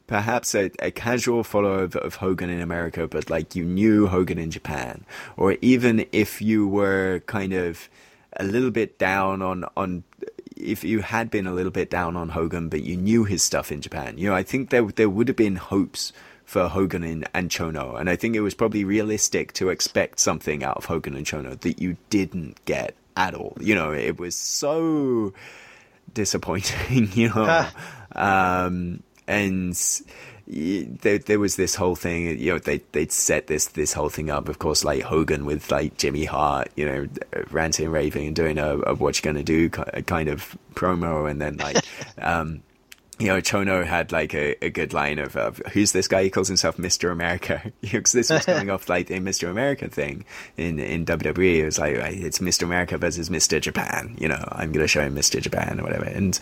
perhaps 0.07 0.55
a, 0.55 0.71
a 0.81 0.91
casual 0.91 1.45
follower 1.45 1.85
of, 1.85 1.95
of 1.97 2.17
Hogan 2.17 2.51
in 2.51 2.61
America, 2.61 3.07
but 3.07 3.31
like 3.31 3.55
you 3.55 3.65
knew 3.65 4.07
Hogan 4.07 4.39
in 4.39 4.51
Japan, 4.51 5.05
or 5.37 5.57
even 5.61 6.07
if 6.13 6.43
you 6.43 6.67
were 6.67 7.21
kind 7.27 7.53
of 7.53 7.89
a 8.37 8.45
little 8.45 8.71
bit 8.71 8.99
down 8.99 9.43
on 9.43 9.65
on 9.77 10.03
if 10.57 10.83
you 10.83 11.01
had 11.01 11.31
been 11.31 11.47
a 11.47 11.53
little 11.53 11.71
bit 11.71 11.89
down 11.89 12.17
on 12.17 12.31
Hogan, 12.31 12.69
but 12.69 12.83
you 12.83 12.97
knew 12.97 13.23
his 13.25 13.43
stuff 13.43 13.71
in 13.71 13.81
Japan, 13.81 14.19
you 14.19 14.29
know, 14.29 14.35
I 14.35 14.43
think 14.43 14.71
there 14.71 14.85
there 14.85 15.11
would 15.11 15.29
have 15.29 15.37
been 15.37 15.57
hopes 15.57 16.13
for 16.45 16.67
Hogan 16.67 17.05
and, 17.05 17.29
and 17.35 17.51
Chono, 17.51 18.01
and 18.01 18.09
I 18.09 18.17
think 18.17 18.35
it 18.35 18.41
was 18.41 18.55
probably 18.55 18.83
realistic 18.83 19.53
to 19.55 19.69
expect 19.69 20.19
something 20.19 20.65
out 20.65 20.79
of 20.79 20.87
Hogan 20.87 21.15
and 21.15 21.27
Chono 21.27 21.61
that 21.61 21.81
you 21.81 21.99
didn't 22.09 22.65
get 22.65 22.95
at 23.17 23.35
all. 23.35 23.57
You 23.61 23.75
know, 23.75 23.93
it 23.93 24.19
was 24.19 24.35
so 24.35 25.35
disappointing, 26.15 27.11
you 27.15 27.29
know, 27.29 27.69
um, 28.13 29.03
and 29.27 29.77
there, 30.47 31.19
there 31.19 31.39
was 31.39 31.57
this 31.57 31.75
whole 31.75 31.95
thing, 31.95 32.39
you 32.39 32.53
know, 32.53 32.59
they, 32.59 32.79
they'd 32.93 33.13
set 33.13 33.47
this, 33.49 33.67
this 33.69 33.93
whole 33.93 34.09
thing 34.09 34.31
up, 34.31 34.49
of 34.49 34.59
course, 34.59 34.85
like 34.85 35.03
Hogan 35.03 35.45
with 35.45 35.71
like 35.71 35.99
Jimmy 35.99 36.25
Hart, 36.25 36.69
you 36.77 36.87
know, 36.87 37.07
ranting 37.51 37.85
and 37.87 37.93
raving 37.93 38.27
and 38.29 38.37
doing 38.37 38.59
a, 38.59 38.79
a 38.79 38.95
what 38.95 39.23
you're 39.23 39.31
gonna 39.31 39.45
do 39.45 39.69
kind 39.69 40.29
of 40.29 40.57
promo. 40.75 41.31
And 41.31 41.41
then 41.41 41.59
like, 41.59 41.85
um, 42.19 42.63
you 43.19 43.27
know, 43.29 43.41
Chono 43.41 43.85
had 43.85 44.13
like 44.13 44.35
a, 44.35 44.65
a 44.65 44.71
good 44.71 44.93
line 44.93 45.19
of, 45.19 45.37
of 45.37 45.59
who's 45.73 45.93
this 45.93 46.07
guy? 46.07 46.23
He 46.23 46.31
calls 46.31 46.49
himself 46.49 46.77
Mr. 46.77 47.11
America. 47.11 47.73
Because 47.81 48.13
this 48.13 48.31
was 48.31 48.45
coming 48.45 48.71
off 48.71 48.89
like 48.89 49.11
a 49.11 49.15
Mr. 49.15 49.49
America 49.51 49.89
thing 49.89 50.25
in, 50.57 50.79
in 50.79 51.05
WWE. 51.07 51.57
It 51.57 51.65
was 51.65 51.79
like, 51.79 51.95
it's 51.95 52.39
Mr. 52.39 52.63
America 52.63 52.99
versus 52.99 53.29
Mr. 53.29 53.61
Japan. 53.61 54.15
You 54.21 54.29
know, 54.29 54.45
I'm 54.53 54.73
going 54.73 54.85
to 54.85 54.89
show 54.89 55.01
him 55.01 55.15
Mr. 55.15 55.41
Japan 55.41 55.81
or 55.81 55.85
whatever. 55.85 56.05
And 56.05 56.37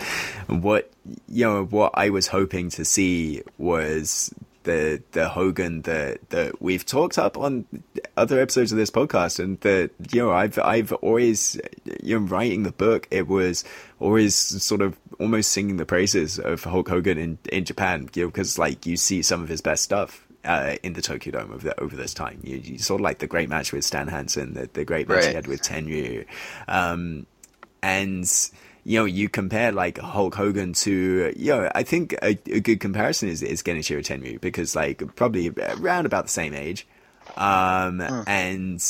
what, 0.49 0.91
you 1.29 1.45
know, 1.45 1.65
what 1.65 1.93
I 1.95 2.11
was 2.11 2.27
hoping 2.27 2.71
to 2.71 2.85
see 2.85 3.43
was 3.59 4.35
the, 4.67 5.03
the 5.13 5.31
Hogan 5.31 5.83
that, 5.83 6.29
that 6.29 6.61
we've 6.61 6.85
talked 6.85 7.19
up 7.19 7.39
on 7.39 7.65
other 8.17 8.39
episodes 8.39 8.73
of 8.73 8.79
this 8.79 8.91
podcast. 8.91 9.39
And 9.43 9.59
that, 9.61 9.91
you 10.13 10.21
know, 10.21 10.33
I've, 10.33 10.59
I've 10.59 10.93
always, 10.93 11.59
you 12.03 12.21
know, 12.21 12.27
writing 12.27 12.65
the 12.65 12.73
book, 12.73 13.09
it 13.11 13.27
was 13.27 13.65
always 13.99 14.35
sort 14.35 14.83
of 14.83 14.99
almost 15.19 15.53
singing 15.53 15.79
the 15.79 15.87
praises 15.87 16.39
of 16.39 16.63
Hulk 16.65 16.89
Hogan 16.89 17.17
in, 17.17 17.39
in 17.51 17.65
Japan, 17.65 18.11
you 18.15 18.25
know, 18.25 18.29
because 18.29 18.59
like 18.59 18.85
you 18.85 18.99
see 18.99 19.23
some 19.23 19.43
of 19.43 19.49
his 19.49 19.63
best 19.63 19.83
stuff. 19.83 20.23
Uh, 20.45 20.77
in 20.85 20.93
the 20.93 21.03
Tokyo 21.03 21.33
Dome 21.33 21.51
over, 21.51 21.71
the, 21.71 21.81
over 21.81 21.97
this 21.97 22.15
time, 22.15 22.39
you, 22.45 22.59
you 22.59 22.79
saw 22.79 22.95
like 22.95 23.19
the 23.19 23.27
great 23.27 23.49
match 23.49 23.73
with 23.73 23.85
Stan 23.85 24.07
Hansen, 24.07 24.55
the, 24.55 24.71
the 24.75 24.85
great 24.85 25.09
match 25.09 25.27
he 25.27 25.35
had 25.35 25.49
with 25.49 25.61
Tenryu, 25.61 26.25
um, 26.69 27.27
and 27.83 28.25
you 28.87 29.01
know 29.01 29.05
you 29.05 29.29
compare 29.29 29.73
like 29.73 29.99
Hulk 29.99 30.37
Hogan 30.37 30.73
to 30.75 31.35
you 31.37 31.53
know 31.53 31.71
I 31.75 31.83
think 31.83 32.13
a, 32.23 32.39
a 32.47 32.61
good 32.61 32.79
comparison 32.79 33.29
is 33.29 33.43
is 33.43 33.63
Genichiro 33.63 33.99
Tenryu 33.99 34.41
because 34.41 34.77
like 34.77 35.03
probably 35.17 35.51
around 35.51 36.07
about 36.07 36.27
the 36.27 36.31
same 36.31 36.55
age, 36.55 36.87
um, 37.37 38.01
and 38.29 38.81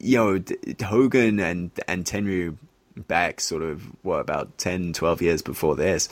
you 0.00 0.18
know 0.18 0.38
D- 0.38 0.74
Hogan 0.84 1.38
and 1.38 1.70
and 1.86 2.04
Tenryu 2.04 2.56
back 2.96 3.40
sort 3.40 3.62
of 3.62 3.82
what 4.02 4.20
about 4.20 4.56
10 4.56 4.94
12 4.94 5.20
years 5.20 5.42
before 5.42 5.76
this 5.76 6.08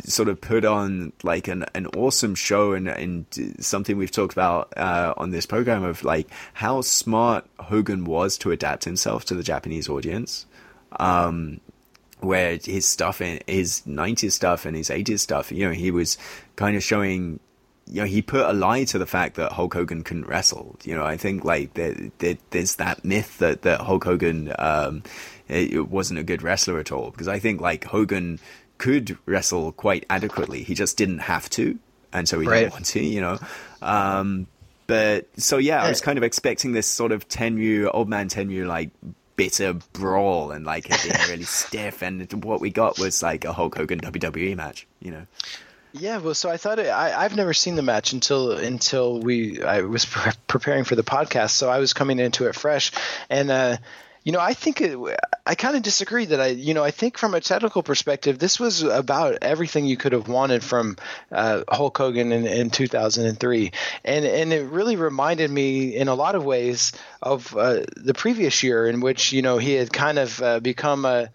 sort 0.00 0.28
of 0.28 0.40
put 0.40 0.64
on 0.64 1.12
like 1.22 1.46
an, 1.46 1.64
an 1.76 1.86
awesome 1.96 2.34
show 2.34 2.72
and, 2.72 2.88
and 2.88 3.24
something 3.60 3.96
we've 3.96 4.10
talked 4.10 4.32
about 4.32 4.76
uh, 4.76 5.14
on 5.16 5.30
this 5.30 5.46
program 5.46 5.84
of 5.84 6.02
like 6.02 6.28
how 6.54 6.80
smart 6.80 7.46
hogan 7.60 8.04
was 8.04 8.36
to 8.36 8.50
adapt 8.50 8.84
himself 8.84 9.24
to 9.24 9.34
the 9.34 9.44
japanese 9.44 9.88
audience. 9.88 10.44
Um, 10.98 11.60
where 12.20 12.58
his 12.62 12.86
stuff 12.86 13.20
in 13.20 13.40
his 13.46 13.82
90s 13.86 14.32
stuff 14.32 14.66
and 14.66 14.76
his 14.76 14.90
80s 14.90 15.20
stuff 15.20 15.52
you 15.52 15.66
know 15.66 15.72
he 15.72 15.90
was 15.90 16.18
kind 16.56 16.76
of 16.76 16.82
showing 16.82 17.40
you 17.90 18.02
know, 18.02 18.06
he 18.06 18.20
put 18.20 18.42
a 18.44 18.52
lie 18.52 18.84
to 18.84 18.98
the 18.98 19.06
fact 19.06 19.36
that 19.36 19.52
Hulk 19.52 19.72
Hogan 19.72 20.04
couldn't 20.04 20.26
wrestle. 20.26 20.76
You 20.84 20.94
know, 20.94 21.06
I 21.06 21.16
think 21.16 21.42
like 21.42 21.72
there, 21.72 21.96
there, 22.18 22.36
there's 22.50 22.76
that 22.76 23.02
myth 23.02 23.38
that, 23.38 23.62
that 23.62 23.80
Hulk 23.80 24.04
Hogan 24.04 24.52
um, 24.58 25.02
it 25.48 25.88
wasn't 25.88 26.20
a 26.20 26.22
good 26.22 26.42
wrestler 26.42 26.78
at 26.78 26.92
all 26.92 27.10
because 27.10 27.28
I 27.28 27.38
think 27.38 27.60
like 27.62 27.84
Hogan 27.84 28.40
could 28.76 29.16
wrestle 29.24 29.72
quite 29.72 30.04
adequately. 30.10 30.62
He 30.62 30.74
just 30.74 30.98
didn't 30.98 31.20
have 31.20 31.48
to, 31.50 31.78
and 32.12 32.28
so 32.28 32.38
he 32.38 32.46
Right. 32.46 32.60
didn't 32.60 32.72
want 32.72 32.86
to. 32.86 33.02
You 33.02 33.20
know. 33.22 33.38
Um, 33.80 34.46
but 34.86 35.26
so 35.38 35.56
yeah, 35.58 35.82
I 35.82 35.88
was 35.88 36.00
kind 36.02 36.18
of 36.18 36.24
expecting 36.24 36.72
this 36.72 36.86
sort 36.86 37.12
of 37.12 37.26
Tenryu, 37.28 37.90
old 37.92 38.08
man 38.08 38.28
Tenryu, 38.28 38.66
like 38.66 38.90
bitter 39.38 39.74
brawl 39.94 40.50
and 40.50 40.66
like 40.66 40.90
it 40.90 41.00
being 41.02 41.30
really 41.30 41.44
stiff, 41.44 42.02
and 42.02 42.44
what 42.44 42.60
we 42.60 42.68
got 42.68 42.98
was 42.98 43.22
like 43.22 43.46
a 43.46 43.54
Hulk 43.54 43.78
Hogan 43.78 44.00
WWE 44.00 44.54
match. 44.54 44.86
You 45.00 45.12
know. 45.12 45.26
Yeah, 45.92 46.18
well, 46.18 46.34
so 46.34 46.50
I 46.50 46.58
thought 46.58 46.78
it, 46.78 46.88
I, 46.88 47.24
I've 47.24 47.34
never 47.34 47.54
seen 47.54 47.76
the 47.76 47.82
match 47.82 48.12
until 48.12 48.52
until 48.52 49.18
we 49.20 49.62
I 49.62 49.80
was 49.82 50.04
pre- 50.04 50.32
preparing 50.46 50.84
for 50.84 50.96
the 50.96 51.02
podcast, 51.02 51.50
so 51.50 51.70
I 51.70 51.78
was 51.78 51.94
coming 51.94 52.18
into 52.18 52.46
it 52.46 52.54
fresh, 52.54 52.92
and 53.30 53.50
uh, 53.50 53.78
you 54.28 54.32
know 54.32 54.40
I 54.40 54.52
think 54.52 54.82
it, 54.82 54.98
I 55.46 55.54
kind 55.54 55.74
of 55.74 55.80
disagree 55.80 56.26
that 56.26 56.38
I 56.38 56.48
you 56.48 56.74
know 56.74 56.84
I 56.84 56.90
think 56.90 57.16
from 57.16 57.32
a 57.32 57.40
technical 57.40 57.82
perspective 57.82 58.38
this 58.38 58.60
was 58.60 58.82
about 58.82 59.38
everything 59.40 59.86
you 59.86 59.96
could 59.96 60.12
have 60.12 60.28
wanted 60.28 60.62
from 60.62 60.98
uh, 61.32 61.62
Hulk 61.66 61.96
Hogan 61.96 62.30
in, 62.32 62.46
in 62.46 62.68
2003, 62.68 63.72
and 64.04 64.24
and 64.26 64.52
it 64.52 64.68
really 64.68 64.96
reminded 64.96 65.50
me 65.50 65.96
in 65.96 66.08
a 66.08 66.14
lot 66.14 66.34
of 66.34 66.44
ways 66.44 66.92
of 67.22 67.56
uh, 67.56 67.84
the 67.96 68.12
previous 68.12 68.62
year 68.62 68.86
in 68.86 69.00
which 69.00 69.32
you 69.32 69.40
know 69.40 69.56
he 69.56 69.72
had 69.72 69.90
kind 69.90 70.18
of 70.18 70.42
uh, 70.42 70.60
become 70.60 71.06
a 71.06 71.30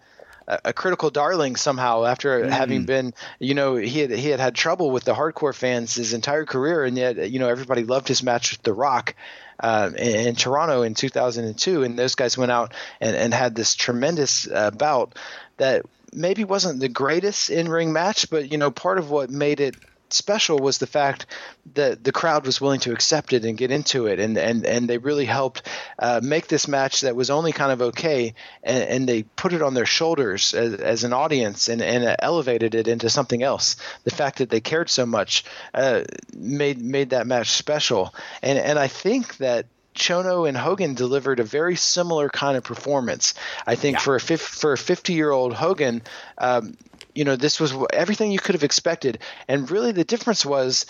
a 0.46 0.72
critical 0.72 1.10
darling 1.10 1.56
somehow 1.56 2.04
after 2.04 2.48
having 2.48 2.84
been 2.84 3.14
you 3.40 3.54
know 3.54 3.76
he 3.76 4.00
had 4.00 4.10
he 4.10 4.28
had 4.28 4.38
had 4.38 4.54
trouble 4.54 4.90
with 4.90 5.02
the 5.02 5.14
hardcore 5.14 5.54
fans 5.54 5.94
his 5.94 6.12
entire 6.12 6.44
career 6.44 6.84
and 6.84 6.96
yet 6.98 7.30
you 7.30 7.38
know 7.38 7.48
everybody 7.48 7.82
loved 7.82 8.06
his 8.06 8.22
match 8.22 8.52
with 8.52 8.62
the 8.62 8.72
rock 8.72 9.14
uh, 9.60 9.90
in, 9.96 10.28
in 10.28 10.34
Toronto 10.34 10.82
in 10.82 10.94
2002 10.94 11.82
and 11.82 11.98
those 11.98 12.14
guys 12.14 12.36
went 12.36 12.52
out 12.52 12.74
and, 13.00 13.16
and 13.16 13.34
had 13.34 13.54
this 13.54 13.74
tremendous 13.74 14.48
uh, 14.48 14.70
bout 14.70 15.14
that 15.56 15.82
maybe 16.12 16.44
wasn't 16.44 16.80
the 16.80 16.88
greatest 16.88 17.50
in-ring 17.50 17.92
match 17.92 18.30
but 18.30 18.50
you 18.50 18.58
know 18.58 18.70
part 18.70 18.98
of 18.98 19.10
what 19.10 19.30
made 19.30 19.60
it 19.60 19.74
special 20.14 20.58
was 20.58 20.78
the 20.78 20.86
fact 20.86 21.26
that 21.74 22.04
the 22.04 22.12
crowd 22.12 22.46
was 22.46 22.60
willing 22.60 22.80
to 22.80 22.92
accept 22.92 23.32
it 23.32 23.44
and 23.44 23.58
get 23.58 23.70
into 23.70 24.06
it, 24.06 24.18
and 24.20 24.36
and 24.38 24.64
and 24.64 24.88
they 24.88 24.98
really 24.98 25.24
helped 25.24 25.62
uh, 25.98 26.20
make 26.22 26.46
this 26.46 26.68
match 26.68 27.02
that 27.02 27.16
was 27.16 27.30
only 27.30 27.52
kind 27.52 27.72
of 27.72 27.82
okay, 27.82 28.34
and, 28.62 28.84
and 28.84 29.08
they 29.08 29.22
put 29.22 29.52
it 29.52 29.62
on 29.62 29.74
their 29.74 29.86
shoulders 29.86 30.54
as, 30.54 30.74
as 30.74 31.04
an 31.04 31.12
audience 31.12 31.68
and 31.68 31.82
and 31.82 32.16
elevated 32.20 32.74
it 32.74 32.88
into 32.88 33.10
something 33.10 33.42
else. 33.42 33.76
The 34.04 34.10
fact 34.10 34.38
that 34.38 34.50
they 34.50 34.60
cared 34.60 34.88
so 34.90 35.06
much 35.06 35.44
uh, 35.74 36.04
made 36.34 36.80
made 36.80 37.10
that 37.10 37.26
match 37.26 37.50
special, 37.50 38.14
and 38.42 38.58
and 38.58 38.78
I 38.78 38.88
think 38.88 39.38
that. 39.38 39.66
Chono 39.96 40.48
and 40.48 40.56
Hogan 40.56 40.94
delivered 40.94 41.38
a 41.38 41.44
very 41.44 41.76
similar 41.76 42.28
kind 42.28 42.56
of 42.56 42.64
performance. 42.64 43.32
I 43.64 43.76
think 43.76 44.00
for 44.00 44.16
a 44.16 44.20
fif- 44.20 44.40
for 44.40 44.72
a 44.72 44.76
50 44.76 45.12
year 45.12 45.30
old 45.30 45.52
Hogan, 45.52 46.02
um, 46.36 46.76
you 47.14 47.24
know, 47.24 47.36
this 47.36 47.60
was 47.60 47.74
everything 47.92 48.32
you 48.32 48.38
could 48.38 48.54
have 48.54 48.64
expected. 48.64 49.18
And 49.48 49.70
really, 49.70 49.92
the 49.92 50.04
difference 50.04 50.44
was 50.44 50.86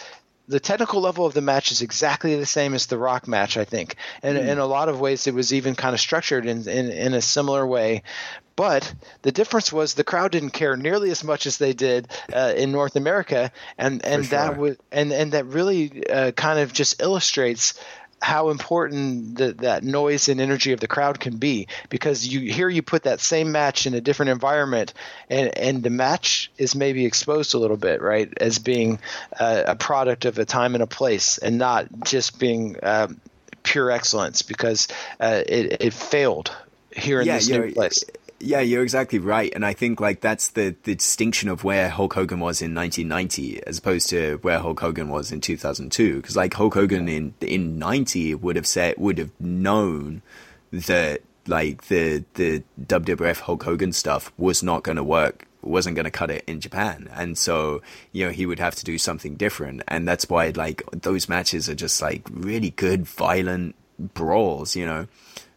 the 0.47 0.61
technical 0.61 1.01
level 1.01 1.25
of 1.25 1.35
the 1.35 1.41
match 1.41 1.73
is 1.73 1.83
exactly 1.83 2.37
the 2.37 2.47
same 2.47 2.75
as 2.75 2.87
the 2.87 2.99
Rock 2.99 3.27
match, 3.27 3.57
I 3.57 3.65
think. 3.65 3.97
And 4.23 4.37
in 4.37 4.59
a 4.59 4.67
lot 4.67 4.89
of 4.89 5.01
ways, 5.01 5.27
it 5.27 5.35
was 5.35 5.55
even 5.55 5.75
kind 5.75 5.95
of 5.95 6.01
structured 6.01 6.47
in, 6.47 6.69
in, 6.69 6.91
in 6.91 7.15
a 7.15 7.23
similar 7.23 7.67
way. 7.67 8.03
But 8.57 8.95
the 9.23 9.33
difference 9.33 9.73
was 9.73 9.95
the 9.95 10.05
crowd 10.05 10.33
didn't 10.33 10.51
care 10.51 10.77
nearly 10.77 11.11
as 11.11 11.25
much 11.25 11.47
as 11.47 11.59
they 11.59 11.73
did 11.73 12.09
uh, 12.33 12.53
in 12.57 12.71
North 12.71 12.95
America, 12.95 13.51
and 13.77 14.05
and 14.05 14.25
that 14.27 14.53
sure. 14.53 14.55
was 14.55 14.77
and 14.93 15.13
and 15.13 15.33
that 15.33 15.47
really 15.47 16.09
uh, 16.09 16.31
kind 16.31 16.61
of 16.61 16.73
just 16.73 17.03
illustrates 17.03 17.75
how 18.25 18.49
important 18.49 19.37
the, 19.37 19.53
that 19.53 19.85
noise 19.85 20.31
and 20.31 20.41
energy 20.41 20.73
of 20.73 20.81
the 20.81 20.89
crowd 20.89 21.21
can 21.21 21.37
be. 21.37 21.69
Because 21.91 22.27
you 22.27 22.41
here 22.51 22.71
you 22.71 22.81
put 22.81 23.03
that 23.03 23.21
same 23.21 23.53
match 23.53 23.87
in 23.87 23.93
a 23.93 24.01
different 24.01 24.31
environment 24.31 24.95
and 25.29 25.57
and 25.59 25.83
the 25.83 25.91
match 25.91 26.51
is 26.57 26.75
maybe 26.75 27.05
exposed 27.05 27.53
a 27.53 27.59
little 27.59 27.77
bit 27.77 28.01
right 28.01 28.33
as 28.41 28.59
being 28.59 28.99
uh, 29.39 29.65
a 29.67 29.77
product 29.77 30.25
of 30.25 30.39
a 30.39 30.47
time 30.47 30.75
and 30.75 30.83
a 30.83 30.87
place 30.87 31.37
and 31.37 31.59
not 31.59 31.87
just 32.05 32.39
being 32.39 32.77
um, 32.83 33.21
pure 33.63 33.91
excellence 33.91 34.41
because 34.41 34.89
uh, 35.21 35.43
it, 35.47 35.83
it 35.83 35.93
failed 35.93 36.51
here 36.97 37.21
in 37.21 37.27
this 37.27 37.49
new 37.49 37.73
place 37.73 38.05
Yeah, 38.41 38.61
you're 38.61 38.83
exactly 38.83 39.19
right, 39.19 39.53
and 39.55 39.65
I 39.65 39.73
think 39.73 40.01
like 40.01 40.21
that's 40.21 40.49
the, 40.49 40.75
the 40.83 40.97
distinction 40.97 41.49
of 41.49 41.65
where 41.65 41.89
Hulk 41.89 42.15
Hogan 42.15 42.41
was 42.41 42.61
in 42.61 42.75
1990 42.75 43.65
as 43.67 43.79
opposed 43.79 44.11
to 44.11 44.39
where 44.43 44.59
Hulk 44.59 44.81
Hogan 44.81 45.09
was 45.09 45.33
in 45.33 45.41
2002. 45.41 46.17
Because 46.17 46.37
like 46.37 46.53
Hulk 46.53 46.75
Hogan 46.75 47.09
in 47.09 47.35
in 47.41 47.79
90 47.79 48.35
would 48.35 48.57
have 48.57 48.67
said 48.67 48.97
would 48.99 49.19
have 49.19 49.31
known 49.41 50.23
that 50.73 51.23
like 51.47 51.85
the 51.89 52.25
the 52.35 52.63
WWF 52.81 53.41
Hulk 53.41 53.63
Hogan 53.63 53.93
stuff 53.93 54.33
was 54.37 54.63
not 54.63 54.83
going 54.83 54.97
to 54.97 55.05
work 55.05 55.47
wasn't 55.63 55.97
going 55.97 56.05
to 56.05 56.11
cut 56.11 56.31
it 56.31 56.45
in 56.47 56.61
Japan 56.61 57.09
and 57.15 57.39
so 57.39 57.81
you 58.13 58.25
know 58.25 58.31
he 58.31 58.47
would 58.47 58.59
have 58.59 58.75
to 58.77 58.85
do 58.85 58.99
something 58.99 59.35
different 59.35 59.83
and 59.89 60.07
that's 60.07 60.29
why 60.29 60.53
like 60.55 60.83
those 60.91 61.29
matches 61.29 61.69
are 61.69 61.75
just 61.75 62.03
like 62.03 62.23
really 62.31 62.71
good 62.71 63.07
violent 63.07 63.75
brawls 63.99 64.77
you 64.77 64.85
know 64.85 65.07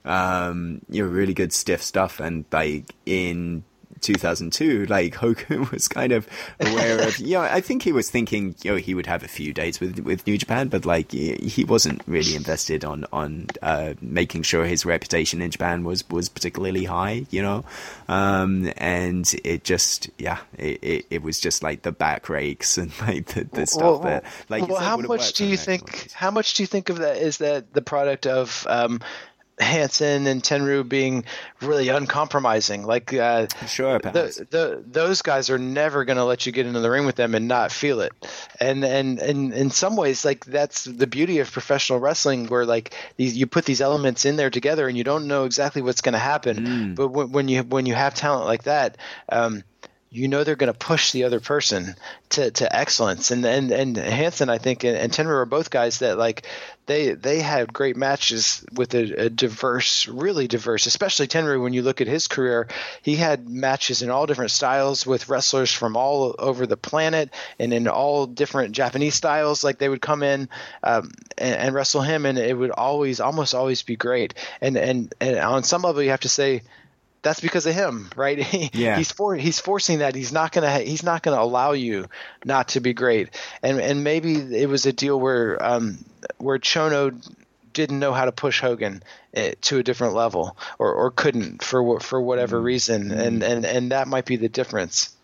um, 0.07 0.81
you 0.89 1.03
know, 1.03 1.09
really 1.09 1.33
good 1.33 1.53
stiff 1.53 1.83
stuff. 1.83 2.19
And 2.19 2.45
like 2.51 2.95
in 3.05 3.63
2002, 4.01 4.85
like 4.85 5.15
Hogan 5.15 5.67
was 5.69 5.87
kind 5.87 6.11
of 6.11 6.27
aware 6.59 7.05
of, 7.07 7.17
you 7.19 7.33
know, 7.33 7.41
I 7.41 7.61
think 7.61 7.83
he 7.83 7.91
was 7.91 8.09
thinking, 8.09 8.55
you 8.63 8.71
know, 8.71 8.77
he 8.77 8.93
would 8.93 9.05
have 9.05 9.23
a 9.23 9.27
few 9.27 9.53
dates 9.53 9.79
with, 9.79 9.99
with 9.99 10.25
New 10.25 10.37
Japan, 10.37 10.69
but 10.69 10.85
like 10.85 11.11
he 11.11 11.65
wasn't 11.67 12.01
really 12.07 12.35
invested 12.35 12.85
on, 12.85 13.05
on, 13.11 13.47
uh, 13.61 13.93
making 14.01 14.43
sure 14.43 14.65
his 14.65 14.85
reputation 14.85 15.41
in 15.41 15.51
Japan 15.51 15.83
was, 15.83 16.07
was 16.09 16.29
particularly 16.29 16.85
high, 16.85 17.25
you 17.29 17.41
know? 17.41 17.65
Um, 18.07 18.71
and 18.77 19.31
it 19.43 19.63
just, 19.63 20.09
yeah, 20.17 20.39
it, 20.57 20.79
it, 20.81 21.05
it 21.09 21.23
was 21.23 21.39
just 21.39 21.63
like 21.63 21.81
the 21.81 21.91
back 21.91 22.29
rakes 22.29 22.77
and 22.77 22.91
like 23.01 23.25
the, 23.27 23.43
the 23.43 23.67
stuff 23.67 24.03
that, 24.03 24.23
like, 24.49 24.67
well, 24.67 24.79
how 24.79 24.97
much 24.97 25.33
do 25.33 25.45
you 25.45 25.57
think? 25.57 26.11
How 26.11 26.31
much 26.31 26.53
do 26.53 26.63
you 26.63 26.67
think 26.67 26.89
of 26.89 26.99
that? 26.99 27.17
Is 27.17 27.39
that 27.39 27.73
the 27.73 27.81
product 27.81 28.25
of 28.25 28.65
um, 28.69 29.01
Hansen 29.59 30.27
and 30.27 30.43
Tenryu 30.43 30.87
being 30.87 31.25
really 31.61 31.89
uncompromising? 31.89 32.85
Like, 32.85 33.13
uh, 33.13 33.47
Sure, 33.67 33.99
the, 33.99 34.45
the 34.49 34.83
those 34.85 35.21
guys 35.21 35.49
are 35.49 35.57
never 35.57 36.05
going 36.05 36.17
to 36.17 36.23
let 36.23 36.45
you 36.45 36.51
get 36.51 36.65
into 36.65 36.79
the 36.79 36.89
ring 36.89 37.05
with 37.05 37.15
them 37.15 37.33
and 37.33 37.47
not 37.47 37.71
feel 37.71 38.01
it. 38.01 38.11
And 38.59 38.83
and 38.83 39.19
and 39.19 39.53
in 39.53 39.69
some 39.71 39.95
ways, 39.95 40.23
like 40.23 40.45
that's 40.45 40.83
the 40.83 41.07
beauty 41.07 41.39
of 41.39 41.51
professional 41.51 41.99
wrestling, 41.99 42.47
where 42.47 42.65
like 42.65 42.93
these 43.15 43.35
you 43.35 43.47
put 43.47 43.65
these 43.65 43.81
elements 43.81 44.25
in 44.25 44.35
there 44.35 44.49
together, 44.49 44.87
and 44.87 44.97
you 44.97 45.03
don't 45.03 45.27
know 45.27 45.45
exactly 45.45 45.81
what's 45.81 46.01
going 46.01 46.13
to 46.13 46.19
happen. 46.19 46.57
Mm. 46.57 46.95
But 46.95 47.07
when, 47.09 47.31
when 47.31 47.47
you 47.47 47.63
when 47.63 47.85
you 47.85 47.95
have 47.95 48.13
talent 48.13 48.45
like 48.45 48.63
that. 48.63 48.97
Um, 49.29 49.63
you 50.09 50.27
know 50.29 50.43
they're 50.43 50.55
going 50.55 50.71
to 50.71 50.77
push 50.77 51.11
the 51.11 51.25
other 51.25 51.39
person 51.39 51.95
to, 52.29 52.49
to 52.49 52.75
excellence. 52.75 53.31
And 53.31 53.45
and 53.45 53.71
and 53.71 53.97
Hansen, 53.97 54.49
I 54.49 54.57
think, 54.57 54.83
and, 54.83 54.97
and 54.97 55.11
Tenryu 55.11 55.41
are 55.41 55.45
both 55.45 55.69
guys 55.69 55.99
that 55.99 56.17
like 56.17 56.47
they 56.87 57.13
they 57.13 57.41
had 57.41 57.71
great 57.71 57.97
matches 57.97 58.65
with 58.73 58.95
a, 58.95 59.25
a 59.25 59.29
diverse, 59.29 60.07
really 60.07 60.47
diverse, 60.47 60.85
especially 60.85 61.27
Tenryu. 61.27 61.61
When 61.61 61.73
you 61.73 61.83
look 61.83 62.01
at 62.01 62.07
his 62.07 62.27
career, 62.27 62.69
he 63.01 63.15
had 63.17 63.47
matches 63.47 64.01
in 64.01 64.09
all 64.09 64.25
different 64.25 64.51
styles 64.51 65.05
with 65.05 65.29
wrestlers 65.29 65.71
from 65.71 65.97
all 65.97 66.33
over 66.39 66.65
the 66.65 66.77
planet 66.77 67.29
and 67.59 67.73
in 67.73 67.87
all 67.87 68.25
different 68.25 68.71
Japanese 68.71 69.15
styles. 69.15 69.63
Like 69.63 69.77
they 69.77 69.89
would 69.89 70.01
come 70.01 70.23
in 70.23 70.49
um, 70.81 71.11
and, 71.37 71.55
and 71.55 71.75
wrestle 71.75 72.01
him, 72.01 72.25
and 72.25 72.37
it 72.37 72.57
would 72.57 72.71
always, 72.71 73.19
almost 73.19 73.53
always 73.53 73.83
be 73.83 73.97
great. 73.97 74.33
And 74.61 74.77
and 74.77 75.13
and 75.19 75.37
on 75.37 75.63
some 75.63 75.81
level, 75.81 76.01
you 76.01 76.11
have 76.11 76.21
to 76.21 76.29
say 76.29 76.63
that's 77.21 77.41
because 77.41 77.65
of 77.65 77.75
him, 77.75 78.09
right? 78.15 78.39
He, 78.47 78.69
Yeah. 78.73 78.97
He's 78.97 79.11
for 79.11 79.35
he's 79.35 79.59
forcing 79.59 79.99
that. 79.99 80.15
He's 80.15 80.31
not 80.31 80.53
gonna 80.53 80.79
he's 80.79 81.03
not 81.03 81.21
gonna 81.21 81.41
allow 81.41 81.73
you 81.73 82.05
not 82.45 82.69
to 82.69 82.79
be 82.79 82.93
great. 82.93 83.29
And 83.61 83.81
and 83.81 84.03
maybe 84.03 84.35
it 84.35 84.69
was 84.69 84.85
a 84.85 84.93
deal 84.93 85.19
where 85.19 85.61
um 85.63 85.97
where 86.37 86.59
Chono 86.59 87.13
didn't 87.73 87.99
know 87.99 88.13
how 88.13 88.25
to 88.25 88.31
push 88.31 88.59
Hogan 88.59 89.03
eh, 89.33 89.53
to 89.61 89.77
a 89.77 89.83
different 89.83 90.15
level 90.15 90.57
or, 90.79 90.93
or 90.93 91.11
couldn't 91.11 91.63
for 91.63 91.99
for 91.99 92.19
whatever 92.19 92.59
reason 92.59 93.11
and, 93.11 93.43
and 93.43 93.65
and 93.65 93.91
that 93.91 94.07
might 94.07 94.25
be 94.25 94.35
the 94.35 94.49
difference. 94.49 95.15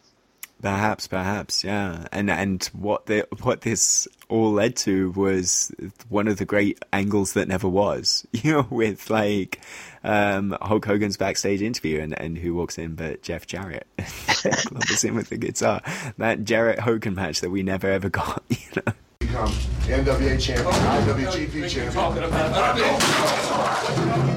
Perhaps, 0.64 1.08
perhaps, 1.08 1.66
yeah. 1.66 2.08
And 2.14 2.32
and 2.32 2.64
what 2.72 3.08
the 3.08 3.28
what 3.42 3.62
this 3.62 4.08
all 4.30 4.54
led 4.54 4.78
to 4.78 5.12
was 5.12 5.74
one 6.08 6.30
of 6.30 6.38
the 6.38 6.46
great 6.46 6.80
angles 6.94 7.34
that 7.34 7.50
never 7.50 7.68
was. 7.68 8.26
You 8.44 8.54
know, 8.54 8.68
with 8.70 9.10
like 9.10 9.60
um, 10.06 10.58
Hulk 10.62 10.86
Hogan's 10.86 11.18
backstage 11.18 11.62
interview, 11.62 12.00
and, 12.00 12.18
and 12.18 12.38
who 12.38 12.56
walks 12.56 12.78
in 12.78 12.96
but 12.96 13.22
Jeff 13.22 13.46
Jarrett 13.46 13.88
clubbers 13.98 15.04
in 15.04 15.16
with 15.16 15.30
the 15.30 15.38
guitar. 15.38 15.82
That 16.18 16.46
Jarrett 16.46 16.80
Hogan 16.80 17.16
match 17.16 17.42
that 17.42 17.50
we 17.50 17.62
never 17.62 17.92
ever 17.92 18.10
got. 18.10 18.44
You 18.50 18.82
know. 18.86 18.94
Become 19.26 19.52
NWA 19.88 20.40
champion, 20.40 20.74
IWGP 20.74 21.70
champion. 21.70 21.94
Talking 21.94 22.24
about 22.24 22.78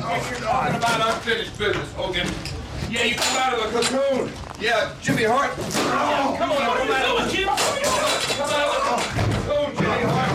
talking 0.00 0.38
about 0.42 1.14
unfinished 1.14 1.58
business, 1.58 1.92
Hogan. 1.94 2.28
Yeah, 2.88 3.04
you 3.04 3.16
come 3.16 3.36
out 3.36 3.54
of 3.54 3.72
the 3.72 3.80
cocoon. 3.80 4.30
Yeah, 4.60 4.94
Jimmy 5.02 5.24
Hart. 5.24 5.50
Yeah, 5.58 6.36
come 6.38 6.52
on, 6.52 6.58
come 6.58 6.90
out 6.90 7.20
of 7.20 7.32
the 7.32 7.42
Come 7.42 8.50
out 8.52 8.68
of 8.68 8.78
the 8.78 9.42
cocoon, 9.48 9.74
Jimmy 9.76 10.04
Hart. 10.06 10.32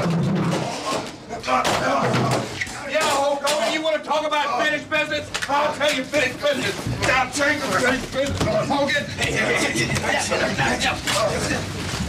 Yeah, 2.92 3.00
Hulk 3.04 3.42
Hogan, 3.42 3.74
you 3.74 3.82
want 3.82 4.04
to 4.04 4.08
talk 4.08 4.28
about 4.28 4.62
finished 4.64 4.90
business? 4.90 5.30
I'll 5.48 5.74
tell 5.76 5.94
you 5.94 6.04
finished 6.04 6.42
business. 6.42 6.76
I'll 7.08 7.32
tell 7.32 7.54
you 7.54 7.60
finished 7.60 8.12
business. 8.12 8.42
Hogan. 8.68 9.06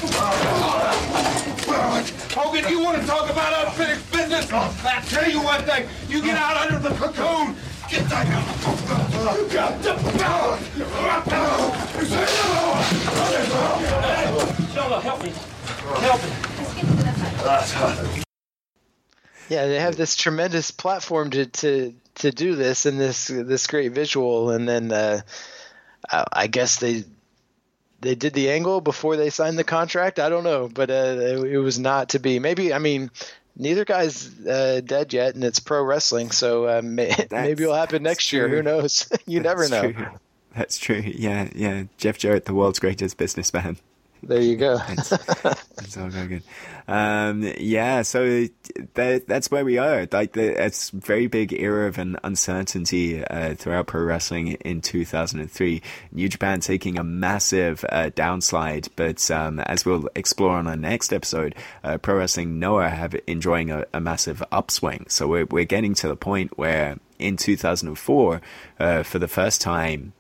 Hey, 0.03 0.09
Hogan, 2.35 2.69
you 2.69 2.81
want 2.81 3.01
to 3.01 3.07
talk 3.07 3.31
about 3.31 3.67
unfinished 3.67 4.11
business? 4.11 4.53
I'll 4.53 5.03
tell 5.03 5.31
you 5.31 5.41
one 5.41 5.63
thing. 5.63 5.89
You 6.09 6.21
get 6.21 6.37
out 6.37 6.57
under 6.57 6.81
the 6.89 6.93
cocoon. 6.97 7.55
Get 7.89 8.09
that 8.09 8.27
You 8.27 9.49
got 9.49 9.81
the 9.81 9.95
power. 10.19 10.59
Shola, 14.73 15.01
help 15.03 15.23
me. 15.23 15.33
Help 16.01 16.23
me. 16.25 16.31
Yeah, 19.49 19.67
they 19.67 19.79
have 19.79 19.97
this 19.97 20.17
tremendous 20.17 20.73
platform 20.73 21.31
to 21.31 21.47
to 21.47 21.95
to 22.17 22.33
do 22.33 22.57
this 22.57 22.87
and 22.87 22.99
this 22.99 23.29
this 23.29 23.69
great 23.69 23.93
visual, 23.93 24.51
and 24.51 24.69
then 24.69 24.91
uh, 24.91 25.21
I 26.11 26.25
I 26.33 26.47
guess 26.49 26.81
they 26.81 27.05
they 28.03 28.15
did 28.15 28.35
the 28.35 28.51
angle 28.51 28.81
before 28.81 29.17
they 29.17 29.31
signed 29.31 29.59
the 29.59 29.65
contract. 29.65 30.19
I 30.19 30.29
don't 30.29 30.45
know, 30.45 30.69
but 30.69 30.91
uh, 30.91 31.17
it, 31.19 31.53
it 31.53 31.59
was 31.59 31.79
not 31.79 32.11
to 32.11 32.19
be. 32.19 32.39
Maybe 32.39 32.73
I 32.73 32.79
mean. 32.79 33.11
Neither 33.55 33.85
guy's 33.85 34.31
uh, 34.47 34.81
dead 34.83 35.13
yet, 35.13 35.35
and 35.35 35.45
it's 35.45 35.61
pro 35.61 35.83
wrestling, 35.83 36.31
so 36.31 36.67
uh, 36.67 36.81
may, 36.83 37.15
maybe 37.31 37.65
it'll 37.65 37.75
happen 37.75 38.03
next 38.03 38.33
year. 38.33 38.49
Who 38.49 38.63
knows? 38.63 39.13
you 39.27 39.41
never 39.41 39.69
know. 39.69 39.93
True. 39.93 40.07
That's 40.57 40.79
true. 40.79 41.03
Yeah, 41.05 41.51
yeah. 41.55 41.85
Jeff 41.99 42.17
Jarrett, 42.17 42.47
the 42.47 42.55
world's 42.55 42.79
greatest 42.79 43.19
businessman. 43.19 43.77
There 44.25 44.41
you 44.41 44.57
go. 44.57 44.79
It's 44.89 45.13
all 45.97 46.09
very 46.09 46.29
good. 46.29 46.43
Um, 46.87 47.53
yeah, 47.59 48.03
so 48.03 48.47
that, 48.95 49.27
that's 49.27 49.51
where 49.51 49.65
we 49.65 49.79
are. 49.79 50.07
Like, 50.13 50.33
the, 50.33 50.65
it's 50.65 50.91
very 50.91 51.27
big 51.27 51.53
era 51.53 51.89
of 51.89 51.99
an 51.99 52.19
uncertainty 52.23 53.25
uh, 53.25 53.57
throughout 53.57 53.89
pro 53.89 54.03
wrestling 54.03 54.53
in 54.53 54.81
2003. 54.81 55.83
New 56.13 56.29
Japan 56.29 56.61
taking 56.61 56.99
a 56.99 57.05
massive 57.05 57.85
uh, 57.89 58.11
downslide, 58.15 58.89
but 58.95 59.29
um, 59.33 59.59
as 59.59 59.85
we'll 59.85 60.09
explore 60.15 60.53
on 60.53 60.69
our 60.69 60.77
next 60.77 61.13
episode, 61.13 61.57
uh, 61.83 61.99
pro 61.99 62.19
wrestling 62.19 62.61
Noah 62.61 62.91
have 62.91 63.17
enjoying 63.27 63.73
a, 63.73 63.87
a 63.93 64.01
massive 64.01 64.41
upswing. 64.53 65.07
So 65.09 65.27
we're 65.27 65.47
we're 65.47 65.65
getting 65.65 65.95
to 65.95 66.09
the 66.09 66.17
point 66.17 66.57
where 66.57 66.99
in 67.19 67.37
2004, 67.37 68.41
uh, 68.79 69.03
for 69.03 69.19
the 69.19 69.29
first 69.29 69.61
time. 69.61 70.13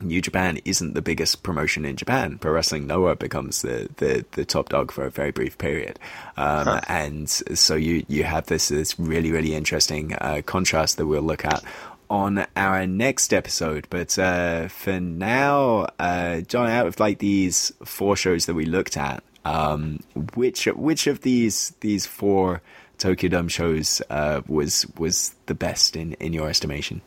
New 0.00 0.20
Japan 0.20 0.58
isn't 0.64 0.94
the 0.94 1.02
biggest 1.02 1.42
promotion 1.42 1.84
in 1.84 1.96
Japan. 1.96 2.38
Pro 2.38 2.52
Wrestling 2.52 2.86
Noah 2.86 3.16
becomes 3.16 3.62
the, 3.62 3.88
the, 3.96 4.24
the 4.32 4.44
top 4.44 4.68
dog 4.68 4.92
for 4.92 5.04
a 5.04 5.10
very 5.10 5.30
brief 5.30 5.58
period. 5.58 5.98
Um, 6.36 6.80
And 6.88 7.28
so 7.28 7.74
you, 7.74 8.04
you 8.08 8.24
have 8.24 8.46
this, 8.46 8.68
this 8.68 8.98
really, 8.98 9.30
really 9.30 9.54
interesting 9.54 10.14
uh, 10.14 10.42
contrast 10.44 10.96
that 10.96 11.06
we'll 11.06 11.22
look 11.22 11.44
at 11.44 11.64
on 12.08 12.44
our 12.56 12.86
next 12.86 13.32
episode. 13.32 13.86
But 13.88 14.18
uh, 14.18 14.68
for 14.68 15.00
now, 15.00 15.86
uh, 15.98 16.40
John, 16.40 16.68
out 16.68 16.86
of 16.86 16.98
like 17.00 17.18
these 17.18 17.72
four 17.84 18.16
shows 18.16 18.46
that 18.46 18.54
we 18.54 18.66
looked 18.66 18.96
at, 18.96 19.22
um, 19.44 20.00
which 20.34 20.66
which 20.66 21.06
of 21.06 21.22
these 21.22 21.72
these 21.80 22.04
four 22.04 22.60
Tokyo 22.98 23.30
Dome 23.30 23.48
shows 23.48 24.02
uh, 24.10 24.42
was 24.46 24.86
was 24.98 25.34
the 25.46 25.54
best 25.54 25.96
in, 25.96 26.12
in 26.14 26.32
your 26.32 26.48
estimation? 26.48 27.00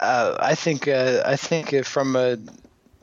Uh, 0.00 0.36
I 0.40 0.54
think 0.54 0.88
uh, 0.88 1.22
I 1.24 1.36
think 1.36 1.84
from 1.84 2.16
a 2.16 2.38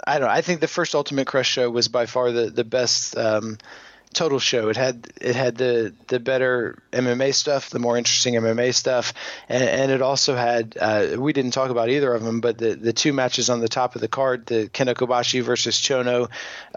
I 0.05 0.19
don't 0.19 0.27
know. 0.27 0.33
I 0.33 0.41
think 0.41 0.61
the 0.61 0.67
first 0.67 0.95
Ultimate 0.95 1.27
Crush 1.27 1.49
show 1.49 1.69
was 1.69 1.87
by 1.87 2.07
far 2.07 2.31
the 2.31 2.49
the 2.49 2.63
best 2.63 3.15
um, 3.15 3.57
total 4.13 4.39
show. 4.39 4.69
It 4.69 4.77
had 4.77 5.07
it 5.21 5.35
had 5.35 5.57
the 5.57 5.93
the 6.07 6.19
better 6.19 6.81
MMA 6.91 7.35
stuff, 7.35 7.69
the 7.69 7.79
more 7.79 7.97
interesting 7.97 8.33
MMA 8.33 8.73
stuff, 8.73 9.13
and, 9.47 9.63
and 9.63 9.91
it 9.91 10.01
also 10.01 10.35
had 10.35 10.77
uh, 10.79 11.15
we 11.17 11.33
didn't 11.33 11.51
talk 11.51 11.69
about 11.69 11.89
either 11.89 12.13
of 12.13 12.23
them, 12.23 12.41
but 12.41 12.57
the 12.57 12.75
the 12.75 12.93
two 12.93 13.13
matches 13.13 13.49
on 13.49 13.59
the 13.59 13.67
top 13.67 13.95
of 13.95 14.01
the 14.01 14.07
card, 14.07 14.45
the 14.47 14.69
Kenta 14.69 14.95
Kobashi 14.95 15.43
versus 15.43 15.75
Chono 15.75 16.29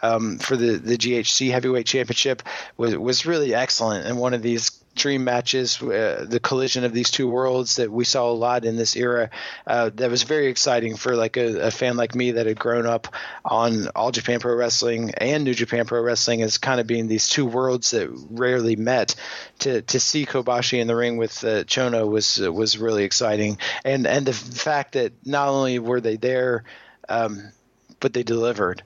um, 0.03 0.39
for 0.39 0.57
the 0.57 0.77
the 0.77 0.99
GHC 0.99 1.51
Heavyweight 1.51 1.87
Championship 1.87 2.43
was 2.77 2.97
was 2.97 3.27
really 3.27 3.55
excellent, 3.55 4.07
and 4.07 4.19
one 4.19 4.35
of 4.35 4.43
these 4.43 4.80
dream 5.01 5.25
matches, 5.25 5.83
uh, 5.83 6.25
the 6.29 6.39
collision 6.41 6.85
of 6.85 6.93
these 6.93 7.11
two 7.11 7.29
worlds 7.29 7.77
that 7.77 7.91
we 7.91 8.05
saw 8.05 8.31
a 8.31 8.33
lot 8.33 8.65
in 8.65 8.77
this 8.77 8.97
era. 8.97 9.31
Uh, 9.67 9.91
that 9.95 10.11
was 10.11 10.23
very 10.23 10.47
exciting 10.47 10.97
for 10.97 11.17
like 11.17 11.37
a, 11.37 11.67
a, 11.67 11.71
fan 11.71 11.97
like 11.97 12.15
me 12.15 12.33
that 12.33 12.47
had 12.47 12.59
grown 12.59 12.87
up 12.87 13.09
on 13.45 13.89
All 13.97 14.11
Japan 14.11 14.41
Pro 14.41 14.55
Wrestling 14.55 15.13
and 15.17 15.45
New 15.45 15.55
Japan 15.55 15.87
Pro 15.87 16.03
Wrestling 16.03 16.43
as 16.43 16.59
kind 16.59 16.81
of 16.81 16.87
being 16.87 17.09
these 17.09 17.29
two 17.29 17.47
worlds 17.47 17.91
that 17.91 18.09
rarely 18.31 18.77
met. 18.77 19.15
To 19.61 19.83
to 19.83 20.01
see 20.01 20.25
Kobashi 20.25 20.81
in 20.81 20.87
the 20.87 20.97
ring 20.97 21.17
with 21.17 21.45
uh, 21.45 21.65
Chono 21.65 22.09
was 22.09 22.39
was 22.39 22.79
really 22.79 23.05
exciting, 23.05 23.59
and 23.85 24.07
and 24.07 24.27
the 24.27 24.33
fact 24.33 24.93
that 24.93 25.13
not 25.27 25.49
only 25.49 25.79
were 25.79 26.01
they 26.01 26.17
there, 26.17 26.65
um, 27.09 27.53
but 27.99 28.13
they 28.13 28.23
delivered. 28.23 28.83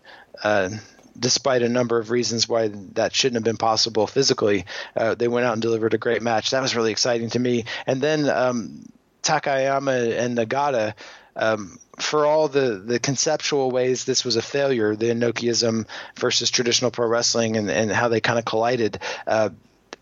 Despite 1.18 1.62
a 1.62 1.68
number 1.68 1.98
of 1.98 2.10
reasons 2.10 2.48
why 2.48 2.68
that 2.94 3.14
shouldn't 3.14 3.36
have 3.36 3.44
been 3.44 3.56
possible 3.56 4.06
physically, 4.06 4.64
uh, 4.96 5.14
they 5.14 5.28
went 5.28 5.46
out 5.46 5.52
and 5.52 5.62
delivered 5.62 5.94
a 5.94 5.98
great 5.98 6.22
match. 6.22 6.50
That 6.50 6.62
was 6.62 6.74
really 6.74 6.90
exciting 6.90 7.30
to 7.30 7.38
me. 7.38 7.64
And 7.86 8.00
then 8.00 8.28
um, 8.28 8.84
Takayama 9.22 10.18
and 10.18 10.36
Nagata. 10.36 10.94
Um, 11.36 11.78
for 11.98 12.26
all 12.26 12.46
the, 12.48 12.76
the 12.84 12.98
conceptual 13.00 13.70
ways 13.72 14.04
this 14.04 14.24
was 14.24 14.36
a 14.36 14.42
failure, 14.42 14.94
the 14.94 15.06
Inokiism 15.06 15.86
versus 16.16 16.50
traditional 16.50 16.90
pro 16.92 17.06
wrestling 17.08 17.56
and, 17.56 17.68
and 17.70 17.90
how 17.90 18.08
they 18.08 18.20
kind 18.20 18.38
of 18.38 18.44
collided, 18.44 18.98
uh, 19.26 19.50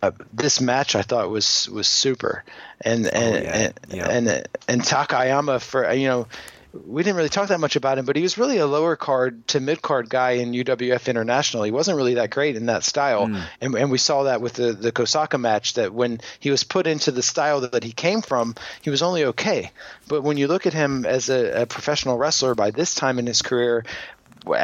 uh, 0.02 0.10
this 0.32 0.60
match 0.60 0.94
I 0.96 1.02
thought 1.02 1.30
was 1.30 1.68
was 1.70 1.86
super, 1.86 2.42
and 2.80 3.06
and 3.06 3.36
Oh, 3.36 3.40
yeah. 3.40 3.56
and, 3.56 3.74
Yeah. 3.88 4.08
and 4.10 4.48
and 4.68 4.82
Takayama 4.82 5.60
for 5.62 5.92
you 5.92 6.08
know 6.08 6.26
we 6.72 7.02
didn't 7.02 7.16
really 7.16 7.28
talk 7.28 7.48
that 7.48 7.60
much 7.60 7.76
about 7.76 7.98
him, 7.98 8.06
but 8.06 8.16
he 8.16 8.22
was 8.22 8.38
really 8.38 8.58
a 8.58 8.66
lower 8.66 8.96
card 8.96 9.46
to 9.48 9.60
mid 9.60 9.82
card 9.82 10.08
guy 10.08 10.32
in 10.32 10.52
UWF 10.52 11.08
International. 11.08 11.62
He 11.62 11.70
wasn't 11.70 11.96
really 11.96 12.14
that 12.14 12.30
great 12.30 12.56
in 12.56 12.66
that 12.66 12.82
style, 12.82 13.26
hmm. 13.26 13.40
and, 13.60 13.74
and 13.74 13.90
we 13.90 13.98
saw 13.98 14.24
that 14.24 14.40
with 14.40 14.54
the 14.54 14.72
the 14.72 14.92
Kosaka 14.92 15.38
match. 15.38 15.74
That 15.74 15.92
when 15.92 16.20
he 16.40 16.50
was 16.50 16.64
put 16.64 16.86
into 16.86 17.10
the 17.10 17.22
style 17.22 17.60
that, 17.60 17.72
that 17.72 17.84
he 17.84 17.92
came 17.92 18.22
from, 18.22 18.54
he 18.80 18.90
was 18.90 19.02
only 19.02 19.24
okay. 19.26 19.70
But 20.08 20.22
when 20.22 20.36
you 20.36 20.48
look 20.48 20.66
at 20.66 20.72
him 20.72 21.04
as 21.04 21.28
a, 21.28 21.62
a 21.62 21.66
professional 21.66 22.16
wrestler 22.16 22.54
by 22.54 22.70
this 22.70 22.94
time 22.94 23.18
in 23.18 23.26
his 23.26 23.42
career. 23.42 23.84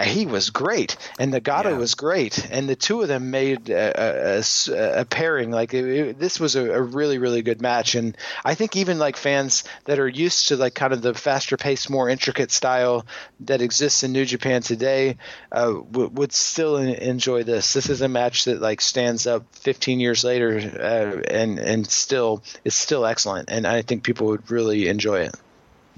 He 0.05 0.27
was 0.27 0.51
great, 0.51 0.97
and 1.19 1.33
Nagata 1.33 1.71
Yeah. 1.71 1.77
was 1.79 1.95
great, 1.95 2.47
and 2.51 2.69
the 2.69 2.75
two 2.75 3.01
of 3.03 3.09
them 3.09 3.31
made 3.31 3.71
a 3.71 5.07
pairing. 5.09 5.51
Like 5.51 5.73
it, 5.75 5.85
it- 5.85 6.19
this 6.19 6.41
was 6.41 6.57
a, 6.57 6.71
a 6.73 6.83
really, 6.83 7.19
really 7.19 7.43
good 7.43 7.63
match, 7.63 7.95
and 7.95 8.17
I 8.45 8.55
think 8.55 8.77
even 8.77 8.99
like 8.99 9.17
fans 9.17 9.65
that 9.85 9.99
are 9.99 10.09
used 10.09 10.49
to 10.49 10.57
like 10.57 10.75
kind 10.75 10.93
of 10.93 11.03
the 11.03 11.15
faster 11.15 11.57
paced, 11.57 11.91
more 11.91 12.09
intricate 12.09 12.51
style 12.51 13.07
that 13.41 13.63
exists 13.63 14.03
in 14.03 14.13
New 14.13 14.25
Japan 14.25 14.63
today 14.63 15.17
uh, 15.53 15.67
w- 15.67 16.09
would 16.13 16.33
still 16.33 16.77
en- 16.77 16.89
enjoy 16.89 17.45
this. 17.45 17.73
This 17.73 17.89
is 17.89 18.01
a 18.01 18.09
match 18.09 18.45
that 18.47 18.61
like 18.61 18.81
stands 18.81 19.27
up 19.27 19.45
15 19.57 20.01
years 20.01 20.25
later, 20.25 20.59
uh, 20.59 21.21
and 21.31 21.59
and 21.59 21.89
still 21.89 22.43
is 22.65 22.75
still 22.75 23.07
excellent, 23.07 23.49
and 23.51 23.67
I 23.67 23.83
think 23.83 24.03
people 24.03 24.27
would 24.29 24.51
really 24.51 24.89
enjoy 24.89 25.21
it. 25.21 25.35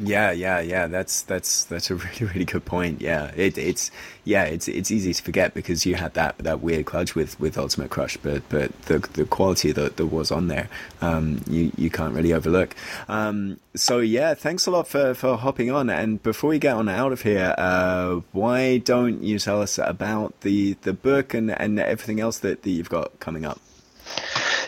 Yeah, 0.02 0.30
yeah, 0.30 0.60
yeah. 0.60 0.86
That's 0.86 1.22
that's 1.22 1.64
that's 1.64 1.90
a 1.90 1.94
really 1.96 2.24
really 2.24 2.44
good 2.46 2.64
point. 2.64 3.02
Yeah, 3.02 3.32
it, 3.36 3.58
it's 3.58 3.90
yeah, 4.24 4.44
it's 4.44 4.66
it's 4.66 4.90
easy 4.90 5.12
to 5.12 5.22
forget 5.22 5.52
because 5.52 5.84
you 5.84 5.94
had 5.96 6.14
that 6.14 6.38
that 6.38 6.60
weird 6.60 6.86
clutch 6.86 7.14
with 7.14 7.38
with 7.38 7.58
Ultimate 7.58 7.90
Crush, 7.90 8.16
but 8.16 8.42
but 8.48 8.72
the 8.82 8.98
the 9.12 9.26
quality 9.26 9.72
that 9.72 9.98
that 9.98 10.06
was 10.06 10.30
on 10.30 10.48
there, 10.48 10.70
um, 11.02 11.42
you 11.46 11.70
you 11.76 11.90
can't 11.90 12.14
really 12.14 12.32
overlook. 12.32 12.74
Um, 13.08 13.60
so 13.74 13.98
yeah, 13.98 14.32
thanks 14.32 14.66
a 14.66 14.70
lot 14.70 14.88
for 14.88 15.12
for 15.12 15.36
hopping 15.36 15.70
on. 15.70 15.90
And 15.90 16.22
before 16.22 16.48
we 16.48 16.58
get 16.58 16.76
on 16.76 16.88
out 16.88 17.12
of 17.12 17.20
here, 17.20 17.54
uh, 17.58 18.20
why 18.32 18.78
don't 18.78 19.22
you 19.22 19.38
tell 19.38 19.60
us 19.60 19.78
about 19.78 20.40
the 20.40 20.78
the 20.82 20.94
book 20.94 21.34
and 21.34 21.50
and 21.50 21.78
everything 21.78 22.20
else 22.20 22.38
that 22.38 22.62
that 22.62 22.70
you've 22.70 22.88
got 22.88 23.20
coming 23.20 23.44
up? 23.44 23.60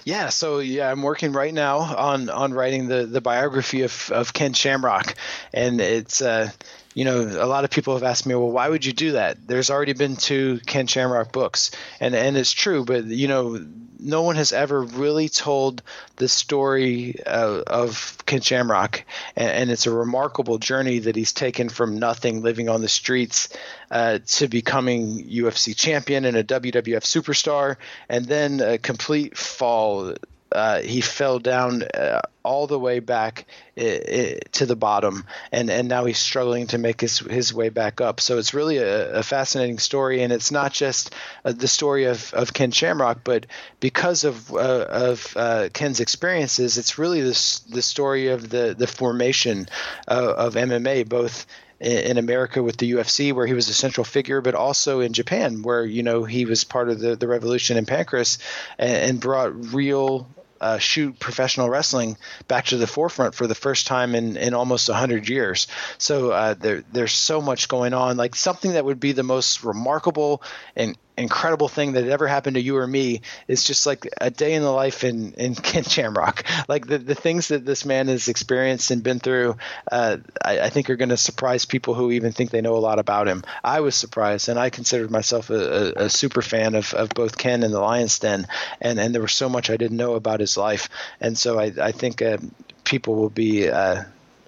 Yeah, 0.05 0.31
so 0.31 0.59
yeah, 0.59 0.91
I'm 0.91 1.03
working 1.03 1.33
right 1.33 1.55
now 1.55 1.79
on 1.79 2.29
on 2.29 2.53
writing 2.53 2.89
the 2.89 3.07
the 3.07 3.21
biography 3.21 3.83
of 3.83 4.11
of 4.13 4.33
Ken 4.33 4.53
Shamrock, 4.53 5.15
and 5.55 5.81
it's 5.81 6.21
uh 6.21 6.51
you 6.95 7.05
know, 7.07 7.21
a 7.23 7.47
lot 7.47 7.65
of 7.65 7.71
people 7.71 7.95
have 7.95 8.03
asked 8.03 8.27
me, 8.27 8.35
well, 8.35 8.51
why 8.51 8.69
would 8.69 8.85
you 8.85 8.93
do 8.93 9.13
that? 9.13 9.39
There's 9.47 9.71
already 9.71 9.95
been 9.95 10.17
two 10.17 10.61
Ken 10.67 10.87
Shamrock 10.87 11.33
books, 11.33 11.71
and 12.01 12.15
and 12.15 12.37
it's 12.37 12.53
true, 12.53 12.85
but 12.85 13.05
you 13.07 13.29
know, 13.29 13.65
no 14.03 14.23
one 14.23 14.37
has 14.37 14.53
ever 14.53 14.83
really 14.83 15.29
told 15.29 15.83
the 16.17 16.29
story 16.29 17.17
uh, 17.25 17.63
of 17.67 18.19
Ken 18.27 18.41
Shamrock, 18.41 19.05
and, 19.37 19.51
and, 19.51 19.71
it's 19.71 19.87
a 19.87 19.91
remarkable 19.91 20.59
journey 20.59 21.01
that 21.01 21.17
he's 21.17 21.33
taken 21.33 21.69
from 21.69 21.99
nothing, 21.99 22.43
living 22.43 22.69
on 22.69 22.83
the 22.83 22.89
streets, 22.89 23.49
uh, 23.91 24.19
to 24.27 24.49
becoming 24.49 25.25
UFC 25.25 25.75
champion 25.77 26.25
and 26.25 26.37
a 26.37 26.45
WWF 26.45 27.03
superstar, 27.03 27.77
and 28.09 28.27
then 28.27 28.61
a 28.61 28.79
complete 28.79 29.37
fall 29.37 30.15
uh, 30.55 30.81
he 30.81 31.01
fell 31.01 31.39
down 31.39 31.83
uh, 31.83 32.21
all 32.45 32.67
the 32.67 32.79
way 32.79 32.99
back 32.99 33.47
to 33.77 34.67
the 34.67 34.77
bottom, 34.77 35.25
and, 35.51 35.71
and 35.71 35.89
now 35.89 36.05
he's 36.05 36.19
struggling 36.19 36.67
to 36.67 36.79
make 36.79 37.01
his 37.01 37.19
his 37.21 37.55
way 37.55 37.69
back 37.69 38.01
up. 38.01 38.21
So 38.21 38.39
it's 38.39 38.53
really 38.53 38.79
a, 38.79 39.15
a 39.15 39.23
fascinating 39.23 39.79
story, 39.79 40.23
and 40.23 40.33
it's 40.33 40.51
not 40.51 40.73
just 40.73 41.15
uh, 41.45 41.53
the 41.53 41.69
story 41.69 42.05
of, 42.05 42.33
of 42.35 42.53
Ken 42.53 42.71
Shamrock, 42.71 43.21
but 43.25 43.47
because 43.81 44.25
of 44.25 44.53
uh, 44.53 44.87
of 44.89 45.33
uh, 45.37 45.69
Ken's 45.73 46.01
experiences, 46.01 46.79
it's 46.79 46.99
really 46.99 47.21
this 47.21 47.61
the 47.61 47.83
story 47.83 48.29
of 48.29 48.49
the 48.49 48.75
the 48.77 48.87
formation 48.87 49.69
of 50.09 50.55
MMA, 50.55 51.09
both 51.09 51.47
in 51.83 52.17
America 52.17 52.63
with 52.63 52.77
the 52.77 52.93
UFC, 52.93 53.33
where 53.33 53.47
he 53.47 53.55
was 53.55 53.69
a 53.69 53.75
central 53.75 54.05
figure, 54.05 54.41
but 54.41 54.55
also 54.55 55.01
in 55.01 55.13
Japan, 55.13 55.63
where 55.63 55.85
you 55.85 56.03
know 56.03 56.25
he 56.25 56.45
was 56.45 56.63
part 56.63 56.89
of 56.89 57.01
the, 57.01 57.17
the 57.17 57.27
revolution 57.27 57.77
in 57.77 57.87
Pancrase 57.87 58.39
and, 58.79 58.97
and 58.97 59.21
brought 59.21 59.75
real 59.75 60.29
uh, 60.63 60.79
shoot 60.79 61.19
professional 61.19 61.69
wrestling 61.69 62.17
back 62.49 62.67
to 62.67 62.77
the 62.77 62.87
forefront 62.87 63.35
for 63.35 63.47
the 63.47 63.55
first 63.55 63.87
time 63.87 64.15
in, 64.15 64.37
in 64.37 64.55
almost 64.55 64.89
100 64.89 65.29
years. 65.29 65.67
So 65.99 66.31
uh, 66.31 66.55
there, 66.55 66.85
there's 66.93 67.13
so 67.13 67.41
much 67.41 67.69
going 67.69 67.93
on. 67.93 68.17
Like 68.17 68.37
something 68.37 68.73
that 68.73 68.85
would 68.85 69.01
be 69.01 69.13
the 69.13 69.23
most 69.23 69.65
remarkable 69.65 70.43
and 70.77 70.97
incredible 71.17 71.69
thing 71.69 71.93
that 71.93 72.05
ever 72.09 72.27
happened 72.27 72.55
to 72.55 72.63
you 72.63 72.77
or 72.77 72.87
me 72.87 73.21
is 73.47 73.65
just 73.65 73.87
like 73.87 74.09
a 74.21 74.31
day 74.31 74.55
in 74.55 74.63
the 74.63 74.71
life 74.71 75.05
in 75.05 75.33
in 75.35 75.55
Ken 75.69 75.85
Shamrock. 75.85 76.45
Like 76.69 76.87
the 76.87 76.99
the 76.99 77.15
things 77.15 77.49
that 77.49 77.65
this 77.65 77.85
man 77.85 78.09
has 78.09 78.29
experienced 78.29 78.91
and 78.91 79.03
been 79.03 79.21
through, 79.21 79.57
uh, 79.91 80.19
I, 80.45 80.61
I, 80.61 80.69
think 80.71 80.89
are 80.91 80.97
going 80.97 81.11
to 81.11 81.17
surprise 81.17 81.65
people 81.65 81.95
who 81.95 82.11
even 82.13 82.33
think 82.33 82.51
they 82.51 82.61
know 82.61 82.77
a 82.77 82.79
lot 82.79 82.99
about 82.99 83.29
him. 83.29 83.45
I 83.63 83.81
was 83.81 83.95
surprised, 83.95 84.49
and 84.49 84.59
I 84.59 84.71
considered 84.71 85.11
myself 85.11 85.51
a, 85.51 85.55
a, 85.55 86.05
a 86.05 86.11
super 86.11 86.43
fan 86.43 86.75
of, 86.75 86.95
of 86.95 87.11
both 87.11 87.37
Ken 87.37 87.63
and 87.63 87.73
the 87.73 87.81
Lions 87.81 88.19
Den, 88.19 88.47
and 88.81 88.99
and 88.99 89.15
there 89.15 89.23
was 89.23 89.35
so 89.35 89.49
much 89.49 89.71
I 89.71 89.77
didn't 89.77 89.97
know 89.97 90.15
about 90.15 90.41
his 90.41 90.57
life, 90.57 90.89
and 91.21 91.37
so 91.37 91.59
I 91.59 91.73
I 91.81 91.93
think 91.93 92.23
uh, 92.23 92.39
people 92.85 93.15
will 93.17 93.31
be. 93.31 93.69
Uh, 93.69 94.05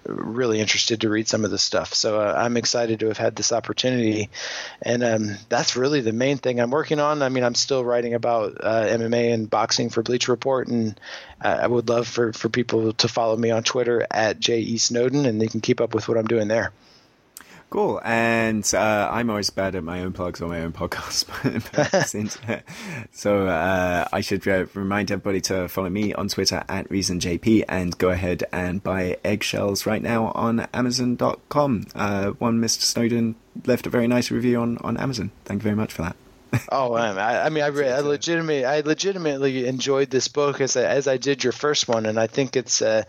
really 0.07 0.59
interested 0.59 1.01
to 1.01 1.09
read 1.09 1.27
some 1.27 1.45
of 1.45 1.51
this 1.51 1.63
stuff. 1.63 1.93
So 1.93 2.19
uh, 2.19 2.33
I'm 2.37 2.57
excited 2.57 2.99
to 2.99 3.07
have 3.07 3.17
had 3.17 3.35
this 3.35 3.51
opportunity, 3.51 4.29
and 4.81 5.03
um, 5.03 5.37
that's 5.49 5.75
really 5.75 6.01
the 6.01 6.13
main 6.13 6.37
thing 6.37 6.59
I'm 6.59 6.71
working 6.71 6.99
on. 6.99 7.21
I 7.21 7.29
mean, 7.29 7.43
I'm 7.43 7.55
still 7.55 7.83
writing 7.83 8.13
about 8.13 8.57
uh, 8.61 8.85
MMA 8.85 9.33
and 9.33 9.49
boxing 9.49 9.89
for 9.89 10.03
Bleacher 10.03 10.31
Report, 10.31 10.67
and 10.67 10.99
uh, 11.41 11.59
I 11.61 11.67
would 11.67 11.89
love 11.89 12.07
for 12.07 12.33
for 12.33 12.49
people 12.49 12.93
to 12.93 13.07
follow 13.07 13.35
me 13.35 13.51
on 13.51 13.63
Twitter 13.63 14.05
at 14.09 14.39
J 14.39 14.59
E 14.59 14.77
Snowden, 14.77 15.25
and 15.25 15.41
they 15.41 15.47
can 15.47 15.61
keep 15.61 15.81
up 15.81 15.93
with 15.93 16.07
what 16.07 16.17
I'm 16.17 16.27
doing 16.27 16.47
there. 16.47 16.71
Cool. 17.69 17.99
And 18.05 18.69
uh, 18.73 19.09
I'm 19.11 19.29
always 19.29 19.49
bad 19.49 19.75
at 19.75 19.83
my 19.83 20.01
own 20.01 20.13
plugs 20.13 20.41
on 20.41 20.49
my 20.49 20.61
own 20.61 20.71
podcast. 20.71 21.25
so 23.11 23.47
uh, 23.47 24.07
I 24.13 24.21
should 24.21 24.47
uh, 24.47 24.65
remind 24.73 25.11
everybody 25.11 25.41
to 25.41 25.67
follow 25.67 25.89
me 25.89 26.13
on 26.13 26.27
Twitter 26.29 26.63
at 26.69 26.87
ReasonJP 26.89 27.65
and 27.67 27.97
go 27.97 28.09
ahead 28.09 28.43
and 28.51 28.83
buy 28.83 29.17
eggshells 29.23 29.85
right 29.85 30.01
now 30.01 30.27
on 30.35 30.67
Amazon.com. 30.73 31.87
Uh, 31.95 32.31
one 32.31 32.61
Mr. 32.61 32.81
Snowden 32.81 33.35
left 33.65 33.87
a 33.87 33.89
very 33.89 34.07
nice 34.07 34.31
review 34.31 34.61
on, 34.61 34.77
on 34.79 34.97
Amazon. 34.97 35.31
Thank 35.45 35.59
you 35.59 35.63
very 35.63 35.75
much 35.75 35.91
for 35.91 36.03
that. 36.03 36.15
oh. 36.71 36.93
I, 36.93 37.45
I 37.45 37.49
mean, 37.49 37.63
I, 37.63 37.67
re- 37.67 37.91
I 37.91 37.99
legitimately, 37.99 38.63
I 38.63 38.81
legitimately 38.81 39.67
enjoyed 39.67 40.09
this 40.09 40.27
book 40.27 40.61
as 40.61 40.77
I, 40.77 40.83
as 40.83 41.07
I 41.07 41.17
did 41.17 41.43
your 41.43 41.53
first 41.53 41.87
one, 41.87 42.05
and 42.05 42.19
I 42.19 42.27
think 42.27 42.55
it's 42.55 42.81
uh, 42.81 43.03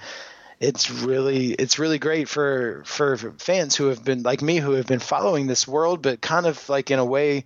it's 0.61 0.91
really 0.91 1.53
it's 1.53 1.79
really 1.79 1.99
great 1.99 2.29
for 2.29 2.83
for 2.87 3.17
fans 3.39 3.77
who 3.77 3.87
have 3.87 4.05
been 4.05 4.23
like 4.23 4.41
me 4.41 4.57
who 4.57 4.73
have 4.73 4.87
been 4.87 4.99
following 4.99 5.47
this 5.47 5.69
world 5.69 6.03
but 6.03 6.21
kind 6.21 6.47
of 6.47 6.69
like 6.69 6.91
in 6.91 6.99
a 6.99 7.05
way 7.05 7.45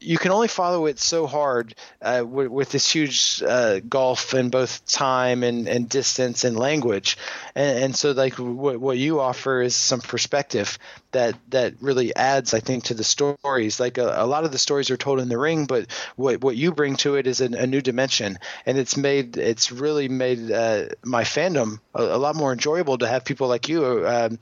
you 0.00 0.18
can 0.18 0.30
only 0.30 0.48
follow 0.48 0.86
it 0.86 0.98
so 0.98 1.26
hard 1.26 1.74
uh, 2.02 2.22
with, 2.26 2.48
with, 2.48 2.70
this 2.70 2.90
huge 2.90 3.42
uh, 3.42 3.80
gulf 3.80 4.34
in 4.34 4.50
both 4.50 4.84
time 4.86 5.42
and, 5.42 5.66
and 5.68 5.88
distance 5.88 6.44
and 6.44 6.56
language. 6.56 7.16
And, 7.54 7.84
and 7.84 7.96
so, 7.96 8.12
like 8.12 8.34
what, 8.34 8.78
what 8.78 8.98
you 8.98 9.20
offer 9.20 9.62
is 9.62 9.74
some 9.74 10.00
perspective 10.00 10.78
that 11.12 11.34
that 11.50 11.74
really 11.80 12.14
adds, 12.14 12.54
I 12.54 12.60
think, 12.60 12.84
to 12.84 12.94
the 12.94 13.04
stories. 13.04 13.80
Like 13.80 13.98
a, 13.98 14.14
a 14.16 14.26
lot 14.26 14.44
of 14.44 14.52
the 14.52 14.58
stories 14.58 14.90
are 14.90 14.96
told 14.96 15.20
in 15.20 15.28
the 15.28 15.38
ring, 15.38 15.66
but 15.66 15.86
what 16.16 16.42
what 16.42 16.56
you 16.56 16.72
bring 16.72 16.96
to 16.96 17.16
it 17.16 17.26
is 17.26 17.40
a, 17.40 17.46
a 17.46 17.66
new 17.66 17.80
dimension, 17.80 18.38
and 18.64 18.78
it's 18.78 18.96
made 18.96 19.36
it's 19.36 19.72
really 19.72 20.08
made 20.08 20.50
uh, 20.50 20.86
my 21.04 21.24
fandom 21.24 21.80
a, 21.94 22.02
a, 22.02 22.18
lot 22.18 22.36
more 22.36 22.52
enjoyable 22.52 22.98
to 22.98 23.08
have 23.08 23.24
people 23.24 23.48
like 23.48 23.68
you 23.68 24.06
um, 24.06 24.38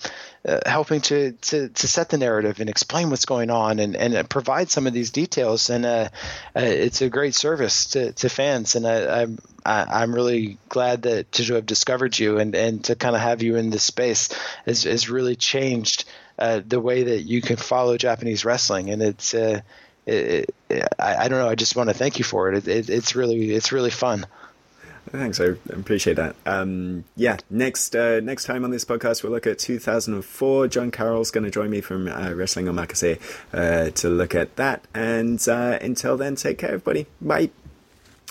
uh, 0.47 0.61
helping 0.66 1.01
to, 1.03 1.32
to 1.32 1.69
to 1.69 1.89
set 1.89 2.09
the 2.09 2.19
narrative 2.19 2.61
and 2.61 2.69
explain 2.69 3.11
what's 3.11 3.27
going 3.27 3.51
on 3.51 3.78
and 3.78 3.97
and 3.97 4.28
provide 4.28 4.70
some 4.70 4.86
of 4.86 4.93
these 4.93 5.11
details. 5.11 5.70
And 5.70 5.85
uh, 5.85 6.09
uh, 6.57 6.61
it's 6.61 7.03
a 7.03 7.09
great 7.09 7.35
service 7.35 7.86
to, 7.86 8.12
to 8.12 8.28
fans, 8.28 8.74
and 8.74 8.86
I, 8.86 9.23
I'm 9.23 9.39
I, 9.65 10.03
am 10.03 10.15
really 10.15 10.59
glad 10.69 11.03
that 11.03 11.32
to 11.32 11.55
have 11.55 11.66
discovered 11.66 12.19
you 12.19 12.39
and, 12.39 12.55
and 12.55 12.85
to 12.85 12.97
kind 12.97 13.16
of 13.16 13.23
have 13.23 13.43
you 13.43 13.57
in 13.57 13.70
this 13.70 13.85
space 13.85 14.28
has, 14.66 14.82
has 14.82 15.09
really 15.09 15.36
changed 15.36 16.05
uh, 16.39 16.61
the 16.66 16.81
way 16.81 17.05
that 17.05 17.23
you 17.23 17.40
can 17.40 17.56
follow 17.56 17.97
Japanese 17.97 18.44
wrestling, 18.44 18.90
and 18.90 19.02
it's 19.02 19.35
uh, 19.35 19.61
it, 20.06 20.55
it, 20.69 20.89
I, 20.98 21.16
I, 21.16 21.28
don't 21.28 21.39
know. 21.39 21.48
I 21.48 21.55
just 21.55 21.77
want 21.77 21.90
to 21.90 21.94
thank 21.94 22.19
you 22.19 22.24
for 22.24 22.52
it. 22.52 22.69
it. 22.69 22.90
It's 22.90 23.15
really 23.15 23.52
it's 23.55 23.73
really 23.73 23.90
fun. 23.90 24.27
Thanks, 25.11 25.39
I 25.39 25.55
appreciate 25.70 26.15
that. 26.15 26.35
Um, 26.47 27.05
yeah, 27.15 27.36
next 27.51 27.94
uh, 27.94 28.20
next 28.20 28.44
time 28.44 28.65
on 28.65 28.70
this 28.70 28.85
podcast, 28.85 29.23
we'll 29.23 29.32
look 29.32 29.47
at 29.47 29.59
2004. 29.59 30.69
John 30.69 30.90
Carroll's 30.90 31.31
going 31.31 31.44
to 31.44 31.51
join 31.51 31.70
me 31.70 31.81
from 31.81 32.09
uh, 32.09 32.32
Wrestling 32.32 32.66
Omakase 32.66 33.20
uh, 33.52 33.90
to 33.90 34.09
look 34.09 34.35
at 34.35 34.56
that. 34.56 34.86
And 34.94 35.47
uh, 35.47 35.78
until 35.81 36.16
then, 36.16 36.36
take 36.36 36.59
care, 36.59 36.70
everybody. 36.70 37.06
Bye. 37.20 37.51